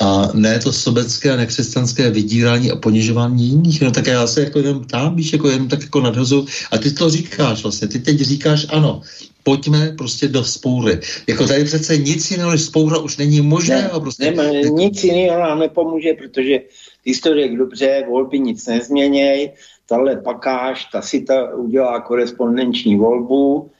a 0.00 0.28
ne 0.34 0.58
to 0.58 0.72
sobecké 0.72 1.32
a 1.32 1.36
nekřesťanské 1.36 2.10
vydírání 2.10 2.70
a 2.70 2.76
ponižování 2.76 3.48
jiných. 3.48 3.82
No 3.82 3.90
tak 3.90 4.06
já 4.06 4.26
se 4.26 4.40
jako 4.40 4.58
jenom 4.58 4.84
tam, 4.84 5.16
víš, 5.16 5.32
jako 5.32 5.48
jenom 5.48 5.68
tak 5.68 5.82
jako 5.82 6.00
nadhozu. 6.00 6.46
A 6.70 6.78
ty 6.78 6.90
to 6.90 7.10
říkáš 7.10 7.62
vlastně, 7.62 7.88
ty 7.88 7.98
teď 7.98 8.20
říkáš 8.20 8.66
ano, 8.68 9.00
pojďme 9.42 9.94
prostě 9.98 10.28
do 10.28 10.44
spoury. 10.44 11.00
Jako 11.26 11.46
tady 11.46 11.64
přece 11.64 11.96
nic 11.96 12.30
jiného 12.30 12.50
než 12.50 12.62
spoura 12.62 12.98
už 12.98 13.16
není 13.16 13.40
možné. 13.40 13.82
Ne, 13.82 14.00
prostě, 14.00 14.30
ne, 14.30 14.56
jako... 14.56 14.76
Nic 14.76 15.04
jiného 15.04 15.40
nám 15.40 15.58
nepomůže, 15.58 16.08
protože 16.18 16.60
historie 17.04 17.56
dobře, 17.56 18.04
volby 18.08 18.38
nic 18.38 18.66
nezměněj, 18.66 19.52
tahle 19.86 20.16
pakáž, 20.16 20.84
ta 20.84 21.02
si 21.02 21.22
ta 21.22 21.54
udělá 21.54 22.00
korespondenční 22.00 22.96
volbu, 22.96 23.70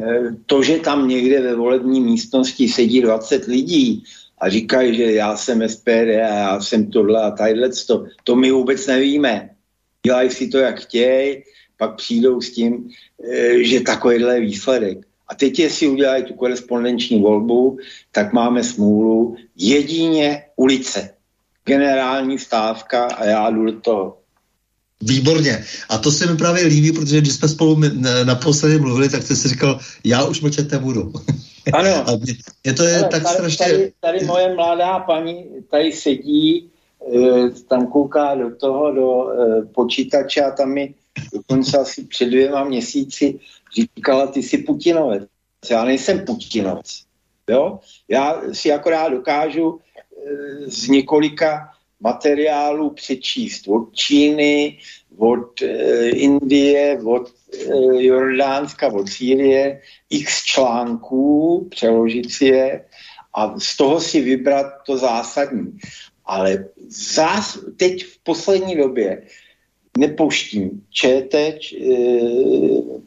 e, 0.00 0.36
to, 0.46 0.62
že 0.62 0.78
tam 0.78 1.08
někde 1.08 1.40
ve 1.40 1.54
volební 1.54 2.00
místnosti 2.00 2.68
sedí 2.68 3.00
20 3.00 3.44
lidí 3.44 4.04
a 4.38 4.48
říkají, 4.48 4.96
že 4.96 5.12
já 5.12 5.36
jsem 5.36 5.68
SPD 5.68 5.88
a 5.88 6.34
já 6.34 6.60
jsem 6.60 6.90
tohle 6.90 7.22
a 7.22 7.30
tadyhle, 7.30 7.70
to, 7.86 8.06
to 8.24 8.36
my 8.36 8.50
vůbec 8.50 8.86
nevíme. 8.86 9.50
Dělají 10.06 10.30
si 10.30 10.48
to, 10.48 10.58
jak 10.58 10.80
chtějí, 10.80 11.42
pak 11.76 11.96
přijdou 11.96 12.40
s 12.40 12.50
tím, 12.50 12.88
e, 13.32 13.64
že 13.64 13.80
takovýhle 13.80 14.34
je 14.34 14.40
výsledek. 14.40 14.98
A 15.28 15.34
teď, 15.34 15.58
jestli 15.58 15.88
udělají 15.88 16.24
tu 16.24 16.34
korespondenční 16.34 17.22
volbu, 17.22 17.78
tak 18.12 18.32
máme 18.32 18.64
smůlu 18.64 19.36
jedině 19.56 20.42
ulice. 20.56 21.15
Generální 21.66 22.38
stávka 22.38 23.04
a 23.04 23.24
já 23.24 23.50
jdu 23.50 23.64
do 23.64 23.80
toho. 23.80 24.18
Výborně. 25.02 25.64
A 25.88 25.98
to 25.98 26.12
se 26.12 26.26
mi 26.26 26.36
právě 26.36 26.66
líbí, 26.66 26.92
protože 26.92 27.20
když 27.20 27.32
jsme 27.32 27.48
spolu 27.48 27.80
naposledy 28.24 28.78
mluvili, 28.78 29.08
tak 29.08 29.22
jsi 29.22 29.36
si 29.36 29.48
říkal, 29.48 29.78
já 30.04 30.24
už 30.24 30.40
mlčet 30.40 30.72
nebudu. 30.72 31.12
Ano. 31.72 31.90
A 32.08 32.16
mě 32.64 32.74
to 32.74 32.82
je 32.82 32.98
Ale 32.98 33.08
tak 33.08 33.22
tady, 33.22 33.34
strašně... 33.34 33.66
Tady, 33.66 33.92
tady 34.00 34.26
moje 34.26 34.54
mladá 34.54 34.98
paní 34.98 35.44
tady 35.70 35.92
sedí, 35.92 36.70
e, 37.14 37.50
tam 37.68 37.86
kouká 37.86 38.34
do 38.34 38.56
toho, 38.56 38.92
do 38.92 39.30
e, 39.30 39.62
počítače 39.66 40.42
a 40.42 40.50
tam 40.50 40.70
mi 40.70 40.94
dokonce 41.32 41.78
asi 41.78 42.04
před 42.04 42.26
dvěma 42.26 42.64
měsíci 42.64 43.38
říkala, 43.76 44.26
ty 44.26 44.42
jsi 44.42 44.58
Putinovec. 44.58 45.22
Já 45.70 45.84
nejsem 45.84 46.20
Putinovec. 46.20 47.02
Jo? 47.50 47.78
Já 48.08 48.42
si 48.52 48.72
akorát 48.72 49.08
dokážu 49.08 49.80
e, 49.80 50.70
z 50.70 50.88
několika 50.88 51.70
materiálů 52.00 52.90
přečíst 52.90 53.68
od 53.68 53.94
Číny, 53.94 54.78
od 55.16 55.62
e, 55.62 56.08
Indie, 56.08 57.00
od 57.04 57.28
e, 57.28 57.32
Jordánska, 58.02 58.92
od 58.92 59.08
Sýrie, 59.08 59.80
x 60.10 60.44
článků, 60.44 61.66
přeložit 61.70 62.32
si 62.32 62.44
je 62.44 62.84
a 63.34 63.58
z 63.58 63.76
toho 63.76 64.00
si 64.00 64.20
vybrat 64.20 64.66
to 64.86 64.98
zásadní. 64.98 65.78
Ale 66.24 66.68
zás, 66.88 67.58
teď 67.76 68.04
v 68.04 68.18
poslední 68.22 68.76
době 68.76 69.22
nepouštím 69.98 70.82
ČT, 70.90 71.58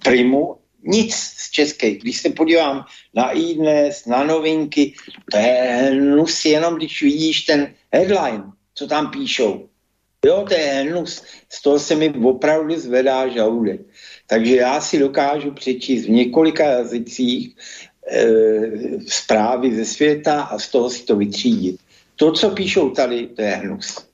Primu, 0.03 0.58
nic 0.83 1.13
z 1.15 1.51
české. 1.51 1.91
Když 1.91 2.21
se 2.21 2.29
podívám 2.29 2.85
na 3.13 3.31
iDnes, 3.31 4.05
na 4.05 4.23
novinky, 4.23 4.93
to 5.31 5.37
je 5.37 5.89
hnus 5.91 6.45
jenom, 6.45 6.75
když 6.75 7.01
vidíš 7.01 7.41
ten 7.41 7.73
headline, 7.93 8.43
co 8.73 8.87
tam 8.87 9.11
píšou. 9.11 9.69
Jo, 10.25 10.45
to 10.47 10.53
je 10.53 10.85
hnus. 10.89 11.23
Z 11.49 11.61
toho 11.61 11.79
se 11.79 11.95
mi 11.95 12.09
opravdu 12.09 12.79
zvedá 12.79 13.27
žaludek. 13.27 13.81
Takže 14.27 14.55
já 14.55 14.81
si 14.81 14.99
dokážu 14.99 15.51
přečíst 15.51 16.05
v 16.05 16.09
několika 16.09 16.63
jazycích 16.63 17.55
e, 18.11 18.27
zprávy 19.07 19.75
ze 19.75 19.85
světa 19.85 20.41
a 20.41 20.59
z 20.59 20.67
toho 20.67 20.89
si 20.89 21.05
to 21.05 21.15
vytřídit. 21.15 21.79
To, 22.15 22.31
co 22.31 22.49
píšou 22.49 22.89
tady, 22.89 23.27
to 23.27 23.41
je 23.41 23.55
hnus. 23.55 24.08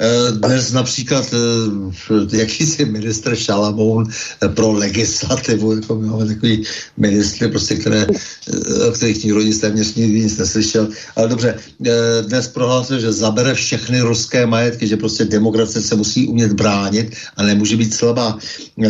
Eh, 0.00 0.32
dnes 0.32 0.72
například 0.72 1.34
eh, 1.34 2.36
jakýsi 2.36 2.84
ministr 2.84 3.36
Šalamoun 3.36 4.08
eh, 4.08 4.48
pro 4.48 4.72
legislativu, 4.72 5.74
jako 5.74 5.94
my 5.94 6.08
máme 6.08 6.26
takový 6.26 6.64
ministry, 6.96 7.48
prostě, 7.48 7.74
které, 7.74 8.06
o 8.88 8.92
kterých 8.92 9.24
nikdo 9.24 9.40
nic 9.40 9.60
téměř 9.60 9.94
nikdy 9.94 10.20
nic 10.20 10.38
neslyšel. 10.38 10.88
Ale 11.16 11.28
dobře, 11.28 11.54
dnes 12.26 12.48
prohlásil, 12.48 13.00
že 13.00 13.12
zabere 13.12 13.54
všechny 13.54 14.00
ruské 14.00 14.46
majetky, 14.46 14.86
že 14.86 14.96
prostě 14.96 15.24
demokracie 15.24 15.82
se 15.82 15.96
musí 15.96 16.28
umět 16.28 16.52
bránit 16.52 17.14
a 17.36 17.42
nemůže 17.42 17.76
být 17.76 17.94
slabá. 17.94 18.38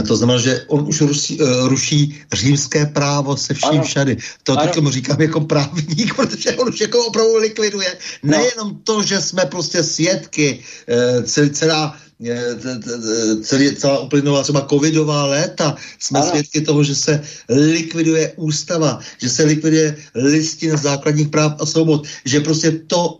To 0.09 0.17
znamená, 0.17 0.39
že 0.39 0.63
on 0.69 0.89
už 0.89 1.01
ruší, 1.01 1.39
ruší 1.63 2.21
římské 2.33 2.87
právo 2.87 3.37
se 3.37 3.55
vším 3.55 3.71
ano. 3.71 3.83
všady. 3.83 4.17
To 4.43 4.57
teď 4.57 4.79
mu 4.79 4.91
říkám 4.91 5.21
jako 5.21 5.41
právník, 5.41 6.15
protože 6.17 6.57
on 6.57 6.69
už 6.69 6.81
jako 6.81 7.07
opravdu 7.07 7.37
likviduje. 7.37 7.97
No. 8.23 8.31
Nejenom 8.31 8.79
to, 8.85 9.03
že 9.03 9.21
jsme 9.21 9.47
prostě 9.47 9.83
svědky 9.83 10.63
celý, 11.25 11.51
celá 11.51 11.97
celý, 13.43 13.77
celá 13.77 13.99
uplynulá 13.99 14.43
třeba 14.43 14.67
covidová 14.71 15.27
léta, 15.27 15.77
jsme 15.99 16.21
ano. 16.21 16.29
svědky 16.29 16.61
toho, 16.61 16.85
že 16.85 16.95
se 16.95 17.23
likviduje 17.49 18.33
ústava, 18.37 19.01
že 19.19 19.29
se 19.29 19.45
likviduje 19.45 19.97
listina 20.15 20.77
základních 20.77 21.29
práv 21.29 21.57
a 21.61 21.67
svobod, 21.67 22.07
že 22.25 22.41
prostě 22.41 22.71
to 22.71 23.20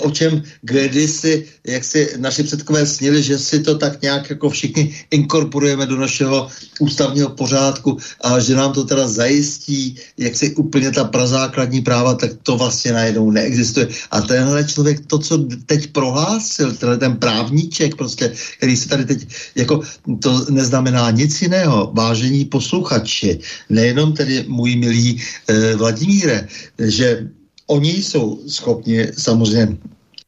o 0.00 0.10
čem 0.10 0.42
kdysi, 0.62 1.44
jak 1.66 1.84
si 1.84 2.14
naši 2.16 2.42
předkové 2.42 2.86
snili, 2.86 3.22
že 3.22 3.38
si 3.38 3.60
to 3.60 3.78
tak 3.78 4.02
nějak 4.02 4.30
jako 4.30 4.50
všichni 4.50 4.94
inkorporujeme 5.10 5.86
do 5.86 5.96
našeho 5.96 6.48
ústavního 6.78 7.28
pořádku 7.28 7.98
a 8.20 8.40
že 8.40 8.54
nám 8.54 8.72
to 8.72 8.84
teda 8.84 9.08
zajistí, 9.08 9.96
jak 10.18 10.36
si 10.36 10.54
úplně 10.54 10.90
ta 10.90 11.04
prazákladní 11.04 11.80
práva, 11.80 12.14
tak 12.14 12.30
to 12.42 12.56
vlastně 12.56 12.92
najednou 12.92 13.30
neexistuje. 13.30 13.88
A 14.10 14.20
tenhle 14.20 14.64
člověk, 14.64 15.06
to, 15.06 15.18
co 15.18 15.38
teď 15.66 15.86
prohlásil, 15.86 16.72
tenhle 16.72 16.98
ten 16.98 17.16
právníček 17.16 17.96
prostě, 17.96 18.32
který 18.56 18.76
se 18.76 18.88
tady 18.88 19.04
teď, 19.04 19.26
jako 19.54 19.80
to 20.20 20.46
neznamená 20.50 21.10
nic 21.10 21.42
jiného, 21.42 21.90
vážení 21.94 22.44
posluchači, 22.44 23.38
nejenom 23.70 24.12
tedy 24.12 24.44
můj 24.48 24.76
milý 24.76 25.22
eh, 25.48 25.74
Vladimíre, 25.76 26.48
že 26.78 27.28
oni 27.66 28.02
jsou 28.02 28.40
schopni 28.48 29.06
samozřejmě 29.18 29.76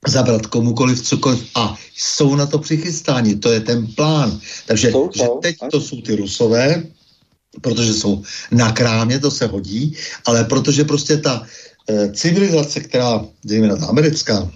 zabrat 0.07 0.47
komukoliv 0.47 1.03
cokoliv 1.03 1.45
a 1.55 1.77
jsou 1.97 2.35
na 2.35 2.47
to 2.47 2.59
přichystáni, 2.59 3.37
to 3.37 3.53
je 3.53 3.61
ten 3.61 3.87
plán. 3.87 4.41
Takže 4.67 4.91
jsou, 4.91 5.11
že 5.15 5.25
teď 5.43 5.57
to 5.71 5.81
jsou 5.81 6.01
ty 6.01 6.17
rusové, 6.17 6.83
protože 7.61 7.95
jsou 7.95 8.23
na 8.51 8.73
krámě, 8.73 9.19
to 9.19 9.31
se 9.31 9.47
hodí, 9.47 9.97
ale 10.25 10.45
protože 10.45 10.85
prostě 10.85 11.17
ta 11.17 11.47
e, 11.89 12.13
civilizace, 12.13 12.81
která, 12.81 13.25
zejména 13.45 13.77
ta 13.77 13.87
americká 13.87 14.51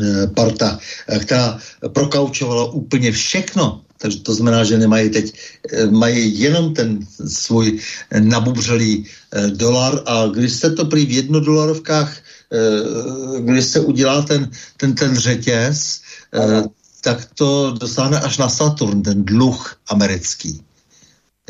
e, 0.00 0.26
parta, 0.26 0.78
e, 1.08 1.18
která 1.18 1.58
prokaučovala 1.92 2.72
úplně 2.72 3.12
všechno, 3.12 3.85
takže 3.98 4.20
to 4.20 4.34
znamená, 4.34 4.64
že 4.64 4.78
nemají 4.78 5.10
teď, 5.10 5.26
eh, 5.72 5.86
mají 5.86 6.40
jenom 6.40 6.74
ten 6.74 6.98
svůj 7.26 7.80
nabubřelý 8.20 9.06
eh, 9.06 9.46
dolar 9.50 10.02
a 10.06 10.26
když 10.26 10.52
se 10.52 10.70
to 10.70 10.84
prý 10.84 11.06
v 11.06 11.10
jednodolarovkách, 11.10 12.10
eh, 12.52 13.40
když 13.40 13.64
se 13.64 13.80
udělá 13.80 14.22
ten, 14.22 14.50
ten, 14.76 14.94
ten 14.94 15.16
řetěz, 15.16 16.00
Aha. 16.32 16.68
tak 17.00 17.24
to 17.34 17.74
dosáhne 17.80 18.20
až 18.20 18.38
na 18.38 18.48
Saturn, 18.48 19.02
ten 19.02 19.24
dluh 19.24 19.80
americký. 19.88 20.60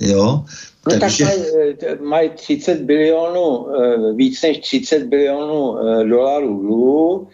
Jo? 0.01 0.44
No 0.86 1.01
Takže... 1.01 1.24
tak 1.24 2.01
mají, 2.01 2.31
mají 2.31 2.31
30 2.36 2.86
bilionů, 2.86 3.66
víc 4.14 4.43
než 4.43 4.59
30 4.59 5.02
bilionů 5.09 5.74
dolarů 6.09 6.60
dluhu, 6.62 7.28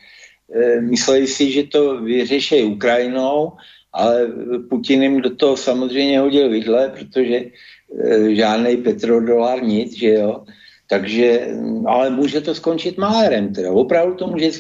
mysleli 0.81 1.27
si, 1.27 1.53
že 1.53 1.63
to 1.63 2.01
vyřeší 2.01 2.63
Ukrajinou, 2.63 3.53
ale 3.93 4.33
Putin 4.69 5.03
jim 5.03 5.21
do 5.21 5.37
toho 5.37 5.57
samozřejmě 5.57 6.19
hodil 6.21 6.51
vidle, 6.51 6.93
protože 6.99 7.37
e, 7.37 8.35
žádný 8.35 8.77
petrodolar 8.77 9.63
nic, 9.63 9.99
že 9.99 10.09
jo. 10.09 10.45
Takže, 10.93 11.41
ale 11.89 12.11
může 12.11 12.41
to 12.41 12.55
skončit 12.55 12.99
malérem, 12.99 13.55
teda 13.55 13.73
opravdu 13.73 14.15
to 14.15 14.27
může... 14.27 14.51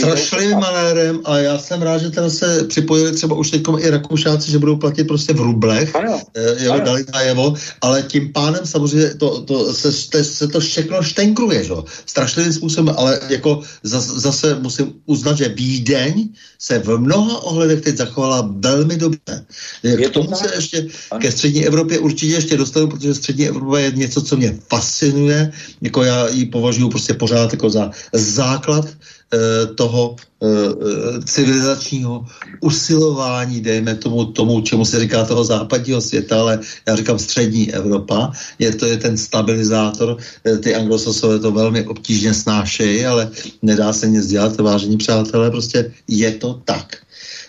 Strašlivým 0.00 0.58
malérem 0.58 1.20
a 1.24 1.38
já 1.38 1.58
jsem 1.58 1.82
rád, 1.82 1.98
že 1.98 2.10
tam 2.10 2.30
se 2.30 2.64
připojili 2.64 3.12
třeba 3.12 3.36
už 3.36 3.50
teď 3.50 3.62
i 3.78 3.90
Rakušáci, 3.90 4.50
že 4.50 4.58
budou 4.58 4.76
platit 4.76 5.04
prostě 5.04 5.32
v 5.32 5.40
rublech, 5.40 5.96
ano, 5.96 6.20
eh, 6.34 6.64
jo, 6.64 6.72
ano. 6.72 6.84
dali 6.84 7.04
najevo, 7.12 7.54
ale 7.80 8.02
tím 8.02 8.32
pádem 8.32 8.66
samozřejmě 8.66 9.14
to, 9.14 9.40
to 9.40 9.74
se, 9.74 10.08
te, 10.10 10.24
se 10.24 10.48
to 10.48 10.60
všechno 10.60 11.02
štenkruje, 11.02 11.64
že? 11.64 11.74
strašlivým 12.06 12.52
způsobem, 12.52 12.94
ale 12.98 13.20
jako 13.28 13.60
zase, 13.82 14.20
zase 14.20 14.56
musím 14.60 14.92
uznat, 15.06 15.36
že 15.36 15.48
Vídeň 15.48 16.28
se 16.58 16.78
v 16.78 16.98
mnoha 16.98 17.42
ohledech 17.42 17.80
teď 17.80 17.96
zachovala 17.96 18.48
velmi 18.64 18.96
dobře. 18.96 19.44
Je 19.82 19.96
K 19.96 20.10
tomu 20.10 20.28
to 20.28 20.36
se 20.36 20.54
ještě 20.54 20.88
ano. 21.10 21.20
ke 21.20 21.32
střední 21.32 21.66
Evropě 21.66 21.98
určitě 21.98 22.34
ještě 22.34 22.56
dostanu, 22.56 22.88
protože 22.88 23.14
střední 23.14 23.48
Evropa 23.48 23.78
je 23.78 23.90
něco, 23.90 24.22
co 24.22 24.36
mě 24.36 24.58
fascinuje, 24.68 25.52
jako 25.82 26.02
já 26.02 26.28
ji 26.28 26.46
považuji 26.46 26.88
prostě 26.88 27.14
pořád 27.14 27.52
jako 27.52 27.70
za 27.70 27.90
základ 28.12 28.86
e, 28.88 29.66
toho 29.66 30.16
e, 30.42 30.46
civilizačního 31.24 32.26
usilování, 32.60 33.60
dejme 33.60 33.94
tomu, 33.94 34.24
tomu, 34.24 34.60
čemu 34.60 34.84
se 34.84 35.00
říká 35.00 35.24
toho 35.24 35.44
západního 35.44 36.00
světa, 36.00 36.40
ale 36.40 36.60
já 36.88 36.96
říkám 36.96 37.18
střední 37.18 37.72
Evropa, 37.74 38.32
je 38.58 38.74
to 38.74 38.86
je 38.86 38.96
ten 38.96 39.16
stabilizátor, 39.16 40.16
e, 40.46 40.56
ty 40.58 40.74
anglosasové 40.74 41.38
to 41.38 41.52
velmi 41.52 41.86
obtížně 41.86 42.34
snášejí, 42.34 43.06
ale 43.06 43.30
nedá 43.62 43.92
se 43.92 44.08
nic 44.08 44.26
dělat, 44.26 44.60
vážení 44.60 44.96
přátelé, 44.96 45.50
prostě 45.50 45.92
je 46.08 46.30
to 46.32 46.60
tak. 46.64 47.05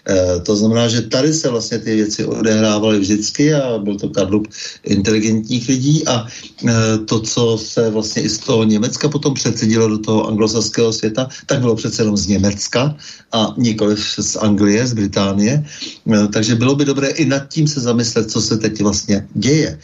E, 0.10 0.40
to 0.40 0.56
znamená, 0.56 0.88
že 0.88 1.02
tady 1.02 1.34
se 1.34 1.50
vlastně 1.50 1.80
ty 1.80 1.96
věci 1.96 2.26
odehrávaly 2.26 3.00
vždycky 3.00 3.54
a 3.54 3.78
byl 3.78 4.00
to 4.00 4.10
kadlub 4.10 4.48
inteligentních 4.84 5.70
lidí 5.70 6.08
a 6.08 6.26
e, 6.26 6.98
to, 6.98 7.20
co 7.20 7.58
se 7.58 7.90
vlastně 7.90 8.22
i 8.22 8.30
z 8.30 8.38
toho 8.38 8.64
Německa 8.64 9.10
potom 9.10 9.34
přecedilo 9.34 9.88
do 9.88 10.00
toho 10.00 10.28
anglosaského 10.28 10.94
světa, 10.94 11.28
tak 11.46 11.60
bylo 11.60 11.76
přece 11.76 12.02
jenom 12.02 12.18
z 12.18 12.28
Německa 12.28 12.96
a 13.32 13.54
nikoliv 13.58 14.00
z 14.20 14.36
Anglie, 14.36 14.88
z 14.88 14.94
Británie. 14.94 15.66
E, 16.14 16.28
takže 16.28 16.56
bylo 16.56 16.76
by 16.76 16.86
dobré 16.86 17.08
i 17.08 17.26
nad 17.26 17.48
tím 17.50 17.68
se 17.68 17.80
zamyslet, 17.80 18.32
co 18.32 18.42
se 18.42 18.58
teď 18.58 18.82
vlastně 18.82 19.28
děje. 19.34 19.80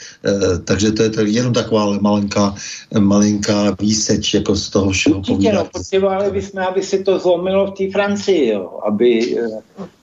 Takže 0.65 0.91
to 0.91 1.03
je 1.03 1.09
to 1.09 1.21
jenom 1.21 1.53
taková 1.53 1.97
malinká, 2.01 2.55
malinká 2.99 3.75
výseč 3.79 4.33
jako 4.33 4.55
z 4.55 4.69
toho 4.69 4.91
všeho 4.91 5.17
Určitě, 5.17 5.53
no, 5.53 5.65
potřebovali 5.73 6.31
bychom, 6.31 6.61
aby 6.61 6.83
se 6.83 6.97
to 6.97 7.19
zlomilo 7.19 7.67
v 7.67 7.71
té 7.71 7.91
Francii, 7.91 8.49
jo, 8.49 8.79
aby 8.87 9.37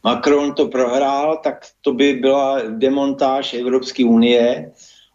Macron 0.04 0.54
to 0.54 0.68
prohrál, 0.68 1.40
tak 1.44 1.66
to 1.80 1.92
by 1.92 2.14
byla 2.14 2.62
demontáž 2.68 3.54
Evropské 3.54 4.04
unie 4.04 4.72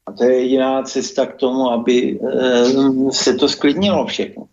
a 0.08 0.12
to 0.12 0.24
je 0.24 0.42
jediná 0.42 0.84
cesta 0.84 1.26
k 1.26 1.36
tomu, 1.36 1.72
aby 1.72 2.20
eh, 2.20 3.12
se 3.12 3.34
to 3.34 3.50
sklidnilo 3.50 4.06
všechno. 4.06 4.48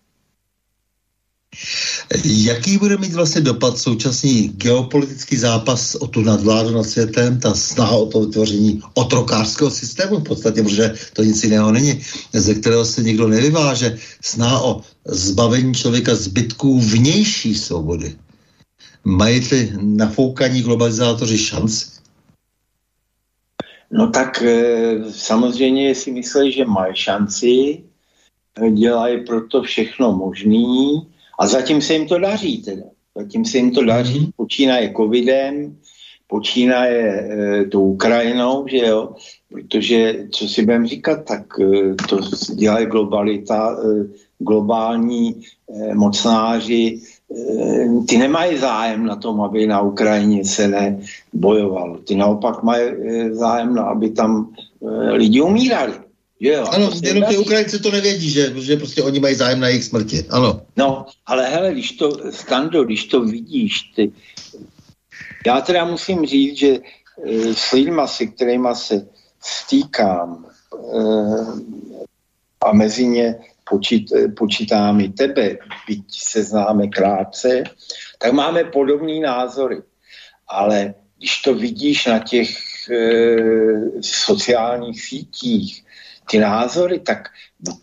Jaký 2.25 2.79
bude 2.79 2.97
mít 2.97 3.13
vlastně 3.13 3.41
dopad 3.41 3.79
současný 3.79 4.49
geopolitický 4.49 5.37
zápas 5.37 5.95
o 5.95 6.07
tu 6.07 6.21
nadvládu 6.21 6.71
nad 6.71 6.83
světem, 6.83 7.41
ta 7.41 7.55
snaha 7.55 7.97
o 7.97 8.07
to 8.07 8.21
vytvoření 8.21 8.83
otrokářského 8.95 9.71
systému 9.71 10.17
v 10.17 10.25
podstatě, 10.25 10.63
protože 10.63 10.95
to 11.13 11.23
nic 11.23 11.45
jiného 11.45 11.73
není, 11.73 12.03
ze 12.33 12.55
kterého 12.55 12.85
se 12.85 13.03
nikdo 13.03 13.29
nevyváže, 13.29 13.99
snaha 14.23 14.63
o 14.63 14.81
zbavení 15.05 15.75
člověka 15.75 16.15
zbytků 16.15 16.81
vnější 16.81 17.55
svobody. 17.55 18.17
Mají 19.05 19.49
ty 19.49 19.73
nafoukaní 19.81 20.63
globalizátoři 20.63 21.39
šanci? 21.39 21.87
No 23.91 24.11
tak 24.11 24.43
e, 24.43 24.97
samozřejmě 25.11 25.95
si 25.95 26.11
myslí, 26.13 26.53
že 26.53 26.65
mají 26.65 26.97
šanci, 26.97 27.83
dělají 28.73 29.25
proto 29.25 29.63
všechno 29.63 30.13
možný 30.13 31.09
a 31.39 31.47
zatím 31.47 31.83
se 31.83 31.93
jim 31.93 32.09
to 32.09 32.19
daří 32.19 32.63
teda. 32.63 32.83
Zatím 33.17 33.45
se 33.45 33.59
jim 33.59 33.71
to 33.71 33.85
daří, 33.85 34.21
mm-hmm. 34.21 34.33
počínaje 34.37 34.93
covidem, 34.97 35.77
počínaje 36.27 37.01
e, 37.03 37.65
tou 37.65 37.93
Ukrajinou, 37.93 38.67
že 38.69 38.79
jo, 38.79 39.15
protože 39.53 40.27
co 40.31 40.49
si 40.49 40.63
budeme 40.63 40.89
říkat, 40.89 41.25
tak 41.25 41.61
e, 41.61 41.95
to 42.09 42.19
dělají 42.55 42.87
globalita, 42.87 43.77
e, 43.77 44.07
globální 44.39 45.41
e, 45.69 45.95
mocnáři, 45.95 47.01
ty 48.09 48.19
nemají 48.19 48.59
zájem 48.59 49.07
na 49.07 49.17
tom, 49.17 49.41
aby 49.41 49.67
na 49.67 49.81
Ukrajině 49.81 50.45
se 50.45 50.69
nebojovalo. 50.69 51.99
Ty 51.99 52.17
naopak 52.17 52.63
mají 52.63 52.83
eh, 52.83 53.35
zájem 53.35 53.75
na, 53.75 53.83
aby 53.83 54.11
tam 54.11 54.55
eh, 54.83 55.11
lidi 55.13 55.41
umírali. 55.41 55.93
Jo, 56.45 56.67
ano, 56.71 56.91
jenom 57.03 57.25
ty 57.25 57.37
Ukrajinci 57.37 57.79
to 57.79 57.91
nevědí, 57.91 58.31
že, 58.31 58.53
že 58.61 58.77
prostě 58.77 59.03
oni 59.03 59.21
mají 59.21 59.35
zájem 59.35 59.61
na 59.61 59.69
jejich 59.69 59.85
smrti. 59.85 60.27
Ano. 60.31 60.61
No, 60.77 61.07
ale 61.27 61.49
hele, 61.49 61.73
když 61.73 61.93
to, 61.93 62.19
Stando, 62.31 62.85
když 62.85 63.05
to 63.05 63.21
vidíš, 63.21 63.83
ty, 63.97 64.13
já 65.47 65.61
teda 65.61 65.85
musím 65.85 66.27
říct, 66.27 66.57
že 66.59 66.69
e, 66.69 66.81
s 67.55 67.73
lidma, 67.73 68.07
se 68.07 68.27
kterými 68.27 68.69
se 68.73 69.07
stýkám 69.41 70.47
e, 70.75 71.03
a 72.61 72.73
mezi 72.73 73.07
ně 73.07 73.39
počít, 73.73 74.13
počítám 74.37 75.01
i 75.01 75.09
tebe, 75.09 75.57
byť 75.89 76.05
se 76.13 76.43
známe 76.43 76.93
krátce, 76.93 77.65
tak 78.19 78.33
máme 78.33 78.65
podobné 78.65 79.21
názory. 79.21 79.81
Ale 80.49 80.95
když 81.19 81.43
to 81.43 81.55
vidíš 81.55 82.07
na 82.07 82.19
těch 82.19 82.51
e, 82.91 82.97
sociálních 84.01 85.01
sítích, 85.01 85.85
ty 86.31 86.39
názory, 86.39 87.01
tak 87.01 87.29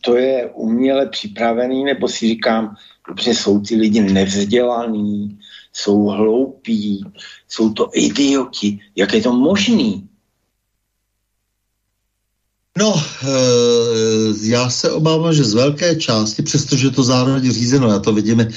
to 0.01 0.17
je 0.17 0.49
uměle 0.53 1.09
připravený, 1.09 1.83
nebo 1.83 2.07
si 2.07 2.27
říkám, 2.27 2.75
dobře, 3.07 3.35
jsou 3.35 3.59
ty 3.61 3.75
lidi 3.75 4.01
nevzdělaný, 4.01 5.39
jsou 5.73 6.05
hloupí, 6.05 7.05
jsou 7.47 7.73
to 7.73 7.89
idioti, 7.93 8.79
jak 8.95 9.13
je 9.13 9.21
to 9.21 9.33
možný? 9.33 10.08
No, 12.77 12.95
e, 12.95 13.27
já 14.41 14.69
se 14.69 14.91
obávám, 14.91 15.33
že 15.33 15.43
z 15.43 15.53
velké 15.53 15.95
části, 15.95 16.41
přestože 16.41 16.91
to 16.91 17.03
zároveň 17.03 17.51
řízeno, 17.51 17.89
já 17.89 17.99
to 17.99 18.13
vidím 18.13 18.39
e, 18.39 18.47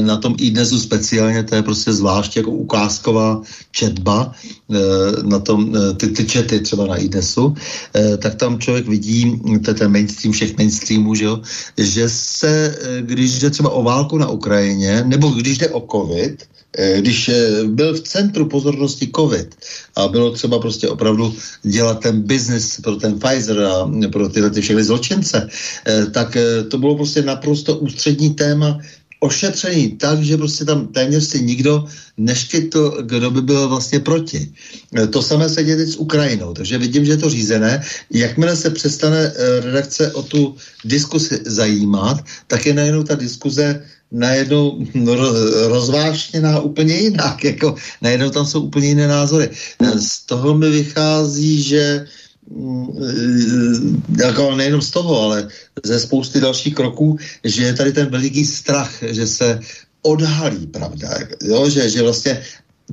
na 0.00 0.16
tom 0.16 0.34
i 0.38 0.50
dnesu 0.50 0.80
speciálně, 0.80 1.42
to 1.42 1.54
je 1.54 1.62
prostě 1.62 1.92
zvlášť 1.92 2.36
jako 2.36 2.50
ukázková 2.50 3.42
četba, 3.70 4.32
e, 4.70 5.22
na 5.22 5.38
tom, 5.38 5.74
ty, 5.96 6.08
ty 6.08 6.24
čety 6.24 6.60
třeba 6.60 6.86
na 6.86 6.96
IDNESu, 6.96 7.54
tak 8.18 8.34
tam 8.34 8.58
člověk 8.58 8.88
vidí, 8.88 9.40
to 9.64 9.70
je 9.70 9.74
ten 9.74 9.92
mainstream 9.92 10.32
všech 10.32 10.56
mainstreamů, 10.56 11.14
že, 11.14 11.24
jo, 11.24 11.40
že 11.78 12.08
se, 12.08 12.78
když 13.00 13.38
jde 13.38 13.50
třeba 13.50 13.70
o 13.70 13.82
válku 13.82 14.18
na 14.18 14.28
Ukrajině, 14.28 15.04
nebo 15.06 15.28
když 15.28 15.58
jde 15.58 15.68
o 15.68 15.86
covid, 15.92 16.44
Eh, 16.57 16.57
když 16.76 17.28
eh, 17.28 17.64
byl 17.64 17.94
v 17.94 18.00
centru 18.00 18.46
pozornosti 18.46 19.10
COVID 19.16 19.56
a 19.96 20.08
bylo 20.08 20.30
třeba 20.30 20.58
prostě 20.58 20.88
opravdu 20.88 21.34
dělat 21.62 22.00
ten 22.00 22.22
biznis 22.22 22.80
pro 22.80 22.96
ten 22.96 23.18
Pfizer 23.18 23.64
a 23.64 23.90
pro 24.12 24.28
tyhle 24.28 24.50
ty 24.50 24.60
všechny 24.60 24.84
zločince, 24.84 25.48
eh, 25.86 26.06
tak 26.06 26.36
to 26.68 26.78
bylo 26.78 26.96
prostě 26.96 27.22
naprosto 27.22 27.76
ústřední 27.76 28.34
téma 28.34 28.78
ošetřený 29.20 29.98
tak, 29.98 30.22
že 30.22 30.36
prostě 30.36 30.64
tam 30.64 30.86
téměř 30.86 31.24
si 31.24 31.42
nikdo 31.42 31.84
neškytl, 32.16 33.02
kdo 33.02 33.30
by 33.30 33.42
byl 33.42 33.68
vlastně 33.68 34.00
proti. 34.00 34.52
To 35.10 35.22
samé 35.22 35.48
se 35.48 35.64
děje 35.64 35.76
teď 35.76 35.88
s 35.88 35.96
Ukrajinou, 35.96 36.54
takže 36.54 36.78
vidím, 36.78 37.04
že 37.04 37.12
je 37.12 37.16
to 37.16 37.30
řízené. 37.30 37.82
Jakmile 38.10 38.56
se 38.56 38.70
přestane 38.70 39.32
redakce 39.62 40.12
o 40.12 40.22
tu 40.22 40.54
diskusi 40.84 41.40
zajímat, 41.46 42.24
tak 42.46 42.66
je 42.66 42.74
najednou 42.74 43.02
ta 43.02 43.14
diskuze 43.14 43.82
najednou 44.12 44.78
no, 44.94 45.14
rozvášněná 45.68 46.60
úplně 46.60 46.94
jinak, 46.94 47.44
jako 47.44 47.74
najednou 48.02 48.30
tam 48.30 48.46
jsou 48.46 48.60
úplně 48.60 48.88
jiné 48.88 49.08
názory. 49.08 49.50
Z 49.98 50.26
toho 50.26 50.54
mi 50.58 50.70
vychází, 50.70 51.62
že 51.62 52.06
mm, 52.50 54.02
jako 54.18 54.56
nejenom 54.56 54.82
z 54.82 54.90
toho, 54.90 55.20
ale 55.20 55.48
ze 55.84 56.00
spousty 56.00 56.40
dalších 56.40 56.74
kroků, 56.74 57.18
že 57.44 57.62
je 57.62 57.74
tady 57.74 57.92
ten 57.92 58.06
veliký 58.10 58.46
strach, 58.46 58.92
že 59.02 59.26
se 59.26 59.60
odhalí 60.02 60.66
pravda, 60.66 61.08
jo? 61.42 61.70
Že, 61.70 61.90
že 61.90 62.02
vlastně 62.02 62.42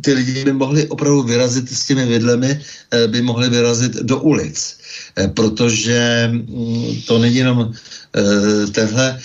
ty 0.02 0.14
lidi 0.14 0.44
by 0.44 0.54
mohli 0.54 0.88
opravdu 0.88 1.24
vyrazit 1.24 1.72
s 1.72 1.86
těmi 1.86 2.06
vidlemi, 2.06 2.60
eh, 2.92 3.08
by 3.08 3.22
mohli 3.22 3.50
vyrazit 3.50 3.94
do 4.04 4.20
ulic. 4.20 4.78
Eh, 5.16 5.28
protože 5.28 6.30
mm, 6.32 7.02
to 7.08 7.20
není 7.20 7.36
jenom 7.36 7.72
eh, 7.72 8.68
tenhle 8.72 9.20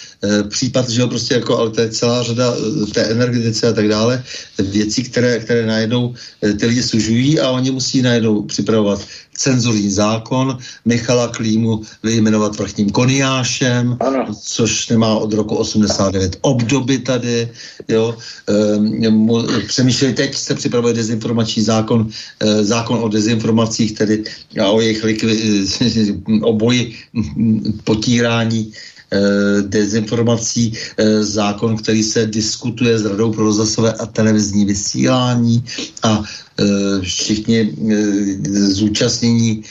případ, 0.49 0.89
že 0.89 1.01
jo, 1.01 1.09
prostě 1.09 1.35
jako, 1.35 1.59
ale 1.59 1.71
to 1.71 1.81
je 1.81 1.91
celá 1.91 2.23
řada 2.23 2.55
té 2.93 3.03
energetice 3.03 3.69
a 3.69 3.73
tak 3.73 3.89
dále, 3.89 4.23
věcí, 4.59 5.03
které, 5.09 5.39
které 5.41 5.67
najednou 5.67 6.15
ty 6.61 6.67
lidi 6.67 6.83
sužují 6.83 7.41
a 7.41 7.51
oni 7.51 7.71
musí 7.71 8.03
najednou 8.03 8.43
připravovat 8.43 9.01
cenzurní 9.41 9.91
zákon, 9.91 10.59
Michala 10.85 11.29
Klímu 11.29 11.81
vyjmenovat 12.03 12.59
vrchním 12.59 12.91
koniášem, 12.91 13.97
ano. 14.01 14.27
což 14.37 14.89
nemá 14.89 15.17
od 15.17 15.33
roku 15.33 15.57
89 15.57 16.37
obdoby 16.41 16.99
tady, 16.99 17.49
jo. 17.89 18.17
E, 19.01 19.63
přemýšleli, 19.67 20.15
teď 20.15 20.35
se 20.37 20.55
připravuje 20.55 20.95
dezinformační 20.95 21.63
zákon, 21.63 22.09
e, 22.41 22.65
zákon 22.65 22.99
o 23.03 23.09
dezinformacích, 23.09 23.93
tedy 23.93 24.25
a 24.61 24.69
o 24.69 24.81
jejich 24.81 25.05
likvi, 25.05 25.65
o 26.43 26.53
boji 26.53 26.95
potírání 27.85 28.73
dezinformací, 29.61 30.73
zákon, 31.21 31.77
který 31.77 32.03
se 32.03 32.27
diskutuje 32.27 32.99
s 32.99 33.05
Radou 33.05 33.33
pro 33.33 33.45
rozhlasové 33.45 33.93
a 33.93 34.07
televizní 34.07 34.65
vysílání 34.65 35.65
a 36.03 36.23
všichni 37.03 37.77
zúčastnění 38.53 39.63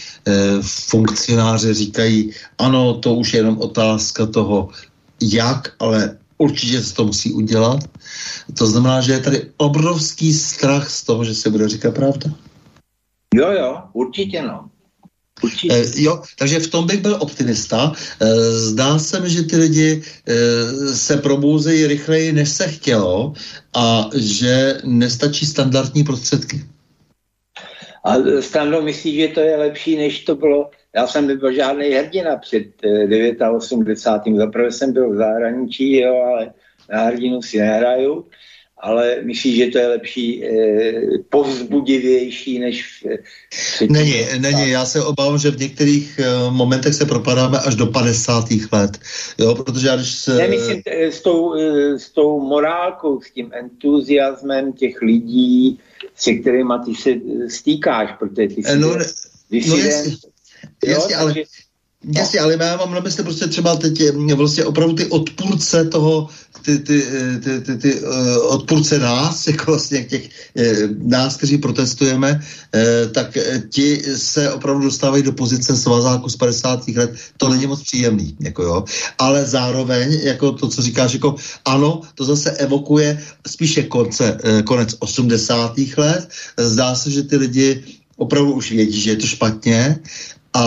funkcionáři 0.62 1.74
říkají, 1.74 2.32
ano, 2.58 2.94
to 2.94 3.16
už 3.16 3.34
je 3.34 3.40
jenom 3.40 3.58
otázka 3.58 4.26
toho, 4.26 4.70
jak, 5.22 5.74
ale 5.80 6.18
určitě 6.38 6.82
se 6.82 6.94
to 6.94 7.06
musí 7.06 7.34
udělat. 7.34 7.80
To 8.58 8.68
znamená, 8.68 9.02
že 9.02 9.12
je 9.12 9.20
tady 9.20 9.52
obrovský 9.58 10.34
strach 10.34 10.90
z 10.90 11.04
toho, 11.04 11.24
že 11.24 11.36
se 11.36 11.50
bude 11.50 11.70
říkat 11.70 11.96
pravda. 11.96 12.32
Jo, 13.36 13.52
jo, 13.52 13.78
určitě 13.94 14.42
no. 14.42 14.70
Určitě. 15.44 15.74
E, 15.74 15.84
jo, 15.96 16.22
takže 16.38 16.60
v 16.60 16.68
tom 16.68 16.88
bych 16.88 17.02
byl 17.02 17.18
optimista. 17.20 17.94
E, 18.22 18.36
zdá 18.52 19.00
se 19.00 19.20
mi, 19.20 19.30
že 19.30 19.44
ty 19.44 19.58
lidi 19.58 20.02
e, 20.28 20.36
se 20.94 21.18
probouzejí 21.18 21.88
rychleji, 21.88 22.32
než 22.32 22.50
se 22.50 22.68
chtělo 22.68 23.34
a 23.76 24.10
že 24.16 24.78
nestačí 24.84 25.46
standardní 25.46 26.04
prostředky. 26.04 26.64
A 28.04 28.16
Stando 28.40 28.82
myslí, 28.82 29.16
že 29.16 29.28
to 29.28 29.40
je 29.40 29.58
lepší, 29.58 29.98
než 29.98 30.20
to 30.20 30.36
bylo 30.36 30.70
já 30.96 31.08
jsem 31.08 31.28
nebyl 31.28 31.54
žádný 31.54 31.90
hrdina 31.90 32.38
před 32.38 32.66
89. 33.52 34.38
Zaprvé 34.38 34.72
jsem 34.72 34.94
byl 34.94 35.14
v 35.14 35.16
zahraničí, 35.16 36.00
jo, 36.00 36.16
ale 36.16 36.54
na 36.92 37.04
hrdinu 37.04 37.42
si 37.42 37.60
nehraju, 37.60 38.26
ale 38.80 39.22
myslím, 39.24 39.56
že 39.56 39.68
to 39.68 39.78
je 39.78 39.88
lepší, 39.88 40.46
eh, 40.46 41.02
povzbudivější 41.30 42.60
než 42.60 42.84
v 42.84 43.20
Není, 43.90 44.26
není, 44.40 44.70
já 44.70 44.86
se 44.86 45.04
obávám, 45.04 45.38
že 45.38 45.52
v 45.52 45.60
některých 45.60 46.20
eh, 46.20 46.52
momentech 46.52 46.94
se 46.94 47.06
propadáme 47.06 47.60
až 47.60 47.76
do 47.76 47.88
50. 47.88 48.46
let, 48.72 49.00
jo, 49.38 49.56
protože 49.56 49.88
já 49.88 49.96
když 49.96 50.12
se... 50.12 50.36
Nemyslím 50.36 50.82
eh, 50.86 51.12
s 51.12 51.22
tou, 51.22 51.54
eh, 51.54 52.00
s 52.00 52.10
tou 52.10 52.40
morálkou, 52.40 53.22
s 53.22 53.32
tím 53.32 53.52
entuziasmem 53.54 54.74
těch 54.74 55.02
lidí, 55.02 55.80
se 56.16 56.34
kterými 56.34 56.74
ty 56.86 56.96
se 56.96 57.10
stýkáš, 57.48 58.10
protože 58.20 58.48
ty 58.48 58.64
jsi 58.64 58.78
no, 58.78 58.96
no, 59.68 59.76
Jasně, 60.86 61.16
ale, 61.16 61.34
Jasně, 62.04 62.40
ale 62.40 62.58
já 62.60 62.78
mám 62.78 62.94
na 62.94 63.00
mysli 63.00 63.24
prostě 63.24 63.48
třeba 63.48 63.76
teď 63.76 64.02
vlastně 64.36 64.66
opravdu 64.66 64.96
ty 64.96 65.06
odpůrce 65.06 65.86
toho, 65.86 66.28
ty, 66.62 66.80
ty, 66.80 67.04
ty, 67.44 67.62
ty, 67.62 67.78
ty 67.78 68.02
uh, 68.02 68.56
odpůrce 68.56 69.00
nás, 69.00 69.48
jako 69.52 69.72
vlastně 69.72 70.04
těch 70.04 70.30
nás, 71.04 71.38
kteří 71.38 71.58
protestujeme, 71.58 72.42
tak 73.12 73.38
ti 73.70 74.02
se 74.16 74.52
opravdu 74.52 74.84
dostávají 74.84 75.24
do 75.24 75.32
pozice 75.32 75.76
svazáku 75.76 76.30
z 76.30 76.36
50. 76.36 76.88
let. 76.88 77.12
To 77.38 77.50
není 77.50 77.68
moc 77.68 77.84
příjemný, 77.84 78.36
jako 78.40 78.64
jo. 78.64 78.84
Ale 79.18 79.46
zároveň, 79.46 80.20
jako 80.24 80.52
to, 80.52 80.68
co 80.68 80.82
říkáš, 80.82 81.14
jako 81.14 81.36
ano, 81.66 82.02
to 82.16 82.26
zase 82.26 82.52
evokuje 82.52 83.24
spíše 83.48 83.84
konce, 83.84 84.38
konec 84.66 84.96
80. 85.00 85.78
let. 85.98 86.30
Zdá 86.58 86.96
se, 86.96 87.12
že 87.12 87.24
ty 87.24 87.38
lidi 87.38 87.84
opravdu 88.18 88.54
už 88.54 88.72
vědí, 88.72 89.02
že 89.02 89.10
je 89.10 89.16
to 89.16 89.28
špatně 89.28 90.00
a 90.54 90.64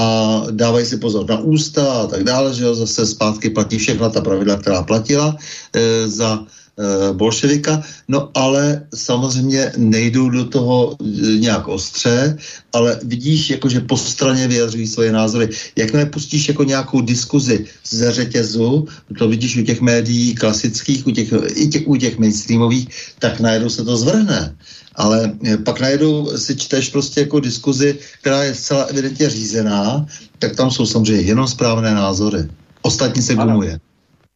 dávají 0.51 0.87
si 0.87 0.97
pozor 0.97 1.27
na 1.31 1.39
ústa 1.39 1.93
a 1.93 2.07
tak 2.07 2.25
dále, 2.25 2.55
že 2.55 2.65
jo, 2.65 2.75
zase 2.75 3.07
zpátky 3.07 3.51
platí 3.51 3.79
všechna 3.79 4.09
ta 4.09 4.21
pravidla, 4.21 4.57
která 4.57 4.83
platila 4.83 5.37
e, 5.73 6.09
za 6.09 6.39
e, 6.39 7.13
bolševika, 7.13 7.83
no 8.09 8.31
ale 8.35 8.87
samozřejmě 8.95 9.73
nejdou 9.77 10.31
do 10.31 10.45
toho 10.45 10.97
e, 11.01 11.05
nějak 11.39 11.69
ostře, 11.69 12.39
ale 12.73 13.01
vidíš, 13.03 13.51
jako, 13.51 13.69
že 13.69 13.81
po 13.81 13.97
straně 13.97 14.49
vyjadřují 14.49 14.87
svoje 14.87 15.13
názory. 15.13 15.49
Jakmile 15.77 16.07
pustíš 16.07 16.49
jako 16.49 16.65
nějakou 16.65 17.01
diskuzi 17.01 17.67
ze 17.89 18.13
řetězu, 18.13 18.87
to 19.19 19.29
vidíš 19.29 19.57
u 19.57 19.63
těch 19.63 19.81
médií 19.81 20.35
klasických, 20.35 21.07
u 21.07 21.11
těch, 21.11 21.33
i 21.55 21.69
těch, 21.69 21.83
u 21.87 21.97
těch 21.97 22.19
mainstreamových, 22.19 22.89
tak 23.19 23.41
najednou 23.41 23.69
se 23.69 23.85
to 23.85 23.97
zvrhne 23.97 24.55
ale 24.95 25.33
eh, 25.45 25.57
pak 25.57 25.81
najednou 25.81 26.37
si 26.37 26.57
čteš 26.57 26.89
prostě 26.89 27.21
jako 27.21 27.41
diskuzi, 27.41 27.99
která 28.21 28.43
je 28.43 28.55
zcela 28.55 28.83
evidentně 28.85 29.31
řízená, 29.31 30.07
tak 30.39 30.57
tam 30.57 30.71
jsou 30.71 30.87
samozřejmě 30.87 31.23
jenom 31.23 31.49
správné 31.49 31.95
názory. 31.95 32.49
Ostatní 32.83 33.23
se 33.23 33.35
gumuje. 33.35 33.81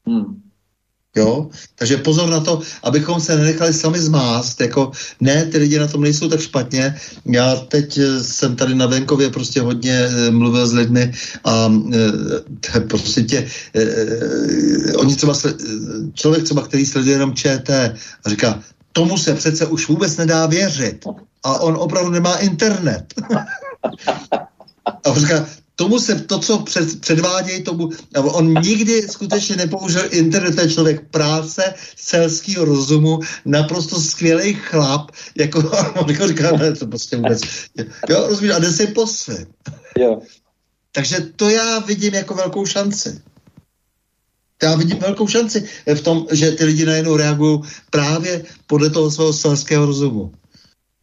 Hmm. 0.07 0.47
Jo? 1.17 1.49
Takže 1.75 1.97
pozor 1.97 2.29
na 2.29 2.41
to, 2.41 2.61
abychom 2.83 3.21
se 3.21 3.37
nenechali 3.37 3.73
sami 3.73 3.99
zmást, 3.99 4.61
jako 4.61 4.93
ne, 5.21 5.45
ty 5.45 5.59
lidi 5.59 5.79
na 5.79 5.87
tom 5.87 6.03
nejsou 6.03 6.29
tak 6.29 6.41
špatně. 6.41 6.95
Já 7.27 7.57
teď 7.57 7.99
eh, 7.99 8.25
jsem 8.25 8.57
tady 8.57 8.75
na 8.75 8.87
venkově 8.87 9.31
prostě 9.31 9.61
hodně 9.61 9.93
e, 9.93 10.31
mluvil 10.31 10.67
s 10.67 10.73
lidmi 10.73 11.13
a 11.45 11.73
e, 12.77 12.81
prostě 12.81 13.23
tě, 13.23 13.47
e, 13.75 14.93
oni 14.97 15.17
třeba, 15.17 15.35
člověk 16.15 16.45
třeba, 16.45 16.63
který 16.63 16.87
sleduje 16.87 17.15
jenom 17.15 17.35
ČT 17.35 17.71
a 18.25 18.31
říká, 18.31 18.61
tomu 18.97 19.19
se 19.19 19.35
přece 19.35 19.67
už 19.67 19.89
vůbec 19.89 20.17
nedá 20.17 20.47
věřit. 20.47 21.05
A 21.45 21.61
on 21.61 21.77
opravdu 21.77 22.11
nemá 22.11 22.37
internet. 22.37 23.15
a 25.05 25.11
on 25.11 25.21
říká, 25.21 25.47
tomu 25.75 26.01
se 26.01 26.15
to, 26.15 26.39
co 26.39 26.59
před, 26.59 27.01
předvádějí, 27.01 27.63
tomu, 27.63 27.91
on 28.17 28.55
nikdy 28.63 29.03
skutečně 29.03 29.57
nepoužil 29.57 30.03
internet, 30.11 30.57
ten 30.57 30.71
člověk 30.71 31.11
práce, 31.11 31.75
selského 31.97 32.65
rozumu, 32.65 33.21
naprosto 33.45 34.01
skvělý 34.01 34.55
chlap, 34.55 35.11
jako 35.37 35.59
on 36.01 36.11
jako 36.11 36.29
říká, 36.29 36.57
ne, 36.57 36.73
to 36.73 36.87
prostě 36.87 37.17
vůbec, 37.17 37.43
jo, 38.09 38.27
rozumíš, 38.29 38.53
a 38.53 38.59
jde 38.59 38.73
si 38.73 38.87
po 38.87 39.07
svém. 39.07 39.47
Jo. 39.99 40.21
Takže 40.93 41.21
to 41.37 41.49
já 41.49 41.79
vidím 41.79 42.15
jako 42.15 42.35
velkou 42.35 42.67
šanci 42.67 43.21
já 44.63 44.77
vidím 44.77 44.99
velkou 44.99 45.29
šanci 45.29 45.65
v 45.95 46.01
tom, 46.01 46.27
že 46.33 46.51
ty 46.51 46.65
lidi 46.65 46.85
najednou 46.85 47.17
reagují 47.17 47.61
právě 47.91 48.45
podle 48.67 48.91
toho 48.91 49.11
svého 49.11 49.33
selského 49.33 49.87
rozumu. 49.87 50.33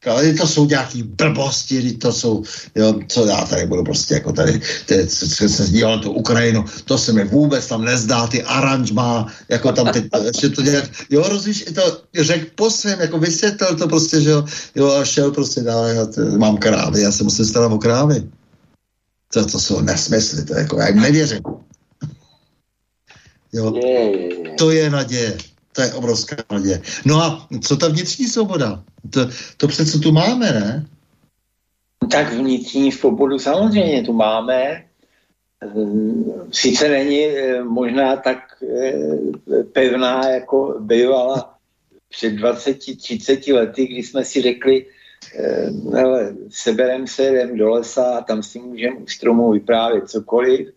Ale 0.06 0.34
to 0.34 0.48
jsou 0.48 0.66
nějaký 0.66 1.04
blbosti, 1.04 1.94
to 1.94 2.14
jsou, 2.14 2.44
jo, 2.76 3.00
co 3.08 3.26
já 3.26 3.46
tady 3.46 3.66
budu 3.66 3.84
prostě 3.84 4.14
jako 4.14 4.32
tady, 4.32 4.62
ty, 4.86 5.08
co 5.08 5.50
se 5.50 5.68
díval 5.68 5.96
na 5.96 6.02
tu 6.02 6.12
Ukrajinu, 6.12 6.66
to 6.86 6.98
se 6.98 7.14
mi 7.14 7.24
vůbec 7.24 7.68
tam 7.68 7.86
nezdá, 7.86 8.28
ty 8.28 8.44
aranžma, 8.44 9.28
jako 9.50 9.72
tam 9.72 9.88
ty, 9.88 10.10
že 10.42 10.50
to 10.56 10.62
nějak, 10.62 10.90
jo, 11.10 11.24
rozvíš, 11.30 11.66
to 11.76 12.02
řekl 12.20 12.46
po 12.56 12.70
svém, 12.70 13.00
jako 13.00 13.20
vysvětlil 13.20 13.76
to 13.76 13.88
prostě, 13.88 14.22
že 14.22 14.30
jo, 14.30 14.46
jo 14.76 14.92
a 14.92 15.06
šel 15.06 15.32
prostě 15.32 15.62
dál, 15.62 15.86
já 15.86 16.06
t, 16.06 16.22
mám 16.22 16.58
krávy, 16.58 17.02
já 17.02 17.12
se 17.12 17.24
musím 17.24 17.46
starat 17.46 17.72
o 17.72 17.78
krávy. 17.78 18.24
To, 19.34 19.46
to 19.46 19.60
jsou 19.60 19.82
nesmysly, 19.82 20.46
to 20.46 20.54
jako, 20.58 20.80
já 20.80 20.88
jim 20.88 21.02
nevěřím. 21.02 21.42
Jo? 23.54 23.74
Je, 23.76 23.90
je, 23.90 24.50
je. 24.50 24.56
To 24.56 24.72
je 24.72 24.90
naděje. 24.90 25.38
To 25.74 25.82
je 25.82 25.94
obrovská 25.94 26.36
naděje. 26.52 26.82
No 27.06 27.22
a 27.22 27.48
co 27.62 27.78
ta 27.78 27.88
vnitřní 27.88 28.28
svoboda? 28.28 28.84
To, 29.10 29.30
to 29.58 29.68
přece 29.68 30.00
tu 30.00 30.12
máme, 30.12 30.52
ne? 30.52 30.86
Tak 32.12 32.34
vnitřní 32.34 32.92
svobodu 32.92 33.40
samozřejmě 33.40 34.04
tu 34.04 34.14
máme. 34.14 34.84
Ehm, 35.62 36.50
sice 36.52 36.90
není 36.90 37.26
eh, 37.26 37.64
možná 37.64 38.16
tak 38.16 38.64
eh, 38.64 39.64
pevná, 39.64 40.30
jako 40.30 40.78
bývala 40.80 41.58
před 42.10 42.34
20-30 42.34 43.56
lety, 43.56 43.88
kdy 43.88 44.04
jsme 44.04 44.26
si 44.26 44.42
řekli, 44.42 44.86
ehm, 45.36 45.92
hele, 45.94 46.36
seberem 46.50 47.08
se, 47.08 47.28
jdem 47.28 47.58
do 47.58 47.70
lesa 47.70 48.18
a 48.18 48.24
tam 48.24 48.44
si 48.44 48.60
můžeme 48.60 48.96
u 48.96 49.08
stromu 49.08 49.52
vyprávět 49.52 50.10
cokoliv, 50.10 50.70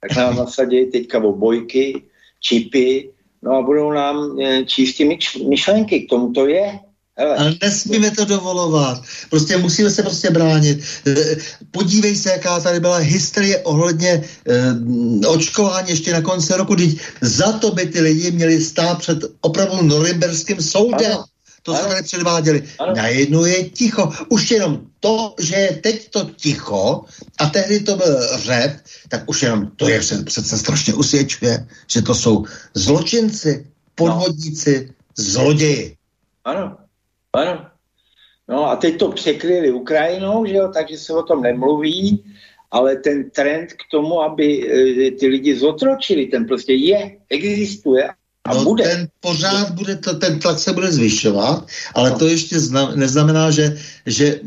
tak 0.00 0.16
nám 0.16 0.36
nasadí 0.36 0.86
teďka 0.86 1.18
obojky, 1.18 2.02
čipy, 2.40 3.10
no 3.42 3.56
a 3.56 3.62
budou 3.62 3.92
nám 3.92 4.40
e, 4.40 4.64
číst 4.64 4.96
ty 4.96 5.18
myšlenky, 5.48 6.00
k 6.00 6.08
tomu 6.08 6.32
to 6.32 6.46
je. 6.46 6.80
Hele. 7.20 7.36
Ale 7.36 7.54
nesmíme 7.62 8.10
to 8.10 8.24
dovolovat. 8.24 9.02
Prostě 9.30 9.56
musíme 9.56 9.90
se 9.90 10.02
prostě 10.02 10.30
bránit. 10.30 10.80
E, 11.06 11.36
podívej 11.70 12.16
se, 12.16 12.30
jaká 12.30 12.60
tady 12.60 12.80
byla 12.80 12.96
hysterie 12.96 13.58
ohledně 13.58 14.24
eh, 14.48 15.26
očkování 15.26 15.90
ještě 15.90 16.12
na 16.12 16.20
konci 16.22 16.52
roku, 16.52 16.74
když 16.74 16.96
za 17.20 17.52
to 17.52 17.70
by 17.70 17.86
ty 17.86 18.00
lidi 18.00 18.30
měli 18.30 18.60
stát 18.60 18.98
před 18.98 19.18
opravdu 19.40 19.82
norimberským 19.82 20.62
soudem. 20.62 21.12
Ano. 21.12 21.24
To 21.62 21.74
jsme 21.74 21.88
tady 21.88 22.02
předváděli. 22.02 22.62
Ano. 22.78 22.94
Najednou 22.96 23.44
je 23.44 23.70
ticho. 23.70 24.12
Už 24.28 24.50
jenom 24.50 24.80
to, 25.00 25.34
že 25.38 25.56
je 25.56 25.76
teď 25.76 26.10
to 26.10 26.30
ticho 26.36 27.04
a 27.38 27.46
tehdy 27.46 27.80
to 27.80 27.96
byl 27.96 28.38
řep, 28.38 28.72
tak 29.08 29.22
už 29.26 29.42
jenom 29.42 29.70
to 29.76 29.88
je 29.88 30.00
přece 30.24 30.58
strašně 30.58 30.94
usvědčuje, 30.94 31.66
že 31.90 32.02
to 32.02 32.14
jsou 32.14 32.44
zločinci, 32.74 33.66
podvodníci, 33.94 34.86
no. 34.88 34.94
zloději. 35.16 35.96
Ano, 36.44 36.76
ano. 37.32 37.66
No 38.48 38.70
a 38.70 38.76
teď 38.76 38.98
to 38.98 39.12
překryli 39.12 39.72
Ukrajinou, 39.72 40.46
že 40.46 40.54
jo, 40.54 40.70
takže 40.74 40.98
se 40.98 41.12
o 41.12 41.22
tom 41.22 41.42
nemluví, 41.42 42.24
ale 42.70 42.96
ten 42.96 43.30
trend 43.30 43.72
k 43.72 43.82
tomu, 43.90 44.20
aby 44.20 44.46
e, 44.46 45.10
ty 45.10 45.26
lidi 45.26 45.56
zotročili, 45.56 46.26
ten 46.26 46.46
prostě 46.46 46.72
je, 46.72 47.16
existuje 47.28 48.08
a 48.44 48.54
no, 48.54 48.64
bude. 48.64 48.84
ten 48.84 49.08
pořád 49.20 49.70
bude, 49.70 49.96
to, 49.96 50.14
ten 50.14 50.38
tlak 50.38 50.58
se 50.58 50.72
bude 50.72 50.92
zvyšovat, 50.92 51.66
ale 51.94 52.10
no. 52.10 52.18
to 52.18 52.28
ještě 52.28 52.60
zna, 52.60 52.92
neznamená, 52.94 53.50
že, 53.50 53.76
že 54.06 54.26
e, 54.26 54.40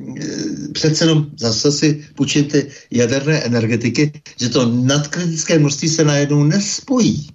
přece 0.74 1.04
jenom 1.04 1.26
zase 1.40 1.72
si 1.72 2.06
půjčím 2.16 2.46
ty 2.46 2.72
jaderné 2.92 3.40
energetiky, 3.40 4.22
že 4.40 4.50
to 4.50 4.66
nadkritické 4.66 5.60
množství 5.60 5.90
se 5.90 6.04
najednou 6.04 6.44
nespojí. 6.44 7.30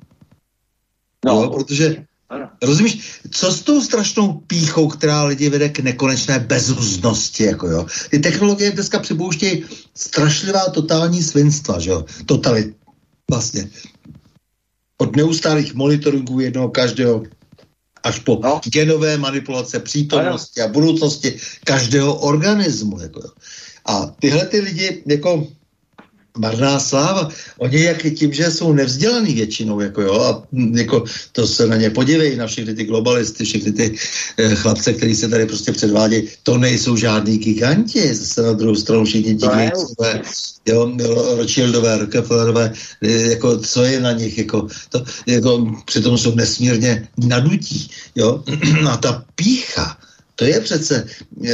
No. 1.25 1.43
Jo, 1.43 1.51
protože 1.51 2.05
ano. 2.29 2.51
Rozumíš, 2.63 3.21
co 3.31 3.53
s 3.53 3.63
tou 3.63 3.83
strašnou 3.83 4.33
píchou, 4.33 4.89
která 4.89 5.25
lidi 5.25 5.49
vede 5.49 5.69
k 5.69 5.79
nekonečné 5.79 6.39
bezrůznosti, 6.39 7.45
jako 7.45 7.67
jo. 7.67 7.87
Ty 8.11 8.19
technologie 8.19 8.71
dneska 8.71 8.99
připouštějí 8.99 9.65
strašlivá 9.95 10.65
totální 10.65 11.23
svinstva, 11.23 11.79
že 11.79 11.91
jo. 11.91 12.05
Totalit, 12.27 12.77
vlastně. 13.31 13.69
Od 14.99 15.17
neustálých 15.17 15.75
monitoringů 15.75 16.41
jednoho 16.41 16.69
každého 16.69 17.23
až 18.03 18.19
po 18.19 18.41
no. 18.43 18.61
genové 18.65 19.19
manipulace 19.19 19.81
přítomnosti 19.81 20.61
ano. 20.61 20.71
a 20.71 20.73
budoucnosti 20.73 21.37
každého 21.65 22.15
organismu. 22.15 23.01
Jako. 23.01 23.23
A 23.87 24.07
tyhle 24.07 24.47
ty 24.47 24.61
lidi 24.61 25.03
jako 25.07 25.47
marná 26.39 26.81
sláva. 26.81 27.29
Oni 27.59 27.83
jak 27.83 28.03
tím, 28.15 28.33
že 28.33 28.51
jsou 28.51 28.73
nevzdělaný 28.73 29.35
většinou, 29.35 29.81
jako 29.81 30.03
jo, 30.03 30.15
a 30.21 30.43
jako 30.73 31.05
to 31.33 31.47
se 31.47 31.67
na 31.67 31.77
ně 31.77 31.91
podívej, 31.91 32.37
na 32.37 32.47
všechny 32.47 32.75
ty 32.75 32.85
globalisty, 32.85 33.45
všechny 33.45 33.73
ty 33.73 33.95
eh, 34.37 34.55
chlapce, 34.55 34.93
kteří 34.93 35.15
se 35.15 35.29
tady 35.29 35.47
prostě 35.47 35.73
předvádějí, 35.73 36.29
to 36.43 36.59
nejsou 36.59 36.97
žádný 36.97 37.39
giganti, 37.39 38.15
zase 38.15 38.43
na 38.43 38.53
druhou 38.53 38.75
stranu 38.75 39.05
všichni 39.05 39.37
ti 39.37 39.47
Gatesové, 39.47 40.23
jo, 40.67 40.93
Rothschildové, 41.37 41.99
Rockefellerové, 41.99 42.73
eh, 43.03 43.09
jako 43.09 43.59
co 43.59 43.83
je 43.85 44.01
na 44.01 44.13
nich, 44.13 44.39
jako, 44.39 44.69
to, 44.89 45.05
jako 45.27 45.75
přitom 45.85 46.19
jsou 46.19 46.35
nesmírně 46.35 47.09
nadutí, 47.17 47.91
jo, 48.15 48.45
a 48.91 48.97
ta 48.97 49.25
pícha, 49.35 49.99
to 50.37 50.45
je 50.45 50.61
přece, 50.61 51.07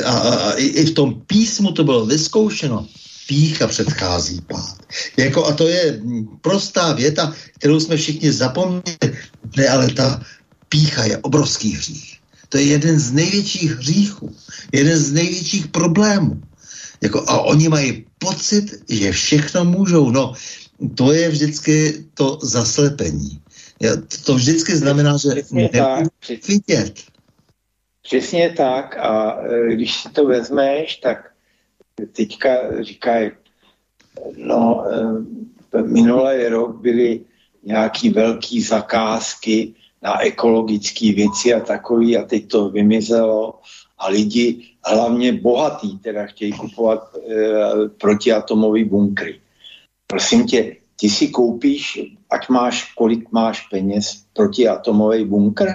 a, 0.05 0.13
a, 0.13 0.31
a 0.35 0.53
i, 0.53 0.67
i 0.67 0.85
v 0.85 0.95
tom 0.95 1.23
písmu 1.27 1.73
to 1.73 1.85
bylo 1.85 2.07
vyzkoušeno, 2.07 2.87
pícha 3.27 3.67
předchází 3.67 4.41
pád. 4.41 4.79
Jako, 5.17 5.47
a 5.47 5.53
to 5.53 5.69
je 5.69 6.01
prostá 6.41 6.93
věta, 6.93 7.35
kterou 7.59 7.81
jsme 7.81 7.97
všichni 7.97 8.33
zapomněli. 8.33 9.19
Ne, 9.57 9.69
ale 9.69 9.91
ta 9.91 10.23
pícha 10.69 11.05
je 11.05 11.19
obrovský 11.19 11.73
hřích. 11.73 12.21
To 12.49 12.59
je 12.59 12.65
jeden 12.65 12.99
z 12.99 13.13
největších 13.13 13.71
hříchů, 13.71 14.37
jeden 14.73 14.99
z 14.99 15.13
největších 15.13 15.67
problémů. 15.67 16.43
Jako, 17.01 17.25
a 17.27 17.41
oni 17.41 17.69
mají 17.69 18.07
pocit, 18.19 18.83
že 18.89 19.13
všechno 19.13 19.65
můžou. 19.65 20.11
No, 20.11 20.33
to 20.95 21.13
je 21.13 21.29
vždycky 21.29 22.05
to 22.15 22.39
zaslepení. 22.43 23.41
To 24.25 24.35
vždycky 24.35 24.77
znamená, 24.77 25.17
že 25.17 25.29
nemůžu 25.51 26.11
vidět. 26.49 26.95
Přesně 28.03 28.55
tak 28.57 28.97
a 28.99 29.39
e, 29.43 29.75
když 29.75 30.03
si 30.03 30.09
to 30.09 30.25
vezmeš, 30.25 30.97
tak 30.97 31.34
teďka 32.13 32.83
říkají, 32.83 33.31
no 34.37 34.85
eh, 35.75 35.83
minulý 35.83 36.47
rok 36.47 36.81
byly 36.81 37.21
nějaký 37.65 38.11
velký 38.11 38.63
zakázky 38.63 39.75
na 40.03 40.21
ekologické 40.21 41.13
věci 41.13 41.55
a 41.55 41.61
takový 41.61 42.19
a 42.19 42.25
teď 42.25 42.49
to 42.49 42.69
vymizelo 42.69 43.61
a 43.99 44.09
lidi, 44.09 44.63
hlavně 44.87 45.33
bohatý, 45.33 45.99
teda 45.99 46.27
chtějí 46.27 46.53
kupovat 46.53 47.17
e, 47.17 47.89
protiatomový 47.89 48.85
bunkry. 48.85 49.41
Prosím 50.07 50.47
tě, 50.47 50.77
ty 51.01 51.09
si 51.09 51.29
koupíš, 51.29 52.01
ať 52.31 52.49
máš, 52.49 52.93
kolik 52.95 53.33
máš 53.33 53.69
peněz, 53.69 54.25
protiatomový 54.33 55.25
bunkr? 55.25 55.67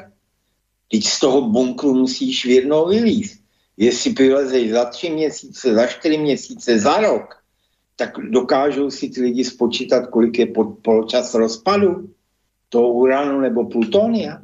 Teď 0.92 1.04
z 1.04 1.20
toho 1.20 1.42
bunkru 1.42 1.94
musíš 1.94 2.46
v 2.46 2.50
jednou 2.50 2.88
vylíst 2.88 3.39
jestli 3.80 4.12
vylezeš 4.12 4.72
za 4.72 4.86
tři 4.86 5.10
měsíce, 5.10 5.74
za 5.74 5.88
čtyři 5.88 6.18
měsíce, 6.18 6.80
za 6.80 6.98
rok, 6.98 7.44
tak 7.96 8.12
dokážou 8.30 8.92
si 8.92 9.10
ty 9.10 9.22
lidi 9.22 9.44
spočítat, 9.44 10.08
kolik 10.08 10.40
je 10.40 10.48
poločas 10.82 11.34
rozpadu 11.34 12.10
toho 12.70 12.88
uranu 12.88 13.40
nebo 13.40 13.70
plutonia. 13.70 14.42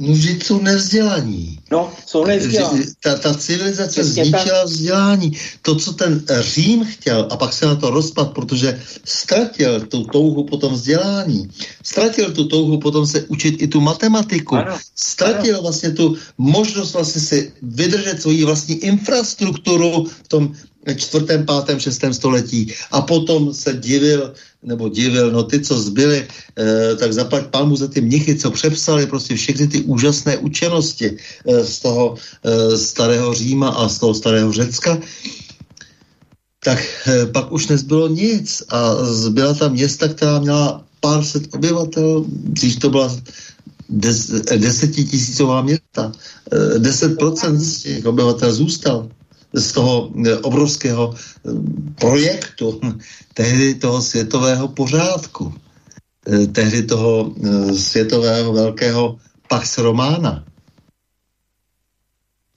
Že 0.00 0.30
jsou 0.30 0.60
nevzdělaní. 0.60 1.58
No, 1.70 1.92
jsou 2.06 2.24
nevzdělaní. 2.24 2.84
Ta, 3.00 3.14
ta 3.18 3.34
civilizace 3.34 4.02
Přesně 4.02 4.24
zničila 4.24 4.58
tak. 4.58 4.66
vzdělání. 4.66 5.32
To, 5.62 5.74
co 5.74 5.92
ten 5.92 6.24
Řím 6.40 6.84
chtěl, 6.84 7.28
a 7.30 7.36
pak 7.36 7.52
se 7.52 7.66
na 7.66 7.74
to 7.74 7.90
rozpad, 7.90 8.32
protože 8.32 8.82
ztratil 9.04 9.80
tu 9.80 10.04
touhu 10.04 10.44
potom 10.44 10.72
vzdělání, 10.72 11.48
ztratil 11.82 12.32
tu 12.32 12.44
touhu 12.44 12.80
potom 12.80 13.06
se 13.06 13.22
učit 13.22 13.62
i 13.62 13.68
tu 13.68 13.80
matematiku, 13.80 14.56
ano. 14.56 14.78
ztratil 14.96 15.54
ano. 15.54 15.62
vlastně 15.62 15.90
tu 15.90 16.16
možnost 16.38 16.92
vlastně 16.92 17.20
si 17.20 17.52
vydržet 17.62 18.22
svoji 18.22 18.44
vlastní 18.44 18.74
infrastrukturu 18.74 20.04
v 20.24 20.28
tom 20.28 20.54
čtvrtém, 20.94 21.46
pátém, 21.46 21.80
šestém 21.80 22.14
století. 22.14 22.72
A 22.90 23.00
potom 23.02 23.54
se 23.54 23.72
divil, 23.72 24.34
nebo 24.62 24.88
divil, 24.88 25.30
no 25.30 25.42
ty, 25.42 25.60
co 25.60 25.78
zbyli, 25.78 26.26
eh, 26.26 26.96
tak 26.96 27.12
zaplať 27.12 27.46
palmu 27.46 27.76
za 27.76 27.88
ty 27.88 28.00
mnichy, 28.00 28.36
co 28.38 28.50
přepsali 28.50 29.06
prostě 29.06 29.34
všechny 29.34 29.66
ty 29.68 29.78
úžasné 29.82 30.36
učenosti 30.38 31.16
eh, 31.16 31.64
z 31.64 31.78
toho 31.80 32.14
eh, 32.14 32.76
starého 32.78 33.34
Říma 33.34 33.68
a 33.68 33.88
z 33.88 33.98
toho 33.98 34.14
starého 34.14 34.52
Řecka, 34.52 34.98
tak 36.64 36.78
eh, 37.06 37.26
pak 37.26 37.52
už 37.52 37.68
nezbylo 37.68 38.08
nic 38.08 38.62
a 38.68 38.94
zbyla 39.04 39.54
ta 39.54 39.68
města, 39.68 40.08
která 40.08 40.38
měla 40.38 40.84
pár 41.00 41.24
set 41.24 41.54
obyvatel, 41.54 42.24
když 42.28 42.76
to 42.76 42.90
byla 42.90 43.16
des, 43.88 44.30
desetitisícová 44.56 45.62
města, 45.62 46.12
deset 46.78 47.18
procent 47.18 47.58
z 47.58 47.82
těch 47.82 48.06
obyvatel 48.06 48.52
zůstal 48.52 49.08
z 49.54 49.72
toho 49.72 50.10
eh, 50.26 50.36
obrovského 50.36 51.14
eh, 51.14 51.50
projektu, 52.00 52.80
tehdy 53.34 53.74
toho 53.74 54.02
světového 54.02 54.68
pořádku, 54.68 55.54
eh, 56.26 56.46
tehdy 56.46 56.82
toho 56.82 57.34
světového 57.76 58.52
velkého 58.52 59.16
Pax 59.48 59.78
Romana. 59.78 60.44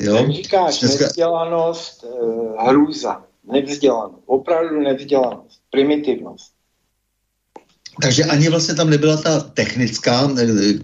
Jo? 0.02 0.16
Jak 0.16 0.32
říkáš, 0.32 0.80
Dneska... 0.80 1.04
nevzdělanost, 1.04 2.06
hrůza, 2.68 3.24
nevzdělanost, 3.52 4.24
opravdu 4.26 4.80
nevzdělanost, 4.82 5.62
primitivnost. 5.72 6.52
Takže 8.02 8.24
ani 8.24 8.50
vlastně 8.50 8.76
tam 8.76 8.90
nebyla 8.90 9.18
ta 9.18 9.40
technická, 9.40 10.30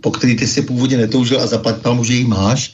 po 0.02 0.12
který 0.12 0.36
ty 0.36 0.48
si 0.48 0.62
původně 0.62 0.98
netoužil 0.98 1.42
a 1.42 1.48
zaplať 1.48 1.82
pámu, 1.82 2.04
že 2.04 2.14
ji 2.14 2.26
máš, 2.26 2.74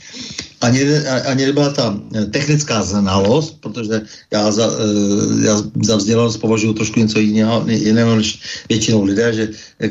ani, 0.61 0.81
ani 1.25 1.45
nebyla 1.45 1.69
ta 1.69 1.99
technická 2.31 2.83
znalost, 2.83 3.57
protože 3.59 4.01
já 4.31 4.51
za, 4.51 4.65
eh, 4.69 5.45
já 5.45 5.55
za 5.83 5.95
vzdělanost 5.95 6.37
považuji 6.37 6.73
trošku 6.73 6.99
něco 6.99 7.19
jiného, 7.19 7.65
jiného 7.67 8.15
než 8.15 8.39
většinou 8.69 9.03
lidé, 9.03 9.33
že, 9.33 9.43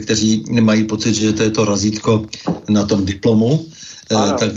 kteří 0.03 0.45
mají 0.61 0.85
pocit, 0.85 1.15
že 1.15 1.33
to 1.33 1.43
je 1.43 1.51
to 1.51 1.65
razítko 1.65 2.27
na 2.69 2.87
tom 2.87 3.05
diplomu, 3.05 3.67
ano. 4.17 4.39
tak 4.39 4.53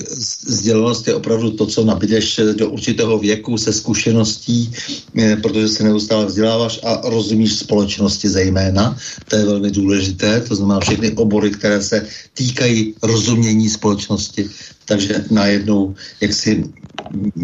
vzdělanost 0.46 1.08
je 1.08 1.16
opravdu 1.16 1.52
to, 1.52 1.66
co 1.66 1.86
nabídeš 1.86 2.40
do 2.56 2.70
určitého 2.70 3.20
věku 3.20 3.58
se 3.58 3.74
zkušeností, 3.74 4.72
eh, 5.20 5.36
protože 5.36 5.68
se 5.68 5.84
neustále 5.84 6.26
vzděláváš 6.26 6.80
a 6.84 7.02
rozumíš 7.10 7.56
společnosti 7.56 8.30
zejména. 8.30 8.98
To 9.30 9.36
je 9.36 9.46
velmi 9.46 9.72
důležité, 9.72 10.42
to 10.42 10.56
znamená 10.56 10.80
všechny 10.80 11.12
obory, 11.12 11.52
které 11.52 11.82
se 11.82 12.08
týkají 12.34 12.96
rozumění 13.04 13.70
společnosti. 13.70 14.50
Takže 14.86 15.26
najednou, 15.32 15.96
jak 16.22 16.34
si 16.34 16.64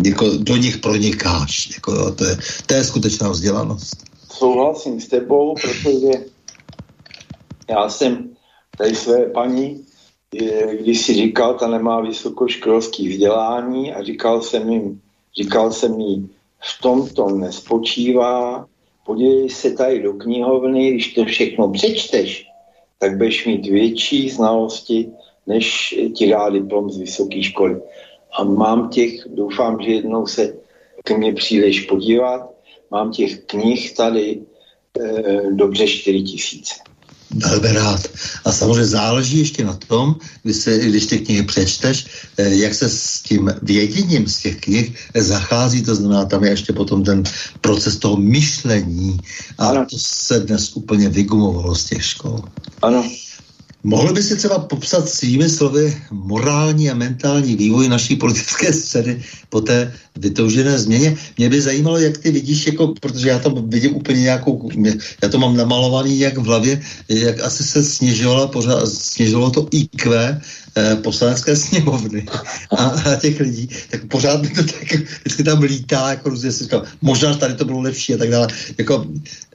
jako 0.06 0.38
do 0.38 0.58
nich 0.58 0.78
pronikáš. 0.78 1.70
Jako, 1.74 2.12
to, 2.12 2.26
je, 2.26 2.38
to 2.66 2.74
je 2.74 2.84
skutečná 2.84 3.30
vzdělanost. 3.30 4.04
Souhlasím 4.32 5.02
s 5.02 5.08
tebou, 5.08 5.56
protože 5.56 6.26
já 7.70 7.90
jsem 7.90 8.30
tady 8.78 8.96
své 8.96 9.26
paní 9.26 9.86
když 10.72 11.06
si 11.06 11.14
říkal, 11.14 11.54
ta 11.54 11.68
nemá 11.68 12.02
vysokoškolský 12.02 13.10
vzdělání 13.10 13.94
a 13.94 14.04
říkal 14.04 14.42
jsem 14.42 14.70
jim, 14.70 15.02
říkal 15.36 15.72
jsem 15.72 16.00
jí, 16.00 16.30
v 16.60 16.82
tom 16.82 17.10
to 17.10 17.30
nespočívá, 17.30 18.66
podívej 19.06 19.50
se 19.50 19.72
tady 19.72 20.02
do 20.02 20.14
knihovny, 20.14 20.92
když 20.92 21.14
to 21.14 21.26
všechno 21.26 21.72
přečteš, 21.72 22.48
tak 23.00 23.18
budeš 23.18 23.46
mít 23.46 23.68
větší 23.68 24.30
znalosti, 24.30 25.10
než 25.48 25.96
ti 26.16 26.30
dá 26.30 26.50
diplom 26.50 26.90
z 26.90 26.98
vysoké 26.98 27.44
školy. 27.44 27.82
A 28.34 28.44
mám 28.44 28.90
těch, 28.90 29.28
doufám, 29.28 29.82
že 29.82 29.92
jednou 29.92 30.28
se 30.28 30.58
k 31.04 31.12
mně 31.12 31.34
přijdeš 31.34 31.80
podívat, 31.82 32.50
mám 32.92 33.12
těch 33.12 33.40
knih 33.40 33.96
tady 33.96 34.42
e, 35.00 35.42
dobře 35.52 35.88
4 35.88 36.24
tisíce 36.24 36.89
velmi 37.36 37.72
rád. 37.72 38.08
A 38.46 38.52
samozřejmě 38.52 38.86
záleží 38.86 39.40
ještě 39.40 39.66
na 39.66 39.74
tom, 39.88 40.16
když, 40.44 40.56
se, 40.58 40.78
když 40.78 41.06
ty 41.06 41.20
knihy 41.20 41.44
přečteš, 41.44 42.08
eh, 42.38 42.56
jak 42.56 42.74
se 42.74 42.90
s 42.90 43.22
tím 43.22 43.54
věděním 43.62 44.28
z 44.28 44.38
těch 44.38 44.58
knih 44.60 44.96
zachází, 45.16 45.82
to 45.82 45.96
znamená, 45.96 46.26
tam 46.26 46.44
je 46.44 46.50
ještě 46.50 46.74
potom 46.74 47.04
ten 47.04 47.24
proces 47.62 47.98
toho 47.98 48.18
myšlení 48.18 49.18
a 49.58 49.68
ano. 49.68 49.86
to 49.90 49.98
se 50.00 50.40
dnes 50.40 50.72
úplně 50.74 51.10
vygumovalo 51.10 51.76
z 51.76 51.86
těch 51.86 52.06
škol. 52.06 52.44
Ano. 52.82 53.04
Mohl 53.84 54.14
by 54.14 54.24
si 54.24 54.36
třeba 54.36 54.60
popsat 54.60 55.10
svými 55.10 55.50
slovy 55.50 55.98
morální 56.12 56.90
a 56.90 56.96
mentální 56.96 57.56
vývoj 57.56 57.88
naší 57.88 58.16
politické 58.16 58.74
scény 58.74 59.24
po 59.50 59.62
té 59.62 59.94
vytoužené 60.16 60.80
změně? 60.80 61.18
Mě 61.38 61.50
by 61.50 61.62
zajímalo, 61.62 61.98
jak 61.98 62.18
ty 62.18 62.32
vidíš, 62.32 62.68
jako, 62.68 62.94
protože 63.00 63.30
já 63.30 63.40
tam 63.40 63.70
vidím 63.70 63.96
úplně 63.96 64.22
nějakou, 64.22 64.70
já 65.24 65.30
to 65.30 65.40
mám 65.40 65.58
namalovaný 65.58 66.20
jak 66.20 66.38
v 66.38 66.44
hlavě, 66.44 66.82
jak 67.08 67.40
asi 67.40 67.64
se 67.64 67.84
snižovala 67.84 68.48
pořád, 68.48 68.88
snižovalo 68.88 69.52
to 69.52 69.68
IQ, 69.72 70.42
poslanecké 71.04 71.56
sněmovny 71.56 72.26
a, 72.78 72.84
a 72.86 73.16
těch 73.16 73.40
lidí, 73.40 73.70
tak 73.90 74.06
pořád 74.06 74.42
mi 74.42 74.50
to 74.50 74.64
tak 74.64 74.94
vždycky 75.24 75.44
tam 75.44 75.62
lítá, 75.62 76.10
jako 76.10 76.30
různě 76.30 76.52
si 76.52 76.64
říkal, 76.64 76.84
možná 77.02 77.34
tady 77.34 77.54
to 77.54 77.66
bylo 77.66 77.82
lepší 77.82 78.14
a 78.14 78.18
tak 78.18 78.30
dále. 78.30 78.48
Jako, 78.78 79.06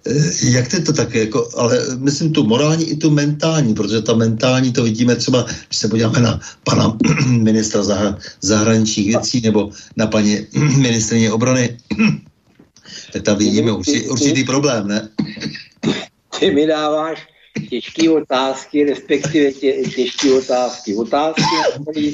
eh, 0.06 0.50
jak 0.50 0.68
to 0.68 0.76
je 0.76 0.82
to 0.82 0.92
tak, 0.92 1.14
jako, 1.14 1.48
ale 1.56 1.78
myslím 1.98 2.32
tu 2.32 2.46
morální 2.46 2.84
i 2.84 2.96
tu 2.96 3.10
mentální, 3.10 3.74
protože 3.74 4.02
ta 4.02 4.14
mentální 4.14 4.72
to 4.72 4.82
vidíme 4.82 5.16
třeba, 5.16 5.46
když 5.68 5.78
se 5.78 5.88
podíváme 5.88 6.20
na 6.20 6.40
pana 6.64 6.98
ministra 7.26 7.82
zahra, 7.82 8.18
zahraničních 8.40 9.06
věcí 9.06 9.40
nebo 9.40 9.70
na 9.96 10.06
paní 10.06 10.38
ministrině 10.76 11.32
obrany, 11.32 11.76
tak 13.12 13.22
tam 13.22 13.36
vidíme 13.38 13.72
určitý, 13.72 14.08
určitý 14.08 14.44
problém, 14.44 14.88
ne? 14.88 15.08
Ty 16.38 16.50
mi 16.50 16.66
dáváš 16.66 17.33
těžké 17.70 18.10
otázky, 18.10 18.84
respektive 18.84 19.52
tě, 19.52 19.72
těžké 19.72 20.32
otázky. 20.32 20.96
Otázky, 20.96 21.42
které 21.82 22.10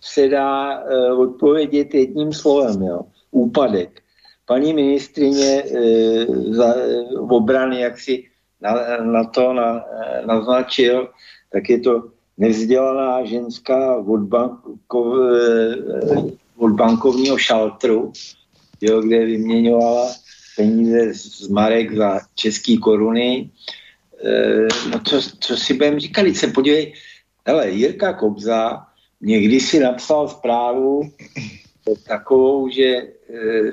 se 0.00 0.28
dá 0.28 0.80
uh, 0.84 1.20
odpovědět 1.20 1.94
jedním 1.94 2.32
slovem, 2.32 2.82
jo. 2.82 3.00
Úpadek. 3.30 4.00
Paní 4.46 4.74
ministrině 4.74 5.62
uh, 5.62 6.54
za, 6.54 6.74
uh, 6.74 7.32
obrany, 7.32 7.80
jak 7.80 8.00
si 8.00 8.24
na, 8.60 8.96
na 9.04 9.24
to 9.24 9.52
na, 9.52 9.84
naznačil, 10.26 11.08
tak 11.52 11.70
je 11.70 11.80
to 11.80 12.02
nevzdělaná 12.38 13.24
ženská 13.24 13.96
od, 13.96 14.20
banko, 14.20 15.00
uh, 15.00 16.30
od 16.56 16.72
bankovního 16.72 17.38
šaltru, 17.38 18.12
jo, 18.80 19.00
kde 19.00 19.24
vyměňovala 19.24 20.12
peníze 20.56 21.14
z 21.14 21.48
Marek 21.48 21.96
za 21.96 22.20
české 22.34 22.76
koruny. 22.76 23.50
E, 24.24 24.68
no 24.90 25.00
co, 25.08 25.20
co 25.40 25.56
si 25.56 25.74
budeme 25.74 26.00
říkat, 26.00 26.26
se 26.34 26.46
podívej, 26.46 26.94
hele, 27.46 27.70
Jirka 27.70 28.12
Kobza 28.12 28.86
někdy 29.20 29.60
si 29.60 29.80
napsal 29.80 30.28
zprávu 30.28 31.10
takovou, 32.08 32.68
že 32.68 32.84
e, 32.84 33.04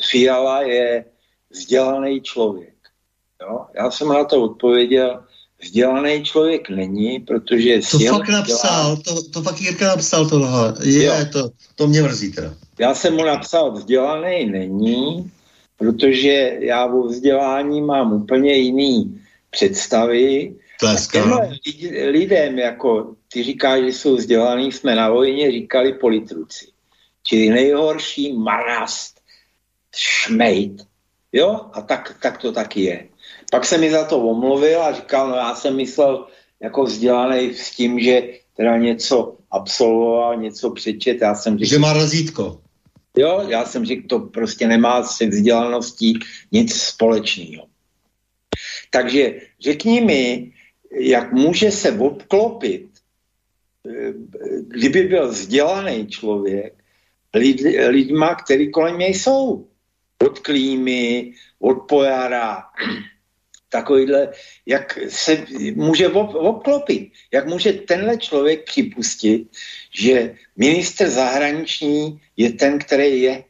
Fiala 0.10 0.61
je 0.61 1.06
vzdělaný 1.49 2.22
člověk. 2.22 2.73
Jo? 3.41 3.65
Já 3.76 3.91
jsem 3.91 4.07
na 4.07 4.23
to 4.23 4.44
odpověděl, 4.44 5.23
vzdělaný 5.61 6.23
člověk 6.23 6.69
není, 6.69 7.19
protože... 7.19 7.80
To 7.91 7.99
fakt 7.99 8.30
napsal, 8.30 8.98
to, 8.98 9.23
to 9.30 9.41
fakt 9.41 9.61
Jirka 9.61 9.88
napsal 9.88 10.30
tohle. 10.30 10.73
Je, 10.84 11.26
to, 11.26 11.49
to 11.76 11.88
mě 11.88 12.02
mrzí 12.02 12.32
teda. 12.32 12.53
Já 12.80 12.94
jsem 12.94 13.14
mu 13.14 13.26
napsal, 13.26 13.72
vzdělaný 13.72 14.45
není, 14.45 15.32
protože 15.78 16.57
já 16.60 16.86
o 16.86 17.03
vzdělání 17.03 17.82
mám 17.82 18.14
úplně 18.14 18.53
jiný 18.53 19.20
představy. 19.52 20.56
lidem, 22.10 22.60
jako 22.60 23.15
ty 23.34 23.44
říkáš, 23.44 23.82
že 23.82 23.88
jsou 23.88 24.15
vzdělaný, 24.15 24.72
jsme 24.72 24.95
na 24.95 25.10
vojně 25.10 25.52
říkali 25.52 25.94
politruci. 25.94 26.68
Čili 27.23 27.49
nejhorší 27.49 28.34
marast, 28.34 29.22
šmejt. 29.95 30.82
Jo? 31.34 31.60
A 31.73 31.82
tak, 31.82 32.15
tak 32.22 32.38
to 32.38 32.52
taky 32.52 32.82
je. 32.82 33.07
Pak 33.52 33.65
se 33.65 33.78
mi 33.78 33.91
za 33.91 34.06
to 34.06 34.18
omluvil 34.18 34.82
a 34.82 34.94
říkal, 34.94 35.30
no 35.30 35.36
já 35.36 35.56
jsem 35.56 35.76
myslel 35.76 36.28
jako 36.60 36.84
vzdělaný 36.84 37.53
s 37.53 37.72
tím, 37.72 37.99
že 37.99 38.23
teda 38.57 38.78
něco 38.78 39.38
absolvoval, 39.52 40.38
něco 40.38 40.72
přečet. 40.72 41.18
Já 41.22 41.36
jsem 41.36 41.57
říkal, 41.57 41.69
že 41.69 41.80
má 41.80 41.94
razítko. 41.94 42.61
Jo, 43.18 43.44
já 43.48 43.65
jsem 43.65 43.86
řekl, 43.86 44.07
to 44.07 44.19
prostě 44.19 44.68
nemá 44.68 45.03
se 45.03 45.26
vzdělaností 45.26 46.19
nic 46.52 46.76
společného. 46.76 47.70
Takže 48.91 49.34
řekni 49.59 50.01
mi, 50.01 50.51
jak 50.91 51.31
může 51.31 51.72
se 51.72 51.91
obklopit, 51.91 52.88
eh, 53.88 54.13
kdyby 54.68 55.03
byl 55.03 55.27
vzdělaný 55.27 56.07
člověk, 56.07 56.73
lid, 57.34 57.61
lidma, 57.88 58.35
který 58.35 58.72
kolem 58.72 58.99
něj 58.99 59.13
jsou. 59.13 59.68
Od 60.22 60.39
klímy, 60.39 61.34
od 61.59 61.88
pojara, 61.88 62.63
takovýhle, 63.72 64.30
jak 64.65 64.99
se 65.09 65.45
může 65.76 66.09
obklopit, 66.09 67.11
jak 67.31 67.47
může 67.47 67.73
tenhle 67.73 68.18
člověk 68.18 68.65
připustit, 68.65 69.47
že 69.95 70.35
minister 70.55 71.09
zahraniční 71.09 72.22
je 72.38 72.51
ten, 72.51 72.80
který 72.80 73.22
je. 73.22 73.43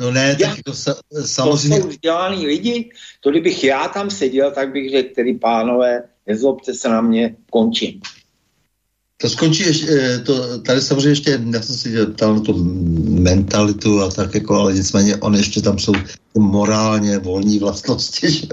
No 0.00 0.10
ne, 0.10 0.36
tak 0.36 0.56
jako 0.56 0.74
sa, 0.74 0.96
samozřejmě... 1.24 1.76
To 1.76 1.82
jsou 1.82 1.88
vzdělaný 1.88 2.46
lidi, 2.46 2.90
to 3.20 3.30
kdybych 3.30 3.64
já 3.64 3.88
tam 3.88 4.10
seděl, 4.10 4.50
tak 4.50 4.72
bych 4.72 4.90
řekl, 4.90 5.12
který 5.12 5.38
pánové, 5.38 6.02
nezlobte 6.26 6.74
se 6.74 6.88
na 6.88 7.00
mě, 7.00 7.36
končím. 7.50 8.00
To 9.16 9.28
skončí 9.28 9.62
ještě, 9.62 9.86
eh, 9.90 10.18
to, 10.18 10.58
tady 10.58 10.80
samozřejmě 10.80 11.08
ještě, 11.08 11.40
já 11.52 11.62
jsem 11.62 11.76
si 11.76 12.06
ptal 12.06 12.34
na 12.34 12.40
tu 12.40 12.64
mentalitu 13.20 14.00
a 14.00 14.10
tak 14.10 14.34
jako, 14.34 14.54
ale 14.54 14.74
nicméně 14.74 15.16
on 15.16 15.34
ještě 15.34 15.62
tam 15.62 15.78
jsou 15.78 15.92
morálně 16.38 17.18
volní 17.18 17.58
vlastnosti, 17.58 18.30
že? 18.30 18.48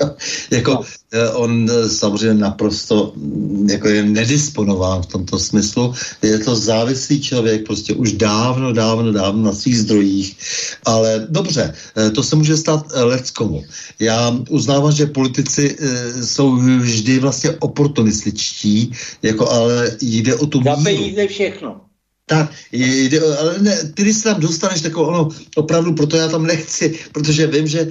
jako 0.51 0.71
no. 0.71 0.81
Eh, 1.11 1.29
on 1.29 1.69
eh, 1.71 1.89
samozřejmě 1.89 2.41
naprosto 2.41 3.13
mm, 3.15 3.69
jako 3.69 3.87
je 3.87 4.03
nedisponován 4.03 5.01
v 5.01 5.05
tomto 5.05 5.39
smyslu, 5.39 5.93
je 6.21 6.39
to 6.39 6.55
závislý 6.55 7.21
člověk 7.21 7.65
prostě 7.65 7.93
už 7.93 8.11
dávno, 8.11 8.73
dávno, 8.73 9.11
dávno 9.11 9.43
na 9.43 9.53
svých 9.53 9.79
zdrojích, 9.79 10.37
ale 10.85 11.27
dobře, 11.29 11.73
to 12.15 12.23
se 12.23 12.35
může 12.35 12.57
stát 12.57 12.85
leckomu. 12.93 13.63
Já 13.99 14.37
uznávám, 14.49 14.91
že 14.91 15.05
politici 15.05 15.77
jsou 16.23 16.55
vždy 16.55 17.19
vlastně 17.19 17.51
oportunističtí, 17.51 18.91
jako 19.23 19.49
ale 19.49 19.91
jde 20.01 20.35
o 20.35 20.45
tu 20.45 20.57
tu 20.57 20.63
Za 20.63 20.75
peníze 20.83 21.27
všechno. 21.27 21.86
Tak, 22.29 22.51
jde, 22.71 23.37
ale 23.37 23.59
ne, 23.59 23.83
ty, 23.93 24.01
když 24.01 24.17
se 24.17 24.23
tam 24.23 24.41
dostaneš, 24.41 24.81
tak 24.81 24.97
ono, 24.97 25.29
opravdu, 25.55 25.93
proto 25.93 26.17
já 26.17 26.27
tam 26.27 26.45
nechci, 26.45 26.99
protože 27.11 27.47
vím, 27.47 27.67
že 27.67 27.87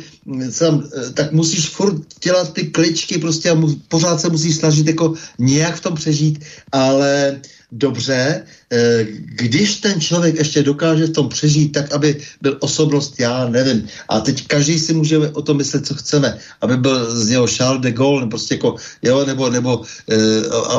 tam, 0.58 0.84
eh, 0.84 1.10
tak 1.10 1.32
musíš 1.32 1.68
furt 1.68 1.96
dělat 2.22 2.52
ty 2.52 2.66
kličky 2.66 3.18
prostě 3.18 3.50
a 3.50 3.54
mu, 3.54 3.74
pořád 3.88 4.20
se 4.20 4.28
musíš 4.28 4.56
snažit 4.56 4.86
jako 4.86 5.14
nějak 5.38 5.76
v 5.76 5.80
tom 5.80 5.94
přežít, 5.94 6.44
ale 6.72 7.40
dobře, 7.72 8.42
eh, 8.70 9.06
když 9.10 9.76
ten 9.76 10.00
člověk 10.00 10.34
ještě 10.34 10.62
dokáže 10.62 11.06
v 11.06 11.12
tom 11.12 11.28
přežít 11.28 11.72
tak, 11.72 11.92
aby 11.92 12.20
byl 12.42 12.56
osobnost, 12.60 13.20
já 13.20 13.48
nevím. 13.48 13.88
A 14.08 14.20
teď 14.20 14.46
každý 14.46 14.78
si 14.78 14.94
můžeme 14.94 15.30
o 15.30 15.42
tom 15.42 15.56
myslet, 15.56 15.86
co 15.86 15.94
chceme. 15.94 16.38
Aby 16.60 16.76
byl 16.76 17.16
z 17.16 17.28
něho 17.28 17.46
Charles 17.46 17.82
de 17.82 17.92
Gaulle, 17.92 18.26
prostě 18.26 18.54
jako, 18.54 18.76
jo, 19.02 19.24
nebo, 19.24 19.50
nebo 19.50 19.82
eh, 20.10 20.16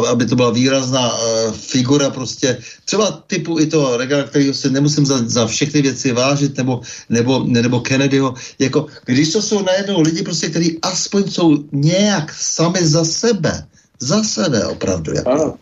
aby 0.10 0.26
to 0.26 0.36
byla 0.36 0.52
výrazná 0.52 1.12
eh, 1.12 1.52
figura 1.52 2.10
prostě, 2.10 2.58
třeba 2.86 3.24
typu 3.28 3.60
i 3.60 3.66
toho 3.66 3.98
Regala, 3.98 4.24
kterého 4.24 4.54
si 4.54 4.70
nemusím 4.70 5.06
za, 5.06 5.18
za 5.28 5.48
všechny 5.48 5.82
věci 5.82 6.12
vážit, 6.12 6.58
nebo, 6.58 6.82
nebo, 7.10 7.44
nebo 7.44 7.80
Kennedyho, 7.80 8.34
jako, 8.60 8.86
když 9.06 9.32
to 9.32 9.42
jsou 9.42 9.62
najednou 9.62 10.02
lidi 10.02 10.24
prostě, 10.24 10.50
kteří 10.50 10.80
aspoň 10.82 11.32
jsou 11.32 11.58
nějak 11.72 12.34
sami 12.34 12.88
za 12.88 13.06
sebe, 13.06 13.68
za 14.00 14.24
sebe 14.24 14.66
opravdu. 14.66 15.14
Jako. 15.16 15.58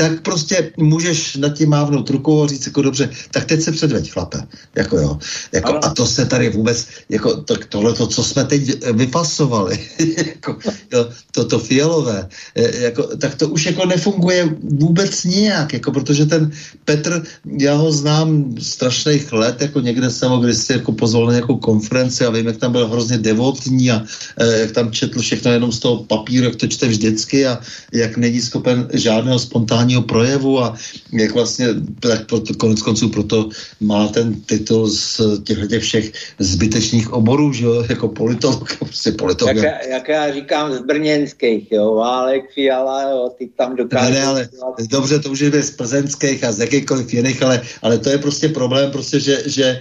Tak 0.00 0.22
prostě 0.22 0.72
můžeš 0.76 1.36
nad 1.36 1.48
tím 1.48 1.68
mávnout 1.68 2.10
rukou 2.10 2.44
a 2.44 2.46
říct 2.46 2.66
jako 2.66 2.82
dobře, 2.82 3.10
tak 3.30 3.44
teď 3.44 3.60
se 3.60 3.72
předveď, 3.72 4.12
chlape. 4.12 4.38
Jako 4.76 4.96
jo. 4.96 5.18
Jako, 5.52 5.78
a 5.82 5.94
to 5.94 6.06
se 6.06 6.26
tady 6.26 6.50
vůbec, 6.50 6.86
jako 7.08 7.42
to, 7.42 7.56
tohle, 7.68 7.92
to, 7.92 8.06
co 8.06 8.24
jsme 8.24 8.44
teď 8.44 8.84
vypasovali, 8.92 9.78
jako, 10.16 10.56
jo, 10.92 11.08
to, 11.32 11.44
to 11.44 11.58
fialové, 11.58 12.28
e, 12.54 12.76
jako, 12.76 13.02
tak 13.16 13.34
to 13.34 13.48
už 13.48 13.66
jako 13.66 13.86
nefunguje 13.86 14.56
vůbec 14.62 15.24
nijak, 15.24 15.72
jako, 15.72 15.92
protože 15.92 16.26
ten 16.26 16.50
Petr, 16.84 17.22
já 17.58 17.74
ho 17.74 17.92
znám 17.92 18.54
strašných 18.60 19.32
let, 19.32 19.60
jako 19.60 19.80
někde 19.80 20.10
jsem 20.10 20.30
ho 20.30 20.40
kdysi 20.40 20.72
jako 20.72 20.92
pozval 20.92 21.26
na 21.26 21.32
nějakou 21.32 21.56
konferenci 21.56 22.24
a 22.24 22.30
vím, 22.30 22.46
jak 22.46 22.56
tam 22.56 22.72
byl 22.72 22.88
hrozně 22.88 23.18
devotní 23.18 23.90
a 23.90 24.02
e, 24.36 24.60
jak 24.60 24.70
tam 24.72 24.92
četl 24.92 25.20
všechno 25.20 25.52
jenom 25.52 25.72
z 25.72 25.78
toho 25.78 26.04
papíru, 26.04 26.44
jak 26.44 26.56
to 26.56 26.66
čte 26.66 26.88
vždycky 26.88 27.46
a 27.46 27.60
jak 27.92 28.16
není 28.16 28.40
schopen 28.40 28.88
žádného 28.92 29.38
spontánního 29.38 29.89
projevu 29.98 30.60
a 30.60 30.74
jak 31.12 31.34
vlastně, 31.34 31.66
tak 32.00 32.26
proto, 32.26 32.54
konec 32.54 32.82
konců 32.82 33.08
proto 33.08 33.48
má 33.80 34.08
ten 34.08 34.40
titul 34.40 34.90
z 34.90 35.20
těchto 35.44 35.66
těch 35.66 35.82
všech 35.82 36.12
zbytečných 36.38 37.12
oborů, 37.12 37.52
že 37.52 37.64
jo, 37.64 37.84
jako 37.88 38.08
politolog, 38.08 38.76
prostě 38.76 39.12
politolog. 39.12 39.56
Jak, 39.56 39.86
jak 39.86 40.08
já 40.08 40.34
říkám 40.34 40.72
z 40.72 40.80
brněnských, 40.80 41.72
jo, 41.72 41.94
Válek, 41.94 42.54
Fiala, 42.54 43.02
jo, 43.02 43.32
ty 43.38 43.50
tam 43.56 43.76
dokážou... 43.76 44.10
Ne, 44.10 44.20
ne, 44.20 44.26
ale 44.26 44.48
dobře, 44.90 45.18
to 45.18 45.30
už 45.30 45.40
je 45.40 45.62
z 45.62 45.70
plzeňských 45.70 46.44
a 46.44 46.52
z 46.52 46.58
jakýchkoliv 46.58 47.14
jiných, 47.14 47.42
ale, 47.42 47.62
ale 47.82 47.98
to 47.98 48.10
je 48.10 48.18
prostě 48.18 48.48
problém, 48.48 48.90
prostě, 48.90 49.20
že, 49.20 49.42
že, 49.46 49.80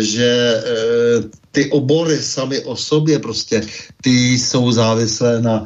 že 0.00 0.26
e, 0.26 1.38
ty 1.52 1.70
obory 1.70 2.18
sami 2.18 2.60
o 2.60 2.76
sobě 2.76 3.18
prostě, 3.18 3.62
ty 4.02 4.38
jsou 4.38 4.72
závislé 4.72 5.40
na 5.40 5.64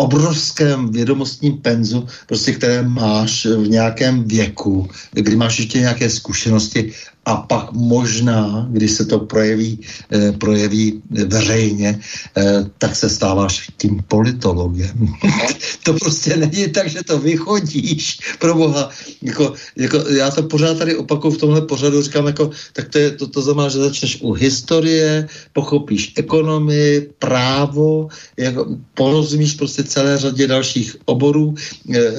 obrovském 0.00 0.88
vědomostním 0.90 1.60
penzu, 1.60 2.06
prostě, 2.26 2.52
které 2.52 2.82
máš 2.82 3.46
v 3.46 3.68
nějakém 3.68 4.24
věku, 4.24 4.88
kdy 5.12 5.36
máš 5.36 5.58
ještě 5.58 5.78
nějaké 5.78 6.10
zkušenosti 6.10 6.92
a 7.24 7.36
pak 7.36 7.72
možná, 7.72 8.66
když 8.70 8.90
se 8.90 9.04
to 9.04 9.18
projeví, 9.18 9.80
eh, 10.12 10.32
projeví 10.32 11.02
veřejně, 11.10 12.00
eh, 12.36 12.64
tak 12.78 12.96
se 12.96 13.08
stáváš 13.08 13.70
tím 13.76 14.02
politologem. 14.08 15.08
to 15.84 15.92
prostě 15.92 16.36
není 16.36 16.68
tak, 16.68 16.88
že 16.88 17.02
to 17.04 17.18
vychodíš, 17.18 18.18
pro 18.38 18.54
boha. 18.54 18.90
Jako, 19.22 19.54
jako, 19.76 19.98
já 20.08 20.30
to 20.30 20.42
pořád 20.42 20.78
tady 20.78 20.96
opakuju 20.96 21.34
v 21.34 21.38
tomhle 21.38 21.60
pořadu, 21.60 22.02
říkám, 22.02 22.26
jako, 22.26 22.50
tak 22.72 22.88
to, 22.88 22.98
je, 22.98 23.10
to, 23.10 23.26
to 23.26 23.42
znamená, 23.42 23.68
že 23.68 23.78
začneš 23.78 24.18
u 24.20 24.32
historie, 24.32 25.28
pochopíš 25.52 26.12
ekonomii, 26.16 27.10
právo, 27.18 28.08
jako, 28.36 28.76
porozumíš 28.94 29.54
prostě 29.54 29.84
celé 29.84 30.18
řadě 30.18 30.46
dalších 30.46 30.96
oborů, 31.04 31.54
e, 31.54 31.98
e, 31.98 32.14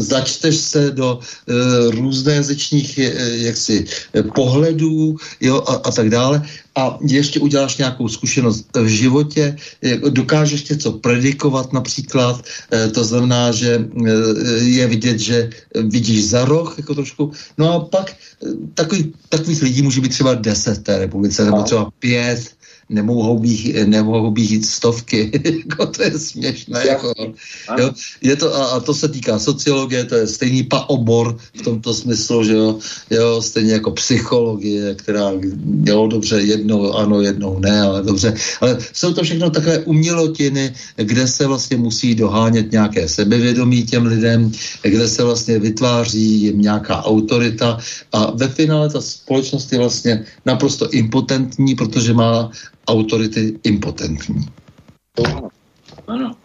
začteš 0.00 0.56
se 0.56 0.90
do 0.90 1.18
e, 1.18 1.90
různojazyčných 1.90 2.98
e, 2.98 3.12
jaksi, 3.36 3.84
e, 4.14 4.22
pohledů 4.36 5.16
jo, 5.40 5.64
a, 5.66 5.72
a 5.88 5.90
tak 5.90 6.12
dále. 6.12 6.44
A 6.76 6.98
ještě 7.00 7.40
uděláš 7.40 7.80
nějakou 7.80 8.08
zkušenost 8.08 8.68
v 8.76 8.86
životě, 8.86 9.56
dokážeš 10.12 10.68
něco 10.68 11.00
predikovat 11.00 11.72
například, 11.72 12.44
eh, 12.44 12.92
to 12.92 13.00
znamená, 13.04 13.48
že 13.52 13.80
eh, 13.80 14.12
je 14.60 14.84
vidět, 14.86 15.18
že 15.18 15.50
vidíš 15.88 16.36
za 16.36 16.44
roh, 16.44 16.76
jako 16.76 16.94
trošku, 16.94 17.22
no 17.56 17.64
a 17.72 17.78
pak 17.88 18.12
eh, 18.12 18.52
takový, 18.76 19.16
takových 19.32 19.62
lidí 19.62 19.80
může 19.82 20.00
být 20.04 20.12
třeba 20.12 20.36
deset 20.36 20.78
v 20.78 20.84
té 20.84 20.98
republice, 21.08 21.44
nebo 21.44 21.64
třeba 21.64 21.88
pět, 21.98 22.55
nemohou 22.88 23.38
být, 23.38 23.74
nemohou 23.86 24.30
být 24.30 24.66
stovky, 24.66 25.30
jako 25.66 25.86
to 25.86 26.02
je 26.02 26.18
směšné. 26.18 26.86
Jako, 26.86 27.12
jo. 27.78 27.90
Je 28.22 28.36
to, 28.36 28.54
a, 28.54 28.64
a 28.64 28.80
to 28.80 28.94
se 28.94 29.08
týká 29.08 29.38
sociologie, 29.38 30.04
to 30.04 30.14
je 30.14 30.26
stejný 30.26 30.62
pa 30.62 30.88
obor 30.88 31.36
v 31.54 31.62
tomto 31.62 31.94
smyslu, 31.94 32.44
že 32.44 32.52
jo, 32.52 32.78
jo 33.10 33.42
stejně 33.42 33.72
jako 33.72 33.90
psychologie, 33.90 34.94
která, 34.94 35.32
jo, 35.84 36.06
dobře, 36.06 36.40
jednou 36.40 36.92
ano, 36.92 37.22
jednou 37.22 37.58
ne, 37.58 37.80
ale 37.80 38.02
dobře, 38.02 38.34
ale 38.60 38.78
jsou 38.92 39.14
to 39.14 39.22
všechno 39.22 39.50
takové 39.50 39.78
umělotiny, 39.78 40.74
kde 40.96 41.26
se 41.26 41.46
vlastně 41.46 41.76
musí 41.76 42.14
dohánět 42.14 42.72
nějaké 42.72 43.08
sebevědomí 43.08 43.82
těm 43.82 44.06
lidem, 44.06 44.52
kde 44.82 45.08
se 45.08 45.24
vlastně 45.24 45.58
vytváří 45.58 46.42
jim 46.42 46.60
nějaká 46.60 47.04
autorita. 47.04 47.78
A 48.12 48.30
ve 48.30 48.48
finále 48.48 48.90
ta 48.90 49.00
společnost 49.00 49.72
je 49.72 49.78
vlastně 49.78 50.24
naprosto 50.46 50.90
impotentní, 50.90 51.74
protože 51.74 52.14
má 52.14 52.50
autority 52.86 53.58
impotentní. 53.64 54.46
Ano. 56.06 56.36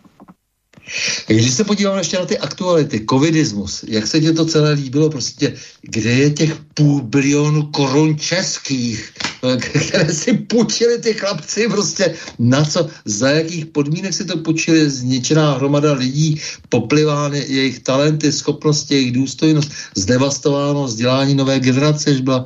Když 1.28 1.52
se 1.54 1.64
podívám 1.64 1.98
ještě 1.98 2.18
na 2.18 2.26
ty 2.26 2.38
aktuality, 2.38 3.06
covidismus, 3.10 3.86
jak 3.88 4.08
se 4.08 4.20
ti 4.20 4.34
to 4.34 4.46
celé 4.46 4.72
líbilo, 4.72 5.10
prostě, 5.10 5.54
kde 5.82 6.12
je 6.12 6.30
těch 6.30 6.56
půl 6.74 7.02
bilionu 7.02 7.64
korun 7.64 8.18
českých, 8.18 9.14
které 9.60 10.14
si 10.14 10.34
půjčili 10.34 10.98
ty 11.00 11.14
chlapci, 11.14 11.68
prostě 11.68 12.14
na 12.40 12.66
co, 12.66 12.90
za 13.06 13.30
jakých 13.30 13.66
podmínek 13.66 14.14
si 14.14 14.26
to 14.26 14.38
půjčili, 14.38 14.90
zničená 14.90 15.54
hromada 15.54 15.94
lidí, 15.94 16.42
poplivány 16.70 17.46
jejich 17.48 17.80
talenty, 17.80 18.32
schopnosti, 18.32 18.94
jejich 18.96 19.12
důstojnost, 19.12 19.72
zdevastováno 19.96 20.84
vzdělání 20.84 21.36
nové 21.36 21.60
generace, 21.60 22.14
že 22.14 22.22
byla 22.22 22.46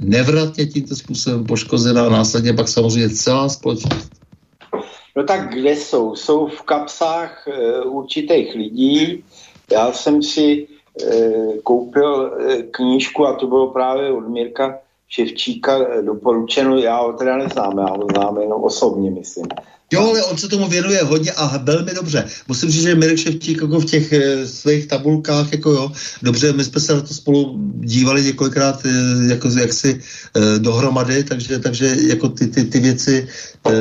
nevratně 0.00 0.66
tímto 0.66 0.96
způsobem 0.96 1.44
poškozená 1.44 2.06
a 2.06 2.10
následně 2.10 2.52
pak 2.52 2.68
samozřejmě 2.68 3.08
celá 3.08 3.48
společnost. 3.48 4.10
No 5.16 5.24
tak 5.24 5.54
kde 5.54 5.70
jsou? 5.76 6.16
Jsou 6.16 6.46
v 6.46 6.62
kapsách 6.62 7.48
e, 7.48 7.80
určitých 7.82 8.54
lidí. 8.54 9.24
Já 9.72 9.92
jsem 9.92 10.22
si 10.22 10.66
e, 10.66 11.32
koupil 11.62 12.26
e, 12.26 12.62
knížku 12.62 13.26
a 13.26 13.36
to 13.36 13.46
bylo 13.46 13.70
právě 13.70 14.12
od 14.12 14.28
Mirka 14.28 14.78
Ševčíka 15.08 15.78
e, 15.78 16.02
doporučeno. 16.02 16.78
Já 16.78 17.00
ho 17.00 17.12
teda 17.12 17.36
neznám, 17.36 17.78
já 17.78 17.90
ho 17.90 18.06
znám 18.14 18.40
jenom 18.40 18.64
osobně, 18.64 19.10
myslím. 19.10 19.46
Jo, 19.92 20.00
ale 20.08 20.24
on 20.24 20.38
se 20.38 20.48
tomu 20.48 20.68
věnuje 20.68 21.02
hodně 21.02 21.32
a 21.32 21.58
velmi 21.58 21.94
dobře. 21.94 22.24
Musím 22.48 22.70
říct, 22.70 22.82
že 22.82 22.94
Mirek 22.94 23.18
Ševčík 23.18 23.60
jako 23.62 23.80
v 23.80 23.84
těch 23.84 24.12
e, 24.12 24.46
svých 24.46 24.86
tabulkách, 24.86 25.52
jako 25.52 25.70
jo, 25.70 25.92
dobře, 26.22 26.52
my 26.52 26.64
jsme 26.64 26.80
se 26.80 26.94
na 26.94 27.00
to 27.00 27.14
spolu 27.14 27.54
dívali 27.74 28.22
několikrát 28.22 28.86
e, 28.86 28.88
jako 29.32 29.48
jaksi 29.48 30.00
e, 30.36 30.58
dohromady, 30.58 31.24
takže, 31.24 31.58
takže 31.58 31.96
jako 32.08 32.28
ty, 32.28 32.46
ty, 32.46 32.64
ty 32.64 32.80
věci 32.80 33.28
e, 33.66 33.72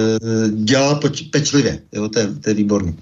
dělá 0.49 0.95
poč, 0.95 1.21
pečlivě, 1.21 1.81
jo, 1.91 2.09
to 2.09 2.19
je, 2.19 2.27
to 2.43 2.49
je 2.49 2.53
výborný. 2.53 2.95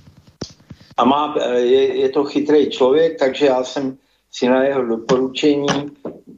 A 0.97 1.05
má, 1.05 1.35
je, 1.55 1.97
je 1.97 2.09
to 2.09 2.23
chytrý 2.23 2.69
člověk, 2.69 3.19
takže 3.19 3.45
já 3.45 3.63
jsem 3.63 3.97
na 4.49 4.63
jeho 4.63 4.85
doporučení 4.85 5.67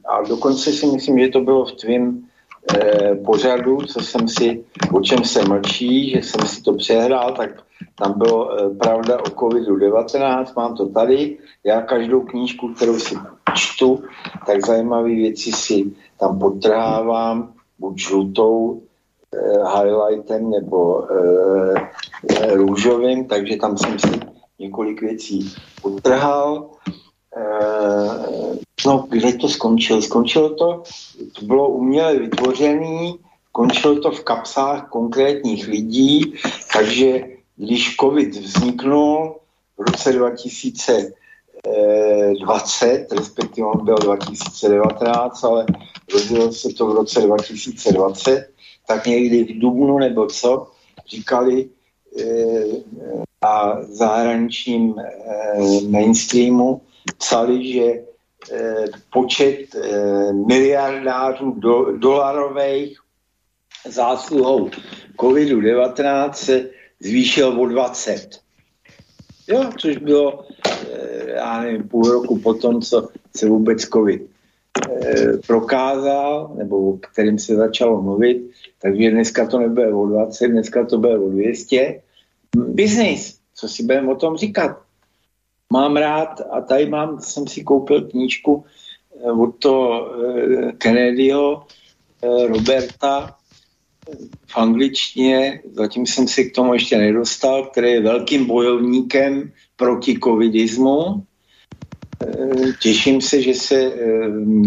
a 0.08 0.22
dokonce 0.22 0.72
si 0.72 0.86
myslím, 0.86 1.18
že 1.18 1.28
to 1.28 1.40
bylo 1.40 1.64
v 1.64 1.72
tvým 1.72 2.28
eh, 2.74 3.14
pořadu, 3.14 3.82
co 3.82 4.00
jsem 4.00 4.28
si, 4.28 4.64
o 4.92 5.00
čem 5.00 5.24
se 5.24 5.44
mlčí, 5.44 6.10
že 6.10 6.22
jsem 6.22 6.46
si 6.46 6.62
to 6.62 6.74
přehrál, 6.74 7.32
tak 7.32 7.50
tam 7.98 8.18
bylo 8.18 8.58
eh, 8.58 8.70
pravda 8.74 9.18
o 9.18 9.24
COVID-19, 9.24 10.44
mám 10.56 10.76
to 10.76 10.88
tady. 10.88 11.38
Já 11.64 11.82
každou 11.82 12.20
knížku, 12.20 12.74
kterou 12.74 12.98
si 12.98 13.14
čtu, 13.54 14.02
tak 14.46 14.66
zajímavé 14.66 15.08
věci 15.08 15.52
si 15.52 15.92
tam 16.20 16.38
potrhávám, 16.38 17.54
buď 17.78 17.98
žlutou 17.98 18.82
eh, 19.34 19.78
highlightem 19.78 20.50
nebo 20.50 21.06
eh, 21.10 21.90
eh, 22.30 22.54
růžovým, 22.54 23.24
takže 23.24 23.56
tam 23.56 23.78
jsem 23.78 23.98
si 23.98 24.20
několik 24.58 25.00
věcí 25.00 25.54
potrhal. 25.82 26.70
Eh, 27.36 28.56
no, 28.86 29.06
kde 29.08 29.32
to 29.32 29.48
skončilo? 29.48 30.02
Skončilo 30.02 30.54
to, 30.54 30.82
to 31.32 31.44
bylo 31.44 31.68
uměle 31.68 32.18
vytvořené, 32.18 33.12
končilo 33.52 34.00
to 34.00 34.10
v 34.10 34.24
kapsách 34.24 34.88
konkrétních 34.88 35.68
lidí, 35.68 36.34
takže 36.72 37.24
když 37.56 37.96
COVID 38.00 38.36
vzniknul 38.36 39.36
v 39.78 39.82
roce 39.90 40.12
2020, 40.12 43.12
respektive 43.12 43.66
on 43.66 43.84
byl 43.84 43.96
2019, 43.96 45.44
ale 45.44 45.66
rozjelo 46.12 46.52
se 46.52 46.68
to 46.68 46.86
v 46.86 46.94
roce 46.94 47.20
2020, 47.20 48.48
tak 48.86 49.06
někdy 49.06 49.44
v 49.44 49.58
Dubnu 49.58 49.98
nebo 49.98 50.26
co, 50.26 50.66
říkali 51.08 51.68
eh, 52.20 52.64
na 53.42 53.78
zahraničním 53.82 54.94
eh, 54.98 55.04
mainstreamu, 55.88 56.80
psali, 57.18 57.72
že 57.72 57.84
eh, 58.52 58.84
počet 59.12 59.74
eh, 59.74 60.32
miliardářů 60.32 61.50
do, 61.50 61.98
dolarových 61.98 62.98
zásluhou 63.88 64.70
COVID-19 65.18 66.32
se 66.32 66.70
zvýšil 67.00 67.60
o 67.60 67.66
20. 67.66 68.40
Jo, 69.48 69.70
což 69.78 69.96
bylo, 69.96 70.44
eh, 70.66 71.30
já 71.30 71.60
nevím, 71.60 71.88
půl 71.88 72.12
roku 72.12 72.38
potom, 72.38 72.82
co 72.82 73.08
se 73.36 73.48
vůbec 73.48 73.80
COVID 73.80 74.34
prokázal, 75.46 76.54
nebo 76.54 76.90
o 76.90 76.96
kterým 76.96 77.38
se 77.38 77.54
začalo 77.54 78.02
mluvit, 78.02 78.50
takže 78.82 79.10
dneska 79.10 79.46
to 79.46 79.58
nebude 79.58 79.92
o 79.94 80.06
20, 80.06 80.48
dneska 80.48 80.84
to 80.84 80.98
bude 80.98 81.18
o 81.18 81.28
200. 81.30 82.02
Biznis, 82.56 83.38
co 83.54 83.68
si 83.68 83.82
budeme 83.82 84.12
o 84.12 84.16
tom 84.16 84.36
říkat? 84.36 84.83
Mám 85.72 85.96
rád 85.96 86.40
a 86.50 86.60
tady 86.60 86.86
mám, 86.86 87.20
jsem 87.20 87.46
si 87.46 87.64
koupil 87.64 88.02
knížku 88.02 88.64
eh, 88.64 89.32
od 89.32 89.58
toho 89.58 90.10
eh, 90.12 90.72
Kennedyho, 90.72 91.66
eh, 92.22 92.46
Roberta, 92.46 93.36
v 94.46 94.56
angličtině, 94.56 95.62
zatím 95.72 96.06
jsem 96.06 96.28
si 96.28 96.44
k 96.44 96.54
tomu 96.54 96.74
ještě 96.74 96.98
nedostal, 96.98 97.66
který 97.72 97.90
je 97.90 98.00
velkým 98.00 98.44
bojovníkem 98.44 99.52
proti 99.76 100.18
covidismu. 100.24 101.24
Těším 102.82 103.20
se, 103.20 103.42
že 103.42 103.54
se 103.54 103.92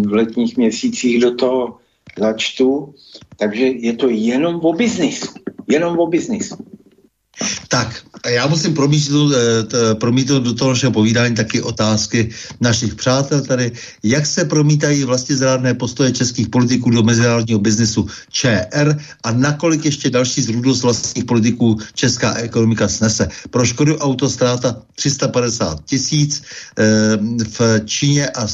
v 0.02 0.14
letních 0.14 0.58
měsících 0.58 1.22
do 1.22 1.36
toho 1.36 1.78
začtu, 2.18 2.94
takže 3.38 3.66
je 3.66 3.94
to 3.94 4.10
jenom 4.10 4.56
o 4.66 4.74
biznisu. 4.74 5.34
Jenom 5.70 6.00
o 6.00 6.08
biznisu. 6.08 6.58
Tak, 7.68 8.04
já 8.30 8.48
musím 8.48 8.74
promítnout, 8.74 9.34
eh, 9.34 9.96
promítnout 9.96 10.44
do 10.44 10.54
toho 10.54 10.70
našeho 10.70 10.92
povídání 10.92 11.36
taky 11.36 11.62
otázky 11.62 12.30
našich 12.62 12.96
přátel 12.96 13.42
tady. 13.42 13.72
Jak 14.04 14.26
se 14.26 14.46
promítají 14.46 15.04
vlastně 15.04 15.36
zrádné 15.36 15.74
postoje 15.74 16.12
českých 16.12 16.50
politiků 16.50 16.90
do 16.90 17.04
mezinárodního 17.04 17.60
biznesu 17.60 18.08
ČR 18.32 18.98
a 19.24 19.32
nakolik 19.32 19.86
ještě 19.86 20.10
další 20.10 20.42
zrůdnost 20.42 20.84
vlastních 20.84 21.26
politiků 21.26 21.78
česká 21.94 22.34
ekonomika 22.34 22.88
snese. 22.88 23.30
Pro 23.50 23.66
Škodu 23.66 23.98
auto 23.98 24.30
ztráta 24.30 24.82
350 24.96 25.86
tisíc, 25.86 26.42
eh, 26.78 27.18
v 27.44 27.86
Číně 27.86 28.30
a 28.30 28.48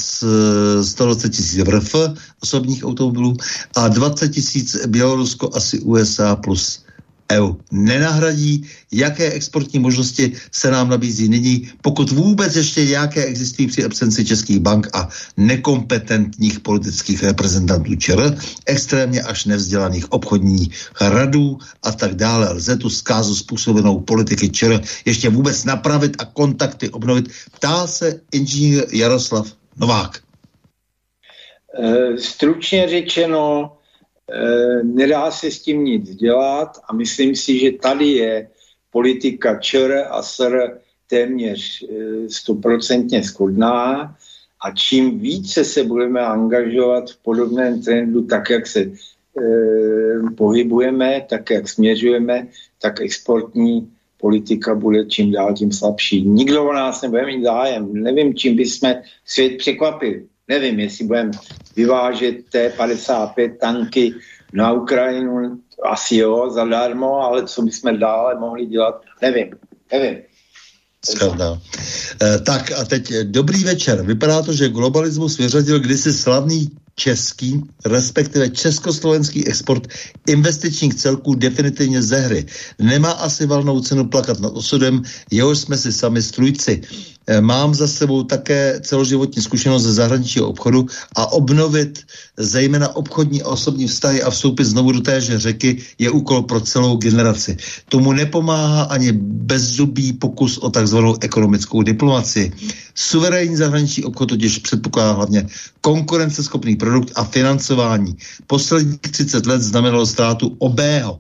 120 0.82 1.30
tisíc 1.30 1.64
v 1.64 1.70
RF 1.70 1.96
osobních 2.44 2.86
automobilů 2.86 3.38
a 3.76 3.88
20 3.88 4.30
tisíc 4.30 4.86
Bělorusko 4.88 5.50
asi 5.54 5.80
USA 5.80 6.36
plus 6.36 6.83
EU 7.34 7.54
nenahradí, 7.72 8.66
jaké 8.92 9.32
exportní 9.32 9.80
možnosti 9.80 10.32
se 10.52 10.72
nám 10.72 10.90
nabízí 10.90 11.30
nyní, 11.30 11.70
pokud 11.82 12.12
vůbec 12.12 12.56
ještě 12.56 12.86
nějaké 12.86 13.26
existují 13.26 13.68
při 13.68 13.84
absenci 13.84 14.26
českých 14.26 14.60
bank 14.60 14.88
a 14.94 15.10
nekompetentních 15.38 16.60
politických 16.60 17.24
reprezentantů 17.24 17.96
ČR, 17.96 18.38
extrémně 18.66 19.22
až 19.22 19.46
nevzdělaných 19.46 20.12
obchodních 20.12 20.92
radů 21.02 21.58
a 21.84 21.92
tak 21.92 22.16
dále. 22.16 22.54
Lze 22.54 22.78
tu 22.78 22.90
zkázu 22.90 23.36
způsobenou 23.36 24.00
politiky 24.00 24.50
ČR 24.50 24.82
ještě 25.06 25.30
vůbec 25.30 25.64
napravit 25.64 26.16
a 26.20 26.26
kontakty 26.26 26.90
obnovit? 26.90 27.30
Ptá 27.52 27.88
se 27.88 28.20
inženýr 28.32 28.86
Jaroslav 28.92 29.48
Novák. 29.78 30.20
E, 31.80 32.18
stručně 32.18 32.90
řečeno, 32.90 33.72
nedá 34.84 35.32
se 35.32 35.52
s 35.52 35.62
tím 35.62 35.84
nic 35.84 36.16
dělat 36.16 36.78
a 36.88 36.94
myslím 36.94 37.36
si, 37.36 37.60
že 37.60 37.72
tady 37.72 38.08
je 38.08 38.50
politika 38.92 39.60
ČR 39.60 40.04
a 40.10 40.22
SR 40.22 40.80
téměř 41.08 41.84
e, 41.84 42.30
stoprocentně 42.30 43.24
shodná 43.24 44.16
a 44.66 44.72
čím 44.72 45.20
více 45.20 45.64
se 45.64 45.84
budeme 45.84 46.22
angažovat 46.22 47.10
v 47.10 47.18
podobném 47.24 47.82
trendu, 47.82 48.22
tak 48.26 48.50
jak 48.50 48.68
se 48.68 48.80
e, 48.80 48.92
pohybujeme, 50.38 51.26
tak 51.30 51.50
jak 51.50 51.70
směřujeme, 51.70 52.48
tak 52.82 53.02
exportní 53.02 53.92
politika 54.18 54.76
bude 54.76 55.06
čím 55.06 55.32
dál 55.32 55.54
tím 55.54 55.72
slabší. 55.72 56.22
Nikdo 56.22 56.64
o 56.64 56.74
nás 56.74 57.02
nebude 57.02 57.26
mít 57.26 57.44
zájem. 57.44 57.94
Nevím, 57.94 58.36
čím 58.36 58.56
bychom 58.56 58.94
svět 59.26 59.58
překvapili. 59.58 60.26
Nevím, 60.48 60.80
jestli 60.80 61.06
budeme 61.06 61.32
vyvážet 61.76 62.36
T-55 62.52 63.58
tanky 63.58 64.14
na 64.54 64.72
Ukrajinu, 64.72 65.60
asi 65.84 66.16
jo, 66.16 66.50
zadarmo, 66.50 67.20
ale 67.20 67.48
co 67.48 67.62
bychom 67.62 68.00
dále 68.00 68.40
mohli 68.40 68.66
dělat, 68.66 69.02
nevím. 69.22 69.48
Nevím. 69.92 70.18
Skandál. 71.06 71.62
E, 72.22 72.40
tak 72.40 72.72
a 72.72 72.86
teď 72.86 73.12
eh, 73.12 73.24
dobrý 73.24 73.64
večer. 73.64 74.02
Vypadá 74.06 74.42
to, 74.42 74.54
že 74.54 74.70
globalismus 74.70 75.38
vyřadil 75.38 75.80
kdysi 75.80 76.14
slavný 76.14 76.72
český, 76.96 77.62
respektive 77.86 78.50
československý 78.50 79.48
export 79.48 79.88
investičních 80.28 80.96
celků 80.96 81.36
definitivně 81.36 82.02
ze 82.02 82.20
hry. 82.20 82.46
Nemá 82.80 83.12
asi 83.12 83.46
valnou 83.46 83.80
cenu 83.80 84.06
plakat 84.06 84.40
nad 84.40 84.54
osudem, 84.54 85.04
jehož 85.32 85.58
jsme 85.58 85.78
si 85.78 85.94
sami 85.94 86.22
strujci. 86.22 86.82
Eh, 87.28 87.42
mám 87.42 87.74
za 87.76 87.88
sebou 87.88 88.24
také 88.24 88.80
celoživotní 88.84 89.42
zkušenost 89.42 89.84
ze 89.84 89.94
zahraničního 89.94 90.48
obchodu 90.48 90.86
a 91.16 91.32
obnovit 91.32 92.04
zejména 92.38 92.96
obchodní 92.96 93.42
a 93.42 93.48
osobní 93.48 93.88
vztahy 93.88 94.24
a 94.24 94.30
vstoupit 94.30 94.66
znovu 94.66 94.92
do 94.92 95.02
téže 95.02 95.40
řeky 95.40 95.82
je 96.00 96.12
úkol 96.12 96.44
pro 96.44 96.60
celou 96.60 96.98
generaci. 96.98 97.58
Tomu 97.90 98.14
nepomáhá 98.14 98.84
ani 98.84 99.12
bezzubý 99.22 100.14
pokus 100.14 100.58
o 100.58 100.70
takzvanou 100.70 101.18
ekonomickou 101.22 101.82
diplomaci. 101.82 102.52
Suverénní 102.96 103.56
zahraniční 103.56 104.04
obchod 104.04 104.30
totiž 104.30 104.58
předpokládá 104.58 105.12
hlavně 105.12 105.48
konkurenceschopný 105.82 106.76
produkt 106.76 107.12
a 107.16 107.24
financování. 107.24 108.18
Posledních 108.48 109.00
30 109.00 109.46
let 109.46 109.62
znamenalo 109.62 110.06
ztrátu 110.06 110.56
obého 110.60 111.20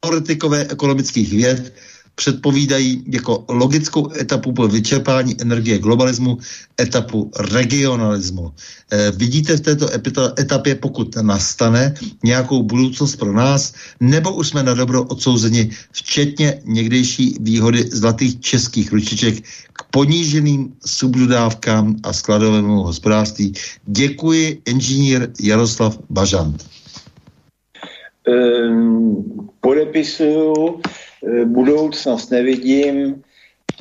teoretikové 0.00 0.66
ekonomických 0.70 1.32
věd, 1.32 1.72
předpovídají 2.18 3.04
jako 3.06 3.44
logickou 3.48 4.10
etapu 4.18 4.52
po 4.52 4.68
vyčerpání 4.68 5.38
energie 5.40 5.78
globalismu, 5.78 6.38
etapu 6.80 7.30
regionalismu. 7.54 8.50
E, 8.90 9.10
vidíte 9.10 9.56
v 9.56 9.60
této 9.60 9.86
etapě, 10.40 10.74
pokud 10.74 11.16
nastane 11.22 11.94
nějakou 12.24 12.62
budoucnost 12.62 13.16
pro 13.16 13.32
nás, 13.32 13.74
nebo 14.00 14.34
už 14.34 14.48
jsme 14.48 14.62
na 14.62 14.74
dobro 14.74 15.04
odsouzeni, 15.04 15.70
včetně 15.92 16.60
někdejší 16.64 17.38
výhody 17.40 17.86
zlatých 17.92 18.40
českých 18.40 18.92
ručiček 18.92 19.34
k 19.72 19.82
poníženým 19.90 20.74
subdodávkám 20.86 21.96
a 22.02 22.12
skladovému 22.12 22.82
hospodářství. 22.82 23.54
Děkuji, 23.86 24.62
inženýr 24.66 25.30
Jaroslav 25.38 25.98
Bažant. 26.10 26.66
Um, 28.26 29.22
podepisuju 29.60 30.82
Eh, 30.82 31.07
budoucnost 31.44 32.30
nevidím 32.30 33.22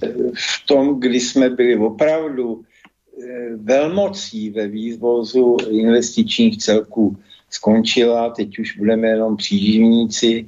eh, 0.04 0.08
v 0.34 0.66
tom, 0.68 1.00
kdy 1.00 1.20
jsme 1.20 1.50
byli 1.50 1.78
opravdu 1.78 2.62
eh, 2.62 3.56
velmocí 3.56 4.50
ve 4.50 4.68
vývozu 4.68 5.58
investičních 5.70 6.58
celků 6.58 7.18
skončila, 7.50 8.30
teď 8.30 8.60
už 8.60 8.78
budeme 8.78 9.08
jenom 9.08 9.38
příživníci, 9.38 10.46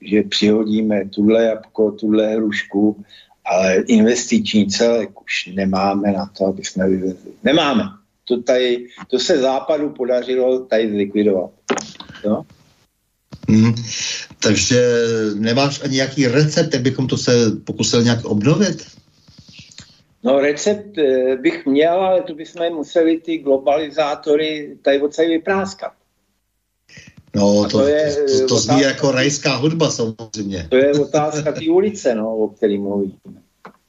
že 0.00 0.22
přihodíme 0.22 1.08
tuhle 1.08 1.44
jabko, 1.44 1.92
tuhle 1.92 2.34
hrušku, 2.34 3.04
ale 3.44 3.76
investiční 3.76 4.66
celek 4.66 5.20
už 5.22 5.50
nemáme 5.54 6.12
na 6.12 6.26
to, 6.26 6.46
aby 6.46 6.64
jsme 6.64 6.88
vyvezli. 6.88 7.32
Nemáme. 7.44 7.82
To, 8.24 8.42
tady, 8.42 8.86
to 9.10 9.18
se 9.18 9.38
západu 9.38 9.90
podařilo 9.90 10.64
tady 10.64 10.90
zlikvidovat. 10.90 11.50
Jo? 12.24 12.42
Hmm. 13.48 13.74
Takže 14.38 15.02
nemáš 15.34 15.80
ani 15.84 15.94
nějaký 15.94 16.26
recept, 16.26 16.74
jak 16.74 16.82
bychom 16.82 17.06
to 17.06 17.16
se 17.16 17.32
pokusili 17.64 18.04
nějak 18.04 18.24
obnovit? 18.24 18.86
No 20.24 20.40
recept 20.40 20.98
eh, 20.98 21.36
bych 21.36 21.66
měl, 21.66 21.92
ale 21.92 22.22
to 22.22 22.34
bychom 22.34 22.74
museli 22.74 23.18
ty 23.18 23.38
globalizátory 23.38 24.76
tady 24.82 25.00
odsaď 25.00 25.26
vypráskat. 25.26 25.92
No, 27.36 27.62
to, 27.62 27.78
to, 27.78 27.86
je, 27.86 28.14
to, 28.14 28.40
to, 28.40 28.46
to 28.46 28.56
zní 28.56 28.80
jako 28.80 29.12
rajská 29.12 29.56
hudba 29.56 29.90
samozřejmě. 29.90 30.66
To 30.70 30.76
je 30.76 30.92
otázka 30.92 31.52
té 31.52 31.70
ulice, 31.70 32.14
no, 32.14 32.36
o 32.36 32.48
které 32.48 32.78
mluvíme. 32.78 33.14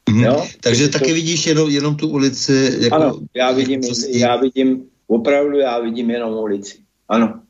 Mm-hmm. 0.10 0.26
Jo? 0.26 0.48
Takže 0.62 0.88
taky 0.90 1.08
to... 1.08 1.14
vidíš 1.14 1.48
jenom, 1.48 1.70
jenom 1.70 1.96
tu 1.96 2.08
ulici? 2.08 2.78
Jako, 2.80 2.96
ano, 2.96 3.20
já 3.34 3.52
vidím, 3.52 3.82
já 4.08 4.36
vidím, 4.36 4.84
opravdu 5.08 5.58
já 5.58 5.80
vidím 5.80 6.10
jenom 6.10 6.34
ulici. 6.34 6.78
Ano. 7.10 7.42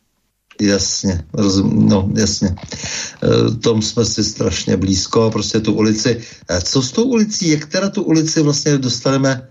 Jasně, 0.61 1.25
rozum, 1.33 1.89
no 1.89 2.09
jasně. 2.17 2.49
E, 2.49 3.55
tom 3.55 3.81
jsme 3.81 4.05
si 4.05 4.23
strašně 4.23 4.77
blízko, 4.77 5.31
prostě 5.31 5.59
tu 5.59 5.73
ulici. 5.73 6.21
E, 6.49 6.61
co 6.61 6.81
s 6.81 6.91
tou 6.91 7.03
ulicí, 7.03 7.49
jak 7.49 7.65
teda 7.65 7.89
tu 7.89 8.03
ulici 8.03 8.41
vlastně 8.41 8.77
dostaneme, 8.77 9.49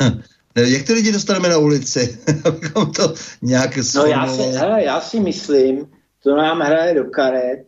jak 0.54 0.82
ty 0.82 0.92
lidi 0.92 1.12
dostaneme 1.12 1.48
na 1.48 1.58
ulici, 1.58 2.18
abychom 2.44 2.92
to 2.92 3.14
nějak 3.42 3.76
No 3.94 4.06
já 4.06 4.26
si, 4.26 4.42
hele, 4.42 4.84
já 4.84 5.00
si 5.00 5.20
myslím, 5.20 5.86
to 6.22 6.36
nám 6.36 6.60
hraje 6.60 6.94
do 6.94 7.04
karet, 7.04 7.66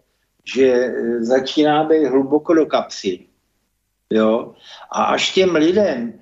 že 0.54 0.66
e, 0.66 1.24
začíná 1.24 1.84
být 1.84 2.06
hluboko 2.06 2.54
do 2.54 2.66
kapsy. 2.66 3.20
Jo? 4.10 4.54
A 4.90 5.04
až 5.04 5.32
těm 5.32 5.54
lidem, 5.54 6.12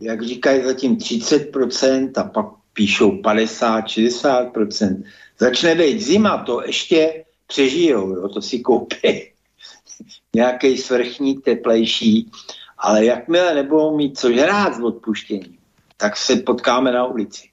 jak 0.00 0.22
říkají 0.22 0.64
zatím 0.64 0.96
30% 0.96 2.10
a 2.16 2.24
pak 2.24 2.59
píšou 2.80 3.20
50, 3.22 3.84
60%, 3.84 5.02
začne 5.38 5.74
být 5.74 6.00
zima, 6.00 6.38
to 6.44 6.62
ještě 6.66 7.24
přežijou, 7.46 8.16
jo, 8.16 8.28
to 8.28 8.42
si 8.42 8.60
koupí 8.60 9.32
nějaký 10.34 10.78
svrchní, 10.78 11.34
teplejší, 11.34 12.30
ale 12.78 13.04
jakmile 13.04 13.54
nebudou 13.54 13.96
mít 13.96 14.18
co 14.18 14.32
žrát 14.32 14.74
z 14.74 14.80
odpuštění, 14.80 15.58
tak 15.96 16.16
se 16.16 16.36
potkáme 16.36 16.92
na 16.92 17.06
ulici. 17.06 17.49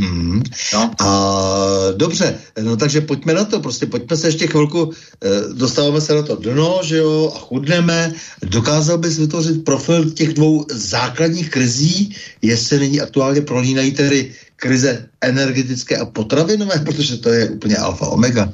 Hmm. 0.00 0.42
No. 0.72 0.90
A 1.00 1.92
dobře, 1.96 2.38
no 2.62 2.76
takže 2.76 3.00
pojďme 3.00 3.34
na 3.34 3.44
to, 3.44 3.60
prostě 3.60 3.86
pojďme 3.86 4.16
se 4.16 4.28
ještě 4.28 4.46
chvilku, 4.46 4.90
eh, 5.24 5.28
dostáváme 5.52 6.00
se 6.00 6.14
na 6.14 6.22
to 6.22 6.36
dno, 6.36 6.80
že 6.82 6.96
jo, 6.96 7.32
a 7.36 7.38
chudneme. 7.38 8.12
Dokázal 8.42 8.98
bys 8.98 9.18
vytvořit 9.18 9.64
profil 9.64 10.10
těch 10.10 10.34
dvou 10.34 10.64
základních 10.70 11.50
krizí, 11.50 12.16
jestli 12.42 12.78
není 12.78 13.00
aktuálně 13.00 13.40
prolínají 13.40 13.92
tedy 13.92 14.34
krize 14.56 15.08
energetické 15.20 15.96
a 15.96 16.06
potravinové, 16.06 16.78
protože 16.84 17.16
to 17.16 17.28
je 17.28 17.50
úplně 17.50 17.76
alfa 17.76 18.08
omega. 18.08 18.52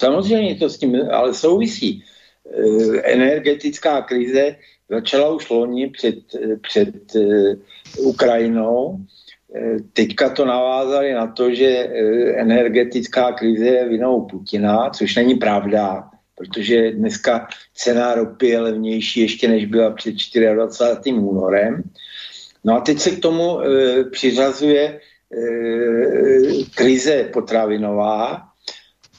Samozřejmě 0.00 0.54
to 0.54 0.68
s 0.68 0.78
tím 0.78 0.96
ale 1.12 1.34
souvisí. 1.34 2.02
Eh, 2.50 3.12
energetická 3.12 4.02
krize 4.02 4.56
začala 4.90 5.34
už 5.34 5.50
loni 5.50 5.90
před, 5.90 6.18
před 6.68 7.14
eh, 7.16 7.54
Ukrajinou. 7.98 8.98
Teďka 9.92 10.28
to 10.30 10.44
navázali 10.44 11.14
na 11.14 11.26
to, 11.26 11.54
že 11.54 11.88
energetická 12.36 13.32
krize 13.32 13.66
je 13.66 13.88
vinou 13.88 14.20
Putina, 14.30 14.90
což 14.90 15.16
není 15.16 15.34
pravda, 15.34 16.10
protože 16.34 16.92
dneska 16.92 17.48
cena 17.74 18.14
ropy 18.14 18.46
je 18.48 18.60
levnější 18.60 19.20
ještě 19.20 19.48
než 19.48 19.66
byla 19.66 19.90
před 19.90 20.14
24. 20.54 21.16
únorem. 21.16 21.82
No 22.64 22.76
a 22.76 22.80
teď 22.80 22.98
se 22.98 23.10
k 23.10 23.18
tomu 23.18 23.60
e, 23.60 24.04
přiřazuje 24.04 25.00
Eh, 25.30 26.64
krize 26.74 27.30
potravinová 27.32 28.42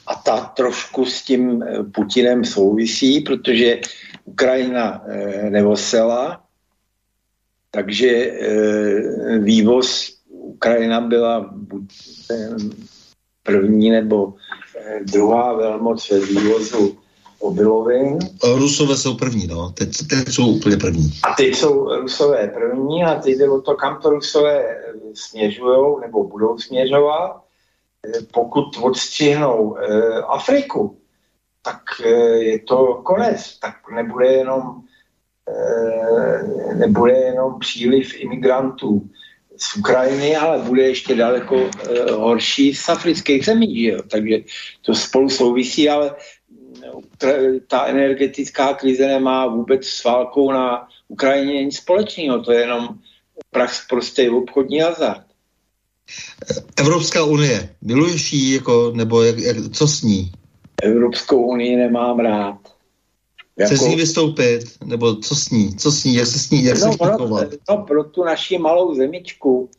a 0.06 0.14
ta 0.14 0.40
trošku 0.40 1.06
s 1.06 1.22
tím 1.22 1.62
eh, 1.62 1.82
Putinem 1.84 2.44
souvisí, 2.44 3.20
protože 3.20 3.80
Ukrajina 4.24 5.04
eh, 5.06 5.50
nevosela, 5.50 6.44
takže 7.70 8.32
vývoz 9.40 10.18
Ukrajina 10.62 11.00
byla 11.00 11.50
buď 11.52 11.84
první 13.42 13.90
nebo 13.90 14.34
druhá 15.12 15.52
velmoc 15.52 16.10
ve 16.10 16.20
vývozu 16.20 16.98
obilovin. 17.38 18.18
Rusové 18.54 18.96
jsou 18.96 19.14
první, 19.14 19.46
no. 19.46 19.70
Teď, 19.70 19.88
teď 20.10 20.28
jsou 20.28 20.46
úplně 20.46 20.76
první. 20.76 21.10
A 21.22 21.34
teď 21.34 21.54
jsou 21.54 21.96
Rusové 21.96 22.48
první 22.48 23.04
a 23.04 23.14
teď 23.14 23.38
jde 23.38 23.50
o 23.50 23.60
to, 23.60 23.74
kam 23.74 24.00
to 24.02 24.10
Rusové 24.10 24.76
směřují 25.14 26.00
nebo 26.00 26.24
budou 26.24 26.58
směřovat. 26.58 27.42
Pokud 28.32 28.64
odstřihnou 28.82 29.76
Afriku, 30.28 30.96
tak 31.62 31.82
je 32.38 32.58
to 32.58 33.00
konec. 33.04 33.58
Tak 33.58 33.74
nebude 33.94 34.26
jenom, 34.26 34.62
nebude 36.74 37.12
jenom 37.12 37.58
příliv 37.58 38.14
imigrantů 38.20 39.02
z 39.62 39.76
Ukrajiny, 39.76 40.36
ale 40.36 40.58
bude 40.58 40.82
ještě 40.82 41.14
daleko 41.14 41.54
uh, 41.56 41.70
horší 42.10 42.74
z 42.74 42.88
afrických 42.88 43.44
zemí, 43.44 43.82
že 43.82 43.88
jo? 43.88 43.98
takže 44.10 44.38
to 44.82 44.94
spolu 44.94 45.30
souvisí, 45.30 45.88
ale 45.88 46.14
mm, 46.50 47.58
ta 47.68 47.84
energetická 47.84 48.74
krize 48.74 49.06
nemá 49.06 49.46
vůbec 49.46 49.86
s 49.86 50.04
válkou 50.04 50.52
na 50.52 50.88
Ukrajině 51.08 51.64
nic 51.64 51.76
společného, 51.76 52.42
to 52.42 52.52
je 52.52 52.60
jenom 52.60 52.88
prax 53.50 53.86
prostý 53.88 54.28
obchodní 54.28 54.80
hazard. 54.80 55.26
Evropská 56.76 57.24
unie, 57.24 57.74
miluješ 57.82 58.32
ji 58.32 58.54
jako, 58.54 58.92
nebo 58.94 59.22
jak, 59.22 59.38
jak, 59.38 59.56
co 59.72 59.88
s 59.88 60.02
ní? 60.02 60.32
Evropskou 60.82 61.42
unii 61.42 61.76
nemám 61.76 62.18
rád. 62.18 62.61
Jako... 63.62 63.74
Chce 63.74 63.84
z 63.84 63.88
ní 63.88 63.96
vystoupit? 63.96 64.64
Nebo 64.84 65.14
co 65.14 65.34
s 65.34 65.50
ní? 65.50 65.76
Co 65.76 65.92
s 65.92 66.04
ní? 66.04 66.14
Jak 66.14 66.26
se 66.26 66.38
s 66.38 66.50
ní, 66.50 66.64
jak 66.64 66.78
no, 66.78 66.92
se 66.92 66.98
ono, 66.98 67.48
no, 67.70 67.78
pro 67.78 68.04
tu 68.04 68.24
naši 68.24 68.58
malou 68.58 68.94
zemičku 68.94 69.70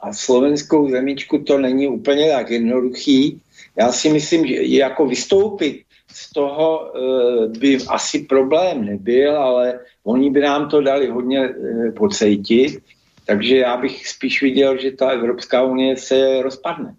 a 0.00 0.12
slovenskou 0.12 0.90
zemičku 0.90 1.38
to 1.38 1.58
není 1.58 1.88
úplně 1.88 2.30
tak 2.30 2.50
jednoduchý. 2.50 3.40
Já 3.76 3.92
si 3.92 4.08
myslím, 4.08 4.46
že 4.46 4.54
jako 4.62 5.06
vystoupit 5.06 5.82
z 6.12 6.32
toho 6.32 6.92
e, 6.96 7.58
by 7.58 7.78
asi 7.88 8.18
problém 8.18 8.84
nebyl, 8.84 9.36
ale 9.36 9.80
oni 10.04 10.30
by 10.30 10.40
nám 10.40 10.68
to 10.68 10.80
dali 10.80 11.08
hodně 11.08 11.38
e, 11.38 11.52
pocejtit, 11.92 12.82
takže 13.26 13.56
já 13.56 13.76
bych 13.76 14.08
spíš 14.08 14.42
viděl, 14.42 14.78
že 14.78 14.90
ta 14.90 15.08
Evropská 15.08 15.62
unie 15.62 15.96
se 15.96 16.42
rozpadne. 16.42 16.94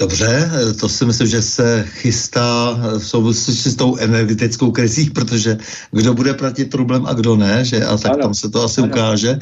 Dobře, 0.00 0.50
to 0.80 0.88
si 0.88 1.04
myslím, 1.04 1.26
že 1.26 1.42
se 1.42 1.84
chystá 1.88 2.78
v 2.98 3.06
souvislosti 3.06 3.70
s 3.70 3.76
tou 3.76 3.96
energetickou 3.96 4.70
krizí, 4.70 5.10
protože 5.10 5.58
kdo 5.90 6.14
bude 6.14 6.34
platit 6.34 6.70
problém 6.70 7.06
a 7.06 7.12
kdo 7.12 7.36
ne, 7.36 7.64
že 7.64 7.84
a 7.84 7.96
tak 7.96 8.12
ano. 8.12 8.22
tam 8.22 8.34
se 8.34 8.50
to 8.50 8.62
asi 8.62 8.80
ano. 8.80 8.88
ukáže. 8.90 9.38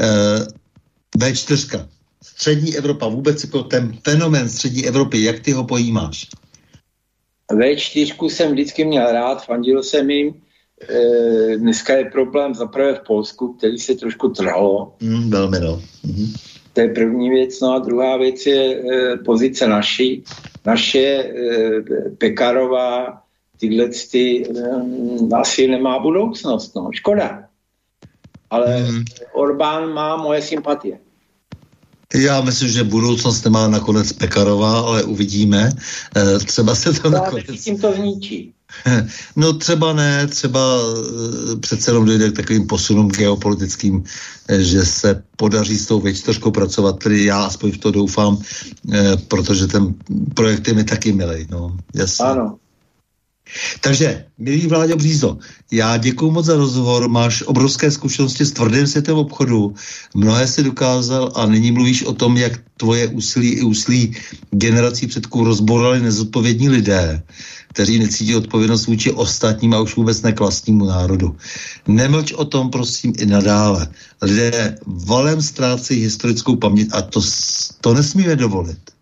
Eh, 0.00 0.46
V4. 1.18 1.88
Střední 2.22 2.76
Evropa, 2.76 3.08
vůbec 3.08 3.44
jako 3.44 3.62
ten 3.62 3.98
fenomen 4.04 4.48
střední 4.48 4.86
Evropy, 4.86 5.22
jak 5.22 5.40
ty 5.40 5.52
ho 5.52 5.64
pojímáš? 5.64 6.26
V4 7.52 8.28
jsem 8.28 8.52
vždycky 8.52 8.84
měl 8.84 9.12
rád, 9.12 9.44
fandil 9.44 9.82
jsem 9.82 10.10
jim. 10.10 10.34
E, 10.88 11.56
dneska 11.56 11.96
je 11.96 12.04
problém 12.04 12.54
zaprvé 12.54 12.94
v 12.94 13.06
Polsku, 13.06 13.52
který 13.52 13.78
se 13.78 13.94
trošku 13.94 14.28
trhalo. 14.28 14.96
Mm, 15.00 15.30
velmi 15.30 15.60
no. 15.60 15.82
Mm-hmm. 16.06 16.53
To 16.74 16.80
je 16.80 16.88
první 16.88 17.30
věc. 17.30 17.60
No 17.60 17.72
a 17.72 17.78
druhá 17.78 18.16
věc 18.16 18.46
je 18.46 18.74
e, 18.74 19.16
pozice 19.16 19.68
naší. 19.68 20.24
Naše 20.66 20.98
e, 20.98 21.30
Pekarová 22.18 23.22
tyhle 23.60 23.88
ty, 24.10 24.46
e, 24.46 25.36
asi 25.36 25.68
nemá 25.68 25.98
budoucnost. 25.98 26.74
No. 26.76 26.90
Škoda. 26.92 27.44
Ale 28.50 28.76
hmm. 28.76 29.04
Orbán 29.32 29.92
má 29.92 30.16
moje 30.16 30.42
sympatie. 30.42 30.98
Já 32.14 32.40
myslím, 32.40 32.68
že 32.68 32.84
budoucnost 32.84 33.44
nemá 33.44 33.68
nakonec 33.68 34.12
Pekarová, 34.12 34.80
ale 34.80 35.02
uvidíme. 35.02 35.70
Třeba 36.46 36.74
se 36.74 36.92
to 36.92 37.10
no, 37.10 37.18
nakonec... 37.18 37.64
tím 37.64 37.78
to 37.78 37.92
zničí. 37.92 38.54
No 39.36 39.52
třeba 39.52 39.92
ne, 39.92 40.26
třeba 40.26 40.82
uh, 40.82 41.60
přece 41.60 41.90
jenom 41.90 42.04
dojde 42.04 42.30
k 42.30 42.36
takovým 42.36 42.66
posunům 42.66 43.08
geopolitickým, 43.10 44.04
eh, 44.48 44.62
že 44.62 44.84
se 44.84 45.22
podaří 45.36 45.78
s 45.78 45.86
tou 45.86 46.00
V4 46.00 46.50
pracovat, 46.50 46.98
tedy 46.98 47.24
já 47.24 47.44
aspoň 47.44 47.72
v 47.72 47.78
to 47.78 47.90
doufám, 47.90 48.38
eh, 48.92 49.16
protože 49.28 49.66
ten 49.66 49.94
projekt 50.34 50.68
je 50.68 50.74
mi 50.74 50.84
taky 50.84 51.12
milý. 51.12 51.46
No, 51.50 51.76
jasně. 51.94 52.24
Ano. 52.24 52.56
Takže, 53.80 54.24
milý 54.38 54.66
Vláďo 54.66 54.96
Břízo, 54.96 55.38
já 55.70 55.96
děkuji 55.96 56.30
moc 56.30 56.46
za 56.46 56.56
rozhovor, 56.56 57.08
máš 57.08 57.42
obrovské 57.42 57.90
zkušenosti 57.90 58.44
s 58.44 58.52
tvrdým 58.52 58.86
světem 58.86 59.16
obchodu, 59.16 59.74
mnohé 60.14 60.46
si 60.46 60.62
dokázal 60.62 61.32
a 61.34 61.46
nyní 61.46 61.72
mluvíš 61.72 62.02
o 62.02 62.14
tom, 62.14 62.36
jak 62.36 62.60
tvoje 62.76 63.08
úsilí 63.08 63.48
i 63.48 63.62
úsilí 63.62 64.16
generací 64.50 65.06
předků 65.06 65.44
rozborali 65.44 66.00
nezodpovědní 66.00 66.68
lidé 66.68 67.22
kteří 67.74 67.98
necítí 67.98 68.36
odpovědnost 68.36 68.86
vůči 68.86 69.12
ostatním 69.12 69.74
a 69.74 69.80
už 69.80 69.96
vůbec 69.96 70.22
ne 70.22 70.32
k 70.32 70.40
vlastnímu 70.40 70.84
národu. 70.84 71.36
Nemlč 71.88 72.32
o 72.32 72.44
tom, 72.44 72.70
prosím, 72.70 73.12
i 73.18 73.26
nadále. 73.26 73.88
Lidé 74.22 74.78
valem 74.86 75.42
ztrácejí 75.42 76.00
historickou 76.00 76.56
paměť 76.56 76.88
a 76.92 77.02
to, 77.02 77.20
to 77.80 77.94
nesmíme 77.94 78.36
dovolit. 78.36 78.93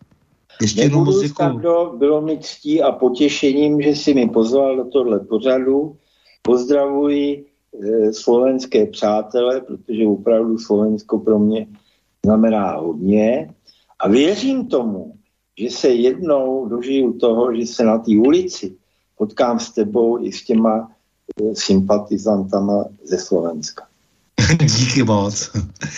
Ještě 0.61 0.83
jednou 0.83 1.05
moc 1.05 1.21
děkuji. 1.21 1.61
Bylo 1.97 2.21
mi 2.21 2.39
ctí 2.39 2.83
a 2.83 2.93
potěšením, 2.93 3.83
že 3.83 3.97
si 3.97 4.15
mi 4.15 4.29
pozval 4.29 4.77
do 4.77 4.85
tohle 4.85 5.21
pořadu. 5.21 5.97
Pozdravuji 6.43 7.47
e, 7.83 8.13
slovenské 8.13 8.87
přátele, 8.87 9.61
protože 9.61 10.07
opravdu 10.07 10.59
Slovensko 10.59 11.19
pro 11.19 11.39
mě 11.39 11.67
znamená 12.25 12.77
hodně. 12.77 13.55
A 13.99 14.09
věřím 14.09 14.67
tomu, 14.67 15.15
že 15.59 15.71
se 15.71 15.89
jednou 15.89 16.69
dožiju 16.69 17.13
toho, 17.13 17.55
že 17.55 17.67
se 17.67 17.85
na 17.85 17.99
té 17.99 18.11
ulici 18.11 18.77
potkám 19.19 19.61
s 19.61 19.71
tebou 19.71 20.25
i 20.25 20.33
s 20.33 20.45
těma 20.45 20.91
eh, 20.91 21.55
sympatizantama 21.55 22.85
ze 23.05 23.19
Slovenska. 23.19 23.87
Díky 24.79 25.03
moc. 25.03 25.51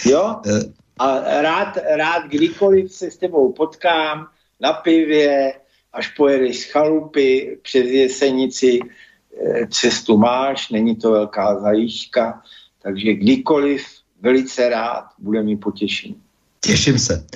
Jo? 0.07 0.37
Eh. 0.47 0.73
A 0.99 1.21
rád, 1.43 1.79
rád 1.97 2.23
kdykoliv 2.29 2.93
se 2.93 3.11
s 3.11 3.17
tebou 3.17 3.53
potkám 3.53 4.27
na 4.61 4.73
pivě, 4.73 5.55
až 5.93 6.09
pojedeš 6.09 6.59
z 6.59 6.65
chalupy 6.65 7.59
přes 7.63 7.87
Jesenici, 7.87 8.79
eh, 8.81 9.67
cestu 9.71 10.19
máš, 10.19 10.71
není 10.71 10.97
to 10.97 11.11
velká 11.11 11.61
zajížďka, 11.61 12.43
takže 12.83 13.15
kdykoliv 13.15 13.87
velice 14.21 14.69
rád, 14.69 15.05
bude 15.19 15.43
mi 15.43 15.57
potěšení. 15.57 16.17
Těším 16.61 16.99
se. 16.99 17.27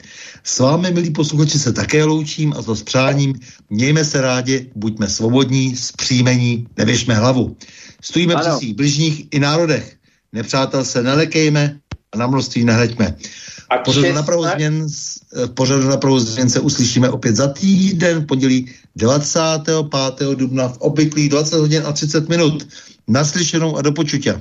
S 0.44 0.58
vámi, 0.58 0.90
milí 0.90 1.10
posluchači, 1.10 1.58
se 1.58 1.72
také 1.72 2.04
loučím 2.04 2.52
a 2.52 2.62
to 2.62 2.74
s 2.74 2.82
přáním. 2.82 3.34
Mějme 3.70 4.04
se 4.04 4.20
rádi, 4.20 4.70
buďme 4.74 5.08
svobodní, 5.08 5.76
zpříjmení, 5.76 6.66
nevěšme 6.76 7.14
hlavu. 7.14 7.56
Stojíme 8.00 8.34
ano. 8.34 8.42
při 8.42 8.58
svých 8.58 8.74
bližních 8.74 9.26
i 9.30 9.38
národech. 9.38 9.96
Nepřátel 10.32 10.84
se 10.84 11.02
nelekejme 11.02 11.78
a 12.12 12.18
na 12.18 12.26
množství 12.26 12.64
nehleďme. 12.64 13.16
A 13.70 13.78
pořadu 13.78 14.12
na 14.12 14.22
pravou 14.22 14.44
změn, 14.44 14.86
pořadu 15.54 15.88
na 15.88 15.96
pravou 15.96 16.18
změn 16.18 16.50
se 16.50 16.60
uslyšíme 16.60 17.10
opět 17.10 17.36
za 17.36 17.48
týden, 17.48 18.26
pondělí 18.26 18.70
25. 18.96 20.28
dubna 20.34 20.68
v 20.68 20.78
obvyklých 20.78 21.28
20 21.28 21.56
hodin 21.56 21.82
a 21.86 21.92
30 21.92 22.28
minut. 22.28 22.68
Naslyšenou 23.08 23.76
a 23.76 23.82
do 23.82 23.92
počutia. 23.92 24.40